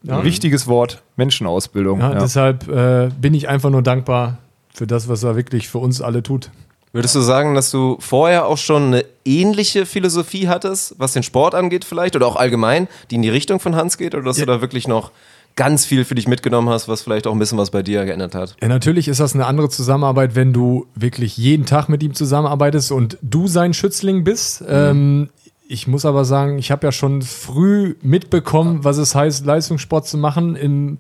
Ein 0.09 0.25
wichtiges 0.25 0.67
Wort. 0.67 1.03
Menschenausbildung. 1.17 2.01
ja, 2.01 2.13
Ja. 2.13 2.19
deshalb 2.19 2.69
äh, 2.69 3.11
bin 3.21 3.35
ich 3.35 3.49
einfach 3.49 3.71
nur 3.71 3.83
dankbar 3.83 4.39
für 4.73 4.87
das, 4.87 5.09
was 5.09 5.23
er 5.23 5.37
wirklich 5.37 5.69
für 5.69 5.79
uns 5.79 6.01
alle 6.01 6.23
tut. 6.23 6.51
Würdest 6.93 7.15
du 7.17 7.21
sagen, 7.21 7.55
dass 7.57 7.71
du 7.73 7.97
vorher 7.99 8.47
auch 8.47 8.59
schon 8.59 8.85
eine 8.89 9.05
ähnliche 9.25 9.85
Philosophie 9.85 10.47
hattest, 10.49 10.95
was 10.99 11.13
den 11.13 11.25
Sport 11.25 11.55
angeht 11.55 11.85
vielleicht 11.85 12.15
oder 12.15 12.27
auch 12.27 12.37
allgemein, 12.37 12.87
die 13.11 13.17
in 13.17 13.23
die 13.23 13.31
Richtung 13.31 13.59
von 13.59 13.75
Hans 13.75 13.99
geht 13.99 14.15
oder 14.15 14.25
dass 14.25 14.37
du 14.37 14.47
da 14.47 14.61
wirklich 14.61 14.87
noch 14.87 15.11
ganz 15.57 15.85
viel 15.85 16.05
für 16.05 16.15
dich 16.17 16.29
mitgenommen 16.29 16.69
hast, 16.69 16.87
was 16.89 17.03
vielleicht 17.03 17.27
auch 17.27 17.33
ein 17.33 17.39
bisschen 17.39 17.59
was 17.59 17.71
bei 17.71 17.83
dir 17.83 18.05
geändert 18.05 18.35
hat? 18.37 18.57
Ja, 18.61 18.69
natürlich 18.69 19.09
ist 19.09 19.19
das 19.21 19.35
eine 19.35 19.47
andere 19.47 19.69
Zusammenarbeit, 19.71 20.35
wenn 20.37 20.53
du 20.53 20.87
wirklich 20.95 21.37
jeden 21.37 21.65
Tag 21.67 21.89
mit 21.89 22.03
ihm 22.03 22.15
zusammenarbeitest 22.15 22.93
und 22.93 23.19
du 23.23 23.47
sein 23.49 23.75
Schützling 23.75 24.23
bist. 24.25 24.63
Ähm, 24.69 25.31
ich 25.67 25.87
muss 25.87 26.05
aber 26.05 26.25
sagen, 26.25 26.59
ich 26.59 26.71
habe 26.71 26.87
ja 26.87 26.93
schon 26.93 27.23
früh 27.23 27.97
mitbekommen, 28.03 28.85
was 28.85 28.99
es 28.99 29.15
heißt, 29.15 29.47
Leistungssport 29.47 30.07
zu 30.07 30.19
machen 30.19 30.57
im 30.57 30.99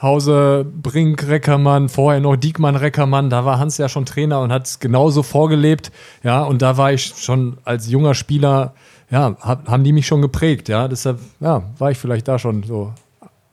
Hause 0.00 0.66
Brink, 0.82 1.26
Reckermann, 1.28 1.88
vorher 1.88 2.20
noch 2.20 2.36
Diekmann, 2.36 2.76
Reckermann. 2.76 3.30
Da 3.30 3.44
war 3.44 3.58
Hans 3.58 3.78
ja 3.78 3.88
schon 3.88 4.06
Trainer 4.06 4.40
und 4.40 4.52
hat 4.52 4.66
es 4.66 4.78
genauso 4.78 5.22
vorgelebt. 5.22 5.90
Ja, 6.22 6.42
und 6.42 6.62
da 6.62 6.76
war 6.76 6.92
ich 6.92 7.14
schon 7.16 7.58
als 7.64 7.88
junger 7.88 8.14
Spieler, 8.14 8.74
ja, 9.10 9.36
hab, 9.40 9.68
haben 9.68 9.84
die 9.84 9.92
mich 9.92 10.06
schon 10.06 10.20
geprägt. 10.20 10.68
Ja, 10.68 10.88
deshalb, 10.88 11.20
ja, 11.40 11.62
war 11.78 11.90
ich 11.90 11.98
vielleicht 11.98 12.28
da 12.28 12.38
schon 12.38 12.64
so 12.64 12.92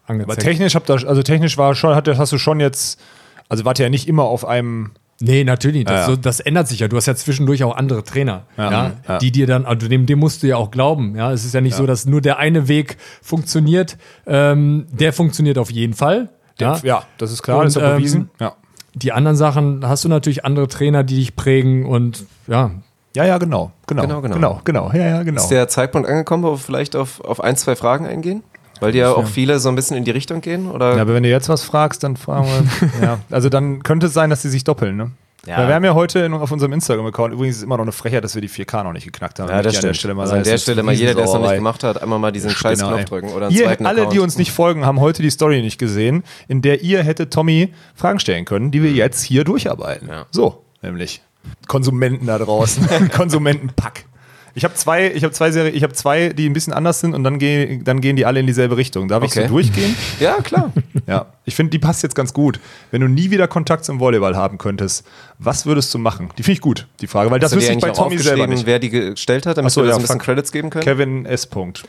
angezeigt. 0.06 0.40
Aber 0.40 0.42
technisch 0.42 0.76
habt 0.76 0.90
ihr, 0.90 1.08
also 1.08 1.24
technisch 1.24 1.58
war 1.58 1.74
schon, 1.76 1.96
hast 1.96 2.32
du 2.32 2.38
schon 2.38 2.60
jetzt, 2.60 3.00
also 3.48 3.64
wart 3.66 3.80
ihr 3.80 3.86
ja 3.86 3.90
nicht 3.90 4.08
immer 4.08 4.24
auf 4.24 4.46
einem. 4.46 4.92
Nee, 5.22 5.44
natürlich. 5.44 5.86
Das, 5.86 5.94
Ja, 5.94 6.00
ja. 6.02 6.06
So, 6.08 6.16
das 6.16 6.40
ändert 6.40 6.68
sich 6.68 6.80
ja. 6.80 6.88
Du 6.88 6.98
hast 6.98 7.06
ja 7.06 7.16
zwischendurch 7.16 7.64
auch 7.64 7.76
andere 7.76 8.04
Trainer, 8.04 8.44
ja, 8.58 8.72
Ja, 8.72 8.92
ja. 9.08 9.18
die 9.20 9.32
dir 9.32 9.48
dann, 9.48 9.66
also 9.66 9.88
dem, 9.88 10.06
dem 10.06 10.20
musst 10.20 10.44
du 10.44 10.48
ja 10.48 10.58
auch 10.58 10.72
glauben. 10.72 11.16
Ja, 11.16 11.32
es 11.32 11.46
ist 11.46 11.54
ja 11.54 11.62
nicht 11.62 11.76
so, 11.76 11.86
dass 11.86 12.06
nur 12.06 12.22
der 12.22 12.38
eine 12.38 12.68
Weg 12.68 12.98
funktioniert. 13.22 13.98
Ähm, 14.26 14.88
der 14.92 15.14
funktioniert 15.14 15.58
auf 15.58 15.72
jeden 15.72 15.94
Fall. 15.94 16.30
Ja. 16.60 16.80
Ja, 16.84 17.04
das 17.18 17.32
ist 17.32 17.42
klar, 17.44 17.58
Und, 17.60 17.66
das 17.66 17.76
ist 17.76 17.82
ja 17.82 17.92
ähm, 17.92 17.98
bewiesen. 17.98 18.30
Ja. 18.40 18.54
Die 18.94 19.12
anderen 19.14 19.38
Sachen 19.38 19.88
hast 19.88 20.04
du 20.04 20.10
natürlich 20.10 20.44
andere 20.44 20.68
Trainer, 20.68 21.04
die 21.04 21.16
dich 21.16 21.36
prägen 21.36 21.86
und 21.86 22.26
ja. 22.48 22.72
ja, 23.16 23.26
ja, 23.26 23.38
genau. 23.38 23.72
Genau, 23.88 24.02
Genau, 24.04 24.22
genau. 24.22 24.36
genau. 24.36 24.62
Genau, 24.64 24.90
genau. 24.90 24.92
Ja, 24.94 25.10
ja, 25.10 25.24
genau. 25.24 25.42
Ist 25.42 25.50
der 25.50 25.68
Zeitpunkt 25.68 26.10
angekommen, 26.10 26.44
wo 26.44 26.52
wir 26.52 26.58
vielleicht 26.58 26.96
auf, 26.96 27.22
auf 27.22 27.42
ein, 27.42 27.56
zwei 27.56 27.76
Fragen 27.76 28.06
eingehen? 28.06 28.44
Weil 28.82 28.92
die 28.92 28.98
ja 28.98 29.14
auch 29.14 29.28
viele 29.28 29.60
so 29.60 29.70
ein 29.70 29.76
bisschen 29.76 29.96
in 29.96 30.04
die 30.04 30.12
Richtung 30.12 30.42
gehen? 30.42 30.70
Oder? 30.70 30.96
Ja, 30.96 31.02
aber 31.04 31.14
wenn 31.14 31.24
du 31.24 31.30
jetzt 31.30 31.50
was 31.50 31.64
fragst, 31.64 32.04
dann 32.04 32.18
fragen 32.18 32.48
wir. 32.48 32.90
ja, 33.02 33.20
also 33.30 33.48
dann 33.48 33.84
könnte 33.84 34.08
es 34.08 34.14
sein, 34.14 34.30
dass 34.30 34.42
die 34.42 34.50
sich 34.50 34.64
doppeln, 34.64 34.98
ne? 34.98 35.12
Ja. 35.46 35.58
Weil 35.58 35.70
wir 35.70 35.76
haben 35.76 35.84
ja 35.86 35.96
heute 35.96 36.20
in, 36.20 36.34
auf 36.34 36.52
unserem 36.52 36.72
Instagram-Account 36.74 37.34
übrigens 37.34 37.58
ist 37.58 37.64
immer 37.64 37.78
noch 37.78 37.84
eine 37.84 37.92
Frechheit, 37.92 38.24
dass 38.24 38.36
wir 38.36 38.42
die 38.42 38.50
4K 38.50 38.84
noch 38.84 38.94
nicht 38.94 39.06
geknackt 39.06 39.40
haben. 39.40 39.50
Ja, 39.50 39.64
das 39.64 39.74
stimmt. 39.74 39.86
An 39.86 39.90
der 39.90 39.94
Stelle 39.96 40.14
mal 40.14 40.22
also 40.24 40.36
an 40.36 40.44
der 40.44 40.58
Stelle 40.60 40.84
mal 40.84 40.94
jeder, 40.94 41.16
der 41.16 41.26
es 41.26 41.34
noch 41.34 41.42
nicht 41.42 41.56
gemacht 41.56 41.84
hat, 41.84 42.02
einmal 42.02 42.20
mal 42.20 42.32
diesen 42.32 42.52
scheiß 42.52 42.80
Genau, 42.80 42.94
Knopf 42.94 43.06
drücken 43.06 43.30
oder 43.30 43.48
einen 43.48 43.56
ihr, 43.56 43.64
zweiten 43.66 43.86
alle, 43.88 44.02
Account. 44.02 44.14
die 44.14 44.20
uns 44.20 44.38
nicht 44.38 44.52
folgen, 44.52 44.86
haben 44.86 45.00
heute 45.00 45.24
die 45.24 45.32
Story 45.32 45.62
nicht 45.62 45.80
gesehen, 45.80 46.24
in 46.48 46.62
der 46.62 46.84
ihr 46.84 47.02
hättet 47.02 47.34
Tommy 47.34 47.74
Fragen 47.96 48.20
stellen 48.20 48.46
können, 48.46 48.70
die 48.70 48.84
wir 48.84 48.92
jetzt 48.92 49.24
hier 49.24 49.44
durcharbeiten. 49.44 50.10
Ja. 50.10 50.26
So, 50.30 50.64
nämlich 50.84 51.22
Konsumenten 51.68 52.28
da 52.28 52.38
draußen, 52.38 53.10
Konsumentenpack. 53.12 54.06
Ich 54.54 54.64
habe 54.66 54.74
zwei, 54.74 55.12
ich 55.12 55.24
habe 55.24 55.34
zwei 55.34 55.52
Serie, 55.52 55.72
ich 55.72 55.84
habe 55.84 55.94
zwei, 55.94 56.30
die 56.30 56.48
ein 56.50 56.54
bisschen 56.54 56.74
anders 56.74 57.00
sind 57.00 57.14
und 57.14 57.24
dann, 57.24 57.40
geh, 57.40 57.80
dann 57.84 58.02
gehen 58.02 58.16
die 58.16 58.26
alle 58.26 58.40
in 58.42 58.48
dieselbe 58.48 58.76
Richtung. 58.78 59.08
Darf 59.08 59.24
ich 59.24 59.32
Okay. 59.32 59.44
so 59.48 59.54
durchgehen? 59.54 59.96
Ja, 60.20 60.36
klar. 60.42 60.72
Ja, 61.08 61.28
ich 61.46 61.56
finde, 61.56 61.70
die 61.72 61.80
passt 61.80 62.04
jetzt 62.04 62.16
ganz 62.16 62.34
gut. 62.34 62.60
Wenn 62.92 63.02
du 63.02 63.08
nie 63.08 63.32
wieder 63.32 63.48
Kontakt 63.48 63.86
zum 63.86 64.00
Volleyball 64.00 64.36
haben 64.36 64.58
könntest, 64.58 65.06
was 65.40 65.66
würdest 65.66 65.94
du 65.94 65.98
machen? 66.00 66.30
Die 66.38 66.44
finde 66.44 66.54
ich 66.56 66.62
gut, 66.62 66.88
die 67.00 67.08
Frage, 67.08 67.32
weil 67.32 67.40
das 67.40 67.56
wüsste 67.56 67.74
ich 67.74 67.80
bei 67.80 67.92
Tommy 67.92 68.18
selber 68.18 68.48
nicht. 68.48 68.66
wer 68.66 68.80
die 68.80 68.90
gestellt 68.90 69.46
hat, 69.46 69.58
damit 69.58 69.72
so, 69.72 69.82
wir 69.82 69.86
ja, 69.90 69.92
das 69.92 70.00
ein 70.00 70.02
bisschen. 70.04 70.20
Credits 70.20 70.52
geben 70.52 70.70
können? 70.70 70.84
Kevin 70.84 71.26
S. 71.26 71.46
Punkt. 71.48 71.84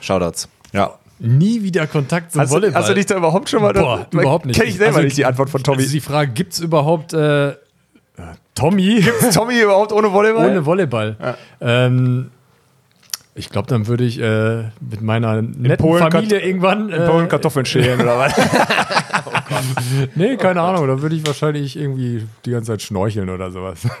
Shoutouts. 0.00 0.48
Ja. 0.72 0.94
Nie 1.18 1.62
wieder 1.62 1.86
Kontakt 1.86 2.32
zum 2.32 2.40
Hast 2.40 2.48
du, 2.50 2.54
Volleyball. 2.54 2.80
hast 2.80 2.88
du 2.88 2.94
dich 2.94 3.06
da 3.06 3.16
überhaupt 3.16 3.48
schon 3.50 3.60
mal? 3.62 3.72
Boah, 3.74 4.06
überhaupt 4.10 4.46
nicht. 4.46 4.56
Kenne 4.58 4.70
ich 4.70 4.76
selber 4.78 4.96
Also, 4.96 5.04
nicht 5.04 5.16
die 5.18 5.26
Antwort 5.26 5.50
von 5.50 5.62
Tommy. 5.62 5.78
Also 5.82 5.92
die 5.92 6.00
Frage, 6.00 6.32
gibt 6.32 6.54
es 6.54 6.60
überhaupt 6.60 7.12
äh, 7.12 7.52
Tommy 8.54 8.94
Ist 8.96 9.34
Tommy 9.34 9.60
überhaupt 9.60 9.92
ohne 9.92 10.12
Volleyball? 10.12 10.50
ohne 10.50 10.66
Volleyball? 10.66 11.16
Ähm, 11.60 12.30
ich 13.34 13.48
glaube, 13.48 13.68
dann 13.68 13.86
würde 13.86 14.04
ich 14.04 14.20
äh, 14.20 14.64
mit 14.80 15.00
meiner 15.02 15.40
netten 15.40 15.76
Polen 15.78 16.02
Familie 16.02 16.38
Kat- 16.38 16.46
irgendwann. 16.46 16.88
In 16.90 17.06
Polen 17.06 17.26
Äh, 17.26 17.28
Kartoffeln 17.28 17.64
schälen 17.64 18.00
oder 18.00 18.18
was? 18.18 18.34
nee, 20.14 20.36
keine 20.36 20.60
Ahnung. 20.60 20.86
Da 20.88 21.00
würde 21.00 21.14
ich 21.16 21.26
wahrscheinlich 21.26 21.76
irgendwie 21.76 22.26
die 22.44 22.50
ganze 22.50 22.72
Zeit 22.72 22.82
schnorcheln 22.82 23.30
oder 23.30 23.50
sowas. 23.50 23.78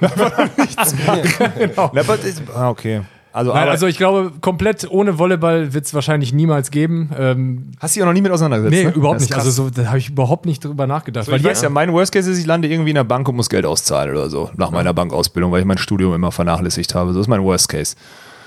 Na, 1.92 2.00
aber 2.00 2.16
das- 2.16 2.42
ah, 2.54 2.68
okay. 2.70 3.02
Also, 3.32 3.52
Nein, 3.52 3.68
also 3.68 3.86
ich 3.86 3.96
glaube, 3.96 4.32
komplett 4.40 4.90
ohne 4.90 5.18
Volleyball 5.18 5.72
wird 5.72 5.86
es 5.86 5.94
wahrscheinlich 5.94 6.32
niemals 6.32 6.70
geben. 6.70 7.10
Ähm, 7.16 7.70
hast 7.78 7.94
du 7.94 7.98
dich 7.98 8.02
auch 8.02 8.08
noch 8.08 8.12
nie 8.12 8.22
mit 8.22 8.32
auseinandergesetzt? 8.32 8.84
nee, 8.84 8.90
ne? 8.90 8.96
überhaupt 8.96 9.20
nicht. 9.20 9.30
krass. 9.30 9.44
Also 9.44 9.64
so, 9.64 9.70
da 9.70 9.86
habe 9.86 9.98
ich 9.98 10.08
überhaupt 10.08 10.46
nicht 10.46 10.64
drüber 10.64 10.86
nachgedacht. 10.88 11.26
So, 11.26 11.32
ich 11.32 11.44
Weil 11.44 11.50
weiß 11.50 11.62
ja, 11.62 11.70
mein 11.70 11.92
Worst 11.92 12.12
Case 12.12 12.30
ist, 12.30 12.38
ich 12.38 12.46
lande 12.46 12.68
irgendwie 12.68 12.90
in 12.90 12.96
der 12.96 13.04
Bank 13.04 13.28
und 13.28 13.36
muss 13.36 13.48
Geld 13.48 13.66
auszahlen 13.66 14.10
oder 14.10 14.28
so, 14.30 14.50
nach 14.56 14.72
meiner 14.72 14.92
Bankausbildung, 14.92 15.52
weil 15.52 15.60
ich 15.60 15.66
mein 15.66 15.78
Studium 15.78 16.12
immer 16.12 16.32
vernachlässigt 16.32 16.94
habe. 16.94 17.12
So 17.12 17.20
ist 17.20 17.28
mein 17.28 17.42
Worst 17.44 17.68
Case. 17.68 17.94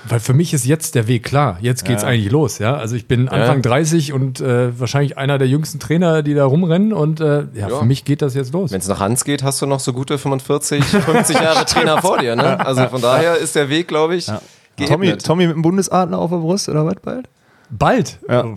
weil 0.06 0.20
für 0.20 0.34
mich 0.34 0.52
ist 0.52 0.66
jetzt 0.66 0.94
der 0.96 1.08
Weg 1.08 1.22
klar. 1.22 1.56
Jetzt 1.62 1.86
geht's 1.86 2.04
eigentlich 2.04 2.30
los, 2.30 2.58
ja. 2.58 2.76
Also 2.76 2.94
ich 2.94 3.06
bin 3.06 3.30
Anfang 3.30 3.62
30 3.62 4.12
und 4.12 4.40
äh, 4.42 4.78
wahrscheinlich 4.78 5.16
einer 5.16 5.38
der 5.38 5.48
jüngsten 5.48 5.80
Trainer, 5.80 6.22
die 6.22 6.34
da 6.34 6.44
rumrennen 6.44 6.92
und 6.92 7.20
äh, 7.20 7.44
ja, 7.54 7.68
für 7.68 7.86
mich 7.86 8.04
geht 8.04 8.20
das 8.20 8.34
jetzt 8.34 8.52
los. 8.52 8.70
Wenn 8.70 8.80
es 8.80 8.88
nach 8.88 9.00
Hans 9.00 9.24
geht, 9.24 9.42
hast 9.42 9.62
du 9.62 9.66
noch 9.66 9.80
so 9.80 9.94
gute 9.94 10.18
45, 10.18 10.84
50 10.84 11.40
Jahre 11.40 11.64
Trainer 11.66 12.02
vor 12.02 12.18
dir. 12.18 12.36
Ne? 12.36 12.60
Also 12.64 12.86
von 12.88 13.00
daher 13.00 13.38
ist 13.38 13.56
der 13.56 13.70
Weg, 13.70 13.88
glaube 13.88 14.16
ich. 14.16 14.30
Tommy, 14.76 15.16
Tommy 15.18 15.46
mit 15.46 15.56
dem 15.56 15.62
Bundesadler 15.62 16.18
auf 16.18 16.30
der 16.30 16.38
Brust 16.38 16.68
oder 16.68 16.86
was 16.86 16.96
bald? 17.02 17.28
Bald. 17.70 18.18
Ja. 18.28 18.54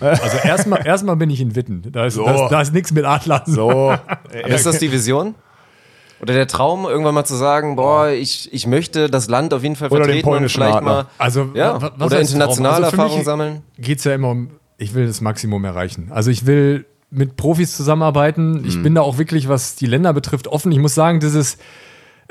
Also 0.00 0.38
erstmal 0.44 0.86
erstmal 0.86 1.16
bin 1.16 1.28
ich 1.30 1.40
in 1.40 1.54
Witten. 1.54 1.82
Da 1.92 2.06
ist, 2.06 2.16
da 2.16 2.44
ist, 2.44 2.50
da 2.50 2.60
ist 2.62 2.72
nichts 2.72 2.92
mit 2.92 3.04
Adlern. 3.04 3.42
So. 3.46 3.94
Ist 4.46 4.64
das 4.66 4.78
die 4.78 4.90
Vision? 4.90 5.34
Oder 6.22 6.34
der 6.34 6.46
Traum, 6.46 6.84
irgendwann 6.84 7.14
mal 7.14 7.24
zu 7.24 7.34
sagen, 7.34 7.76
boah, 7.76 8.08
ich, 8.08 8.52
ich 8.52 8.66
möchte 8.66 9.08
das 9.08 9.28
Land 9.28 9.54
auf 9.54 9.62
jeden 9.62 9.76
Fall 9.76 9.88
Oder 9.88 10.00
den 10.00 10.04
vertreten 10.06 10.28
und 10.28 10.32
polnischen 10.32 10.60
vielleicht 10.62 10.76
Adler. 10.76 10.92
mal 10.92 11.06
Also 11.16 11.48
ja, 11.54 11.76
oder 11.76 12.20
internationale 12.20 12.82
Traum? 12.82 12.84
Also 12.84 12.96
Erfahrung 13.02 13.24
sammeln. 13.24 13.62
Geht 13.78 13.98
es 13.98 14.04
ja 14.04 14.14
immer 14.14 14.28
um, 14.28 14.50
ich 14.76 14.94
will 14.94 15.06
das 15.06 15.20
Maximum 15.22 15.64
erreichen. 15.64 16.08
Also 16.10 16.30
ich 16.30 16.44
will 16.44 16.84
mit 17.10 17.36
Profis 17.36 17.76
zusammenarbeiten. 17.76 18.60
Mhm. 18.60 18.64
Ich 18.66 18.82
bin 18.82 18.94
da 18.94 19.00
auch 19.00 19.18
wirklich, 19.18 19.48
was 19.48 19.76
die 19.76 19.86
Länder 19.86 20.12
betrifft, 20.12 20.46
offen. 20.46 20.72
Ich 20.72 20.78
muss 20.78 20.94
sagen, 20.94 21.20
dieses 21.20 21.56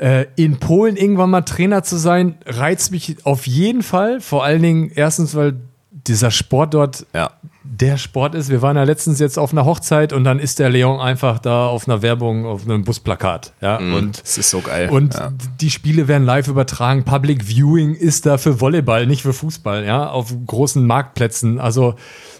äh, 0.00 0.26
in 0.36 0.58
Polen 0.58 0.96
irgendwann 0.96 1.30
mal 1.30 1.42
Trainer 1.42 1.82
zu 1.82 1.96
sein, 1.96 2.36
reizt 2.46 2.90
mich 2.90 3.16
auf 3.24 3.46
jeden 3.46 3.82
Fall. 3.82 4.20
Vor 4.20 4.44
allen 4.44 4.62
Dingen 4.62 4.90
erstens, 4.94 5.34
weil 5.34 5.60
dieser 5.90 6.30
Sport 6.30 6.72
dort 6.74 7.06
Ja. 7.14 7.32
der 7.62 7.98
Sport 7.98 8.34
ist. 8.34 8.48
Wir 8.48 8.62
waren 8.62 8.76
ja 8.76 8.84
letztens 8.84 9.18
jetzt 9.18 9.38
auf 9.38 9.52
einer 9.52 9.66
Hochzeit 9.66 10.12
und 10.14 10.24
dann 10.24 10.38
ist 10.38 10.58
der 10.58 10.70
Leon 10.70 10.98
einfach 11.00 11.38
da 11.38 11.66
auf 11.66 11.86
einer 11.86 12.00
Werbung, 12.00 12.46
auf 12.46 12.64
einem 12.64 12.84
Busplakat. 12.84 13.52
Ja, 13.60 13.76
und 13.76 14.22
Das 14.22 14.38
ist 14.38 14.48
so 14.50 14.60
geil. 14.62 14.88
und 14.88 15.12
ja. 15.14 15.30
die 15.60 15.70
Spiele 15.70 16.08
werden 16.08 16.24
live 16.24 16.48
übertragen. 16.48 17.04
Public 17.04 17.44
Viewing 17.46 17.94
ist 17.94 18.24
da 18.24 18.38
für 18.38 18.60
Volleyball, 18.62 19.06
nicht 19.06 19.20
für 19.22 19.34
Fußball, 19.34 19.84
ja, 19.84 20.08
auf 20.08 20.32
großen 20.46 20.86
Marktplätzen. 20.86 21.60
Also, 21.60 21.94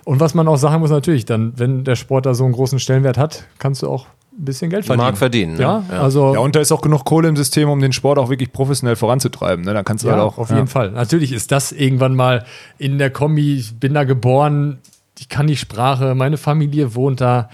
und 0.04 0.20
was 0.20 0.32
man 0.32 0.48
auch 0.48 0.56
sagen 0.56 0.80
muss, 0.80 0.90
natürlich, 0.90 1.26
dann, 1.26 1.52
wenn 1.58 1.84
der 1.84 1.96
Sport 1.96 2.24
da 2.24 2.32
so 2.34 2.44
einen 2.44 2.54
großen 2.54 2.78
Stellenwert 2.78 3.18
hat, 3.18 3.44
kannst 3.58 3.82
du 3.82 3.88
auch 3.90 4.06
ein 4.32 4.44
bisschen 4.44 4.70
Geld 4.70 4.86
verdienen. 4.86 5.04
Mark 5.04 5.18
verdienen. 5.18 5.54
Ne? 5.54 5.62
Ja, 5.62 5.84
also. 5.90 6.34
ja, 6.34 6.40
und 6.40 6.54
da 6.54 6.60
ist 6.60 6.72
auch 6.72 6.80
genug 6.80 7.04
Kohle 7.04 7.28
im 7.28 7.36
System, 7.36 7.68
um 7.68 7.80
den 7.80 7.92
Sport 7.92 8.18
auch 8.18 8.30
wirklich 8.30 8.52
professionell 8.52 8.96
voranzutreiben. 8.96 9.64
Ne? 9.64 9.74
Dann 9.74 9.84
kannst 9.84 10.04
du 10.04 10.08
Ja, 10.08 10.14
halt 10.14 10.22
auch. 10.22 10.38
auf 10.38 10.50
jeden 10.50 10.66
Fall. 10.68 10.92
Natürlich 10.92 11.32
ist 11.32 11.50
das 11.52 11.72
irgendwann 11.72 12.14
mal 12.14 12.44
in 12.78 12.98
der 12.98 13.10
Kombi. 13.10 13.56
Ich 13.56 13.78
bin 13.78 13.94
da 13.94 14.04
geboren, 14.04 14.78
ich 15.18 15.28
kann 15.28 15.46
die 15.46 15.56
Sprache, 15.56 16.14
meine 16.14 16.36
Familie 16.36 16.94
wohnt 16.94 17.20
da. 17.20 17.48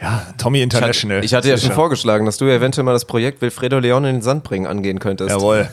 Ja, 0.00 0.22
Tommy 0.38 0.58
Ich 0.58 0.62
International. 0.64 1.16
hatte, 1.16 1.26
ich 1.26 1.34
hatte 1.34 1.48
ja 1.48 1.56
schon 1.58 1.72
vorgeschlagen, 1.72 2.24
dass 2.24 2.36
du 2.36 2.44
ja 2.44 2.54
eventuell 2.54 2.84
mal 2.84 2.92
das 2.92 3.04
Projekt 3.04 3.42
Wilfredo 3.42 3.80
Leon 3.80 4.04
in 4.04 4.16
den 4.16 4.22
Sand 4.22 4.44
bringen 4.44 4.64
angehen 4.66 5.00
könntest. 5.00 5.30
Jawohl. 5.30 5.68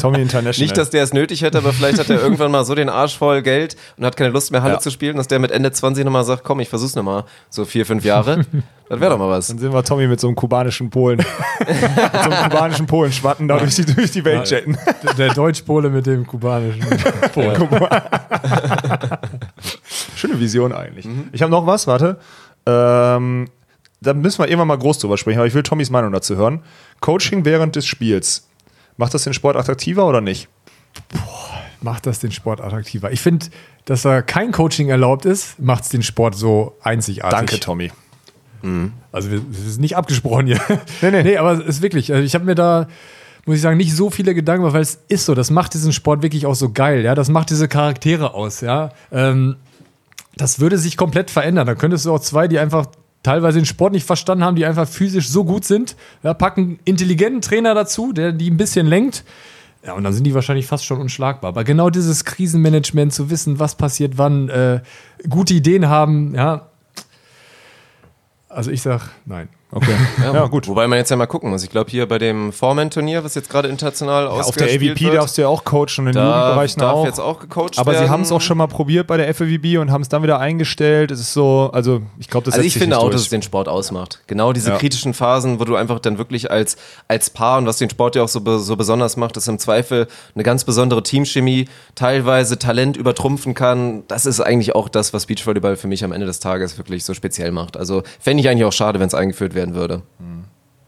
Tommy 0.00 0.22
International. 0.22 0.64
Nicht, 0.66 0.78
dass 0.78 0.88
der 0.88 1.02
es 1.02 1.12
nötig 1.12 1.42
hätte, 1.42 1.58
aber 1.58 1.74
vielleicht 1.74 1.98
hat 1.98 2.08
er 2.08 2.18
irgendwann 2.22 2.50
mal 2.50 2.64
so 2.64 2.74
den 2.74 2.88
Arsch 2.88 3.18
voll 3.18 3.42
Geld 3.42 3.76
und 3.98 4.06
hat 4.06 4.16
keine 4.16 4.30
Lust 4.30 4.50
mehr 4.50 4.62
Halle 4.62 4.74
Ja. 4.74 4.78
zu 4.80 4.90
spielen, 4.90 5.18
dass 5.18 5.28
der 5.28 5.40
mit 5.40 5.50
Ende 5.50 5.70
20 5.72 6.06
nochmal 6.06 6.24
sagt, 6.24 6.42
komm, 6.42 6.60
ich 6.60 6.70
versuch's 6.70 6.94
nochmal. 6.94 7.24
So 7.50 7.66
vier, 7.66 7.84
fünf 7.84 8.02
Jahre. 8.02 8.46
das 8.88 8.98
wäre 8.98 9.10
doch 9.10 9.18
mal 9.18 9.28
was. 9.28 9.48
Dann 9.48 9.58
sind 9.58 9.74
wir 9.74 9.84
Tommy 9.84 10.06
mit 10.06 10.20
so 10.20 10.28
einem 10.28 10.36
kubanischen 10.36 10.88
Polen. 10.88 11.18
mit 11.58 11.68
so 12.24 12.30
einem 12.30 12.50
kubanischen 12.50 12.86
Polen 12.86 13.12
schwatten 13.12 13.46
da 13.46 13.58
durch 13.58 13.74
die, 13.74 13.84
durch 13.84 14.10
die 14.10 14.24
Welt 14.24 14.48
jetten. 14.50 14.78
der, 15.02 15.12
der 15.14 15.34
Deutschpole 15.34 15.90
mit 15.90 16.06
dem 16.06 16.26
kubanischen 16.26 16.80
Pol. 17.34 17.52
Schöne 20.16 20.40
Vision 20.40 20.72
eigentlich. 20.72 21.06
Ich 21.32 21.42
habe 21.42 21.50
noch 21.50 21.66
was, 21.66 21.86
warte. 21.86 22.18
Ähm, 22.64 23.48
da 24.00 24.14
müssen 24.14 24.38
wir 24.38 24.48
irgendwann 24.48 24.68
mal 24.68 24.78
groß 24.78 24.98
drüber 24.98 25.16
sprechen, 25.16 25.38
aber 25.38 25.46
ich 25.46 25.54
will 25.54 25.62
Tommys 25.62 25.90
Meinung 25.90 26.12
dazu 26.12 26.36
hören. 26.36 26.62
Coaching 27.00 27.44
während 27.44 27.76
des 27.76 27.86
Spiels. 27.86 28.48
Macht 28.96 29.14
das 29.14 29.24
den 29.24 29.34
Sport 29.34 29.56
attraktiver 29.56 30.06
oder 30.06 30.20
nicht? 30.20 30.48
macht 31.80 32.06
das 32.06 32.18
den 32.18 32.32
Sport 32.32 32.60
attraktiver. 32.60 33.12
Ich 33.12 33.20
finde, 33.20 33.46
dass 33.84 34.02
da 34.02 34.22
kein 34.22 34.52
Coaching 34.52 34.88
erlaubt 34.88 35.24
ist, 35.24 35.58
macht 35.58 35.84
es 35.84 35.88
den 35.90 36.02
Sport 36.02 36.34
so 36.34 36.76
einzigartig. 36.82 37.38
Danke, 37.38 37.60
Tommy. 37.60 37.92
Also 39.12 39.30
wir, 39.30 39.40
wir 39.48 39.70
sind 39.70 39.80
nicht 39.80 39.96
abgesprochen 39.96 40.46
hier. 40.46 40.60
Nee, 41.00 41.10
nee. 41.10 41.22
nee 41.24 41.36
aber 41.36 41.52
es 41.52 41.60
ist 41.60 41.82
wirklich, 41.82 42.12
also 42.12 42.24
ich 42.24 42.34
habe 42.34 42.44
mir 42.44 42.54
da, 42.54 42.88
muss 43.44 43.56
ich 43.56 43.62
sagen, 43.62 43.76
nicht 43.76 43.94
so 43.94 44.10
viele 44.10 44.34
Gedanken 44.34 44.62
gemacht, 44.62 44.74
weil 44.74 44.82
es 44.82 44.98
ist 45.08 45.26
so, 45.26 45.34
das 45.34 45.50
macht 45.50 45.74
diesen 45.74 45.92
Sport 45.92 46.22
wirklich 46.22 46.46
auch 46.46 46.54
so 46.54 46.70
geil, 46.70 47.04
ja, 47.04 47.14
das 47.14 47.28
macht 47.28 47.50
diese 47.50 47.68
Charaktere 47.68 48.34
aus, 48.34 48.60
ja. 48.60 48.90
Ähm, 49.12 49.56
das 50.36 50.60
würde 50.60 50.76
sich 50.76 50.96
komplett 50.96 51.30
verändern. 51.30 51.66
Da 51.66 51.74
könntest 51.74 52.04
du 52.04 52.12
auch 52.12 52.20
zwei, 52.20 52.46
die 52.46 52.58
einfach 52.58 52.86
teilweise 53.26 53.58
den 53.58 53.66
Sport 53.66 53.92
nicht 53.92 54.06
verstanden 54.06 54.44
haben, 54.44 54.56
die 54.56 54.64
einfach 54.64 54.88
physisch 54.88 55.28
so 55.28 55.44
gut 55.44 55.64
sind, 55.64 55.96
ja, 56.22 56.32
packen 56.32 56.78
intelligenten 56.84 57.40
Trainer 57.40 57.74
dazu, 57.74 58.12
der 58.12 58.32
die 58.32 58.50
ein 58.50 58.56
bisschen 58.56 58.86
lenkt. 58.86 59.24
Ja, 59.84 59.94
und 59.94 60.04
dann 60.04 60.12
sind 60.12 60.24
die 60.24 60.34
wahrscheinlich 60.34 60.66
fast 60.66 60.84
schon 60.84 61.00
unschlagbar. 61.00 61.48
Aber 61.48 61.64
genau 61.64 61.90
dieses 61.90 62.24
Krisenmanagement, 62.24 63.12
zu 63.12 63.28
wissen, 63.30 63.58
was 63.58 63.74
passiert 63.74 64.16
wann, 64.16 64.48
äh, 64.48 64.80
gute 65.28 65.54
Ideen 65.54 65.88
haben, 65.88 66.34
ja. 66.34 66.68
Also 68.48 68.70
ich 68.70 68.82
sag 68.82 69.10
nein. 69.26 69.48
Okay. 69.72 69.94
Ja, 70.22 70.46
gut. 70.46 70.68
Wobei 70.68 70.86
man 70.86 70.98
jetzt 70.98 71.10
ja 71.10 71.16
mal 71.16 71.26
gucken 71.26 71.50
muss. 71.50 71.62
Ich 71.62 71.70
glaube, 71.70 71.90
hier 71.90 72.06
bei 72.06 72.18
dem 72.18 72.52
Foreman-Turnier, 72.52 73.22
was 73.24 73.34
jetzt 73.34 73.48
gerade 73.50 73.68
international 73.68 74.26
Auf 74.28 74.54
der 74.56 74.68
AVP 74.68 75.00
wird, 75.00 75.14
darfst 75.14 75.36
du 75.38 75.42
ja 75.42 75.48
auch 75.48 75.64
coachen 75.64 75.86
und 76.00 76.06
in 76.08 76.12
da 76.14 76.38
Jugendbereichen 76.40 76.80
darf 76.80 76.92
auch. 76.94 77.04
jetzt 77.04 77.20
auch 77.20 77.38
gecoacht 77.40 77.78
aber 77.78 77.92
werden. 77.92 78.06
sie 78.06 78.10
haben 78.10 78.22
es 78.22 78.32
auch 78.32 78.40
schon 78.40 78.58
mal 78.58 78.66
probiert 78.68 79.06
bei 79.06 79.16
der 79.16 79.32
FAVB 79.34 79.78
und 79.78 79.90
haben 79.90 80.02
es 80.02 80.08
dann 80.08 80.22
wieder 80.22 80.38
eingestellt. 80.38 81.10
Es 81.10 81.20
ist 81.20 81.32
so, 81.32 81.70
also 81.72 82.02
ich 82.18 82.28
glaube, 82.28 82.44
das 82.44 82.54
Also 82.54 82.62
setzt 82.62 82.76
ich 82.76 82.80
finde 82.80 82.98
auch, 82.98 83.02
durch. 83.04 83.14
dass 83.14 83.22
es 83.22 83.28
den 83.28 83.42
Sport 83.42 83.68
ausmacht. 83.68 84.20
Genau 84.26 84.52
diese 84.52 84.70
Ja. 84.70 84.76
kritischen 84.78 85.14
Phasen, 85.14 85.58
wo 85.60 85.64
du 85.64 85.74
einfach 85.76 85.98
dann 86.00 86.18
wirklich 86.18 86.50
als, 86.50 86.76
als 87.08 87.30
Paar 87.30 87.58
und 87.58 87.66
was 87.66 87.78
den 87.78 87.90
Sport 87.90 88.14
ja 88.16 88.22
auch 88.22 88.28
so, 88.28 88.40
so 88.58 88.76
besonders 88.76 89.16
macht, 89.16 89.36
ist 89.36 89.48
im 89.48 89.58
Zweifel 89.58 90.06
eine 90.34 90.44
ganz 90.44 90.64
besondere 90.64 91.02
Teamchemie, 91.02 91.68
teilweise 91.94 92.58
Talent 92.58 92.96
übertrumpfen 92.96 93.54
kann. 93.54 94.04
Das 94.08 94.26
ist 94.26 94.40
eigentlich 94.40 94.74
auch 94.74 94.88
das, 94.88 95.12
was 95.12 95.26
Beachvolleyball 95.26 95.76
für 95.76 95.88
mich 95.88 96.04
am 96.04 96.12
Ende 96.12 96.26
des 96.26 96.40
Tages 96.40 96.78
wirklich 96.78 97.04
so 97.04 97.14
speziell 97.14 97.50
macht. 97.52 97.76
Also 97.76 98.02
fände 98.20 98.40
ich 98.42 98.48
eigentlich 98.48 98.64
auch 98.64 98.72
schade, 98.72 99.00
wenn 99.00 99.06
es 99.08 99.14
eingeführt 99.14 99.54
werden 99.56 99.74
würde. 99.74 100.02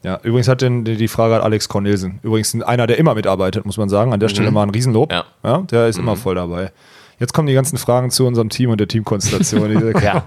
Ja, 0.04 0.20
übrigens 0.22 0.46
hat 0.46 0.62
den, 0.62 0.84
die 0.84 1.08
Frage 1.08 1.34
hat 1.34 1.42
Alex 1.42 1.68
Cornelsen. 1.68 2.20
Übrigens 2.22 2.60
einer, 2.62 2.86
der 2.86 2.98
immer 2.98 3.14
mitarbeitet, 3.14 3.66
muss 3.66 3.76
man 3.76 3.88
sagen. 3.88 4.12
An 4.12 4.20
der 4.20 4.28
Stelle 4.28 4.52
mal 4.52 4.62
ein 4.62 4.70
Riesenlob. 4.70 5.10
Ja. 5.12 5.24
Ja, 5.42 5.58
der 5.62 5.88
ist 5.88 5.98
immer 5.98 6.14
voll 6.14 6.36
dabei. 6.36 6.70
Jetzt 7.18 7.34
kommen 7.34 7.48
die 7.48 7.54
ganzen 7.54 7.78
Fragen 7.78 8.10
zu 8.10 8.26
unserem 8.26 8.48
Team 8.48 8.70
und 8.70 8.78
der 8.78 8.86
Teamkonstellation. 8.86 9.58
Ja. 10.02 10.24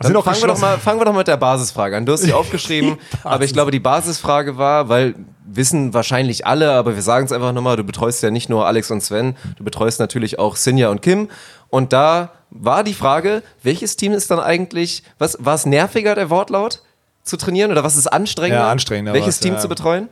sind 0.00 0.16
auch 0.16 0.24
fangen, 0.24 0.40
wir 0.40 0.46
doch 0.46 0.60
mal, 0.60 0.78
fangen 0.78 1.00
wir 1.00 1.04
doch 1.04 1.16
mit 1.16 1.26
der 1.26 1.36
Basisfrage 1.36 1.96
an. 1.96 2.06
Du 2.06 2.12
hast 2.12 2.20
sie 2.20 2.32
aufgeschrieben, 2.32 2.96
aber 3.24 3.44
ich 3.44 3.52
glaube, 3.52 3.72
die 3.72 3.80
Basisfrage 3.80 4.56
war, 4.56 4.88
weil 4.88 5.16
wissen 5.44 5.92
wahrscheinlich 5.92 6.46
alle, 6.46 6.72
aber 6.72 6.94
wir 6.94 7.02
sagen 7.02 7.26
es 7.26 7.32
einfach 7.32 7.52
nochmal, 7.52 7.76
du 7.76 7.84
betreust 7.84 8.22
ja 8.22 8.30
nicht 8.30 8.48
nur 8.48 8.66
Alex 8.66 8.90
und 8.90 9.02
Sven, 9.02 9.36
du 9.58 9.64
betreust 9.64 9.98
natürlich 9.98 10.38
auch 10.38 10.54
Sinja 10.56 10.90
und 10.90 11.02
Kim. 11.02 11.28
Und 11.68 11.92
da 11.92 12.30
war 12.50 12.84
die 12.84 12.94
Frage, 12.94 13.42
welches 13.62 13.96
Team 13.96 14.12
ist 14.12 14.30
dann 14.30 14.40
eigentlich, 14.40 15.02
was 15.18 15.36
war 15.40 15.54
es 15.54 15.66
nerviger, 15.66 16.14
der 16.14 16.30
Wortlaut? 16.30 16.82
Zu 17.24 17.36
trainieren 17.36 17.70
oder 17.70 17.84
was 17.84 17.96
ist 17.96 18.06
anstrengender? 18.08 18.64
Ja, 18.64 18.70
anstrengender 18.70 19.12
Welches 19.14 19.38
Team 19.40 19.54
ja. 19.54 19.60
zu 19.60 19.68
betreuen? 19.68 20.08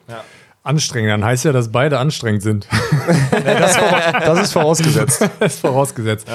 Anstrengend, 0.63 1.11
dann 1.11 1.25
heißt 1.25 1.45
ja, 1.45 1.53
dass 1.53 1.73
beide 1.73 1.99
anstrengend 1.99 2.43
sind. 2.43 2.67
Das 4.25 4.41
ist 4.41 4.53
vorausgesetzt. 4.53 5.21
das 5.41 5.55
ist 5.55 5.61
vorausgesetzt. 5.61 6.27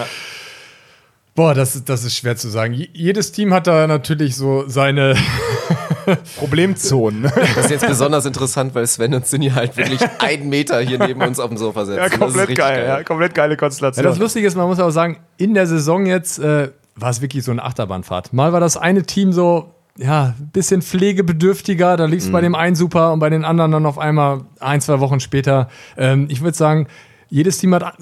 Boah, 1.36 1.54
das, 1.54 1.76
ist- 1.76 1.88
das 1.90 2.04
ist 2.04 2.16
schwer 2.18 2.36
zu 2.36 2.50
sagen. 2.50 2.74
Je- 2.74 2.90
Jedes 2.94 3.32
Team 3.32 3.54
hat 3.54 3.68
da 3.68 3.88
natürlich 3.88 4.36
so 4.36 4.64
seine. 4.68 5.16
Problemzonen. 6.38 7.24
Das 7.24 7.58
ist 7.66 7.72
jetzt 7.72 7.88
besonders 7.88 8.26
interessant, 8.26 8.76
weil 8.76 8.86
Sven 8.88 9.14
und 9.16 9.26
Sinja 9.26 9.56
halt 9.56 9.76
wirklich 9.76 10.00
einen 10.20 10.50
Meter 10.50 10.80
hier 10.82 11.00
neben 11.00 11.22
uns 11.22 11.40
auf 11.40 11.50
dem 11.50 11.58
Sofa 11.58 11.86
sitzen. 11.86 11.98
Ja, 11.98 12.04
Das 12.04 12.14
ist 12.14 12.20
komplett 12.20 12.42
richtig 12.50 12.58
geil. 12.58 12.86
Ja, 12.88 13.04
komplett 13.04 13.34
geile 13.34 13.54
Ja, 13.54 13.58
Konstellation. 13.58 14.06
das 14.06 14.18
Lustige 14.20 14.48
ist, 14.48 14.56
man 14.56 14.68
muss 14.68 14.80
auch 14.80 14.92
sagen, 14.92 15.18
in 15.38 15.54
der 15.56 15.66
Saison 15.68 16.06
jetzt 16.06 16.38
äh, 16.40 16.70
war 16.96 17.10
es 17.10 17.22
wirklich 17.22 17.44
so 17.44 17.52
eine 17.52 17.64
Achterbahnfahrt. 17.64 18.34
Mal 18.34 18.54
war 18.54 18.60
das 18.60 18.78
eine 18.78 19.04
Team 19.04 19.34
so, 19.34 19.74
ja, 19.98 20.34
ein 20.38 20.50
bisschen 20.52 20.82
pflegebedürftiger, 20.82 21.96
da 21.98 22.06
lief 22.06 22.24
es 22.24 22.32
bei 22.32 22.42
dem 22.42 22.56
einen 22.56 22.76
super 22.76 23.14
und 23.14 23.20
bei 23.20 23.30
den 23.30 23.46
anderen 23.46 23.72
dann 23.72 23.86
auf 23.86 23.98
einmal 23.98 24.42
ein, 24.60 24.82
zwei 24.82 25.00
Wochen 25.00 25.20
später. 25.20 25.70
Ähm, 25.98 26.28
ich 26.30 26.42
würde 26.42 26.58
sagen, 26.58 26.88
jedes 27.30 27.58
Team 27.60 27.74
hat 27.74 27.94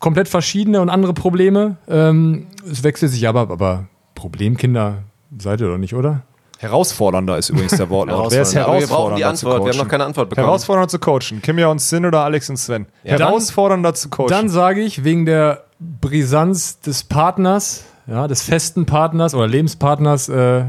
komplett 0.00 0.28
verschiedene 0.28 0.80
und 0.80 0.90
andere 0.90 1.14
Probleme. 1.14 1.76
Ähm, 1.88 2.46
es 2.70 2.82
wechselt 2.84 3.12
sich 3.12 3.26
aber, 3.26 3.40
aber 3.50 3.86
Problemkinder 4.14 5.04
seid 5.38 5.60
ihr 5.60 5.68
doch 5.68 5.78
nicht, 5.78 5.94
oder? 5.94 6.22
Herausfordernder 6.58 7.38
ist 7.38 7.50
übrigens 7.50 7.76
der 7.76 7.88
Wortlaut. 7.88 8.32
Wer 8.32 8.42
ist 8.42 8.56
Aber 8.56 8.80
wir 8.80 8.86
brauchen 8.88 9.14
die 9.16 9.22
herausfordernder 9.22 9.28
Antwort. 9.28 9.64
Wir 9.64 9.72
haben 9.72 9.78
noch 9.78 9.88
keine 9.88 10.04
Antwort 10.04 10.28
bekommen. 10.28 10.44
Herausfordernder 10.46 10.88
zu 10.88 10.98
coachen. 10.98 11.40
Kimja 11.40 11.68
und 11.68 11.80
Sin 11.80 12.04
oder 12.04 12.24
Alex 12.24 12.50
und 12.50 12.56
Sven? 12.56 12.86
dann- 13.04 13.18
Herausfordernder 13.18 13.94
zu 13.94 14.08
coachen. 14.08 14.28
Dann 14.28 14.48
sage 14.48 14.80
ich, 14.82 15.04
wegen 15.04 15.24
der 15.24 15.64
Brisanz 15.78 16.80
des 16.80 17.04
Partners, 17.04 17.84
ja, 18.08 18.26
des 18.26 18.42
festen 18.42 18.86
Partners 18.86 19.34
oder 19.34 19.46
Lebenspartners, 19.46 20.28
äh, 20.28 20.64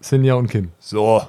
Sinja 0.00 0.34
und 0.34 0.48
Kim. 0.50 0.70
so. 0.78 1.22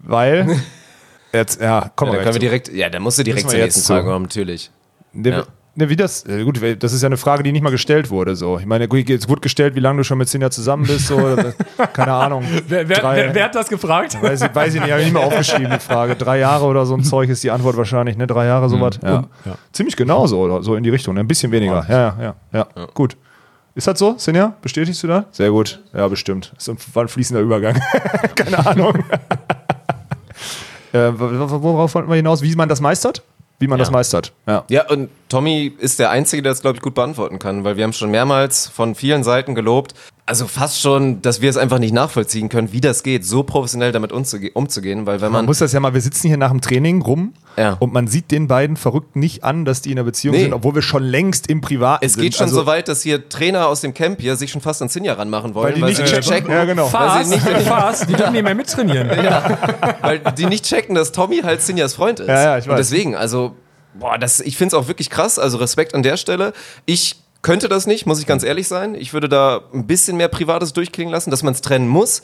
Weil. 0.00 0.46
Jetzt, 1.32 1.60
ja, 1.60 1.90
komm 1.94 2.08
Ja, 2.08 2.12
mal 2.12 2.16
dann 2.16 2.24
können 2.24 2.34
wir 2.34 2.40
direkt, 2.40 2.72
ja, 2.72 2.88
dann 2.88 3.02
musst 3.02 3.18
du 3.18 3.22
direkt 3.22 3.48
zur 3.48 3.56
nächsten. 3.58 3.82
Frage 3.82 4.06
kommen, 4.08 4.24
natürlich. 4.24 4.68
Ne, 5.12 5.30
Ja. 5.30 5.42
ne, 5.76 5.88
wie 5.88 5.94
das, 5.94 6.26
äh, 6.26 6.42
gut, 6.42 6.60
das 6.82 6.92
ist 6.92 7.02
ja 7.02 7.06
eine 7.06 7.16
Frage, 7.16 7.44
die 7.44 7.52
nicht 7.52 7.62
mal 7.62 7.70
gestellt 7.70 8.10
wurde. 8.10 8.34
So. 8.34 8.58
Ich 8.58 8.66
meine, 8.66 8.88
gut, 8.88 9.08
es 9.08 9.28
wurde 9.28 9.40
gestellt, 9.40 9.76
wie 9.76 9.80
lange 9.80 9.98
du 9.98 10.02
schon 10.04 10.18
mit 10.18 10.28
Sinja 10.28 10.50
zusammen 10.50 10.88
bist. 10.88 11.06
So, 11.06 11.16
keine 11.92 12.12
Ahnung. 12.14 12.44
Wer, 12.66 12.88
wer, 12.88 12.98
Drei- 12.98 13.16
wer, 13.16 13.34
wer 13.36 13.44
hat 13.44 13.54
das 13.54 13.68
gefragt? 13.68 14.20
Weiß 14.20 14.42
ich, 14.42 14.52
weiß 14.52 14.74
ich 14.74 14.80
nicht, 14.80 14.90
habe 14.90 15.02
ich 15.02 15.06
nicht 15.06 15.14
mehr 15.14 15.24
aufgeschrieben, 15.24 15.70
die 15.72 15.78
Frage. 15.78 16.16
Drei 16.16 16.40
Jahre 16.40 16.64
oder 16.64 16.84
so 16.84 16.94
ein 16.96 17.04
Zeug 17.04 17.28
ist 17.30 17.44
die 17.44 17.52
Antwort 17.52 17.76
wahrscheinlich, 17.76 18.16
ne? 18.16 18.26
Drei 18.26 18.46
Jahre, 18.46 18.68
sowas. 18.68 18.98
Ja. 19.00 19.18
Und- 19.18 19.28
ja. 19.44 19.54
Ziemlich 19.70 19.94
genau 19.96 20.26
so, 20.26 20.40
oder 20.40 20.64
so 20.64 20.74
in 20.74 20.82
die 20.82 20.90
Richtung, 20.90 21.14
ne? 21.14 21.20
ein 21.20 21.28
bisschen 21.28 21.52
weniger. 21.52 21.86
Ja, 21.88 22.16
ja, 22.20 22.34
ja, 22.52 22.66
ja. 22.76 22.86
Gut. 22.92 23.16
Ist 23.74 23.86
das 23.86 23.98
so, 23.98 24.14
Sinja? 24.18 24.54
Bestätigst 24.62 25.02
du 25.02 25.06
das? 25.06 25.24
Sehr 25.30 25.50
gut. 25.50 25.80
Ja, 25.92 26.08
bestimmt. 26.08 26.52
Ist 26.56 26.68
ein, 26.68 26.76
war 26.92 27.04
ein 27.04 27.08
fließender 27.08 27.40
Übergang. 27.40 27.80
Keine 28.34 28.66
Ahnung. 28.66 28.94
äh, 30.92 31.10
worauf 31.12 31.94
wollten 31.94 32.08
wir 32.08 32.16
hinaus? 32.16 32.42
Wie 32.42 32.54
man 32.56 32.68
das 32.68 32.80
meistert? 32.80 33.22
Wie 33.60 33.68
man 33.68 33.78
das 33.78 33.90
meistert. 33.90 34.32
Ja. 34.46 34.64
Ja, 34.68 34.88
und 34.88 35.10
Tommy 35.30 35.72
ist 35.78 35.98
der 35.98 36.10
Einzige, 36.10 36.42
der 36.42 36.52
das, 36.52 36.60
glaube 36.60 36.76
ich, 36.76 36.82
gut 36.82 36.94
beantworten 36.94 37.38
kann, 37.38 37.64
weil 37.64 37.76
wir 37.78 37.84
haben 37.84 37.92
schon 37.94 38.10
mehrmals 38.10 38.66
von 38.66 38.94
vielen 38.94 39.24
Seiten 39.24 39.54
gelobt, 39.54 39.94
also 40.26 40.46
fast 40.46 40.80
schon, 40.80 41.22
dass 41.22 41.40
wir 41.40 41.50
es 41.50 41.56
einfach 41.56 41.78
nicht 41.80 41.92
nachvollziehen 41.94 42.48
können, 42.48 42.72
wie 42.72 42.80
das 42.80 43.02
geht, 43.02 43.24
so 43.24 43.42
professionell 43.42 43.90
damit 43.90 44.12
umzuge 44.12 44.50
umzugehen, 44.52 45.06
weil 45.06 45.20
wenn 45.20 45.32
Man 45.32 45.40
man, 45.40 45.46
muss 45.46 45.58
das 45.58 45.72
ja 45.72 45.80
mal, 45.80 45.94
wir 45.94 46.00
sitzen 46.00 46.28
hier 46.28 46.36
nach 46.36 46.50
dem 46.50 46.60
Training 46.60 47.02
rum 47.02 47.32
Ja. 47.56 47.76
und 47.80 47.92
man 47.92 48.06
sieht 48.06 48.30
den 48.30 48.46
beiden 48.46 48.76
Verrückten 48.76 49.18
nicht 49.20 49.42
an, 49.42 49.64
dass 49.64 49.82
die 49.82 49.90
in 49.92 49.98
einer 49.98 50.04
Beziehung 50.04 50.36
Nee. 50.36 50.42
sind, 50.42 50.52
obwohl 50.52 50.74
wir 50.76 50.82
schon 50.82 51.02
längst 51.02 51.48
im 51.48 51.60
Privaten 51.60 52.04
es 52.04 52.12
sind. 52.12 52.22
geht 52.22 52.34
schon 52.36 52.44
Also- 52.46 52.60
so 52.60 52.66
weit, 52.66 52.86
dass 52.88 53.02
hier 53.02 53.28
Trainer 53.28 53.66
aus 53.66 53.80
dem 53.80 53.94
Camp 53.94 54.20
hier 54.20 54.36
sich 54.36 54.50
schon 54.52 54.60
fast 54.60 54.82
an 54.82 54.88
Sinja 54.88 55.14
ranmachen 55.14 55.54
wollen, 55.54 55.66
Weil 55.66 55.74
die 55.74 55.80
weil, 55.82 55.88
nicht 55.90 55.96
sie 55.96 56.02
nicht 56.02 56.14
checken. 56.28 56.30
checken, 56.48 56.50
Ja, 56.52 56.64
genau. 56.64 56.92
weil, 56.92 57.24
sie 57.24 57.30
nicht, 57.34 57.46
Fast, 57.66 58.08
die 58.08 58.12
dürfen 58.14 58.32
nicht 58.32 58.44
mehr 58.44 58.54
mittrainieren. 58.54 59.10
weil 60.00 60.20
die 60.36 60.46
nicht 60.46 60.64
checken, 60.64 60.94
dass 60.94 61.10
Tommy 61.12 61.38
halt 61.42 61.62
Sinjas 61.62 61.94
Freund 61.94 62.20
ist. 62.20 62.28
Ja, 62.28 62.42
ja, 62.42 62.58
ich 62.58 62.64
weiß. 62.66 62.70
Und 62.70 62.76
deswegen, 62.78 63.16
also, 63.16 63.54
boah, 63.94 64.18
das, 64.18 64.40
ich 64.40 64.56
finde 64.56 64.76
es 64.76 64.82
auch 64.82 64.88
wirklich 64.88 65.10
krass, 65.10 65.38
also 65.38 65.58
Respekt 65.58 65.94
an 65.94 66.02
der 66.02 66.16
Stelle. 66.16 66.52
Ich 66.86 67.16
könnte 67.42 67.68
das 67.68 67.86
nicht, 67.86 68.06
muss 68.06 68.20
ich 68.20 68.26
ganz 68.26 68.42
ehrlich 68.42 68.68
sein. 68.68 68.94
Ich 68.94 69.12
würde 69.12 69.28
da 69.28 69.62
ein 69.72 69.86
bisschen 69.86 70.16
mehr 70.16 70.28
Privates 70.28 70.72
durchklingen 70.72 71.12
lassen, 71.12 71.30
dass 71.30 71.42
man 71.42 71.54
es 71.54 71.60
trennen 71.60 71.88
muss. 71.88 72.22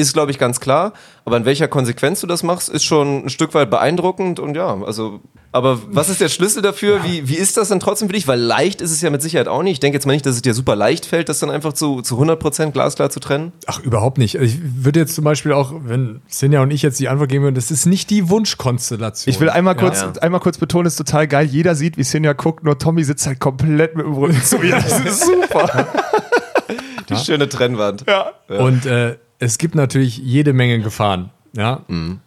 Ist, 0.00 0.14
glaube 0.14 0.30
ich, 0.30 0.38
ganz 0.38 0.60
klar. 0.60 0.92
Aber 1.24 1.36
in 1.36 1.44
welcher 1.44 1.66
Konsequenz 1.66 2.20
du 2.20 2.28
das 2.28 2.44
machst, 2.44 2.68
ist 2.68 2.84
schon 2.84 3.24
ein 3.24 3.28
Stück 3.30 3.52
weit 3.52 3.68
beeindruckend. 3.68 4.38
Und 4.38 4.54
ja, 4.56 4.80
also, 4.84 5.18
aber 5.50 5.80
was 5.88 6.08
ist 6.08 6.20
der 6.20 6.28
Schlüssel 6.28 6.62
dafür? 6.62 7.02
Wie, 7.02 7.28
wie 7.28 7.34
ist 7.34 7.56
das 7.56 7.68
dann 7.70 7.80
trotzdem 7.80 8.06
für 8.08 8.14
dich? 8.14 8.28
Weil 8.28 8.38
leicht 8.38 8.80
ist 8.80 8.92
es 8.92 9.00
ja 9.02 9.10
mit 9.10 9.22
Sicherheit 9.22 9.48
auch 9.48 9.64
nicht. 9.64 9.72
Ich 9.72 9.80
denke 9.80 9.96
jetzt 9.96 10.06
mal 10.06 10.12
nicht, 10.12 10.24
dass 10.24 10.36
es 10.36 10.42
dir 10.42 10.54
super 10.54 10.76
leicht 10.76 11.04
fällt, 11.04 11.28
das 11.28 11.40
dann 11.40 11.50
einfach 11.50 11.72
zu, 11.72 12.00
zu 12.00 12.14
100% 12.16 12.70
glasklar 12.70 13.10
zu 13.10 13.18
trennen. 13.18 13.50
Ach, 13.66 13.80
überhaupt 13.80 14.18
nicht. 14.18 14.36
Ich 14.36 14.58
würde 14.62 15.00
jetzt 15.00 15.16
zum 15.16 15.24
Beispiel 15.24 15.52
auch, 15.52 15.72
wenn 15.82 16.22
Sinja 16.28 16.62
und 16.62 16.70
ich 16.70 16.82
jetzt 16.82 17.00
die 17.00 17.08
Antwort 17.08 17.28
geben 17.28 17.42
würden, 17.42 17.56
das 17.56 17.72
ist 17.72 17.84
nicht 17.84 18.08
die 18.10 18.30
Wunschkonstellation. 18.30 19.34
Ich 19.34 19.40
will 19.40 19.50
einmal 19.50 19.74
kurz, 19.74 20.00
Ja. 20.02 20.12
einmal 20.22 20.40
kurz 20.40 20.58
betonen, 20.58 20.86
ist 20.86 20.94
total 20.96 21.26
geil. 21.26 21.46
Jeder 21.46 21.74
sieht, 21.74 21.96
wie 21.98 22.04
Sinja 22.04 22.34
guckt, 22.34 22.62
nur 22.62 22.78
Tommy 22.78 23.02
sitzt 23.02 23.26
halt 23.26 23.40
komplett 23.40 23.96
mit 23.96 24.06
dem 24.06 24.14
Rücken 24.14 24.40
zu 24.44 24.62
ihr. 24.62 24.76
Das 24.76 25.00
ist 25.00 25.24
super. 25.26 25.88
Die 27.08 27.16
schöne 27.16 27.48
Trennwand. 27.48 28.04
ja. 28.06 28.32
Und 28.48 28.86
äh, 28.86 29.16
es 29.38 29.58
gibt 29.58 29.74
natürlich 29.74 30.18
jede 30.18 30.52
Menge 30.52 30.80
Gefahren. 30.80 31.30
Ja? 31.56 31.82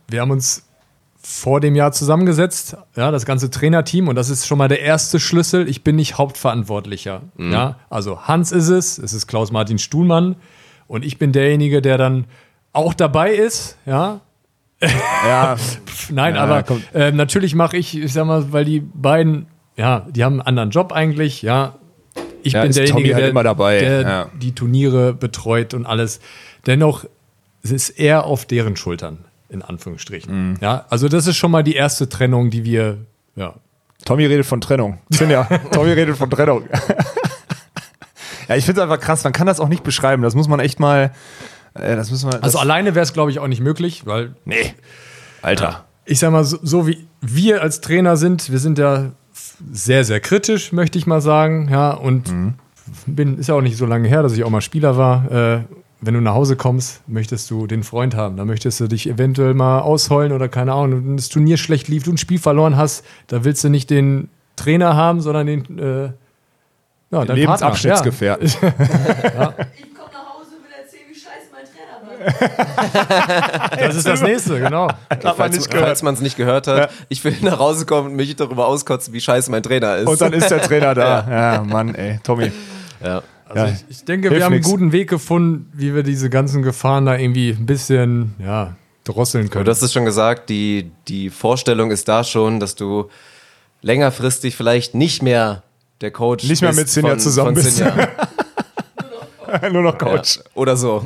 Wir 0.07 0.21
haben 0.21 0.31
uns 0.31 0.65
vor 1.23 1.59
dem 1.59 1.75
Jahr 1.75 1.91
zusammengesetzt, 1.91 2.75
ja, 2.95 3.11
das 3.11 3.25
ganze 3.25 3.51
Trainerteam, 3.51 4.07
und 4.07 4.15
das 4.15 4.29
ist 4.29 4.47
schon 4.47 4.57
mal 4.57 4.67
der 4.67 4.81
erste 4.81 5.19
Schlüssel. 5.19 5.69
Ich 5.69 5.83
bin 5.83 5.95
nicht 5.95 6.17
Hauptverantwortlicher. 6.17 7.21
Ja? 7.37 7.75
Also 7.89 8.21
Hans 8.21 8.51
ist 8.51 8.69
es, 8.69 8.97
es 8.97 9.13
ist 9.13 9.27
Klaus-Martin 9.27 9.77
Stuhlmann, 9.77 10.35
und 10.87 11.05
ich 11.05 11.17
bin 11.17 11.31
derjenige, 11.31 11.81
der 11.81 11.97
dann 11.97 12.25
auch 12.73 12.93
dabei 12.93 13.31
ist, 13.33 13.77
ja, 13.85 14.19
ja. 14.81 15.55
Nein, 16.09 16.35
Ja, 16.35 16.41
aber 16.41 16.65
äh, 16.93 17.11
natürlich 17.11 17.53
mache 17.55 17.77
ich, 17.77 17.97
ich 17.97 18.11
sag 18.11 18.25
mal, 18.25 18.51
weil 18.51 18.65
die 18.65 18.79
beiden, 18.79 19.45
ja, 19.77 20.07
die 20.09 20.23
haben 20.23 20.33
einen 20.41 20.47
anderen 20.47 20.71
Job 20.71 20.91
eigentlich, 20.91 21.43
ja. 21.43 21.75
Ich 22.43 22.53
Ja, 22.53 22.63
bin 22.63 22.71
derjenige, 22.71 23.13
halt 23.13 23.23
der, 23.23 23.29
immer 23.29 23.43
dabei, 23.43 23.79
der 23.79 24.29
die 24.41 24.53
Turniere 24.55 25.13
betreut 25.13 25.73
und 25.75 25.85
alles. 25.85 26.19
Dennoch 26.65 27.05
es 27.63 27.71
ist 27.71 27.89
er 27.91 28.25
auf 28.25 28.45
deren 28.45 28.75
Schultern, 28.75 29.19
in 29.49 29.61
Anführungsstrichen. 29.61 30.51
Mhm. 30.51 30.57
Ja, 30.61 30.85
also 30.89 31.07
das 31.07 31.27
ist 31.27 31.37
schon 31.37 31.51
mal 31.51 31.63
die 31.63 31.75
erste 31.75 32.09
Trennung, 32.09 32.49
die 32.49 32.63
wir, 32.63 32.97
ja. 33.35 33.53
Tommy 34.05 34.25
redet 34.25 34.47
von 34.47 34.61
Trennung. 34.61 34.97
Sinja, 35.09 35.43
Tommy 35.71 35.91
redet 35.91 36.17
von 36.17 36.29
Trennung. 36.29 36.63
ja, 38.47 38.55
ich 38.55 38.65
finde 38.65 38.81
es 38.81 38.83
einfach 38.83 38.99
krass. 38.99 39.23
Man 39.23 39.33
kann 39.33 39.45
das 39.45 39.59
auch 39.59 39.67
nicht 39.67 39.83
beschreiben. 39.83 40.23
Das 40.23 40.33
muss 40.33 40.47
man 40.47 40.59
echt 40.59 40.79
mal. 40.79 41.11
Äh, 41.75 41.95
das 41.95 42.09
müssen 42.09 42.31
wir. 42.31 42.31
Das, 42.31 42.41
Also 42.41 42.59
alleine 42.59 42.95
wäre 42.95 43.03
es, 43.03 43.13
glaube 43.13 43.29
ich, 43.29 43.37
auch 43.37 43.47
nicht 43.47 43.61
möglich, 43.61 44.07
weil 44.07 44.33
nee. 44.45 44.73
Alter. 45.43 45.85
ich 46.05 46.17
sag 46.17 46.31
mal, 46.31 46.43
so, 46.43 46.57
so 46.63 46.87
wie 46.87 47.05
wir 47.21 47.61
als 47.61 47.81
Trainer 47.81 48.17
sind, 48.17 48.51
wir 48.51 48.59
sind 48.59 48.79
ja 48.79 49.11
sehr, 49.71 50.03
sehr 50.03 50.19
kritisch, 50.19 50.71
möchte 50.71 50.97
ich 50.97 51.05
mal 51.05 51.21
sagen. 51.21 51.69
Ja, 51.69 51.91
und 51.91 52.33
bin, 53.05 53.37
ist 53.37 53.49
ja 53.49 53.55
auch 53.55 53.61
nicht 53.61 53.77
so 53.77 53.85
lange 53.85 54.07
her, 54.07 54.23
dass 54.23 54.33
ich 54.33 54.43
auch 54.43 54.49
mal 54.49 54.61
Spieler 54.61 54.97
war. 54.97 55.31
Äh, 55.31 55.63
wenn 56.01 56.15
du 56.15 56.21
nach 56.21 56.33
Hause 56.33 56.55
kommst, 56.55 57.07
möchtest 57.07 57.49
du 57.51 57.67
den 57.67 57.83
Freund 57.83 58.15
haben. 58.15 58.35
Da 58.35 58.43
möchtest 58.43 58.79
du 58.79 58.87
dich 58.87 59.07
eventuell 59.07 59.53
mal 59.53 59.79
ausheulen 59.81 60.31
oder 60.31 60.49
keine 60.49 60.73
Ahnung, 60.73 61.05
wenn 61.05 61.17
das 61.17 61.29
Turnier 61.29 61.57
schlecht 61.57 61.87
lief, 61.87 62.03
du 62.03 62.11
ein 62.11 62.17
Spiel 62.17 62.39
verloren 62.39 62.75
hast, 62.75 63.05
da 63.27 63.43
willst 63.43 63.63
du 63.63 63.69
nicht 63.69 63.91
den 63.91 64.29
Trainer 64.55 64.95
haben, 64.95 65.21
sondern 65.21 65.45
den, 65.45 65.79
äh, 65.79 66.09
ja, 67.11 67.25
deinen 67.25 67.37
Lebensabschnittsgefährten. 67.37 68.49
Partner. 68.49 69.53
Ich 69.77 69.93
komme 69.93 70.09
nach 70.11 70.33
Hause 70.33 70.55
und 70.55 70.63
will 70.63 70.71
erzählen, 70.81 71.03
wie 71.07 71.19
scheiße 71.19 71.51
mein 71.51 71.65
Trainer 71.69 72.49
war. 73.69 73.79
Ja, 73.79 73.87
das 73.87 73.95
ist 73.95 74.07
das 74.07 74.21
nächste, 74.21 74.59
genau. 74.59 74.87
gehört. 75.09 75.37
falls 75.37 76.03
man 76.03 76.15
es 76.15 76.21
nicht 76.21 76.35
gehört 76.35 76.65
hat, 76.65 76.89
ich 77.09 77.23
will 77.23 77.35
nach 77.41 77.59
Hause 77.59 77.85
kommen 77.85 78.09
und 78.11 78.15
mich 78.15 78.35
darüber 78.35 78.65
auskotzen, 78.65 79.13
wie 79.13 79.21
scheiße 79.21 79.51
mein 79.51 79.61
Trainer 79.61 79.97
ist. 79.97 80.07
Und 80.07 80.19
dann 80.19 80.33
ist 80.33 80.49
der 80.49 80.61
Trainer 80.63 80.95
da. 80.95 81.27
Ja, 81.29 81.63
Mann, 81.63 81.93
ey. 81.93 82.19
Tommy. 82.23 82.51
ja. 83.03 83.21
Also 83.51 83.65
Ja. 83.65 83.71
ich, 83.71 83.85
ich 83.97 84.05
denke, 84.05 84.29
Hilft 84.29 84.39
wir 84.39 84.45
haben 84.45 84.53
nix. 84.53 84.65
einen 84.65 84.73
guten 84.73 84.91
Weg 84.91 85.09
gefunden, 85.09 85.69
wie 85.73 85.93
wir 85.93 86.03
diese 86.03 86.29
ganzen 86.29 86.61
Gefahren 86.63 87.05
da 87.05 87.15
irgendwie 87.17 87.49
ein 87.51 87.65
bisschen 87.65 88.33
ja, 88.39 88.75
drosseln 89.03 89.49
können. 89.49 89.65
Du 89.65 89.71
hast 89.71 89.81
es 89.81 89.93
schon 89.93 90.05
gesagt, 90.05 90.49
die, 90.49 90.91
die 91.07 91.29
Vorstellung 91.29 91.91
ist 91.91 92.07
da 92.07 92.23
schon, 92.23 92.59
dass 92.59 92.75
du 92.75 93.09
längerfristig 93.81 94.55
vielleicht 94.55 94.95
nicht 94.95 95.21
mehr 95.23 95.63
der 96.01 96.11
Coach 96.11 96.45
Nicht 96.47 96.61
mehr 96.61 96.73
mit 96.73 96.89
Sinja 96.89 97.17
zusammen 97.17 97.55
von 97.55 97.63
bist. 97.63 97.77
Sinja. 97.77 98.07
Nur 99.71 99.81
noch 99.83 99.97
Coach. 99.97 100.39
Oder 100.55 100.77
so. 100.77 101.03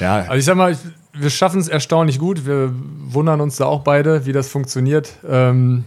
Ja. 0.00 0.16
also 0.20 0.34
ich 0.34 0.44
sag 0.44 0.56
mal, 0.56 0.76
wir 1.14 1.30
schaffen 1.30 1.60
es 1.60 1.68
erstaunlich 1.68 2.18
gut. 2.18 2.46
Wir 2.46 2.72
wundern 3.06 3.40
uns 3.40 3.56
da 3.56 3.66
auch 3.66 3.80
beide, 3.82 4.26
wie 4.26 4.32
das 4.32 4.48
funktioniert. 4.48 5.12
Ähm, 5.28 5.84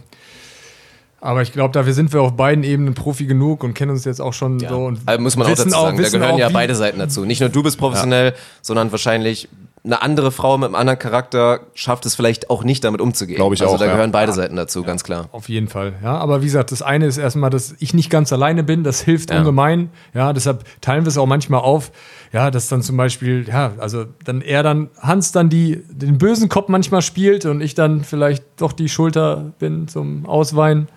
aber 1.20 1.42
ich 1.42 1.52
glaube, 1.52 1.72
dafür 1.72 1.92
sind 1.92 2.12
wir 2.12 2.20
auf 2.22 2.36
beiden 2.36 2.62
Ebenen 2.62 2.94
Profi 2.94 3.26
genug 3.26 3.64
und 3.64 3.74
kennen 3.74 3.90
uns 3.92 4.04
jetzt 4.04 4.20
auch 4.20 4.32
schon 4.32 4.60
so. 4.60 4.84
Und 4.86 5.00
Also 5.06 5.20
muss 5.20 5.36
man 5.36 5.46
auch 5.46 5.50
dazu 5.50 5.68
sagen, 5.68 5.96
da 5.96 6.02
wissen 6.02 6.20
gehören 6.20 6.34
auch, 6.34 6.38
ja 6.38 6.48
beide 6.50 6.74
Seiten 6.74 6.98
dazu. 6.98 7.24
Nicht 7.24 7.40
nur 7.40 7.48
du 7.48 7.62
bist 7.62 7.78
professionell, 7.78 8.34
sondern 8.62 8.92
wahrscheinlich 8.92 9.48
eine 9.86 10.02
andere 10.02 10.32
Frau 10.32 10.58
mit 10.58 10.66
einem 10.66 10.74
anderen 10.74 10.98
Charakter 10.98 11.60
schafft 11.74 12.06
es 12.06 12.16
vielleicht 12.16 12.50
auch 12.50 12.64
nicht, 12.64 12.82
damit 12.82 13.00
umzugehen. 13.00 13.36
Glaub 13.36 13.52
ich 13.52 13.62
also 13.62 13.74
auch, 13.74 13.78
da 13.78 13.86
ja. 13.86 13.92
gehören 13.92 14.10
beide 14.10 14.32
Seiten 14.32 14.56
dazu, 14.56 14.82
ganz 14.82 15.04
klar. 15.04 15.28
Auf 15.30 15.48
jeden 15.48 15.68
Fall, 15.68 15.94
ja. 16.02 16.18
Aber 16.18 16.42
wie 16.42 16.46
gesagt, 16.46 16.72
das 16.72 16.82
eine 16.82 17.06
ist 17.06 17.18
erstmal, 17.18 17.50
dass 17.50 17.74
ich 17.78 17.94
nicht 17.94 18.10
ganz 18.10 18.32
alleine 18.32 18.64
bin. 18.64 18.82
Das 18.82 19.00
hilft 19.00 19.30
Ja. 19.30 19.38
ungemein. 19.38 19.90
Ja, 20.12 20.32
deshalb 20.32 20.64
teilen 20.80 21.04
wir 21.04 21.08
es 21.08 21.16
auch 21.18 21.26
manchmal 21.26 21.60
auf. 21.60 21.92
Ja, 22.32 22.50
dass 22.50 22.68
dann 22.68 22.82
zum 22.82 22.96
Beispiel, 22.96 23.46
ja, 23.48 23.72
also 23.78 24.06
dann 24.24 24.42
er 24.42 24.64
dann, 24.64 24.90
Hans 25.00 25.30
dann 25.30 25.48
die, 25.48 25.82
den 25.88 26.18
bösen 26.18 26.48
Kopf 26.48 26.68
manchmal 26.68 27.00
spielt 27.02 27.46
und 27.46 27.60
ich 27.60 27.74
dann 27.74 28.02
vielleicht 28.02 28.44
doch 28.56 28.72
die 28.72 28.88
Schulter 28.88 29.52
bin 29.60 29.86
zum 29.86 30.26
Ausweinen. 30.26 30.88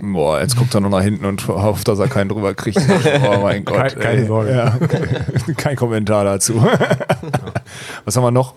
Boah, 0.00 0.40
jetzt 0.40 0.56
guckt 0.56 0.74
er 0.74 0.80
nur 0.80 0.90
nach 0.90 1.02
hinten 1.02 1.24
und 1.24 1.48
hofft, 1.48 1.88
dass 1.88 1.98
er 1.98 2.06
keinen 2.08 2.28
drüber 2.28 2.54
kriegt. 2.54 2.78
Oh 2.78 3.38
mein 3.42 3.64
Gott. 3.64 3.76
Keine- 3.76 3.94
keine. 3.96 4.26
Sorge. 4.26 4.50
Ja, 4.54 4.78
kein 5.56 5.74
Kommentar 5.76 6.24
dazu. 6.24 6.62
Was 8.04 8.16
haben 8.16 8.22
wir 8.22 8.30
noch? 8.30 8.54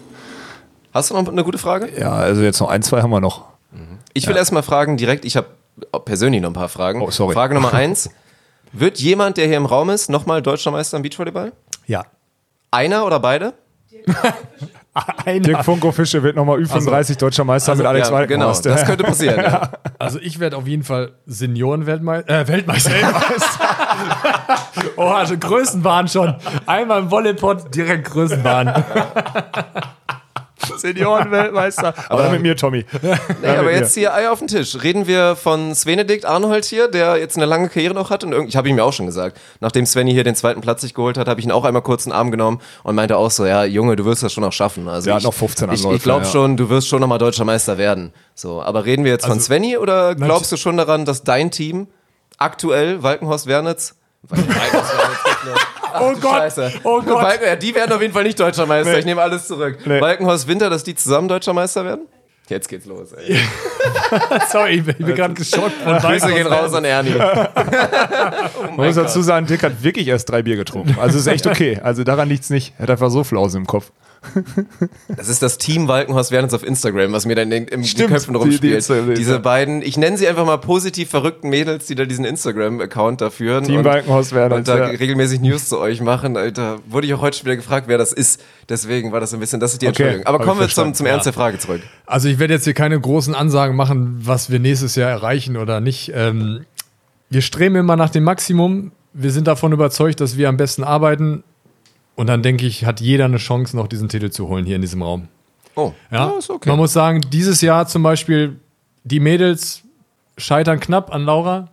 Hast 0.94 1.10
du 1.10 1.16
noch 1.16 1.28
eine 1.28 1.44
gute 1.44 1.58
Frage? 1.58 1.90
Ja, 1.98 2.12
also 2.12 2.42
jetzt 2.44 2.60
noch 2.60 2.70
ein, 2.70 2.84
zwei 2.84 3.02
haben 3.02 3.10
wir 3.10 3.22
noch. 3.22 3.46
Ich 4.14 4.28
will 4.28 4.36
erst 4.36 4.52
mal 4.52 4.62
fragen, 4.62 4.98
direkt, 4.98 5.24
ich 5.26 5.36
habe 5.38 5.48
persönlich 6.06 6.42
noch 6.42 6.50
ein 6.50 6.54
paar 6.54 6.68
Fragen. 6.70 7.02
Oh, 7.02 7.10
sorry. 7.12 7.34
Frage 7.34 7.54
Nummer 7.56 7.74
eins. 7.74 8.10
Wird 8.74 9.00
jemand, 9.00 9.38
der 9.38 9.48
hier 9.48 9.58
im 9.58 9.66
Raum 9.66 9.90
ist, 9.90 10.10
nochmal 10.10 10.42
Deutscher 10.42 10.70
Meister 10.72 10.98
im 10.98 11.04
Beachvolleyball? 11.04 11.54
Ja. 11.88 12.06
Einer 12.72 13.06
oder 13.06 13.20
beide? 13.20 13.54
Dirk 15.26 15.64
Funko 15.64 15.92
Fische 15.92 16.22
wird 16.22 16.36
nochmal 16.36 16.60
Ü35 16.60 17.18
deutscher 17.18 17.46
Meister 17.46 17.76
mit 17.76 17.86
Alex 17.86 18.08
Also, 18.08 18.20
ja, 18.20 18.26
genau, 18.26 18.48
Walkenhorst. 18.48 18.66
das 18.66 18.86
könnte 18.86 19.04
passieren. 19.04 19.42
Ja. 19.42 19.72
Also 20.02 20.18
ich 20.18 20.40
werde 20.40 20.58
auf 20.58 20.66
jeden 20.66 20.82
Fall 20.82 21.12
Senioren-Weltmeister. 21.28 22.42
Äh, 22.42 22.48
Weltmeister. 22.48 22.90
oh, 24.96 25.04
also 25.04 25.38
Größenbahn 25.38 26.08
schon. 26.08 26.34
Einmal 26.66 27.02
im 27.02 27.12
Volleyball, 27.12 27.58
direkt 27.72 28.10
Größenbahn. 28.10 28.84
Seniorenweltmeister. 30.78 31.94
Aber 32.10 32.30
mit 32.30 32.42
mir, 32.42 32.56
Tommy. 32.56 32.86
Nee, 33.42 33.48
aber 33.48 33.72
jetzt 33.72 33.94
hier 33.94 34.14
Eier 34.14 34.32
auf 34.32 34.40
den 34.40 34.48
Tisch. 34.48 34.78
Reden 34.84 35.08
wir 35.08 35.36
von 35.36 35.74
Svenedikt 35.76 36.26
Arnold 36.26 36.66
hier, 36.66 36.88
der 36.88 37.18
jetzt 37.18 37.38
eine 37.38 37.46
lange 37.46 37.70
Karriere 37.70 37.94
noch 37.94 38.10
hat. 38.10 38.24
Und 38.24 38.32
irgend- 38.32 38.50
ich 38.50 38.56
habe 38.56 38.70
ihm 38.70 38.78
ja 38.78 38.84
auch 38.84 38.94
schon 38.94 39.06
gesagt, 39.06 39.40
nachdem 39.60 39.86
Svenny 39.86 40.12
hier 40.14 40.24
den 40.24 40.36
zweiten 40.36 40.62
Platz 40.62 40.82
sich 40.82 40.94
geholt 40.94 41.18
hat, 41.18 41.28
habe 41.28 41.40
ich 41.40 41.46
ihn 41.46 41.52
auch 41.52 41.66
einmal 41.66 41.82
kurz 41.82 42.06
in 42.06 42.12
den 42.12 42.18
Arm 42.18 42.32
genommen 42.32 42.60
und 42.84 42.96
meinte 42.96 43.18
auch 43.18 43.32
so, 43.32 43.46
ja, 43.46 43.64
Junge, 43.64 43.96
du 43.96 44.06
wirst 44.06 44.24
das 44.24 44.34
schon 44.34 44.44
noch 44.44 44.54
schaffen. 44.54 44.88
Also 44.88 45.12
hat 45.12 45.20
ich, 45.20 45.24
noch 45.26 45.34
15 45.34 45.72
Ich, 45.72 45.80
Anläufe, 45.80 45.96
ich 45.98 46.04
glaube 46.04 46.26
ja. 46.26 46.32
schon, 46.32 46.58
du 46.58 46.70
wirst 46.70 46.88
schon 46.88 47.02
nochmal 47.02 47.18
deutscher 47.20 47.46
Meister 47.46 47.78
werden. 47.78 48.14
So, 48.36 48.62
aber 48.62 48.86
reden 48.86 49.04
wir 49.04 49.12
jetzt 49.12 49.24
von 49.26 49.34
Also, 49.34 49.46
Svenny 49.46 49.78
oder 49.78 50.16
glaubst 50.16 50.52
du 50.52 50.58
schon 50.58 50.78
daran, 50.78 51.06
dass 51.06 51.24
dein 51.24 51.52
Team 51.52 51.88
aktuell, 52.38 53.04
Walkenhorst 53.04 53.48
Wernitz, 53.48 53.96
Oh 54.30 56.14
Gott, 56.22 56.24
Scheiße. 56.24 56.72
oh 56.84 57.02
Gott. 57.02 57.24
Walken, 57.24 57.48
ja, 57.48 57.56
die 57.56 57.76
werden 57.76 57.92
auf 57.92 58.02
jeden 58.02 58.14
Fall 58.14 58.24
nicht 58.24 58.40
deutscher 58.40 58.66
Meister. 58.66 58.94
Nee. 58.94 59.00
Ich 59.00 59.06
nehme 59.06 59.22
alles 59.22 59.48
zurück. 59.48 59.80
Nee. 59.86 60.00
Walkenhorst 60.00 60.48
Winter, 60.48 60.70
dass 60.70 60.84
die 60.84 60.96
zusammen 60.96 61.28
deutscher 61.28 61.54
Meister 61.54 61.84
werden? 61.84 62.08
Jetzt 62.48 62.68
geht's 62.68 62.86
los, 62.86 63.14
ey. 63.14 63.38
Sorry, 64.52 64.72
ich 64.72 64.84
bin, 64.84 64.96
bin 64.98 65.16
gerade 65.16 65.34
geschockt. 65.34 65.72
Von 65.84 65.98
Grüße 65.98 66.28
gehen 66.34 66.48
raus 66.48 66.74
an 66.74 66.84
Ernie. 66.84 67.12
Man 68.76 68.88
muss 68.88 68.96
dazu 68.96 69.22
sagen, 69.22 69.48
Dick 69.48 69.64
hat 69.64 69.82
wirklich 69.84 70.08
erst 70.08 70.30
drei 70.30 70.42
Bier 70.42 70.58
getrunken. 70.58 70.98
Also 71.00 71.18
ist 71.18 71.28
echt 71.28 71.48
okay. 71.48 71.80
Also 71.82 72.04
daran 72.04 72.28
liegt's 72.28 72.50
nicht. 72.50 72.74
Er 72.78 72.84
hat 72.84 72.90
einfach 72.92 73.10
so 73.10 73.24
Flause 73.24 73.58
im 73.58 73.68
Kopf. 73.68 73.92
Das 75.18 75.28
ist 75.30 75.42
das 75.42 75.58
Team 75.58 75.88
Walkenhorst 75.88 76.32
Wernitz 76.32 76.54
auf 76.54 76.64
Instagram, 76.64 77.12
was 77.12 77.26
mir 77.26 77.36
dann 77.36 77.52
in, 77.52 77.66
in 77.68 77.82
den 77.82 78.08
Köpfen 78.08 78.34
die- 78.34 78.40
die 78.40 78.46
rumspielt. 78.46 78.76
Instagram- 78.76 79.16
Diese 79.16 79.40
beiden, 79.40 79.82
ich 79.82 79.98
nenne 79.98 80.18
sie 80.18 80.28
einfach 80.28 80.46
mal 80.46 80.58
positiv 80.58 81.10
verrückten 81.10 81.50
Mädels, 81.50 81.88
die 81.88 81.96
da 81.96 82.06
diesen 82.06 82.24
Instagram-Account 82.26 83.22
da 83.22 83.30
führen. 83.32 83.64
Team 83.64 83.80
und, 83.80 83.86
Walkenhorst 83.86 84.34
Wernitz, 84.34 84.58
Und 84.60 84.68
da 84.68 84.78
ja. 84.78 84.86
regelmäßig 84.86 85.42
News 85.42 85.68
zu 85.68 85.80
euch 85.80 86.02
machen. 86.02 86.38
Alter, 86.38 86.78
wurde 86.88 87.08
ich 87.08 87.14
auch 87.16 87.22
heute 87.22 87.38
schon 87.38 87.46
wieder 87.48 87.56
gefragt, 87.56 87.88
wer 87.88 87.98
das 87.98 88.14
ist. 88.14 88.42
Deswegen 88.70 89.12
war 89.12 89.20
das 89.20 89.34
ein 89.34 89.40
bisschen, 89.40 89.60
das 89.60 89.74
ist 89.74 89.82
die 89.82 89.88
Okay, 89.88 90.04
Entschuldigung. 90.04 90.26
Aber 90.28 90.40
hab 90.40 90.46
kommen 90.46 90.60
wir 90.62 90.70
zum, 90.70 90.94
zum 90.94 91.06
Ernst 91.08 91.26
der 91.26 91.34
Frage 91.34 91.58
zurück. 91.58 91.82
Also 92.06 92.28
ich 92.30 92.38
werde 92.40 92.54
jetzt 92.54 92.66
hier 92.66 92.74
keine 92.76 93.00
großen 93.00 93.34
Ansagen 93.34 93.76
machen, 93.76 94.20
was 94.24 94.52
wir 94.52 94.60
nächstes 94.60 94.96
Jahr 94.96 95.10
erreichen 95.10 95.58
oder 95.58 95.82
nicht. 95.82 96.12
Ähm, 96.14 96.66
wir 97.30 97.42
streben 97.42 97.76
immer 97.76 97.96
nach 97.96 98.10
dem 98.12 98.24
Maximum. 98.24 98.92
Wir 99.14 99.32
sind 99.32 99.48
davon 99.48 99.72
überzeugt, 99.74 100.22
dass 100.22 100.38
wir 100.38 100.48
am 100.48 100.58
besten 100.58 100.84
arbeiten. 100.84 101.44
Und 102.16 102.28
dann 102.28 102.44
denke 102.44 102.66
ich, 102.66 102.86
hat 102.86 103.02
jeder 103.02 103.26
eine 103.26 103.38
Chance, 103.38 103.76
noch 103.76 103.88
diesen 103.88 104.10
Titel 104.10 104.30
zu 104.30 104.48
holen 104.48 104.66
hier 104.66 104.76
in 104.76 104.82
diesem 104.82 105.02
Raum. 105.02 105.28
Oh, 105.76 105.94
Ja, 106.12 106.30
ist 106.38 106.50
okay. 106.50 106.70
Man 106.70 106.78
muss 106.78 106.94
sagen, 106.94 107.22
dieses 107.32 107.62
Jahr 107.62 107.88
zum 107.88 108.04
Beispiel, 108.04 108.60
die 109.04 109.20
Mädels 109.20 109.84
scheitern 110.38 110.80
knapp 110.80 111.14
an 111.14 111.24
Laura. 111.24 111.70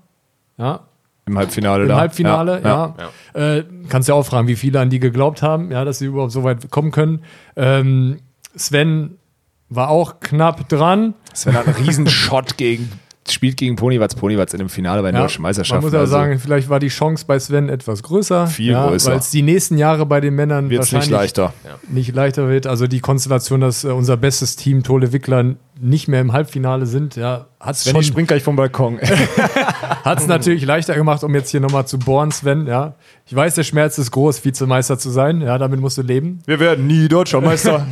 Ja, 0.57 0.81
Im 1.27 1.37
Halbfinale 1.39 1.83
im 1.83 1.89
da. 1.89 1.97
Halbfinale, 1.97 2.61
ja. 2.65 2.95
Äh, 3.35 3.65
kannst 3.89 4.09
ja 4.09 4.15
auch 4.15 4.25
fragen, 4.25 4.49
wie 4.49 4.57
viele 4.57 4.81
an 4.81 4.91
die 4.91 4.99
geglaubt 5.01 5.43
haben, 5.43 5.71
ja, 5.71 5.85
dass 5.85 5.99
sie 5.99 6.07
überhaupt 6.07 6.33
so 6.33 6.45
weit 6.45 6.71
kommen 6.71 6.91
können. 6.91 7.25
Ähm, 7.57 8.21
Sven 8.57 9.19
war 9.69 9.89
auch 9.91 10.21
knapp 10.21 10.69
dran. 10.69 11.15
Sven 11.35 11.55
hat 11.55 11.67
einen 11.67 11.77
riesen 11.77 12.07
Shot 12.09 12.57
gegen, 12.57 12.91
spielt 13.33 13.57
gegen 13.57 13.77
Ponywatz. 13.77 14.15
Ponywatz 14.15 14.53
in 14.53 14.59
dem 14.59 14.69
Finale 14.69 15.03
bei 15.03 15.11
den 15.11 15.17
Ja, 15.17 15.23
deutschen 15.23 15.43
Meisterschaften. 15.43 15.85
Man 15.85 15.85
muss 15.87 15.93
ja 15.93 16.01
Also 16.01 16.13
sagen, 16.13 16.39
vielleicht 16.39 16.69
war 16.69 16.81
die 16.81 16.89
Chance 16.89 17.25
bei 17.27 17.39
Sven 17.39 17.69
etwas 17.69 18.03
größer. 18.03 18.47
Viel 18.47 18.73
ja, 18.73 18.87
größer. 18.89 19.13
Weil 19.13 19.19
es 19.19 19.31
die 19.31 19.43
nächsten 19.43 19.79
Jahre 19.79 20.07
bei 20.07 20.21
den 20.21 20.35
Männern 20.35 20.71
wird's 20.71 20.93
wahrscheinlich 20.93 21.11
nicht 21.11 21.19
leichter. 21.19 21.53
nicht 21.89 22.15
leichter 22.15 22.49
wird. 22.49 22.67
Also 22.67 22.87
die 22.87 23.01
Konstellation, 23.01 23.61
dass 23.61 23.85
äh, 23.85 23.89
unser 23.89 24.17
bestes 24.17 24.57
Team, 24.57 24.83
Tole 24.83 25.13
Wickler, 25.13 25.55
nicht 25.81 26.09
mehr 26.09 26.21
im 26.21 26.33
Halbfinale 26.33 26.87
sind, 26.87 27.15
ja, 27.17 27.47
hat 27.61 27.77
es 27.77 27.83
Sven, 27.83 27.91
ich 27.91 27.97
schon 27.97 28.13
springt 28.13 28.29
gleich 28.29 28.43
vom 28.43 28.57
Balkon. 28.57 28.99
hat's 30.05 30.27
natürlich 30.27 30.65
leichter 30.65 30.95
gemacht, 30.95 31.23
um 31.23 31.35
jetzt 31.35 31.51
hier 31.51 31.61
nochmal 31.61 31.87
zu 31.87 31.99
bohren, 31.99 32.33
Sven. 32.33 32.67
Ja. 32.67 32.95
Ich 33.27 33.35
weiß, 33.35 33.55
der 33.55 33.63
Schmerz 33.63 33.97
ist 33.99 34.11
groß, 34.11 34.45
Vizemeister 34.45 34.99
zu 34.99 35.11
sein. 35.11 35.41
Ja, 35.41 35.57
damit 35.59 35.81
musst 35.81 35.99
du 35.99 36.03
leben. 36.03 36.41
Wir 36.47 36.59
werden 36.59 36.87
nie 36.87 37.09
deutscher 37.09 37.41
Meister. 37.41 37.87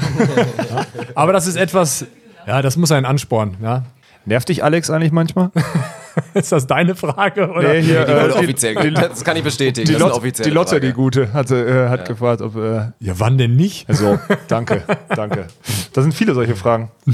Aber 1.14 1.32
das 1.32 1.46
ist 1.46 1.56
etwas, 1.56 2.06
ja, 2.46 2.62
das 2.62 2.76
muss 2.76 2.90
einen 2.92 3.06
anspornen. 3.06 3.56
Ja. 3.62 3.84
Nervt 4.26 4.48
dich 4.48 4.62
Alex 4.64 4.90
eigentlich 4.90 5.12
manchmal? 5.12 5.50
Ist 6.34 6.50
das 6.52 6.66
deine 6.66 6.94
Frage? 6.94 7.48
Oder? 7.50 7.74
Nee, 7.74 7.82
hier, 7.82 8.04
Die 8.04 8.12
wurde 8.12 8.28
äh, 8.30 8.38
offiziell. 8.38 8.92
das 8.92 9.22
kann 9.24 9.36
ich 9.36 9.44
bestätigen. 9.44 9.86
die, 9.86 9.94
Lot, 9.94 10.22
die 10.44 10.50
Lotte, 10.50 10.70
Frage. 10.70 10.86
die 10.86 10.92
Gute, 10.92 11.32
hat, 11.32 11.50
äh, 11.50 11.88
hat 11.88 12.08
gefragt, 12.08 12.40
ob. 12.42 12.56
Äh, 12.56 12.90
Ja, 13.00 13.14
wann 13.18 13.38
denn 13.38 13.54
nicht? 13.56 13.86
so, 13.88 14.18
danke, 14.48 14.82
danke. 15.14 15.46
Da 15.92 16.02
sind 16.02 16.12
viele 16.14 16.34
solche 16.34 16.56
Fragen. 16.56 16.90
Äh, 17.06 17.12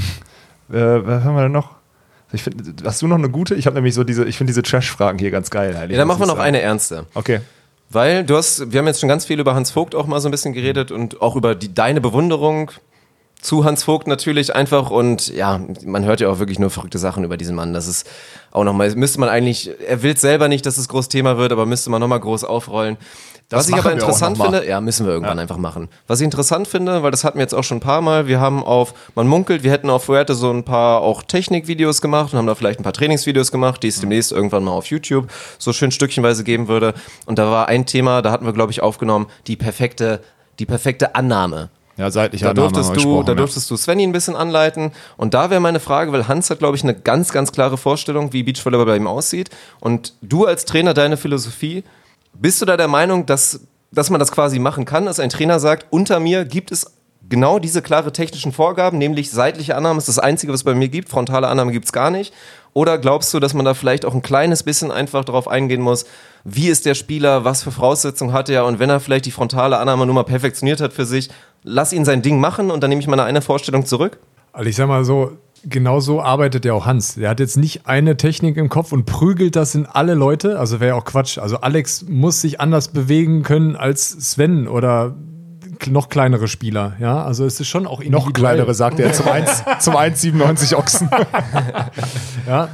was 0.71 1.23
haben 1.23 1.35
wir 1.35 1.43
denn 1.43 1.51
noch? 1.51 1.71
Ich 2.31 2.41
find, 2.43 2.55
hast 2.83 3.01
du 3.01 3.07
noch 3.07 3.17
eine 3.17 3.29
gute? 3.29 3.53
Ich 3.55 3.67
habe 3.67 3.75
nämlich 3.75 3.93
so 3.93 4.03
diese, 4.03 4.25
ich 4.25 4.37
finde 4.37 4.51
diese 4.51 4.63
Trash-Fragen 4.63 5.19
hier 5.19 5.29
ganz 5.29 5.51
geil. 5.51 5.75
Ja, 5.89 5.97
dann 5.97 6.07
machen 6.07 6.19
wir 6.21 6.25
noch 6.25 6.37
sagen. 6.37 6.47
eine 6.47 6.61
ernste. 6.61 7.05
Okay. 7.13 7.41
Weil 7.91 8.23
du 8.23 8.35
hast, 8.35 8.71
wir 8.71 8.79
haben 8.79 8.87
jetzt 8.87 9.01
schon 9.01 9.09
ganz 9.09 9.25
viel 9.25 9.39
über 9.39 9.53
Hans 9.53 9.69
Vogt 9.69 9.93
auch 9.93 10.07
mal 10.07 10.19
so 10.19 10.29
ein 10.29 10.31
bisschen 10.31 10.53
geredet 10.53 10.89
und 10.91 11.21
auch 11.21 11.35
über 11.35 11.53
die, 11.53 11.71
deine 11.73 12.01
Bewunderung 12.01 12.71
zu 13.43 13.65
Hans 13.65 13.83
Vogt 13.83 14.07
natürlich 14.07 14.55
einfach 14.55 14.89
und 14.89 15.27
ja, 15.27 15.59
man 15.85 16.05
hört 16.05 16.21
ja 16.21 16.29
auch 16.29 16.39
wirklich 16.39 16.59
nur 16.59 16.69
verrückte 16.69 16.97
Sachen 16.97 17.25
über 17.25 17.35
diesen 17.35 17.55
Mann. 17.55 17.73
Das 17.73 17.87
ist 17.87 18.09
auch 18.51 18.63
nochmal, 18.63 18.95
müsste 18.95 19.19
man 19.19 19.27
eigentlich, 19.27 19.69
er 19.85 20.01
will 20.01 20.17
selber 20.17 20.47
nicht, 20.47 20.65
dass 20.65 20.77
es 20.77 20.87
groß 20.87 21.09
Thema 21.09 21.37
wird, 21.37 21.51
aber 21.51 21.65
müsste 21.65 21.89
man 21.89 21.99
nochmal 21.99 22.21
groß 22.21 22.45
aufrollen. 22.45 22.97
Was 23.49 23.67
ich 23.67 23.75
aber 23.75 23.91
interessant 23.91 24.41
finde, 24.41 24.65
ja, 24.65 24.79
müssen 24.79 25.05
wir 25.05 25.13
irgendwann 25.13 25.37
einfach 25.37 25.57
machen. 25.57 25.89
Was 26.07 26.21
ich 26.21 26.25
interessant 26.25 26.69
finde, 26.69 27.03
weil 27.03 27.11
das 27.11 27.25
hatten 27.25 27.37
wir 27.37 27.43
jetzt 27.43 27.53
auch 27.53 27.65
schon 27.65 27.77
ein 27.77 27.81
paar 27.81 28.01
Mal, 28.01 28.27
wir 28.27 28.39
haben 28.39 28.63
auf, 28.63 28.93
man 29.13 29.27
munkelt, 29.27 29.63
wir 29.63 29.71
hätten 29.71 29.89
auf 29.89 30.05
Fuerte 30.05 30.33
so 30.35 30.49
ein 30.49 30.63
paar 30.63 31.01
auch 31.01 31.21
Technikvideos 31.21 32.01
gemacht 32.01 32.31
und 32.31 32.39
haben 32.39 32.47
da 32.47 32.55
vielleicht 32.55 32.79
ein 32.79 32.83
paar 32.83 32.93
Trainingsvideos 32.93 33.51
gemacht, 33.51 33.83
die 33.83 33.89
es 33.89 33.99
demnächst 33.99 34.31
irgendwann 34.31 34.63
mal 34.63 34.71
auf 34.71 34.85
YouTube 34.87 35.29
so 35.59 35.73
schön 35.73 35.91
stückchenweise 35.91 36.45
geben 36.45 36.69
würde. 36.69 36.93
Und 37.25 37.37
da 37.37 37.51
war 37.51 37.67
ein 37.67 37.85
Thema, 37.85 38.21
da 38.21 38.31
hatten 38.31 38.45
wir, 38.45 38.53
glaube 38.53 38.71
ich, 38.71 38.81
aufgenommen, 38.81 39.27
die 39.47 39.57
perfekte, 39.57 40.21
die 40.59 40.65
perfekte 40.65 41.13
Annahme. 41.15 41.69
Ja, 41.97 42.09
seitliche 42.09 42.45
Da 42.45 42.53
durftest, 42.53 42.95
du, 42.95 43.21
da 43.21 43.33
ja. 43.33 43.35
durftest 43.35 43.69
du 43.69 43.77
Svenny 43.77 44.03
ein 44.03 44.11
bisschen 44.11 44.35
anleiten. 44.35 44.91
Und 45.15 45.33
da 45.33 45.49
wäre 45.49 45.61
meine 45.61 45.79
Frage, 45.79 46.11
weil 46.11 46.27
Hans 46.27 46.49
hat, 46.49 46.59
glaube 46.59 46.75
ich, 46.75 46.83
eine 46.83 46.95
ganz, 46.95 47.31
ganz 47.31 47.51
klare 47.51 47.77
Vorstellung, 47.77 48.33
wie 48.33 48.43
Beachvolleyball 48.43 48.85
bei 48.85 48.97
ihm 48.97 49.07
aussieht. 49.07 49.49
Und 49.79 50.13
du 50.21 50.45
als 50.45 50.65
Trainer, 50.65 50.93
deine 50.93 51.17
Philosophie, 51.17 51.83
bist 52.33 52.61
du 52.61 52.65
da 52.65 52.77
der 52.77 52.87
Meinung, 52.87 53.25
dass, 53.27 53.61
dass 53.91 54.09
man 54.09 54.19
das 54.19 54.31
quasi 54.31 54.57
machen 54.57 54.85
kann, 54.85 55.05
dass 55.05 55.19
ein 55.19 55.29
Trainer 55.29 55.59
sagt, 55.59 55.85
unter 55.91 56.19
mir 56.19 56.45
gibt 56.45 56.71
es 56.71 56.91
genau 57.29 57.59
diese 57.59 57.81
klare 57.81 58.11
technischen 58.11 58.51
Vorgaben, 58.51 58.97
nämlich 58.97 59.31
seitliche 59.31 59.75
Annahme 59.75 59.99
ist 59.99 60.07
das 60.07 60.19
Einzige, 60.19 60.51
was 60.51 60.61
es 60.61 60.63
bei 60.63 60.75
mir 60.75 60.89
gibt, 60.89 61.09
frontale 61.09 61.47
Annahme 61.47 61.71
gibt 61.71 61.85
es 61.85 61.93
gar 61.93 62.11
nicht. 62.11 62.33
Oder 62.73 62.97
glaubst 62.97 63.33
du, 63.33 63.39
dass 63.39 63.53
man 63.53 63.65
da 63.65 63.75
vielleicht 63.75 64.03
auch 64.03 64.15
ein 64.15 64.23
kleines 64.23 64.63
bisschen 64.63 64.91
einfach 64.91 65.23
darauf 65.23 65.47
eingehen 65.47 65.81
muss, 65.81 66.05
wie 66.43 66.69
ist 66.69 66.85
der 66.85 66.95
Spieler, 66.95 67.45
was 67.45 67.63
für 67.63 67.71
Voraussetzungen 67.71 68.33
hat 68.33 68.49
er 68.49 68.65
und 68.65 68.79
wenn 68.79 68.89
er 68.89 68.99
vielleicht 68.99 69.25
die 69.25 69.31
frontale 69.31 69.77
Annahme 69.77 70.05
nur 70.05 70.15
mal 70.15 70.23
perfektioniert 70.23 70.81
hat 70.81 70.91
für 70.91 71.05
sich, 71.05 71.29
lass 71.63 71.93
ihn 71.93 72.05
sein 72.05 72.21
Ding 72.21 72.39
machen 72.39 72.71
und 72.71 72.81
dann 72.81 72.89
nehme 72.89 73.01
ich 73.01 73.07
meine 73.07 73.23
eine 73.23 73.41
Vorstellung 73.41 73.85
zurück? 73.85 74.19
Also 74.51 74.69
ich 74.69 74.75
sag 74.75 74.87
mal 74.87 75.03
so, 75.03 75.37
genau 75.65 75.99
so 75.99 76.21
arbeitet 76.21 76.65
ja 76.65 76.73
auch 76.73 76.85
Hans. 76.85 77.15
Der 77.15 77.29
hat 77.29 77.39
jetzt 77.39 77.57
nicht 77.57 77.87
eine 77.87 78.17
Technik 78.17 78.57
im 78.57 78.69
Kopf 78.69 78.91
und 78.91 79.05
prügelt 79.05 79.55
das 79.55 79.75
in 79.75 79.85
alle 79.85 80.13
Leute. 80.13 80.59
Also 80.59 80.79
wäre 80.79 80.89
ja 80.89 80.95
auch 80.95 81.05
Quatsch. 81.05 81.37
Also 81.37 81.57
Alex 81.57 82.05
muss 82.07 82.41
sich 82.41 82.61
anders 82.61 82.89
bewegen 82.89 83.43
können 83.43 83.75
als 83.75 84.09
Sven 84.09 84.67
oder 84.67 85.15
noch 85.87 86.09
kleinere 86.09 86.47
Spieler. 86.47 86.93
Ja, 86.99 87.23
also 87.23 87.45
es 87.45 87.59
ist 87.59 87.67
schon 87.67 87.87
auch 87.87 88.03
Noch 88.03 88.31
kleinere, 88.31 88.73
sagt 88.73 88.99
er, 88.99 89.11
zum 89.11 89.27
1 89.27 89.63
zum 89.79 89.95
1,97 89.95 90.75
Ochsen. 90.75 91.09
Ja. 92.47 92.69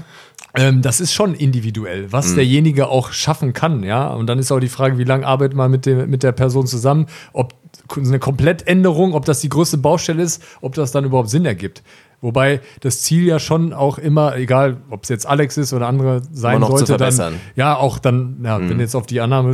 Ähm, 0.55 0.81
das 0.81 0.99
ist 0.99 1.13
schon 1.13 1.35
individuell, 1.35 2.03
Mhm. 2.03 2.11
was 2.11 2.33
derjenige 2.35 2.87
auch 2.87 3.11
schaffen 3.11 3.53
kann, 3.53 3.83
ja. 3.83 4.07
Und 4.07 4.27
dann 4.27 4.39
ist 4.39 4.51
auch 4.51 4.59
die 4.59 4.67
Frage, 4.69 4.97
wie 4.97 5.03
lange 5.03 5.25
arbeitet 5.27 5.55
man 5.55 5.69
mit, 5.69 5.85
dem, 5.85 6.09
mit 6.09 6.23
der 6.23 6.31
Person 6.31 6.65
zusammen, 6.67 7.05
ob 7.33 7.53
eine 7.95 8.19
Komplettänderung, 8.19 9.13
ob 9.13 9.25
das 9.25 9.41
die 9.41 9.49
größte 9.49 9.77
Baustelle 9.77 10.23
ist, 10.23 10.41
ob 10.61 10.73
das 10.75 10.91
dann 10.91 11.05
überhaupt 11.05 11.29
Sinn 11.29 11.45
ergibt. 11.45 11.83
Wobei 12.21 12.59
das 12.81 13.01
Ziel 13.03 13.23
ja 13.25 13.39
schon 13.39 13.71
auch 13.73 13.97
immer, 13.97 14.35
egal 14.35 14.77
ob 14.89 15.03
es 15.03 15.09
jetzt 15.09 15.25
Alex 15.25 15.55
ist 15.57 15.71
oder 15.71 15.87
andere 15.87 16.21
sein 16.33 16.59
sollte, 16.61 16.77
dann 16.85 16.97
verbessern. 16.97 17.33
Mhm. 17.35 17.39
ja 17.55 17.75
auch 17.77 17.97
dann, 17.99 18.39
ja, 18.43 18.59
wenn 18.59 18.69
du 18.77 18.83
jetzt 18.83 18.95
auf 18.95 19.05
die 19.05 19.21
Annahme 19.21 19.53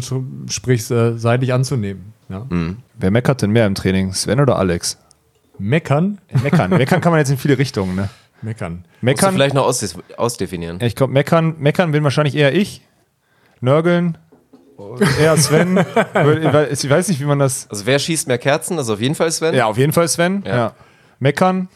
sprichst, 0.50 0.90
äh, 0.92 1.18
seitlich 1.18 1.54
anzunehmen. 1.54 2.14
Ja. 2.30 2.46
Mhm. 2.50 2.78
Wer 2.98 3.12
meckert 3.12 3.42
denn 3.44 3.52
mehr 3.52 3.68
im 3.68 3.76
Training? 3.76 4.14
Sven 4.14 4.40
oder 4.40 4.58
Alex? 4.58 4.98
Meckern, 5.60 6.20
Meckern. 6.44 6.70
Meckern 6.78 7.02
kann 7.02 7.12
man 7.12 7.20
jetzt 7.20 7.30
in 7.30 7.38
viele 7.38 7.58
Richtungen, 7.58 7.96
ne? 7.96 8.10
Meckern. 8.42 8.86
Meckern, 9.02 9.34
vielleicht 9.34 9.56
noch 9.56 9.66
ausdes 9.66 9.96
ausdefinieren. 10.18 10.80
ich 10.82 10.96
glaube, 10.96 11.14
meckern, 11.14 11.56
meckern 11.60 11.92
bin 11.92 12.04
wahrscheinlich 12.04 12.36
eher 12.36 12.54
ich. 12.54 12.82
Nörgeln, 13.62 14.18
eher 15.20 15.38
Sven. 15.38 15.78
ich 16.72 16.90
weiß 16.90 17.08
nicht, 17.08 17.20
wie 17.20 17.26
man 17.26 17.40
das. 17.40 17.70
Also 17.70 17.86
wer 17.86 18.00
schießt 18.00 18.28
mehr 18.28 18.38
Kerzen? 18.38 18.78
Also 18.78 18.94
auf 18.94 19.02
jeden 19.02 19.16
Fall 19.16 19.32
Sven. 19.32 19.56
Ja, 19.56 19.66
auf 19.66 19.78
jeden 19.78 19.94
Fall 19.94 20.08
Sven. 20.08 20.44
Ja. 20.46 20.56
Ja. 20.56 20.76
Meckern. 21.20 21.70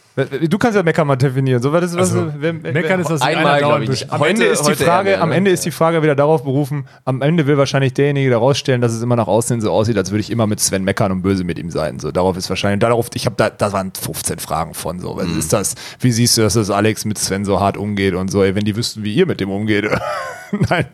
Du 0.49 0.57
kannst 0.57 0.76
ja 0.76 0.84
Meckern 0.84 1.07
mal 1.07 1.16
definieren. 1.16 1.61
So, 1.61 1.72
was 1.72 1.86
ist, 1.86 1.98
was, 1.98 2.11
Also, 2.14 2.34
wer, 2.38 2.52
Meckern 2.52 2.99
ist 2.99 3.10
das 3.10 3.22
Einmal, 3.22 3.45
einer 3.45 3.57
glaub 3.60 3.72
dauernd 3.72 3.90
ich, 3.90 4.11
am 4.11 4.20
Heute- 4.20 4.30
Ende 4.32 4.45
ist 4.48 4.64
die 4.68 4.76
Frage, 4.76 5.10
eher 5.11 5.22
am 5.22 5.30
ne? 5.30 5.36
Ende 5.36 5.52
ist 5.52 5.64
die 5.66 5.72
Frage 5.72 6.03
wieder 6.03 6.14
darauf 6.16 6.44
berufen. 6.44 6.86
Am 7.06 7.22
Ende 7.22 7.48
will 7.48 7.57
wahrscheinlich 7.57 7.94
derjenige 7.94 8.30
herausstellen, 8.32 8.82
dass 8.82 8.91
es 8.94 9.02
immer 9.02 9.16
nach 9.16 9.28
außen 9.28 9.61
so 9.61 9.72
aussieht, 9.72 9.98
als 9.98 10.11
würde 10.11 10.20
ich 10.20 10.30
immer 10.30 10.45
mit 10.45 10.60
Sven 10.60 10.84
meckern 10.84 11.14
und 11.14 11.22
böse 11.22 11.45
mit 11.45 11.57
ihm 11.57 11.72
sein. 11.72 11.99
So, 11.99 12.11
darauf 12.11 12.36
ist 12.36 12.49
wahrscheinlich, 12.49 12.82
darauf, 12.82 13.07
ich 13.14 13.26
habe 13.26 13.36
da, 13.38 13.49
da 13.49 13.72
waren 13.72 13.94
15 13.98 14.40
Fragen 14.40 14.74
von 14.74 14.99
so. 14.99 15.16
Was 15.16 15.28
Mhm. 15.28 15.40
ist 15.40 15.53
das? 15.53 15.76
Wie 15.99 16.11
siehst 16.11 16.38
du, 16.38 16.41
dass 16.41 16.56
das 16.56 16.70
Alex 16.70 17.06
mit 17.06 17.18
Sven 17.18 17.45
so 17.45 17.61
hart 17.61 17.78
umgeht 17.78 18.14
und 18.16 18.30
so? 18.30 18.44
Ey, 18.44 18.56
wenn 18.56 18.66
die 18.66 18.76
wüssten, 18.76 19.03
wie 19.03 19.14
ihr 19.14 19.26
mit 19.26 19.40
dem 19.40 19.49
umgeht. 19.49 19.86
Nein. 20.70 20.86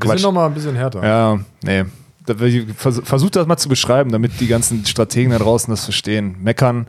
Wir 0.00 0.10
sind 0.10 0.22
noch 0.22 0.32
mal 0.32 0.46
ein 0.46 0.54
bisschen 0.54 0.74
härter. 0.76 1.02
Ja, 1.06 1.38
nee. 1.62 1.84
Da 2.26 2.38
will 2.38 2.48
ich- 2.54 2.76
vers- 2.76 3.00
Versuch 3.04 3.30
das 3.30 3.46
mal 3.46 3.56
zu 3.56 3.68
beschreiben, 3.68 4.10
damit 4.12 4.40
die 4.40 4.46
ganzen 4.46 4.84
Strategen 4.84 5.30
da 5.32 5.38
draußen 5.38 5.70
das 5.70 5.84
verstehen. 5.84 6.36
Meckern, 6.42 6.86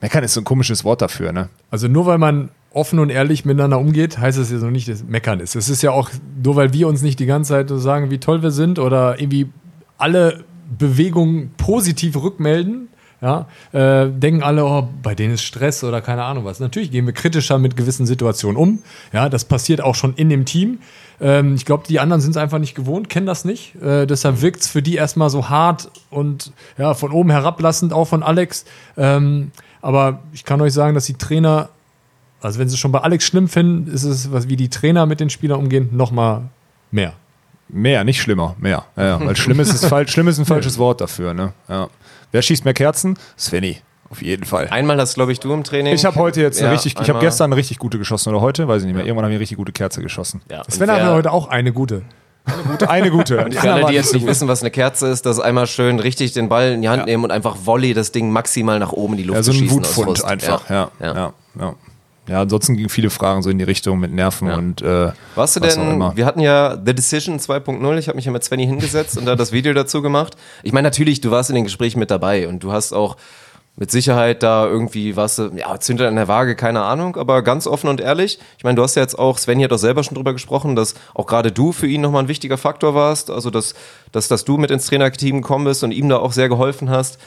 Meckern 0.00 0.24
ist 0.24 0.34
so 0.34 0.40
ein 0.40 0.44
komisches 0.44 0.84
Wort 0.84 1.02
dafür, 1.02 1.32
ne? 1.32 1.48
Also 1.70 1.88
nur 1.88 2.06
weil 2.06 2.18
man 2.18 2.50
offen 2.76 2.98
und 2.98 3.08
ehrlich 3.10 3.44
miteinander 3.44 3.78
umgeht, 3.78 4.18
heißt 4.18 4.38
es 4.38 4.50
ja 4.50 4.58
so 4.58 4.66
nicht, 4.66 4.88
dass 4.88 5.02
Meckern 5.02 5.40
ist. 5.40 5.56
Es 5.56 5.70
ist 5.70 5.82
ja 5.82 5.92
auch, 5.92 6.10
nur 6.42 6.56
weil 6.56 6.72
wir 6.74 6.88
uns 6.88 7.00
nicht 7.00 7.18
die 7.18 7.26
ganze 7.26 7.54
Zeit 7.54 7.68
so 7.70 7.78
sagen, 7.78 8.10
wie 8.10 8.18
toll 8.18 8.42
wir 8.42 8.50
sind 8.50 8.78
oder 8.78 9.18
irgendwie 9.18 9.48
alle 9.96 10.44
Bewegungen 10.78 11.52
positiv 11.56 12.16
rückmelden, 12.16 12.88
ja, 13.22 13.46
äh, 13.72 14.10
denken 14.10 14.42
alle, 14.42 14.66
oh, 14.66 14.88
bei 15.02 15.14
denen 15.14 15.34
ist 15.34 15.42
Stress 15.42 15.82
oder 15.84 16.02
keine 16.02 16.24
Ahnung 16.24 16.44
was. 16.44 16.60
Natürlich 16.60 16.90
gehen 16.90 17.06
wir 17.06 17.14
kritischer 17.14 17.58
mit 17.58 17.74
gewissen 17.76 18.04
Situationen 18.04 18.58
um. 18.58 18.82
Ja, 19.10 19.30
das 19.30 19.46
passiert 19.46 19.80
auch 19.80 19.94
schon 19.94 20.14
in 20.14 20.28
dem 20.28 20.44
Team. 20.44 20.80
Ähm, 21.18 21.54
ich 21.54 21.64
glaube, 21.64 21.84
die 21.88 21.98
anderen 21.98 22.20
sind 22.20 22.32
es 22.32 22.36
einfach 22.36 22.58
nicht 22.58 22.74
gewohnt, 22.74 23.08
kennen 23.08 23.26
das 23.26 23.46
nicht. 23.46 23.74
Äh, 23.76 24.06
deshalb 24.06 24.42
wirkt 24.42 24.60
es 24.60 24.68
für 24.68 24.82
die 24.82 24.96
erstmal 24.96 25.30
so 25.30 25.48
hart 25.48 25.90
und 26.10 26.52
ja, 26.76 26.92
von 26.92 27.10
oben 27.10 27.30
herablassend, 27.30 27.94
auch 27.94 28.04
von 28.04 28.22
Alex. 28.22 28.66
Ähm, 28.98 29.50
aber 29.82 30.20
ich 30.32 30.44
kann 30.44 30.60
euch 30.60 30.72
sagen, 30.72 30.94
dass 30.94 31.06
die 31.06 31.14
Trainer, 31.14 31.68
also 32.40 32.58
wenn 32.58 32.68
sie 32.68 32.74
es 32.74 32.80
schon 32.80 32.92
bei 32.92 33.00
Alex 33.00 33.24
schlimm 33.24 33.48
finden, 33.48 33.92
ist 33.92 34.04
es, 34.04 34.32
was 34.32 34.48
wie 34.48 34.56
die 34.56 34.68
Trainer 34.68 35.06
mit 35.06 35.20
den 35.20 35.30
Spielern 35.30 35.60
umgehen, 35.60 35.88
noch 35.92 36.10
mal 36.10 36.42
mehr. 36.90 37.12
Mehr, 37.68 38.04
nicht 38.04 38.20
schlimmer, 38.20 38.54
mehr. 38.58 38.84
Ja, 38.96 39.04
ja. 39.06 39.20
Weil 39.24 39.34
schlimm 39.36 39.58
ist, 39.58 39.72
ist, 39.72 39.86
falsch, 39.86 40.10
schlimm 40.12 40.28
ist 40.28 40.38
ein 40.38 40.44
falsches 40.44 40.78
Wort 40.78 41.00
dafür, 41.00 41.34
ne? 41.34 41.52
Ja. 41.68 41.88
Wer 42.30 42.42
schießt 42.42 42.64
mehr 42.64 42.74
Kerzen? 42.74 43.18
Svenny. 43.38 43.78
Auf 44.08 44.22
jeden 44.22 44.44
Fall. 44.44 44.68
Einmal 44.68 45.00
hast, 45.00 45.14
glaube 45.14 45.32
ich, 45.32 45.40
du 45.40 45.52
im 45.52 45.64
Training. 45.64 45.92
Ich 45.92 46.04
habe 46.04 46.16
heute 46.16 46.40
jetzt 46.40 46.58
eine 46.58 46.68
Ja, 46.68 46.72
richtig, 46.74 46.92
ich 46.92 46.98
habe 47.00 47.10
einmal. 47.10 47.22
gestern 47.22 47.50
eine 47.50 47.56
richtig 47.56 47.78
gute 47.78 47.98
geschossen 47.98 48.28
oder 48.30 48.40
heute, 48.40 48.68
weiß 48.68 48.82
ich 48.82 48.86
nicht 48.86 48.94
mehr. 48.94 49.04
Irgendwann 49.04 49.24
habe 49.24 49.32
ich 49.32 49.36
eine 49.36 49.40
richtig 49.40 49.56
gute 49.56 49.72
Kerze 49.72 50.00
geschossen. 50.00 50.42
Ja, 50.48 50.62
Sven 50.68 50.90
hat 50.90 51.02
heute 51.04 51.32
auch 51.32 51.48
eine 51.48 51.72
gute. 51.72 52.02
Gute, 52.68 52.88
eine 52.88 53.10
gute. 53.10 53.44
Die 53.50 53.56
Für 53.56 53.72
alle, 53.72 53.86
die 53.86 53.94
jetzt 53.94 54.12
nicht 54.12 54.22
gut. 54.22 54.30
wissen, 54.30 54.46
was 54.48 54.62
eine 54.62 54.70
Kerze 54.70 55.08
ist, 55.08 55.26
das 55.26 55.40
einmal 55.40 55.66
schön 55.66 55.98
richtig 55.98 56.32
den 56.32 56.48
Ball 56.48 56.72
in 56.72 56.82
die 56.82 56.88
Hand 56.88 57.06
nehmen 57.06 57.24
und 57.24 57.30
einfach 57.32 57.56
Volley 57.64 57.92
das 57.94 58.12
Ding 58.12 58.30
maximal 58.30 58.78
nach 58.78 58.92
oben 58.92 59.14
in 59.14 59.18
die 59.18 59.24
Luft 59.24 59.36
Ja, 59.36 59.42
so 59.42 59.50
ein 59.52 59.58
schießen. 59.58 59.76
Wutfund 59.78 60.24
einfach. 60.24 60.68
Ja, 60.70 60.90
Ja. 61.00 61.14
ja, 61.14 61.32
ja. 61.60 61.74
ja. 62.28 62.40
ansonsten 62.42 62.76
gingen 62.76 62.88
viele 62.88 63.10
Fragen 63.10 63.42
so 63.42 63.50
in 63.50 63.58
die 63.58 63.64
Richtung 63.64 63.98
mit 63.98 64.12
Nerven 64.12 64.48
Ja. 64.48 64.56
und 64.56 64.80
äh, 64.82 65.10
Warst 65.34 65.56
du 65.56 65.60
was 65.60 65.74
denn, 65.74 65.98
wir 66.14 66.24
hatten 66.24 66.40
ja 66.40 66.76
The 66.84 66.94
Decision 66.94 67.38
2.0, 67.38 67.98
ich 67.98 68.08
habe 68.08 68.16
mich 68.16 68.24
ja 68.24 68.32
mit 68.32 68.44
Svenny 68.44 68.66
hingesetzt 68.66 69.18
und 69.18 69.26
da 69.26 69.34
das 69.34 69.50
Video 69.52 69.72
dazu 69.72 70.00
gemacht. 70.02 70.36
Ich 70.62 70.72
meine, 70.72 70.86
natürlich, 70.86 71.20
du 71.20 71.30
warst 71.30 71.50
in 71.50 71.56
den 71.56 71.64
Gesprächen 71.64 71.98
mit 71.98 72.10
dabei 72.10 72.46
und 72.48 72.62
du 72.62 72.72
hast 72.72 72.92
auch 72.92 73.16
mit 73.78 73.90
Sicherheit 73.90 74.42
da 74.42 74.66
irgendwie, 74.66 75.16
warst 75.16 75.38
du, 75.38 75.50
ja, 75.54 75.78
Zünder 75.78 76.08
in 76.08 76.16
der 76.16 76.28
Waage, 76.28 76.56
keine 76.56 76.82
Ahnung, 76.82 77.16
aber 77.16 77.42
ganz 77.42 77.66
offen 77.66 77.88
und 77.88 78.00
ehrlich. 78.00 78.38
Ich 78.56 78.64
meine, 78.64 78.76
du 78.76 78.82
hast 78.82 78.94
ja 78.94 79.02
jetzt 79.02 79.18
auch, 79.18 79.36
Svenny 79.36 79.62
hat 79.62 79.72
auch 79.72 79.78
selber 79.78 80.02
schon 80.02 80.14
drüber 80.14 80.32
gesprochen, 80.32 80.76
dass 80.76 80.94
auch 81.14 81.26
gerade 81.26 81.52
du 81.52 81.72
für 81.72 81.86
ihn 81.86 82.00
nochmal 82.00 82.24
ein 82.24 82.28
wichtiger 82.28 82.56
Faktor 82.56 82.94
warst, 82.94 83.30
also 83.30 83.50
dass, 83.50 83.74
dass, 84.12 84.28
dass 84.28 84.44
du 84.44 84.56
mit 84.56 84.70
ins 84.70 84.86
Trainerteam 84.86 85.42
gekommen 85.42 85.66
bist 85.66 85.84
und 85.84 85.92
ihm 85.92 86.08
da 86.08 86.16
auch 86.16 86.32
sehr 86.32 86.48
geholfen 86.48 86.88
hast. 86.88 87.18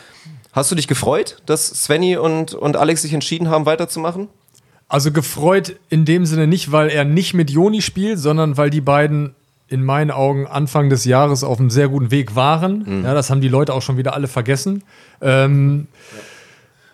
Hast 0.51 0.71
du 0.71 0.75
dich 0.75 0.87
gefreut, 0.87 1.37
dass 1.45 1.67
Svenny 1.67 2.17
und, 2.17 2.55
und 2.55 2.75
Alex 2.75 3.03
sich 3.03 3.13
entschieden 3.13 3.49
haben, 3.49 3.67
weiterzumachen? 3.67 4.27
Also 4.87 5.11
gefreut 5.11 5.75
in 5.89 6.03
dem 6.03 6.25
Sinne 6.25 6.47
nicht, 6.47 6.71
weil 6.71 6.89
er 6.89 7.05
nicht 7.05 7.35
mit 7.35 7.51
Joni 7.51 7.83
spielt, 7.83 8.17
sondern 8.17 8.57
weil 8.57 8.71
die 8.71 8.81
beiden 8.81 9.35
in 9.67 9.83
meinen 9.83 10.09
Augen 10.09 10.47
Anfang 10.47 10.89
des 10.89 11.05
Jahres 11.05 11.43
auf 11.43 11.59
einem 11.59 11.69
sehr 11.69 11.89
guten 11.89 12.09
Weg 12.09 12.35
waren. 12.35 13.03
Ja, 13.03 13.13
das 13.13 13.29
haben 13.29 13.39
die 13.39 13.47
Leute 13.49 13.75
auch 13.75 13.83
schon 13.83 13.97
wieder 13.97 14.15
alle 14.15 14.27
vergessen. 14.27 14.83
Ähm, 15.21 15.87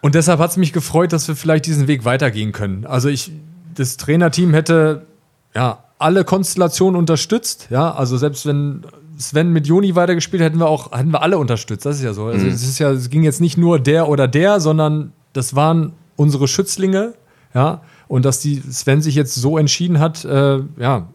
Und 0.05 0.13
deshalb 0.13 0.39
hat 0.39 0.51
es 0.51 0.57
mich 0.57 0.71
gefreut, 0.71 1.13
dass 1.13 1.27
wir 1.27 1.35
vielleicht 1.35 1.65
diesen 1.65 1.87
Weg 1.87 2.05
weitergehen 2.05 2.51
können. 2.51 2.85
Also 2.85 3.09
ich, 3.09 3.31
das 3.73 3.97
Trainerteam 3.97 4.53
hätte 4.53 5.07
ja 5.55 5.79
alle 5.97 6.23
Konstellationen 6.23 6.95
unterstützt. 6.95 7.69
Ja, 7.71 7.91
also 7.91 8.15
selbst 8.15 8.45
wenn 8.45 8.85
Sven 9.17 9.51
mit 9.51 9.65
Joni 9.65 9.95
weitergespielt, 9.95 10.43
hätten 10.43 10.59
wir 10.59 10.67
auch, 10.67 10.91
hätten 10.91 11.09
wir 11.11 11.23
alle 11.23 11.39
unterstützt. 11.39 11.87
Das 11.87 11.95
ist 11.95 12.03
ja 12.03 12.13
so. 12.13 12.25
Also 12.25 12.45
es 12.45 12.61
ist 12.61 12.77
ja, 12.77 12.91
es 12.91 13.09
ging 13.09 13.23
jetzt 13.23 13.41
nicht 13.41 13.57
nur 13.57 13.79
der 13.79 14.07
oder 14.07 14.27
der, 14.27 14.59
sondern 14.59 15.11
das 15.33 15.55
waren 15.55 15.93
unsere 16.17 16.47
Schützlinge. 16.47 17.15
Ja, 17.55 17.81
und 18.07 18.25
dass 18.25 18.39
die 18.39 18.61
Sven 18.61 19.01
sich 19.01 19.15
jetzt 19.15 19.33
so 19.33 19.57
entschieden 19.57 19.97
hat, 19.99 20.23
äh, 20.23 20.59
ja, 20.77 21.07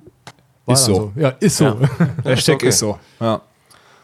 war 0.67 0.75
Ist 0.75 0.89
dann 0.89 0.95
so. 0.97 1.13
Ja, 1.15 1.29
ist 1.39 1.59
so. 1.59 1.79
Hashtag 2.25 2.57
Okay. 2.57 2.69
ist 2.71 2.81
so. 2.81 2.99
Ja. 3.21 3.41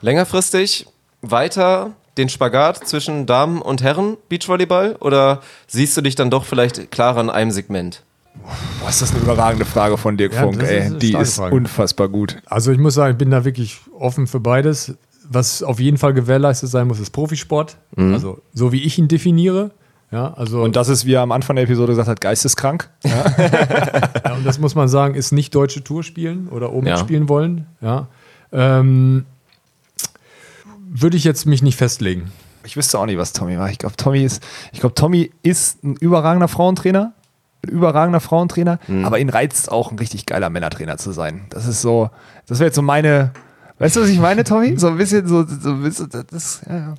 Längerfristig 0.01 0.87
weiter 1.23 1.91
den 2.17 2.29
Spagat 2.29 2.87
zwischen 2.89 3.27
Damen 3.27 3.61
und 3.61 3.83
Herren 3.83 4.17
Beachvolleyball 4.29 4.97
oder 5.01 5.41
siehst 5.67 5.97
du 5.97 6.01
dich 6.03 6.15
dann 6.15 6.31
doch 6.31 6.45
vielleicht 6.45 6.91
klarer 6.91 7.21
in 7.21 7.31
einem 7.31 7.51
Segment? 7.51 8.03
Boah, 8.81 8.89
ist 8.89 9.03
das 9.03 9.13
eine 9.13 9.21
überragende 9.21 9.65
Frage 9.65 9.97
von 9.97 10.17
Dirk 10.17 10.35
Ja, 10.35 10.43
Funk, 10.43 10.63
ist 10.63 10.69
ey. 10.71 10.99
Die 10.99 11.15
ist 11.15 11.37
Frage. 11.37 11.55
unfassbar 11.57 12.09
gut. 12.09 12.37
Also 12.47 12.71
ich 12.73 12.79
muss 12.79 12.95
sagen, 12.95 13.13
ich 13.13 13.19
bin 13.19 13.31
da 13.31 13.45
wirklich 13.45 13.79
offen 13.99 14.27
für 14.27 14.41
beides. 14.41 14.95
Was 15.29 15.63
auf 15.63 15.81
jeden 15.81 15.99
Fall 15.99 16.15
gewährleistet 16.15 16.71
sein 16.71 16.87
muss, 16.87 17.01
ist 17.01 17.11
Profisport. 17.11 17.77
Also 17.97 18.41
so 18.55 18.71
wie 18.73 18.83
ich 18.85 18.97
ihn 18.99 19.09
definiere. 19.09 19.73
Ja, 20.13 20.33
also 20.35 20.63
Und 20.63 20.77
das 20.77 20.89
ist, 20.89 21.05
wie 21.05 21.15
er 21.15 21.23
am 21.23 21.33
Anfang 21.33 21.57
der 21.57 21.65
Episode 21.65 21.93
gesagt 21.93 22.09
hat, 22.09 22.21
geisteskrank. 22.21 22.89
Ja, 23.05 24.35
und 24.35 24.47
das 24.47 24.59
muss 24.61 24.75
man 24.77 24.87
sagen, 24.89 25.15
ist 25.15 25.33
nicht 25.33 25.53
deutsche 25.55 25.83
Tour 25.83 26.05
spielen 26.05 26.49
oder 26.49 26.73
oben 26.73 26.87
Ja. 26.87 26.97
spielen 26.97 27.29
wollen. 27.29 27.67
Ja. 27.81 28.07
Ähm, 28.53 29.25
würde 30.89 31.17
ich 31.17 31.25
jetzt 31.25 31.47
mich 31.47 31.63
nicht 31.63 31.77
festlegen. 31.77 32.33
Ich 32.65 32.77
wüsste 32.77 32.99
auch 32.99 33.07
nicht, 33.07 33.19
was 33.19 33.33
Tommy 33.33 33.59
war. 33.59 33.71
Ich 33.71 33.79
glaube, 33.79 33.97
Tommy 33.97 34.25
ist, 34.25 34.43
ich 34.73 34.81
glaube, 34.81 34.95
Tommy 34.95 35.31
ist 35.43 35.85
ein 35.85 35.97
überragender 35.97 36.49
Frauentrainer. 36.49 37.13
Ein 37.65 37.69
überragender 37.71 38.21
Frauentrainer, 38.21 38.79
aber 39.05 39.19
ihn 39.19 39.29
reizt 39.29 39.73
auch 39.73 39.91
ein 39.91 39.99
richtig 39.99 40.27
geiler 40.27 40.51
Männertrainer 40.51 40.99
zu 40.99 41.13
sein. 41.13 41.47
Das 41.51 41.67
ist 41.67 41.81
so, 41.81 42.11
das 42.47 42.59
wäre 42.61 42.69
jetzt 42.69 42.77
so 42.77 42.83
meine, 42.83 43.33
weißt 43.79 43.97
du, 43.97 44.03
was 44.03 44.09
ich 44.09 44.21
meine, 44.21 44.45
Tommy? 44.45 44.79
So 44.79 44.89
ein 44.89 44.97
bisschen 44.97 45.27
so, 45.27 45.45
so 45.45 45.71
ein 45.71 45.83
bisschen, 45.83 46.09
das, 46.31 46.61
ja, 46.69 46.77
ja. 46.77 46.95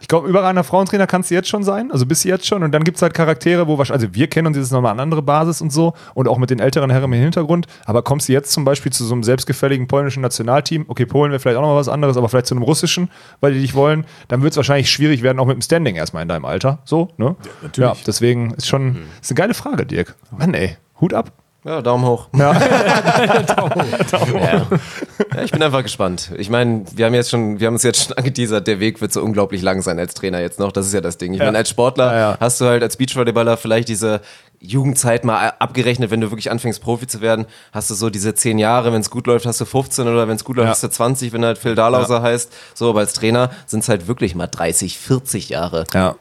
Ich 0.00 0.08
glaube, 0.08 0.28
überragender 0.28 0.64
Frauentrainer 0.64 1.06
kannst 1.06 1.30
du 1.30 1.34
jetzt 1.34 1.48
schon 1.48 1.62
sein, 1.62 1.90
also 1.90 2.06
bist 2.06 2.24
du 2.24 2.28
jetzt 2.28 2.46
schon. 2.46 2.62
Und 2.62 2.72
dann 2.72 2.84
gibt 2.84 2.96
es 2.96 3.02
halt 3.02 3.14
Charaktere, 3.14 3.66
wo 3.66 3.78
wahrscheinlich, 3.78 4.06
also 4.06 4.14
wir 4.14 4.28
kennen 4.28 4.46
uns, 4.46 4.56
ist 4.56 4.70
nochmal 4.70 4.92
eine 4.92 5.02
andere 5.02 5.22
Basis 5.22 5.60
und 5.60 5.72
so 5.72 5.94
und 6.14 6.28
auch 6.28 6.38
mit 6.38 6.50
den 6.50 6.58
älteren 6.58 6.90
Herren 6.90 7.12
im 7.12 7.20
Hintergrund. 7.20 7.66
Aber 7.84 8.02
kommst 8.02 8.28
du 8.28 8.32
jetzt 8.32 8.52
zum 8.52 8.64
Beispiel 8.64 8.92
zu 8.92 9.04
so 9.04 9.14
einem 9.14 9.22
selbstgefälligen 9.22 9.86
polnischen 9.86 10.20
Nationalteam, 10.20 10.84
okay, 10.88 11.06
Polen 11.06 11.30
wäre 11.30 11.40
vielleicht 11.40 11.56
auch 11.56 11.62
nochmal 11.62 11.78
was 11.78 11.88
anderes, 11.88 12.16
aber 12.16 12.28
vielleicht 12.28 12.46
zu 12.46 12.54
einem 12.54 12.64
russischen, 12.64 13.10
weil 13.40 13.54
die 13.54 13.60
dich 13.60 13.74
wollen, 13.74 14.06
dann 14.28 14.42
wird 14.42 14.52
es 14.52 14.56
wahrscheinlich 14.56 14.90
schwierig 14.90 15.22
werden, 15.22 15.38
auch 15.38 15.46
mit 15.46 15.56
dem 15.56 15.62
Standing 15.62 15.96
erstmal 15.96 16.22
in 16.22 16.28
deinem 16.28 16.44
Alter. 16.44 16.78
So, 16.84 17.08
ne? 17.16 17.36
Ja, 17.44 17.50
natürlich. 17.62 18.04
deswegen 18.04 18.50
ist 18.54 18.66
schon, 18.66 18.98
ist 19.20 19.30
eine 19.30 19.36
geile 19.36 19.54
Frage, 19.54 19.86
Dirk. 19.86 20.14
Mann, 20.36 20.54
ey, 20.54 20.76
Hut 21.00 21.14
ab. 21.14 21.32
Ja, 21.64 21.80
Daumen 21.80 22.04
hoch. 22.04 22.26
Ja. 22.36 22.52
ja, 25.34 25.42
ich 25.42 25.50
bin 25.50 25.62
einfach 25.62 25.82
gespannt. 25.82 26.30
Ich 26.36 26.50
meine, 26.50 26.84
wir 26.94 27.06
haben 27.06 27.14
jetzt 27.14 27.30
schon, 27.30 27.58
wir 27.60 27.66
haben 27.68 27.74
uns 27.74 27.82
jetzt 27.82 28.04
schon 28.04 28.12
angeteasert, 28.18 28.66
der 28.66 28.80
Weg 28.80 29.00
wird 29.00 29.12
so 29.12 29.22
unglaublich 29.22 29.62
lang 29.62 29.80
sein 29.82 29.98
als 29.98 30.14
Trainer 30.14 30.40
jetzt 30.40 30.58
noch. 30.58 30.72
Das 30.72 30.86
ist 30.86 30.92
ja 30.92 31.00
das 31.00 31.16
Ding. 31.18 31.32
Ich 31.32 31.38
Ja. 31.38 31.46
meine, 31.46 31.58
als 31.58 31.70
Sportler 31.70 32.12
Ja, 32.12 32.18
ja. 32.32 32.36
hast 32.40 32.60
du 32.60 32.66
halt 32.66 32.82
als 32.82 32.96
Beachvolleyballer 32.96 33.56
vielleicht 33.56 33.88
diese 33.88 34.20
Jugendzeit 34.60 35.24
mal 35.24 35.52
abgerechnet, 35.58 36.10
wenn 36.10 36.20
du 36.20 36.30
wirklich 36.30 36.50
anfängst, 36.50 36.80
Profi 36.82 37.06
zu 37.06 37.20
werden, 37.20 37.44
hast 37.72 37.90
du 37.90 37.94
so 37.94 38.08
diese 38.08 38.34
zehn 38.34 38.58
Jahre, 38.58 38.92
wenn 38.92 39.00
es 39.00 39.10
gut 39.10 39.26
läuft, 39.26 39.44
hast 39.46 39.60
du 39.60 39.64
15 39.66 40.08
oder 40.08 40.26
wenn 40.28 40.36
es 40.36 40.44
gut 40.44 40.56
läuft, 40.56 40.66
Ja. 40.66 40.70
hast 40.70 40.82
du 40.82 40.88
20, 40.88 41.32
wenn 41.32 41.42
du 41.42 41.46
halt 41.48 41.58
Phil 41.58 41.74
Dahlhauser 41.74 42.22
heißt. 42.22 42.52
So, 42.74 42.90
aber 42.90 43.00
als 43.00 43.12
Trainer 43.12 43.50
sind 43.66 43.80
es 43.80 43.88
halt 43.88 44.06
wirklich 44.06 44.34
mal 44.34 44.46
30, 44.46 44.98
40 44.98 45.50
Jahre. 45.50 45.84
Ja, 45.92 46.16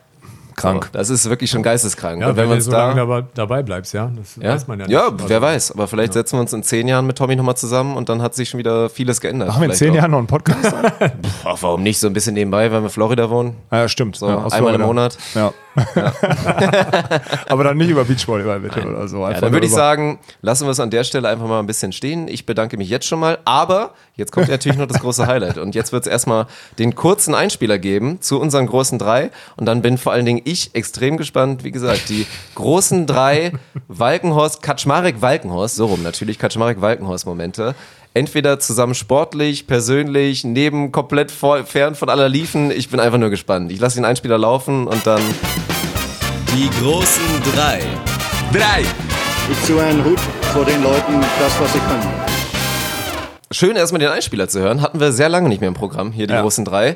krank. 0.56 0.86
So, 0.92 0.98
das 0.98 1.10
ist 1.10 1.30
wirklich 1.30 1.50
schon 1.52 1.64
geisteskrank. 1.64 2.22
Ja, 2.22 2.30
Und 2.30 2.36
wenn 2.36 2.44
wenn 2.44 2.50
wir 2.52 2.56
du 2.58 2.62
so 2.64 2.72
da 2.72 2.88
lange 2.88 2.96
dabei, 3.02 3.24
dabei 3.34 3.64
bleibst, 3.64 3.94
ja. 3.94 4.12
Das 4.16 4.36
ja, 4.36 4.54
weiß 4.54 4.68
man 4.68 4.80
ja 4.80 4.86
nicht. 4.88 4.94
ja 4.94 5.04
Also- 5.06 5.30
wer 5.30 5.42
weiß. 5.42 5.72
Aber 5.72 5.88
vielleicht 5.88 6.14
setzen 6.14 6.38
wir 6.38 6.42
uns 6.42 6.54
in 6.54 6.64
zehn 6.64 6.88
Jahren 6.88 7.06
mit 7.08 7.18
Tommy 7.18 7.36
nochmal 7.36 7.56
zusammen 7.58 7.96
und 7.98 8.10
dann 8.10 8.22
hat 8.22 8.36
sich 8.36 8.50
schon 8.50 8.58
wieder 8.58 8.90
vieles 8.90 9.22
geändert. 9.22 9.50
Machen 9.50 9.62
wir 9.62 9.70
in 9.70 9.76
zehn 9.76 9.92
auch. 9.92 9.96
Jahren 9.96 10.12
noch 10.12 10.18
einen 10.20 10.28
Podcast? 10.28 10.74
Ach, 11.46 11.58
warum 11.62 11.84
nicht? 11.84 12.00
So 12.00 12.08
ein 12.08 12.14
bisschen 12.14 12.34
nebenbei, 12.34 12.72
weil 12.72 12.82
wir 12.82 12.86
in 12.86 12.90
Florida 12.90 13.30
wohnen. 13.30 13.56
ja, 13.72 13.88
stimmt. 13.88 14.16
So 14.16 14.28
ja, 14.28 14.36
aus 14.44 14.52
einmal 14.54 14.74
im 14.76 14.82
Florida. 14.82 14.88
Monat. 14.88 15.18
Ja. 15.36 15.54
aber 17.50 17.64
dann 17.64 17.78
nicht 17.78 17.90
über 17.90 18.04
Beachvolleyball 18.06 18.60
bitte 18.60 18.88
oder 18.88 19.08
so. 19.08 19.20
Ja, 19.22 19.28
Einfach 19.28 19.42
dann 19.42 19.54
würde 19.54 19.66
ich 19.66 19.72
sagen, 19.72 20.20
lassen 20.42 20.66
wir 20.68 20.72
es 20.72 20.80
an 20.80 20.90
der 20.90 21.04
Stelle 21.04 21.28
einfach 21.30 21.48
mal 21.48 21.60
ein 21.60 21.66
bisschen 21.68 21.92
stehen. 21.92 22.28
Ich 22.28 22.46
bedanke 22.46 22.78
mich 22.78 22.90
jetzt 22.90 23.08
schon 23.08 23.20
mal. 23.20 23.40
Aber 23.46 23.92
jetzt 24.16 24.32
kommt 24.32 24.50
natürlich 24.50 24.78
noch 24.78 24.88
das 24.88 25.00
große 25.02 25.26
Highlight. 25.28 25.58
Und 25.58 25.76
jetzt 25.76 25.92
wird 25.92 26.06
es 26.06 26.12
erstmal 26.12 26.46
den 26.80 26.96
kurzen 26.96 27.34
Einspieler 27.36 27.80
geben 27.80 28.22
zu 28.22 28.40
unseren 28.40 28.68
großen 28.68 29.00
drei. 29.00 29.32
Und 29.58 29.66
dann 29.66 29.82
bin 29.82 29.98
vor 29.98 30.14
allen 30.14 30.26
Dingen 30.26 30.42
ich 30.46 30.74
extrem 30.76 31.18
gespannt. 31.18 31.64
Wie 31.64 31.72
gesagt, 31.72 32.10
die 32.10 32.26
großen 32.56 33.06
drei 33.08 33.52
Walkenhorst, 33.88 34.62
Kaczmarek-Walkenhorst, 34.64 35.76
so 35.76 35.86
rum 35.88 36.04
natürlich, 36.04 36.38
Kaczmarek-Walkenhorst-Momente. 36.40 37.76
Entweder 38.16 38.60
zusammen 38.60 38.94
sportlich, 38.94 39.66
persönlich, 39.66 40.44
neben 40.44 40.92
komplett 40.92 41.32
vor, 41.32 41.64
fern 41.66 41.96
von 41.96 42.10
aller 42.10 42.30
Liefen. 42.30 42.70
Ich 42.70 42.90
bin 42.90 43.00
einfach 43.00 43.18
nur 43.18 43.30
gespannt. 43.32 43.72
Ich 43.72 43.80
lasse 43.80 43.96
den 43.96 44.06
Einspieler 44.06 44.38
laufen 44.38 44.86
und 44.88 45.06
dann 45.08 45.22
Die 46.56 46.70
großen 46.80 47.22
drei. 47.56 47.80
Drei. 48.52 48.84
Ich 49.52 49.62
ziehe 49.64 49.82
einen 49.82 50.06
Hut 50.06 50.20
vor 50.54 50.64
den 50.64 50.84
Leuten, 50.84 51.20
das, 51.40 51.60
was 51.60 51.74
sie 51.74 51.80
können. 51.80 52.08
Schön 53.52 53.76
erstmal 53.76 54.00
den 54.00 54.10
Einspieler 54.10 54.48
zu 54.48 54.60
hören. 54.62 54.82
Hatten 54.82 55.00
wir 55.00 55.12
sehr 55.12 55.30
lange 55.30 55.50
nicht 55.50 55.62
mehr 55.62 55.68
im 55.68 55.74
Programm, 55.74 56.12
hier 56.12 56.28
die 56.28 56.34
Ja. 56.34 56.42
großen 56.42 56.66
drei. 56.66 56.96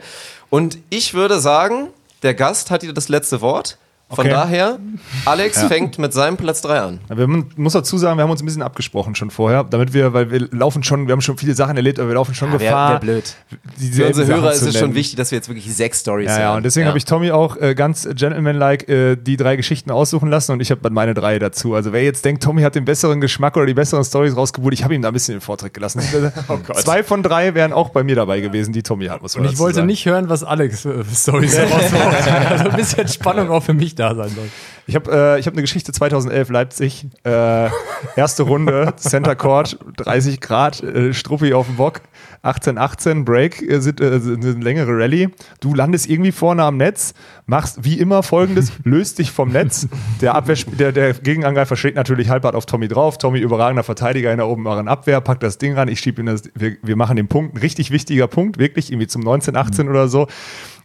Und 0.49 0.77
ich 0.89 1.13
würde 1.13 1.39
sagen, 1.39 1.87
der 2.23 2.33
Gast 2.33 2.71
hat 2.71 2.83
hier 2.83 2.93
das 2.93 3.09
letzte 3.09 3.41
Wort. 3.41 3.77
Von 4.09 4.19
Okay. 4.25 4.29
daher, 4.33 4.79
Alex 5.25 5.61
Ja. 5.61 5.67
fängt 5.67 5.99
mit 5.99 6.13
seinem 6.13 6.37
Platz 6.37 6.61
3 6.61 6.79
an. 6.79 6.99
Wir 7.13 7.27
muss 7.57 7.73
dazu 7.73 7.97
sagen, 7.97 8.17
wir 8.17 8.23
haben 8.23 8.31
uns 8.31 8.41
ein 8.41 8.45
bisschen 8.45 8.61
abgesprochen 8.61 9.15
schon 9.15 9.31
vorher, 9.31 9.65
damit 9.65 9.93
wir, 9.93 10.13
weil 10.13 10.31
wir 10.31 10.47
laufen 10.51 10.81
schon, 10.81 11.07
wir 11.07 11.11
haben 11.11 11.19
schon 11.19 11.37
viele 11.37 11.53
Sachen 11.55 11.75
erlebt, 11.75 11.99
aber 11.99 12.07
wir 12.07 12.15
laufen 12.15 12.33
schon 12.33 12.47
Ja, 12.53 12.59
wär- 12.59 12.67
Gefahr. 12.69 12.91
wär 12.93 12.99
blöd. 13.01 13.35
dieselben 13.77 13.95
Für 13.95 14.07
unsere 14.07 14.27
Sachen 14.27 14.41
Hörer 14.43 14.53
ist 14.53 14.61
es 14.61 14.79
schon 14.79 14.95
wichtig, 14.95 15.17
dass 15.17 15.31
wir 15.31 15.37
jetzt 15.37 15.49
wirklich 15.49 15.75
sechs 15.75 15.99
Stories 15.99 16.27
Ja, 16.27 16.33
haben. 16.35 16.41
ja, 16.41 16.55
und 16.55 16.63
deswegen 16.63 16.87
habe 16.87 16.97
ich 16.97 17.03
Tommy 17.03 17.31
auch 17.31 17.57
äh, 17.57 17.75
ganz 17.75 18.07
gentlemanlike 18.15 18.87
äh, 18.87 19.17
die 19.17 19.35
drei 19.35 19.57
Geschichten 19.57 19.91
aussuchen 19.91 20.29
lassen 20.29 20.53
und 20.53 20.61
ich 20.61 20.71
habe 20.71 20.79
dann 20.81 20.93
meine 20.93 21.13
drei 21.13 21.37
dazu. 21.37 21.75
Also 21.75 21.91
wer 21.91 22.01
jetzt 22.03 22.23
denkt, 22.23 22.41
Tommy 22.43 22.61
hat 22.61 22.75
den 22.75 22.85
besseren 22.85 23.19
Geschmack 23.19 23.57
oder 23.57 23.65
die 23.65 23.73
besseren 23.73 24.05
Stories 24.05 24.37
rausgebucht, 24.37 24.71
ich 24.73 24.85
habe 24.85 24.95
ihm 24.95 25.01
da 25.01 25.09
ein 25.09 25.13
bisschen 25.13 25.35
den 25.35 25.41
Vortritt 25.41 25.73
gelassen. 25.73 25.99
Zwei 26.75 27.03
von 27.03 27.23
drei 27.23 27.55
wären 27.55 27.73
auch 27.73 27.89
bei 27.89 28.03
mir 28.05 28.15
dabei 28.15 28.39
gewesen, 28.39 28.71
die 28.71 28.83
Tommy 28.83 29.07
hat, 29.07 29.21
muss 29.21 29.35
man 29.35 29.45
Und 29.45 29.51
ich 29.51 29.59
wollte 29.59 29.75
sagen. 29.75 29.87
nicht 29.87 30.05
hören, 30.05 30.29
was 30.29 30.45
Alex 30.45 30.85
äh, 30.85 31.03
Stories 31.13 31.59
rausmacht. 31.59 32.27
Also 32.51 32.69
ein 32.69 32.75
bisschen 32.77 33.05
Spannung 33.09 33.49
auch 33.49 33.63
für 33.63 33.73
mich 33.73 33.95
da 33.99 34.15
sein 34.15 34.29
soll. 34.29 34.49
Ich 34.87 34.95
habe 34.95 35.11
äh, 35.11 35.39
ich 35.39 35.47
hab 35.47 35.53
eine 35.53 35.61
Geschichte 35.61 35.91
2011 35.91 36.49
Leipzig. 36.49 37.07
Äh, 37.23 37.69
erste 38.15 38.43
Runde, 38.43 38.93
Center 38.97 39.35
Court, 39.35 39.77
30 39.97 40.39
Grad, 40.39 40.81
äh, 40.81 41.13
Struppi 41.13 41.53
auf 41.53 41.67
dem 41.67 41.75
Bock, 41.75 42.01
18-18, 42.43 43.25
Break, 43.25 43.61
äh, 43.61 43.81
sind, 43.81 43.99
äh, 43.99 44.19
sind 44.19 44.45
eine 44.45 44.63
längere 44.63 44.97
Rallye. 44.97 45.29
Du 45.59 45.73
landest 45.73 46.09
irgendwie 46.09 46.31
vorne 46.31 46.63
am 46.63 46.77
Netz, 46.77 47.13
machst 47.45 47.83
wie 47.83 47.99
immer 47.99 48.23
folgendes, 48.23 48.71
löst 48.83 49.19
dich 49.19 49.31
vom 49.31 49.49
Netz. 49.49 49.87
Der, 50.21 50.35
Abwehr, 50.35 50.55
der, 50.79 50.91
der 50.93 51.13
Gegenangreifer 51.13 51.75
schlägt 51.75 51.97
natürlich 51.97 52.29
halbhart 52.29 52.55
auf 52.55 52.65
Tommy 52.65 52.87
drauf. 52.87 53.17
Tommy, 53.17 53.39
überragender 53.39 53.83
Verteidiger 53.83 54.31
in 54.31 54.37
der 54.37 54.47
oberen 54.47 54.87
Abwehr, 54.87 55.19
packt 55.19 55.43
das 55.43 55.57
Ding 55.57 55.73
ran, 55.73 55.89
ich 55.89 55.99
schieb 55.99 56.17
ihm 56.19 56.27
das, 56.27 56.43
wir, 56.55 56.77
wir 56.81 56.95
machen 56.95 57.17
den 57.17 57.27
Punkt, 57.27 57.55
ein 57.55 57.57
richtig 57.59 57.91
wichtiger 57.91 58.27
Punkt, 58.27 58.57
wirklich 58.57 58.91
irgendwie 58.91 59.07
zum 59.07 59.23
19-18 59.23 59.89
oder 59.89 60.07
so. 60.07 60.27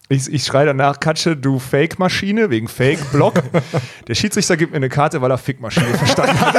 Ich, 0.08 0.32
ich 0.32 0.44
schreie 0.44 0.66
danach, 0.66 1.00
Katsche, 1.00 1.36
du 1.36 1.58
Fake-Maschine, 1.58 2.50
wegen 2.50 2.68
Fake-Block. 2.68 3.42
Der 4.08 4.14
Schiedsrichter 4.14 4.56
gibt 4.56 4.72
mir 4.72 4.76
eine 4.76 4.88
Karte, 4.88 5.22
weil 5.22 5.30
er 5.30 5.38
Fick-Maschine 5.38 5.96
verstanden 5.96 6.40
hat. 6.40 6.54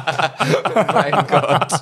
mein 0.92 1.12
Gott. 1.28 1.72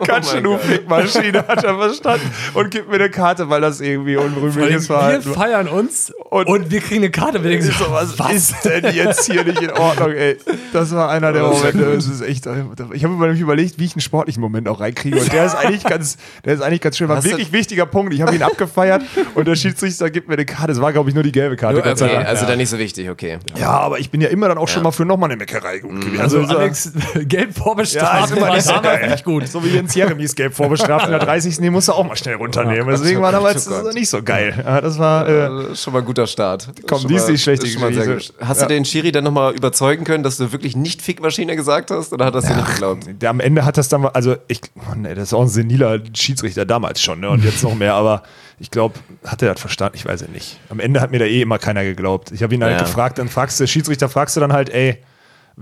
Oh 0.00 0.04
Katsche, 0.04 0.34
mein 0.34 0.44
du 0.44 0.50
Gott. 0.52 0.60
Fick-Maschine 0.62 1.38
hat 1.46 1.64
er 1.64 1.76
verstanden 1.78 2.30
und 2.54 2.70
gibt 2.70 2.88
mir 2.88 2.96
eine 2.96 3.10
Karte, 3.10 3.48
weil 3.50 3.60
das 3.60 3.80
irgendwie 3.80 4.16
unrühmliches 4.16 4.88
wir 4.88 4.96
Verhalten 4.96 5.26
war. 5.26 5.34
feiern 5.34 5.68
uns 5.68 6.12
und, 6.30 6.70
wir 6.70 6.80
kriegen 6.80 7.02
eine 7.02 7.10
Karte. 7.10 7.42
Wir 7.42 7.50
denken 7.50 7.70
so, 7.70 7.90
Was, 7.90 8.14
ist 8.32 8.64
denn 8.64 8.94
jetzt 8.94 9.30
hier 9.30 9.44
nicht 9.44 9.60
in 9.62 9.72
Ordnung, 9.72 10.12
ey? 10.12 10.36
Das 10.72 10.94
war 10.94 11.10
einer 11.10 11.32
der 11.32 11.42
Momente. 11.42 11.94
Das 11.94 12.06
ist 12.06 12.20
echt, 12.20 12.46
ich 12.92 13.04
habe 13.04 13.14
mir 13.14 13.32
überlegt, 13.32 13.78
wie 13.78 13.84
ich 13.84 13.94
einen 13.94 14.00
sportlichen 14.00 14.40
Moment 14.40 14.68
auch 14.68 14.80
reinkriege. 14.80 15.18
Und 15.18 15.32
der 15.32 15.46
ist 15.46 15.54
eigentlich 15.54 15.84
ganz, 15.84 16.16
der 16.44 16.54
ist 16.54 16.62
eigentlich 16.62 16.80
ganz 16.80 16.96
schön. 16.96 17.08
War 17.08 17.16
ein 17.16 17.24
wirklich 17.24 17.52
wichtiger 17.52 17.86
Punkt. 17.86 18.14
Ich 18.14 18.22
habe 18.22 18.34
ihn 18.34 18.42
abgefeiert 18.42 19.02
und 19.34 19.46
der 19.48 19.56
Schiedsrichter 19.56 20.10
gibt 20.10 20.28
mir 20.28 20.34
eine 20.34 20.44
Karte. 20.44 20.68
Das 20.68 20.80
war, 20.80 20.92
glaube 20.92 21.08
ich, 21.08 21.14
nur 21.14 21.24
die 21.24 21.32
gelbe 21.32 21.56
Karte. 21.56 21.78
Okay, 21.78 21.88
also 21.90 22.44
ja. 22.44 22.48
dann 22.48 22.58
nicht 22.58 22.68
so 22.70 22.78
wichtig, 22.78 23.10
okay. 23.10 23.38
ja, 23.58 23.70
aber 23.70 23.98
ich 23.98 24.10
bin 24.10 24.20
ja 24.20 24.28
immer 24.28 24.48
dann 24.48 24.58
auch 24.58 24.68
schon 24.68 24.82
mal 24.82 24.92
für 24.92 25.04
nochmal 25.04 25.30
eine 25.30 25.36
Meckerei 25.38 25.78
gut 25.78 26.00
gewesen. 26.00 26.20
Also, 26.20 26.44
so- 26.44 26.56
Alex, 26.56 26.92
gelb 27.26 27.54
ja, 27.94 28.00
vorbestraft 28.06 28.30
ist 28.30 28.36
immer 28.36 28.46
war 28.48 28.54
nicht 28.54 28.64
so 28.66 28.72
damals 28.72 29.00
geil. 29.00 29.10
nicht 29.10 29.24
gut. 29.24 29.48
So 29.48 29.64
wie 29.64 29.68
Jens 29.68 29.94
Jeremies 29.94 30.34
gelb 30.34 30.54
vorbestraft 30.54 31.06
in 31.06 31.10
der 31.12 31.20
30. 31.24 31.56
Den 31.58 31.72
musst 31.72 31.88
du 31.88 31.92
auch 31.92 32.04
mal 32.06 32.16
schnell 32.16 32.36
runternehmen. 32.36 32.88
Deswegen 32.88 33.20
war 33.22 33.32
damals 33.32 33.68
oh 33.68 33.82
das 33.84 33.94
nicht 33.94 34.08
so 34.08 34.22
geil. 34.22 34.54
Ja, 34.64 34.80
das 34.80 34.98
war, 34.98 35.28
äh, 35.28 35.74
schon 35.76 35.92
mal 35.92 36.00
ein 36.00 36.04
guter 36.04 36.26
Start. 36.26 36.68
Komm, 36.88 37.06
die 37.06 37.14
ist 37.14 37.26
Geschichte. 37.26 37.66
gut. 37.66 38.32
Hast 38.40 38.60
Ja. 38.62 38.66
du 38.68 38.74
den 38.74 38.84
Schiri 38.84 39.12
dann 39.12 39.24
nochmal 39.24 39.54
überzeugen 39.54 40.04
können, 40.04 40.22
dass 40.22 40.36
du 40.36 40.52
wirklich 40.52 40.76
nicht 40.76 41.02
Fickmaschine 41.02 41.56
gesagt 41.56 41.90
hast 41.90 42.12
oder 42.12 42.26
hat 42.26 42.34
das 42.34 42.44
dir 42.46 42.56
nicht 42.56 42.68
geglaubt? 42.68 43.04
der 43.20 43.30
am 43.30 43.40
Ende 43.40 43.64
hat 43.64 43.76
das 43.78 43.88
dann, 43.88 44.02
mal- 44.02 44.10
also 44.14 44.36
ich, 44.48 44.60
oh 44.76 44.94
nee, 44.96 45.14
das 45.14 45.24
ist 45.24 45.34
auch 45.34 45.42
ein 45.42 45.48
seniler 45.48 45.98
Schiedsrichter 46.14 46.64
damals 46.66 47.00
schon, 47.02 47.20
ne, 47.20 47.30
und 47.30 47.44
jetzt 47.44 47.62
noch 47.62 47.74
mehr, 47.74 47.94
aber 47.94 48.22
ich 48.58 48.70
glaube, 48.70 48.94
hat 49.26 49.40
er 49.42 49.52
das 49.52 49.60
verstanden? 49.60 49.96
Ich 49.96 50.04
weiß 50.04 50.22
es 50.22 50.28
nicht. 50.28 50.58
Am 50.68 50.80
Ende 50.80 51.00
hat 51.00 51.10
mir 51.10 51.18
da 51.18 51.24
eh 51.24 51.40
immer 51.42 51.58
keiner 51.58 51.82
geglaubt. 51.82 52.30
Ich 52.32 52.42
habe 52.42 52.54
ihn 52.54 52.62
halt 52.62 52.76
Ja. 52.78 52.82
gefragt, 52.84 53.18
dann 53.18 53.28
fragst 53.28 53.58
du, 53.58 53.66
Schiedsrichter 53.66 54.08
fragst 54.08 54.36
du 54.36 54.40
dann 54.40 54.52
halt, 54.52 54.68
ey, 54.70 54.98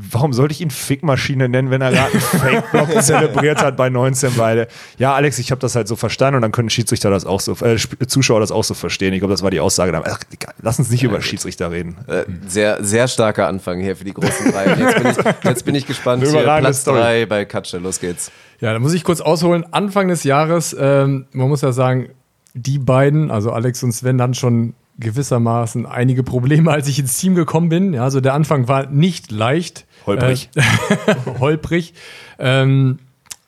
warum 0.00 0.32
sollte 0.32 0.52
ich 0.52 0.60
ihn 0.60 0.70
Fickmaschine 0.70 1.48
nennen, 1.48 1.70
wenn 1.70 1.80
er 1.80 1.90
gerade 1.90 2.12
einen 2.12 2.20
Fake-Block 2.20 3.02
zelebriert 3.02 3.62
hat 3.62 3.76
bei 3.76 3.90
19 3.90 4.34
beide? 4.36 4.68
Ja, 4.96 5.14
Alex, 5.14 5.38
ich 5.38 5.50
habe 5.50 5.60
das 5.60 5.74
halt 5.74 5.88
so 5.88 5.96
verstanden 5.96 6.36
und 6.36 6.42
dann 6.42 6.52
können 6.52 6.70
Schiedsrichter 6.70 7.10
das 7.10 7.26
auch 7.26 7.40
so, 7.40 7.56
äh, 7.64 7.76
Zuschauer 8.06 8.40
das 8.40 8.52
auch 8.52 8.62
so 8.62 8.74
verstehen. 8.74 9.12
Ich 9.12 9.18
glaube, 9.18 9.34
das 9.34 9.42
war 9.42 9.50
die 9.50 9.60
Aussage. 9.60 9.90
Dann, 9.90 10.04
ach, 10.06 10.20
lass 10.62 10.78
uns 10.78 10.90
nicht 10.90 11.02
über 11.02 11.20
Schiedsrichter 11.20 11.72
reden. 11.72 11.96
Äh, 12.06 12.24
sehr, 12.46 12.82
sehr 12.82 13.08
starker 13.08 13.48
Anfang 13.48 13.80
hier 13.80 13.96
für 13.96 14.04
die 14.04 14.14
großen 14.14 14.52
drei. 14.52 14.72
Und 14.72 14.78
Jetzt 14.78 14.96
bin 14.96 15.06
ich, 15.10 15.44
jetzt 15.44 15.64
bin 15.64 15.74
ich 15.74 15.86
gespannt. 15.86 16.24
Hier, 16.24 16.42
Platz 16.42 16.82
Story. 16.82 17.00
drei 17.00 17.26
bei 17.26 17.44
Katsche, 17.44 17.78
los 17.78 17.98
geht's. 17.98 18.30
Ja, 18.60 18.72
da 18.72 18.78
muss 18.78 18.94
ich 18.94 19.02
kurz 19.02 19.20
ausholen. 19.20 19.64
Anfang 19.72 20.08
des 20.08 20.24
Jahres, 20.24 20.76
ähm, 20.78 21.26
man 21.32 21.48
muss 21.48 21.62
ja 21.62 21.72
sagen, 21.72 22.10
die 22.54 22.78
beiden, 22.78 23.30
also 23.30 23.52
Alex 23.52 23.82
und 23.82 23.92
Sven, 23.92 24.20
hatten 24.22 24.34
schon 24.34 24.74
gewissermaßen 24.98 25.86
einige 25.86 26.22
Probleme, 26.22 26.70
als 26.70 26.88
ich 26.88 26.98
ins 26.98 27.18
Team 27.18 27.34
gekommen 27.34 27.68
bin. 27.68 27.94
Ja, 27.94 28.02
also 28.04 28.20
der 28.20 28.34
Anfang 28.34 28.68
war 28.68 28.86
nicht 28.86 29.30
leicht. 29.30 29.86
Holprig. 30.08 30.50
Äh, 30.54 30.62
holprig. 31.38 31.94
Ähm, 32.38 32.98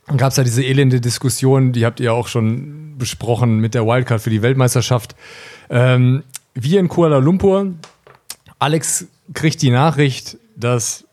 dann 0.06 0.16
gab 0.16 0.30
es 0.30 0.36
ja 0.36 0.44
diese 0.44 0.64
elende 0.64 1.00
Diskussion, 1.00 1.72
die 1.72 1.86
habt 1.86 2.00
ihr 2.00 2.12
auch 2.12 2.28
schon 2.28 2.98
besprochen 2.98 3.58
mit 3.58 3.74
der 3.74 3.86
Wildcard 3.86 4.20
für 4.20 4.30
die 4.30 4.42
Weltmeisterschaft. 4.42 5.14
Ähm, 5.70 6.24
wir 6.54 6.80
in 6.80 6.88
Kuala 6.88 7.18
Lumpur, 7.18 7.74
Alex 8.58 9.06
kriegt 9.34 9.62
die 9.62 9.70
Nachricht, 9.70 10.36
dass 10.56 11.04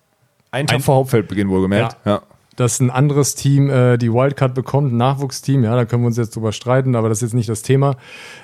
Ein 0.51 0.67
Tag 0.67 0.81
vor 0.81 0.95
Hauptfeldbeginn 0.95 1.49
wohlgemerkt. 1.49 1.97
Ja. 2.05 2.21
dass 2.55 2.79
ein 2.79 2.89
anderes 2.89 3.35
Team 3.35 3.69
äh, 3.69 3.97
die 3.97 4.11
Wildcard 4.11 4.55
bekommt, 4.55 4.91
ein 4.91 4.97
Nachwuchsteam, 4.97 5.63
ja, 5.63 5.75
da 5.75 5.85
können 5.85 6.01
wir 6.01 6.07
uns 6.07 6.17
jetzt 6.17 6.35
drüber 6.35 6.51
streiten, 6.51 6.95
aber 6.95 7.07
das 7.07 7.19
ist 7.19 7.29
jetzt 7.29 7.33
nicht 7.35 7.49
das 7.49 7.61
Thema. 7.61 7.97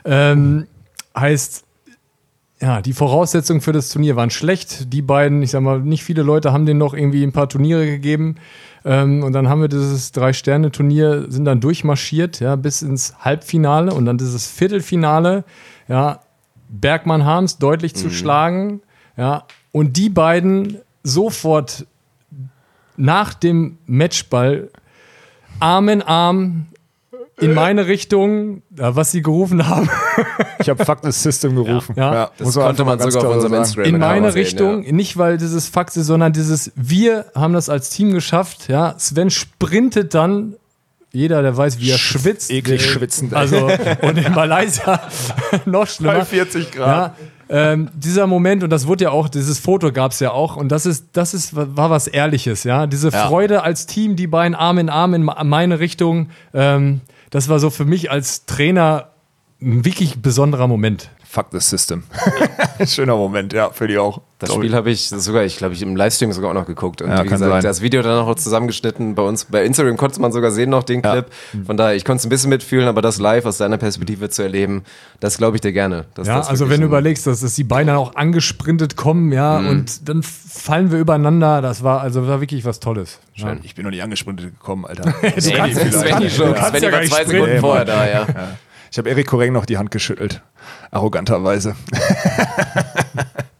Ähm, 0.06 0.68
heißt, 1.18 1.66
ja, 2.64 2.82
die 2.82 2.94
Voraussetzungen 2.94 3.60
für 3.60 3.74
das 3.74 3.90
Turnier 3.90 4.16
waren 4.16 4.30
schlecht. 4.30 4.94
Die 4.94 5.02
beiden, 5.02 5.42
ich 5.44 5.52
sag 5.52 5.62
mal, 5.62 5.82
nicht 5.82 6.06
viele 6.06 6.24
Leute 6.24 6.54
haben 6.54 6.66
denen 6.66 6.80
noch 6.80 6.94
irgendwie 6.94 7.22
ein 7.22 7.34
paar 7.34 7.50
Turniere 7.50 7.86
gegeben. 7.86 8.36
Ähm, 8.86 9.22
und 9.22 9.34
dann 9.34 9.50
haben 9.50 9.60
wir 9.60 9.68
dieses 9.68 10.14
Drei-Sterne-Turnier, 10.14 11.26
sind 11.28 11.44
dann 11.44 11.60
durchmarschiert, 11.60 12.40
ja, 12.40 12.56
bis 12.56 12.82
ins 12.82 13.16
Halbfinale 13.20 13.94
und 13.94 14.06
dann 14.06 14.18
dieses 14.18 14.48
Viertelfinale, 14.48 15.44
ja, 15.90 16.22
Bergmann 16.70 17.26
Harms 17.26 17.58
deutlich 17.58 17.96
zu 17.96 18.10
schlagen, 18.10 18.82
ja, 19.18 19.44
und 19.74 19.98
die 19.98 20.08
beiden 20.08 20.78
sofort 21.04 21.86
nach 22.96 23.34
dem 23.34 23.78
Matchball 23.88 24.70
Arm 25.60 25.90
in 25.90 26.02
Arm 26.02 26.68
in 27.40 27.54
meine 27.54 27.88
Richtung, 27.88 28.62
ja, 28.78 28.96
was 28.96 29.12
sie 29.12 29.22
gerufen 29.22 29.68
haben, 29.68 29.90
Ich 30.60 30.70
habe 30.70 30.86
Fuck 30.86 31.00
the 31.04 31.12
System 31.12 31.56
gerufen. 31.56 31.94
Ja. 31.98 32.30
Das 32.38 32.46
muss 32.46 32.56
man 32.56 32.66
konnte 32.68 32.86
man 32.86 33.00
sogar 33.00 33.28
auf 33.30 33.36
unserem 33.36 33.52
sagen. 33.52 33.64
Instagram 33.64 33.94
in 33.94 34.00
meine 34.00 34.32
sehen, 34.32 34.42
Richtung, 34.42 34.82
nicht 34.96 35.18
weil 35.18 35.38
dieses 35.38 35.68
Fax 35.68 35.98
ist, 35.98 36.06
sondern 36.08 36.32
dieses 36.32 36.72
wir 36.76 37.26
haben 37.36 37.54
das 37.54 37.70
als 37.70 37.90
Team 37.90 38.14
geschafft, 38.14 38.70
ja. 38.70 38.96
Sven 38.98 39.30
sprintet 39.30 40.14
dann 40.14 40.56
jeder, 41.12 41.42
der 41.44 41.56
weiß, 41.56 41.80
wie 41.80 41.92
er 41.92 41.98
schwitzt. 41.98 42.50
eklig 42.50 42.82
der- 42.82 42.88
schwitzend. 42.90 43.34
Also, 43.34 43.68
und 44.02 44.18
in 44.18 44.34
Malaysia 44.34 45.02
noch 45.66 45.86
schlimmer. 45.88 46.14
Bei 46.20 46.26
40 46.26 46.72
Grad. 46.72 47.16
Ja, 47.50 47.72
ähm, 47.74 47.90
dieser 47.94 48.26
Moment, 48.26 48.64
und 48.64 48.70
das 48.72 48.88
wurde 48.88 49.04
ja 49.04 49.10
auch, 49.12 49.28
dieses 49.30 49.60
Foto 49.60 49.92
gab 49.92 50.12
es 50.12 50.20
ja 50.22 50.32
auch, 50.32 50.56
und 50.56 50.70
das 50.72 50.86
ist, 50.88 51.08
das 51.14 51.34
ist, 51.36 51.56
war 51.56 51.90
was 51.92 52.08
Ehrliches, 52.08 52.64
ja. 52.64 52.88
Diese 52.88 53.10
Ja. 53.10 53.28
Freude 53.28 53.64
als 53.64 53.86
Team, 53.86 54.16
die 54.16 54.26
beiden 54.28 54.56
Arm 54.56 54.78
in 54.80 54.90
Arm 54.90 55.14
in 55.14 55.24
meine 55.24 55.80
Richtung, 55.80 56.30
ähm, 56.54 57.02
das 57.34 57.50
war 57.50 57.58
so 57.58 57.72
für 57.72 57.84
mich 57.84 58.12
als 58.12 58.46
Trainer 58.46 59.10
ein 59.60 59.84
wirklich 59.86 60.22
besonderer 60.22 60.68
Moment. 60.68 61.10
Fuck 61.28 61.48
the 61.52 61.60
System. 61.60 62.04
Schöner 62.86 63.16
Moment, 63.16 63.54
ja, 63.54 63.72
für 63.72 63.88
die 63.88 63.98
auch. 63.98 64.22
Das 64.44 64.52
ich. 64.52 64.56
Spiel 64.58 64.76
habe 64.76 64.92
ich 64.92 65.10
sogar, 65.10 65.44
ich 65.44 65.58
glaube, 65.58 65.74
ich 65.74 65.82
im 65.82 65.96
Livestream 65.96 66.32
sogar 66.34 66.52
auch 66.52 66.54
noch 66.54 66.66
geguckt. 66.68 67.02
Und 67.02 67.10
Ja, 67.10 67.16
wie 67.24 67.28
kann 67.28 67.40
gesagt, 67.40 67.52
sein. 67.52 67.62
das 67.64 67.82
Video 67.82 68.02
dann 68.02 68.20
auch 68.26 68.36
zusammengeschnitten 68.36 69.16
bei 69.16 69.24
uns. 69.24 69.46
Bei 69.46 69.64
Instagram 69.66 69.98
konnte 69.98 70.22
man 70.22 70.32
sogar 70.32 70.52
sehen 70.52 70.70
noch 70.70 70.84
den 70.84 71.02
Clip. 71.02 71.26
Von 71.66 71.78
daher, 71.78 71.96
ich 71.96 72.06
konnte 72.06 72.20
es 72.20 72.26
ein 72.26 72.30
bisschen 72.30 72.50
mitfühlen, 72.50 72.88
aber 72.88 73.02
das 73.02 73.20
live 73.20 73.46
aus 73.46 73.58
deiner 73.58 73.78
Perspektive 73.78 74.30
zu 74.30 74.42
erleben, 74.44 74.84
das 75.20 75.38
glaube 75.38 75.58
ich 75.58 75.62
dir 75.62 75.74
gerne. 75.74 76.06
dass 76.14 76.28
Ja, 76.28 76.38
das 76.38 76.50
also 76.50 76.70
wenn 76.70 76.82
du 76.82 76.88
überlegst, 76.88 77.26
dass, 77.28 77.42
dass 77.42 77.56
die 77.56 77.64
Beine 77.64 77.98
auch 77.98 78.16
angesprintet 78.16 78.96
kommen, 78.96 79.32
ja, 79.32 79.60
Mhm. 79.60 79.68
und 79.70 80.10
dann 80.10 80.24
fallen 80.24 80.92
wir 80.92 81.00
übereinander, 81.00 81.62
das 81.62 81.84
war 81.84 82.02
also 82.02 82.28
war 82.28 82.40
wirklich 82.42 82.66
was 82.66 82.80
Tolles. 82.80 83.20
Schön. 83.36 83.60
Ich 83.64 83.76
bin 83.76 83.84
noch 83.86 83.92
nicht 83.92 84.04
angesprintet 84.04 84.52
gekommen, 84.54 84.86
Alter. 84.86 85.04
Du 85.22 85.22
kannst- 85.22 85.48
Svenny 85.48 85.74
Svenny 85.92 86.28
du 86.30 86.54
kannst 86.54 86.70
Svenny 86.70 86.84
ja 86.86 86.90
gar 86.92 87.02
zwei. 87.04 87.26
Sekunden 87.26 87.60
vorher 87.60 87.86
da, 87.86 88.08
ja. 88.10 88.28
Ich 88.92 88.98
habe 89.00 89.10
Erik 89.10 89.26
Koreng 89.28 89.54
noch 89.54 89.66
die 89.66 89.78
Hand 89.78 89.90
geschüttelt. 89.90 90.42
Arroganterweise. 90.92 91.76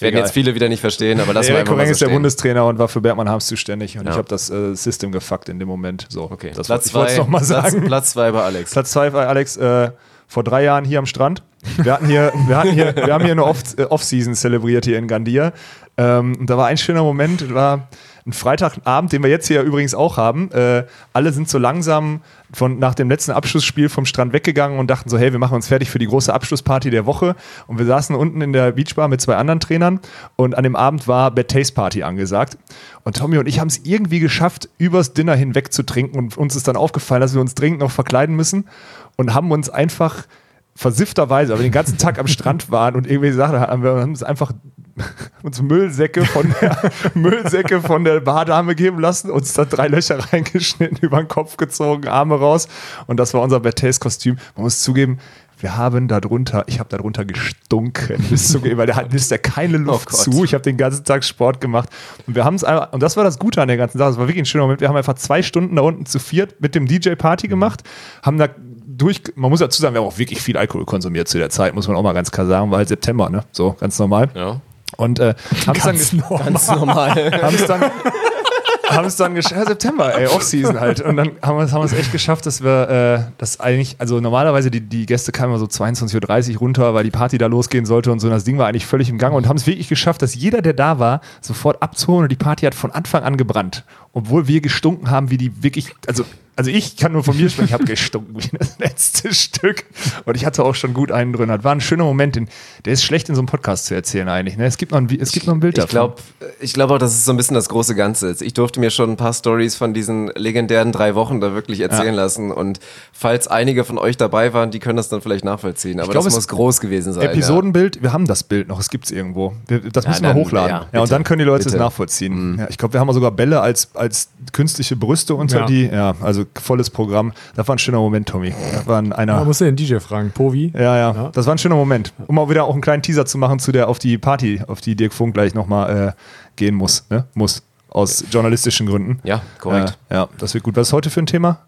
Das 0.00 0.02
werden 0.06 0.14
Egal. 0.14 0.26
jetzt 0.28 0.32
viele 0.32 0.54
wieder 0.54 0.68
nicht 0.70 0.80
verstehen, 0.80 1.20
aber 1.20 1.34
das 1.34 1.46
war 1.48 1.56
Erik 1.56 1.60
einfach 1.60 1.72
mal 1.72 1.76
Koreng 1.76 1.86
so 1.88 1.92
ist 1.92 2.00
der 2.00 2.06
stehen. 2.06 2.14
Bundestrainer 2.14 2.64
und 2.66 2.78
war 2.78 2.88
für 2.88 3.02
Bergmann 3.02 3.28
Harms 3.28 3.46
zuständig. 3.46 3.98
Und 3.98 4.06
Ja. 4.06 4.12
ich 4.12 4.16
habe 4.16 4.28
das 4.28 4.48
äh, 4.48 4.74
System 4.74 5.12
gefuckt 5.12 5.50
in 5.50 5.58
dem 5.58 5.68
Moment. 5.68 6.06
So, 6.08 6.22
Okay, 6.30 6.52
das 6.54 6.68
Platz 6.68 6.86
ich 6.86 6.94
wollte 6.94 7.10
es 7.10 7.16
zwei, 7.16 7.22
noch 7.22 7.28
mal 7.28 7.38
Platz, 7.38 7.48
sagen. 7.48 7.84
Platz 7.84 8.10
zwei 8.12 8.30
bei 8.32 8.42
Alex. 8.42 8.72
Platz 8.72 8.90
zwei 8.92 9.12
war 9.12 9.28
Alex 9.28 9.58
äh, 9.58 9.90
vor 10.26 10.42
drei 10.42 10.64
Jahren 10.64 10.86
hier 10.86 11.00
am 11.00 11.06
Strand. 11.06 11.42
Wir 11.76 11.92
hatten 11.92 12.06
hier, 12.06 12.32
wir 12.46 12.56
hatten 12.56 12.70
hier, 12.72 12.96
wir 12.96 13.12
haben 13.12 13.24
hier 13.24 13.32
eine 13.32 13.42
äh, 13.42 13.82
Off-Season 13.84 14.34
zelebriert 14.34 14.86
hier 14.86 14.96
in 14.96 15.06
Gandia. 15.06 15.52
Ähm, 15.98 16.34
und 16.40 16.48
da 16.48 16.56
war 16.56 16.68
ein 16.68 16.78
schöner 16.78 17.02
Moment, 17.02 17.52
war 17.52 17.88
ein 18.26 18.32
Freitagabend, 18.32 19.12
den 19.12 19.22
wir 19.22 19.30
jetzt 19.30 19.46
hier 19.46 19.62
übrigens 19.62 19.94
auch 19.94 20.16
haben. 20.16 20.50
Äh, 20.52 20.84
alle 21.12 21.32
sind 21.32 21.48
so 21.48 21.58
langsam 21.58 22.20
von, 22.52 22.78
nach 22.78 22.94
dem 22.94 23.08
letzten 23.08 23.32
Abschlussspiel 23.32 23.88
vom 23.88 24.06
Strand 24.06 24.32
weggegangen 24.32 24.78
und 24.78 24.88
dachten 24.90 25.08
so, 25.08 25.18
hey, 25.18 25.32
wir 25.32 25.38
machen 25.38 25.54
uns 25.54 25.68
fertig 25.68 25.90
für 25.90 25.98
die 25.98 26.06
große 26.06 26.32
Abschlussparty 26.32 26.90
der 26.90 27.06
Woche. 27.06 27.36
Und 27.66 27.78
wir 27.78 27.86
saßen 27.86 28.14
unten 28.14 28.40
in 28.40 28.52
der 28.52 28.72
Beachbar 28.72 29.08
mit 29.08 29.20
zwei 29.20 29.36
anderen 29.36 29.60
Trainern 29.60 30.00
und 30.36 30.56
an 30.56 30.64
dem 30.64 30.76
Abend 30.76 31.08
war 31.08 31.30
Bad 31.30 31.48
Taste 31.48 31.74
Party 31.74 32.02
angesagt. 32.02 32.58
Und 33.04 33.16
Tommy 33.16 33.38
und 33.38 33.46
ich 33.46 33.60
haben 33.60 33.68
es 33.68 33.80
irgendwie 33.84 34.20
geschafft, 34.20 34.68
übers 34.78 35.14
Dinner 35.14 35.34
hinweg 35.34 35.72
zu 35.72 35.82
trinken 35.82 36.18
und 36.18 36.36
uns 36.36 36.56
ist 36.56 36.68
dann 36.68 36.76
aufgefallen, 36.76 37.22
dass 37.22 37.34
wir 37.34 37.40
uns 37.40 37.54
dringend 37.54 37.80
noch 37.80 37.90
verkleiden 37.90 38.36
müssen 38.36 38.68
und 39.16 39.34
haben 39.34 39.50
uns 39.50 39.70
einfach 39.70 40.26
versiffterweise, 40.74 41.52
aber 41.52 41.62
den 41.62 41.72
ganzen 41.72 41.98
Tag 41.98 42.18
am 42.18 42.26
Strand 42.26 42.70
waren 42.70 42.94
und 42.94 43.06
irgendwie 43.06 43.32
Sachen 43.32 43.60
haben 43.60 43.82
wir 43.82 43.90
haben 43.90 44.10
uns 44.10 44.22
einfach 44.22 44.52
uns 45.42 45.60
Müllsäcke 45.62 46.24
von 46.24 46.54
der 46.60 46.90
Müllsäcke 47.14 47.80
von 47.80 48.04
der 48.04 48.20
Bardame 48.20 48.74
geben 48.74 49.00
lassen, 49.00 49.30
uns 49.30 49.52
da 49.52 49.64
drei 49.64 49.88
Löcher 49.88 50.18
reingeschnitten, 50.32 50.98
über 51.00 51.18
den 51.18 51.28
Kopf 51.28 51.56
gezogen, 51.56 52.08
Arme 52.08 52.36
raus 52.36 52.68
und 53.06 53.18
das 53.18 53.34
war 53.34 53.42
unser 53.42 53.60
Bertays-Kostüm. 53.60 54.36
Man 54.56 54.64
muss 54.64 54.82
zugeben, 54.82 55.18
wir 55.58 55.76
haben 55.76 56.08
darunter, 56.08 56.64
ich 56.68 56.78
habe 56.78 56.88
darunter 56.88 57.24
gestunken 57.24 58.24
bis 58.30 58.48
zu, 58.48 58.62
weil 58.62 58.86
der 58.86 58.96
hat 58.96 59.12
lässt 59.12 59.30
ja 59.30 59.38
keine 59.38 59.76
Luft 59.76 60.08
Oh 60.12 60.16
zu. 60.16 60.44
Ich 60.44 60.54
habe 60.54 60.62
den 60.62 60.76
ganzen 60.76 61.04
Tag 61.04 61.22
Sport 61.22 61.60
gemacht 61.60 61.88
und 62.26 62.34
wir 62.34 62.44
haben 62.44 62.54
es 62.54 62.64
einfach, 62.64 62.92
und 62.92 63.02
das 63.02 63.16
war 63.16 63.24
das 63.24 63.38
Gute 63.38 63.60
an 63.60 63.68
der 63.68 63.76
ganzen 63.76 63.98
Sache. 63.98 64.10
Das 64.10 64.18
war 64.18 64.26
wirklich 64.26 64.42
ein 64.42 64.46
schöner 64.46 64.64
Moment. 64.64 64.80
Wir 64.80 64.88
haben 64.88 64.96
einfach 64.96 65.14
zwei 65.14 65.42
Stunden 65.42 65.76
da 65.76 65.82
unten 65.82 66.06
zu 66.06 66.18
viert 66.18 66.60
mit 66.60 66.74
dem 66.74 66.86
DJ 66.86 67.10
Party 67.10 67.48
gemacht, 67.48 67.82
haben 68.22 68.38
da 68.38 68.48
durch, 68.86 69.22
man 69.34 69.50
muss 69.50 69.60
dazu 69.60 69.80
sagen, 69.80 69.94
wir 69.94 70.00
haben 70.00 70.08
auch 70.08 70.18
wirklich 70.18 70.40
viel 70.40 70.56
Alkohol 70.56 70.84
konsumiert 70.84 71.28
zu 71.28 71.38
der 71.38 71.50
Zeit, 71.50 71.74
muss 71.74 71.88
man 71.88 71.96
auch 71.96 72.02
mal 72.02 72.12
ganz 72.12 72.30
klar 72.30 72.46
sagen, 72.46 72.70
war 72.70 72.78
halt 72.78 72.88
September, 72.88 73.30
ne? 73.30 73.44
So, 73.52 73.72
ganz 73.72 73.98
normal. 73.98 74.30
Ja. 74.34 74.60
Und 74.96 75.18
äh, 75.18 75.34
haben 75.66 75.76
es 75.76 75.82
dann, 75.84 75.96
Ganz 75.96 76.12
normal. 76.12 76.44
Ganz 76.44 76.68
normal. 76.68 77.42
haben 77.42 77.54
es 77.54 77.66
dann, 77.66 77.80
haben 78.88 79.06
es 79.06 79.16
dann 79.16 79.34
geschafft, 79.34 79.56
ja, 79.56 79.66
September, 79.66 80.18
ey, 80.18 80.26
Off-Season 80.26 80.80
halt. 80.80 81.00
Und 81.00 81.16
dann 81.16 81.32
haben 81.42 81.58
wir 81.58 81.64
es 81.64 81.72
haben 81.72 81.86
echt 81.92 82.12
geschafft, 82.12 82.46
dass 82.46 82.62
wir 82.62 82.88
äh, 82.88 83.32
das 83.38 83.60
eigentlich, 83.60 83.96
also 83.98 84.20
normalerweise 84.20 84.70
die, 84.70 84.80
die 84.80 85.06
Gäste 85.06 85.32
kamen 85.32 85.52
immer 85.52 85.58
so 85.58 85.66
22.30 85.66 86.54
Uhr 86.54 86.58
runter, 86.58 86.94
weil 86.94 87.04
die 87.04 87.10
Party 87.10 87.38
da 87.38 87.46
losgehen 87.46 87.86
sollte 87.86 88.12
und 88.12 88.20
so. 88.20 88.26
Und 88.26 88.32
das 88.32 88.44
Ding 88.44 88.58
war 88.58 88.66
eigentlich 88.68 88.86
völlig 88.86 89.08
im 89.08 89.18
Gang 89.18 89.34
und 89.34 89.48
haben 89.48 89.56
es 89.56 89.66
wirklich 89.66 89.88
geschafft, 89.88 90.22
dass 90.22 90.34
jeder, 90.34 90.62
der 90.62 90.72
da 90.72 90.98
war, 90.98 91.20
sofort 91.40 91.82
abzuholen 91.82 92.24
und 92.24 92.32
die 92.32 92.36
Party 92.36 92.66
hat 92.66 92.74
von 92.74 92.90
Anfang 92.90 93.22
an 93.22 93.36
gebrannt. 93.36 93.84
Obwohl 94.12 94.48
wir 94.48 94.60
gestunken 94.60 95.10
haben, 95.10 95.30
wie 95.30 95.36
die 95.38 95.62
wirklich, 95.62 95.94
also 96.06 96.24
also 96.56 96.70
ich 96.70 96.98
kann 96.98 97.12
nur 97.12 97.24
von 97.24 97.34
mir 97.38 97.48
sprechen, 97.48 97.68
ich 97.68 97.72
habe 97.72 97.84
gestunken 97.84 98.34
wie 98.36 98.54
das 98.58 98.78
letzte 98.78 99.32
Stück. 99.34 99.84
Und 100.26 100.36
ich 100.36 100.44
hatte 100.44 100.62
auch 100.62 100.74
schon 100.74 100.92
gut 100.92 101.10
einen 101.10 101.32
drin. 101.32 101.48
Das 101.48 101.64
war 101.64 101.72
ein 101.72 101.80
schöner 101.80 102.04
Moment, 102.04 102.36
den, 102.36 102.48
der 102.84 102.92
ist 102.92 103.02
schlecht 103.02 103.30
in 103.30 103.34
so 103.34 103.40
einem 103.40 103.46
Podcast 103.46 103.86
zu 103.86 103.94
erzählen 103.94 104.28
eigentlich. 104.28 104.58
Ne? 104.58 104.66
Es, 104.66 104.76
gibt 104.76 104.92
noch 104.92 104.98
ein, 104.98 105.08
es 105.18 105.32
gibt 105.32 105.46
noch 105.46 105.54
ein 105.54 105.60
Bild 105.60 105.78
Ich 105.78 105.84
davon. 105.84 105.90
glaube 105.90 106.22
ich 106.60 106.74
glaub 106.74 106.90
auch, 106.90 106.98
das 106.98 107.14
ist 107.14 107.24
so 107.24 107.30
ein 107.32 107.38
bisschen 107.38 107.54
das 107.54 107.70
große 107.70 107.94
Ganze. 107.94 108.28
jetzt. 108.28 108.42
Ich 108.42 108.52
durfte 108.52 108.78
mir 108.78 108.90
schon 108.90 109.08
ein 109.10 109.16
paar 109.16 109.32
Stories 109.32 109.74
von 109.74 109.94
diesen 109.94 110.26
legendären 110.34 110.92
drei 110.92 111.14
Wochen 111.14 111.40
da 111.40 111.54
wirklich 111.54 111.80
erzählen 111.80 112.14
lassen. 112.14 112.50
Und 112.50 112.78
falls 113.10 113.48
einige 113.48 113.84
von 113.84 113.96
euch 113.96 114.18
dabei 114.18 114.52
waren, 114.52 114.70
die 114.70 114.80
können 114.80 114.98
das 114.98 115.08
dann 115.08 115.22
vielleicht 115.22 115.46
nachvollziehen. 115.46 115.98
Aber 115.98 116.12
glaub, 116.12 116.24
das 116.24 116.34
es- 116.34 116.36
muss 116.36 116.48
groß 116.48 116.80
gewesen 116.80 117.14
sein. 117.14 117.22
Episodenbild, 117.22 118.02
wir 118.02 118.12
haben 118.12 118.26
das 118.26 118.42
Bild 118.44 118.68
noch, 118.68 118.80
es 118.80 118.90
gibt 118.90 119.06
es 119.06 119.12
irgendwo. 119.12 119.54
Wir, 119.66 119.78
das 119.80 120.04
Ja, 120.04 120.10
müssen 120.10 120.22
wir 120.24 120.28
dann- 120.34 120.36
hochladen. 120.36 120.68
ja, 120.70 120.78
Ja, 120.80 120.84
bitte, 120.90 121.02
und 121.04 121.12
dann 121.12 121.24
können 121.24 121.38
die 121.38 121.44
Leute 121.46 121.60
es 121.60 121.72
bitte. 121.72 121.78
nachvollziehen. 121.78 122.56
Ja, 122.58 122.66
ich 122.68 122.76
glaube, 122.76 122.92
wir 122.92 123.00
haben 123.00 123.10
sogar 123.14 123.30
Bälle 123.30 123.62
als, 123.62 123.88
als 124.00 124.30
künstliche 124.52 124.96
Brüste 124.96 125.34
unter 125.36 125.60
Ja. 125.60 125.66
die. 125.66 125.86
Ja, 125.86 126.14
also 126.20 126.44
volles 126.60 126.90
Programm. 126.90 127.32
Das 127.54 127.68
war 127.68 127.76
ein 127.76 127.78
schöner 127.78 127.98
Moment, 127.98 128.28
Tommy. 128.28 128.52
Das 128.72 128.86
war 128.86 128.98
ein, 129.00 129.10
Da 129.10 129.16
einer. 129.16 129.44
musst 129.44 129.60
du 129.60 129.66
den 129.66 129.76
DJ 129.76 129.98
fragen. 130.00 130.30
Povi. 130.32 130.72
Ja, 130.74 130.80
ja, 130.96 131.12
Ja. 131.14 131.30
das 131.32 131.46
war 131.46 131.54
ein 131.54 131.58
schöner 131.58 131.76
Moment. 131.76 132.12
Um 132.26 132.34
mal 132.34 132.48
wieder 132.48 132.64
auch 132.64 132.72
einen 132.72 132.80
kleinen 132.82 133.02
Teaser 133.02 133.26
zu 133.26 133.38
machen 133.38 133.58
zu 133.60 133.70
der 133.72 133.88
auf 133.88 133.98
die 134.00 134.18
Party, 134.18 134.62
auf 134.66 134.80
die 134.80 134.96
Dirk 134.96 135.12
Funk 135.12 135.34
gleich 135.34 135.54
nochmal 135.54 136.08
äh, 136.08 136.12
gehen 136.56 136.74
muss. 136.74 137.04
Ne? 137.10 137.24
Muss. 137.34 137.62
Aus 137.88 138.24
journalistischen 138.30 138.86
Gründen. 138.86 139.18
Ja, 139.24 139.42
korrekt. 139.58 139.98
Äh, 140.08 140.14
ja, 140.14 140.28
das 140.38 140.54
wird 140.54 140.64
gut. 140.64 140.76
Was 140.76 140.88
ist 140.88 140.92
heute 140.92 141.10
für 141.10 141.20
ein 141.20 141.26
Thema? 141.26 141.58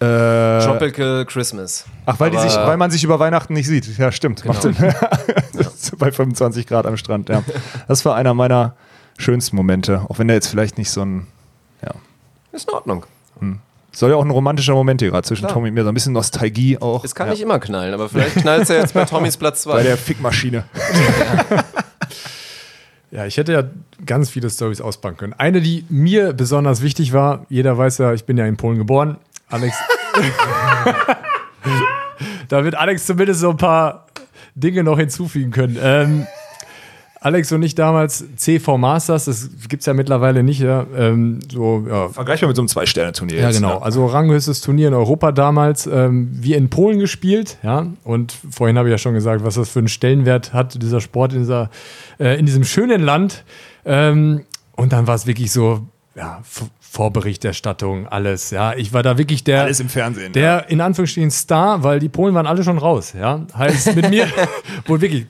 Äh, 0.00 0.60
Tropical 0.62 1.24
Christmas. 1.26 1.84
Ach, 2.06 2.20
weil, 2.20 2.30
sich, 2.38 2.54
weil 2.54 2.76
man 2.76 2.90
sich 2.90 3.02
über 3.02 3.18
Weihnachten 3.18 3.54
nicht 3.54 3.66
sieht. 3.66 3.98
Ja, 3.98 4.12
stimmt. 4.12 4.44
Macht 4.44 4.62
Sinn. 4.62 4.76
Bei 5.98 6.12
25 6.12 6.66
Grad 6.68 6.86
am 6.86 6.96
Strand, 6.96 7.28
ja. 7.30 7.42
Das 7.88 8.04
war 8.04 8.14
einer 8.14 8.32
meiner 8.34 8.74
schönsten 9.16 9.56
Momente. 9.56 10.02
Auch 10.08 10.18
wenn 10.20 10.28
der 10.28 10.36
jetzt 10.36 10.46
vielleicht 10.48 10.78
nicht 10.78 10.90
so 10.90 11.02
ein. 11.02 11.26
Ist 12.58 12.68
in 12.68 12.74
Ordnung. 12.74 13.06
Soll 13.92 14.10
ja 14.10 14.16
auch 14.16 14.24
ein 14.24 14.30
romantischer 14.30 14.74
Moment 14.74 15.00
hier 15.00 15.10
gerade 15.10 15.26
zwischen 15.26 15.42
Klar. 15.42 15.54
Tommy 15.54 15.68
und 15.68 15.74
mir. 15.74 15.82
So 15.82 15.88
ein 15.88 15.94
bisschen 15.94 16.12
Nostalgie 16.12 16.78
auch. 16.78 17.04
Es 17.04 17.14
kann 17.14 17.28
ja. 17.28 17.32
nicht 17.32 17.42
immer 17.42 17.58
knallen, 17.58 17.94
aber 17.94 18.08
vielleicht 18.08 18.36
knallt 18.36 18.62
es 18.62 18.68
ja 18.68 18.76
jetzt 18.76 18.94
bei 18.94 19.04
Tommys 19.04 19.36
Platz 19.36 19.64
Bei 19.64 19.80
2. 19.80 19.82
der 19.82 19.96
Fickmaschine. 19.96 20.64
Ja, 23.10 23.24
ich 23.24 23.38
hätte 23.38 23.54
ja 23.54 23.62
ganz 24.04 24.28
viele 24.28 24.50
Stories 24.50 24.82
auspacken 24.82 25.16
können. 25.16 25.32
Eine, 25.32 25.62
die 25.62 25.86
mir 25.88 26.34
besonders 26.34 26.82
wichtig 26.82 27.14
war, 27.14 27.46
jeder 27.48 27.78
weiß 27.78 27.96
ja, 27.96 28.12
ich 28.12 28.26
bin 28.26 28.36
ja 28.36 28.44
in 28.44 28.58
Polen 28.58 28.76
geboren. 28.76 29.16
Alex. 29.48 29.74
da 32.50 32.64
wird 32.64 32.74
Alex 32.74 33.06
zumindest 33.06 33.40
so 33.40 33.48
ein 33.48 33.56
paar 33.56 34.08
Dinge 34.54 34.84
noch 34.84 34.98
hinzufügen 34.98 35.52
können. 35.52 35.78
Ähm, 35.80 36.26
Alex 37.20 37.50
und 37.50 37.62
ich 37.62 37.74
damals 37.74 38.24
CV 38.36 38.78
Masters, 38.78 39.24
das 39.24 39.50
gibt 39.68 39.80
es 39.80 39.86
ja 39.86 39.94
mittlerweile 39.94 40.42
nicht, 40.42 40.60
ja. 40.60 40.86
Ähm, 40.96 41.40
so, 41.50 41.84
ja, 41.88 42.08
Vergleichbar 42.08 42.48
mit 42.48 42.56
so 42.56 42.62
einem 42.62 42.68
Zwei-Sterne-Turnier. 42.68 43.40
ja, 43.40 43.46
jetzt, 43.48 43.56
genau. 43.56 43.74
ne? 43.74 43.82
Also 43.82 44.06
ranghöchstes 44.06 44.60
Turnier 44.60 44.88
in 44.88 44.94
Europa 44.94 45.32
damals. 45.32 45.86
Ähm, 45.86 46.30
wir 46.32 46.56
in 46.56 46.70
Polen 46.70 47.00
gespielt, 47.00 47.58
ja. 47.62 47.86
Und 48.04 48.34
vorhin 48.50 48.78
habe 48.78 48.88
ich 48.88 48.92
ja 48.92 48.98
schon 48.98 49.14
gesagt, 49.14 49.44
was 49.44 49.56
das 49.56 49.68
für 49.68 49.80
einen 49.80 49.88
Stellenwert 49.88 50.52
hat, 50.52 50.80
dieser 50.80 51.00
Sport 51.00 51.32
in, 51.32 51.40
dieser, 51.40 51.70
äh, 52.20 52.38
in 52.38 52.46
diesem 52.46 52.64
schönen 52.64 53.02
Land. 53.02 53.44
Ähm, 53.84 54.44
und 54.76 54.92
dann 54.92 55.06
war 55.08 55.16
es 55.16 55.26
wirklich 55.26 55.50
so, 55.50 55.88
ja, 56.14 56.40
Vorberichterstattung, 56.90 58.08
alles, 58.08 58.50
ja. 58.50 58.74
Ich 58.74 58.92
war 58.92 59.02
da 59.02 59.18
wirklich 59.18 59.44
der. 59.44 59.62
Alles 59.62 59.80
im 59.80 59.88
Fernsehen. 59.88 60.32
Der 60.32 60.70
in 60.70 60.80
Anführungsstrichen 60.80 61.30
Star, 61.30 61.82
weil 61.82 61.98
die 61.98 62.08
Polen 62.08 62.34
waren 62.34 62.46
alle 62.46 62.64
schon 62.64 62.78
raus, 62.78 63.12
ja. 63.18 63.46
Heißt 63.56 63.94
mit 63.94 64.08
mir, 64.08 64.26
wohl 64.86 65.00
wirklich, 65.00 65.26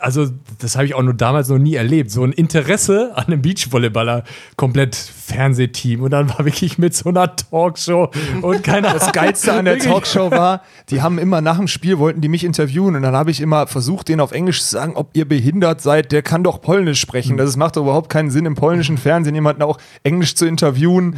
also 0.00 0.26
das 0.58 0.76
habe 0.76 0.86
ich 0.86 0.94
auch 0.94 1.02
nur 1.02 1.14
damals 1.14 1.48
noch 1.48 1.58
nie 1.58 1.74
erlebt. 1.74 2.10
So 2.10 2.24
ein 2.24 2.32
Interesse 2.32 3.12
an 3.14 3.26
einem 3.26 3.42
Beachvolleyballer, 3.42 4.24
komplett 4.56 4.94
Fernsehteam 4.96 6.02
und 6.02 6.10
dann 6.10 6.28
war 6.28 6.44
wirklich 6.44 6.78
mit 6.78 6.94
so 6.94 7.08
einer 7.08 7.34
Talkshow 7.36 8.10
und 8.42 8.64
keine 8.64 8.88
Das 8.92 9.12
Geilste 9.12 9.52
an 9.52 9.64
der. 9.64 9.78
Talkshow 9.78 10.30
war, 10.30 10.62
die 10.90 11.00
haben 11.00 11.18
immer 11.18 11.40
nach 11.40 11.56
dem 11.56 11.68
Spiel 11.68 11.98
wollten 11.98 12.20
die 12.20 12.28
mich 12.28 12.44
interviewen 12.44 12.96
und 12.96 13.02
dann 13.02 13.14
habe 13.14 13.30
ich 13.30 13.40
immer 13.40 13.66
versucht, 13.66 14.08
denen 14.08 14.20
auf 14.20 14.32
Englisch 14.32 14.62
zu 14.62 14.70
sagen, 14.70 14.96
ob 14.96 15.10
ihr 15.16 15.26
behindert 15.26 15.80
seid, 15.80 16.12
der 16.12 16.22
kann 16.22 16.44
doch 16.44 16.60
Polnisch 16.60 17.00
sprechen. 17.00 17.36
Das 17.36 17.56
macht 17.56 17.76
doch 17.76 17.82
überhaupt 17.82 18.10
keinen 18.10 18.30
Sinn 18.30 18.46
im 18.46 18.54
polnischen 18.54 18.98
Fernsehen 18.98 19.34
jemanden 19.34 19.62
auch 19.62 19.78
Englisch 20.02 20.34
zu 20.34 20.46
interviewen. 20.46 21.16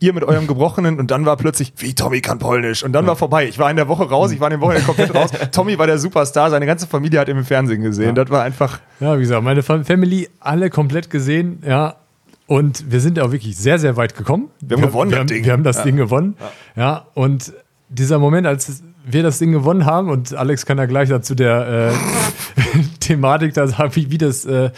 Ihr 0.00 0.12
mit 0.12 0.24
eurem 0.24 0.46
Gebrochenen 0.46 0.98
und 0.98 1.10
dann 1.10 1.26
war 1.26 1.36
plötzlich, 1.36 1.72
wie 1.76 1.94
Tommy 1.94 2.20
kann 2.20 2.38
Polnisch 2.38 2.82
und 2.82 2.92
dann 2.92 3.06
war 3.06 3.16
vorbei. 3.16 3.46
Ich 3.46 3.58
war 3.58 3.70
in 3.70 3.76
der 3.76 3.88
Woche 3.88 4.08
raus, 4.08 4.32
ich 4.32 4.40
war 4.40 4.50
in 4.50 4.58
der 4.58 4.60
Woche 4.60 4.80
komplett 4.80 5.14
raus. 5.14 5.30
Tommy 5.52 5.78
war 5.78 5.86
der 5.86 5.98
Superstar, 5.98 6.50
seine 6.50 6.66
ganze 6.66 6.86
Familie 6.86 7.20
hat 7.20 7.28
ihn 7.28 7.36
im 7.36 7.44
Fernsehen 7.44 7.82
gesehen. 7.82 7.95
Das 8.14 8.30
war 8.30 8.42
einfach 8.42 8.80
Ja, 9.00 9.16
wie 9.16 9.20
gesagt, 9.22 9.42
meine 9.42 9.62
Fam- 9.62 9.84
Family 9.84 10.28
alle 10.40 10.70
komplett 10.70 11.10
gesehen, 11.10 11.62
ja. 11.66 11.96
Und 12.46 12.90
wir 12.92 13.00
sind 13.00 13.18
auch 13.18 13.32
wirklich 13.32 13.56
sehr, 13.56 13.78
sehr 13.78 13.96
weit 13.96 14.16
gekommen. 14.16 14.48
Wir 14.60 14.76
haben 14.76 14.82
gewonnen, 14.84 15.10
wir, 15.10 15.18
das 15.18 15.26
Ding. 15.26 15.44
Wir 15.44 15.52
haben 15.52 15.64
das 15.64 15.78
Ja. 15.78 15.82
Ding 15.84 15.96
gewonnen. 15.96 16.36
Ja. 16.76 17.06
und 17.14 17.52
dieser 17.88 18.18
Moment, 18.18 18.46
als 18.46 18.82
wir 19.04 19.22
das 19.22 19.38
Ding 19.38 19.52
gewonnen 19.52 19.84
haben, 19.86 20.08
und 20.10 20.34
Alex 20.34 20.66
kann 20.66 20.78
ja 20.78 20.86
gleich 20.86 21.08
dazu 21.08 21.34
der 21.36 21.92
äh, 21.92 22.78
Thematik 23.06 23.54
da 23.54 23.66
wie, 23.94 24.10
wie 24.10 24.18
das 24.18 24.44
äh, 24.44 24.70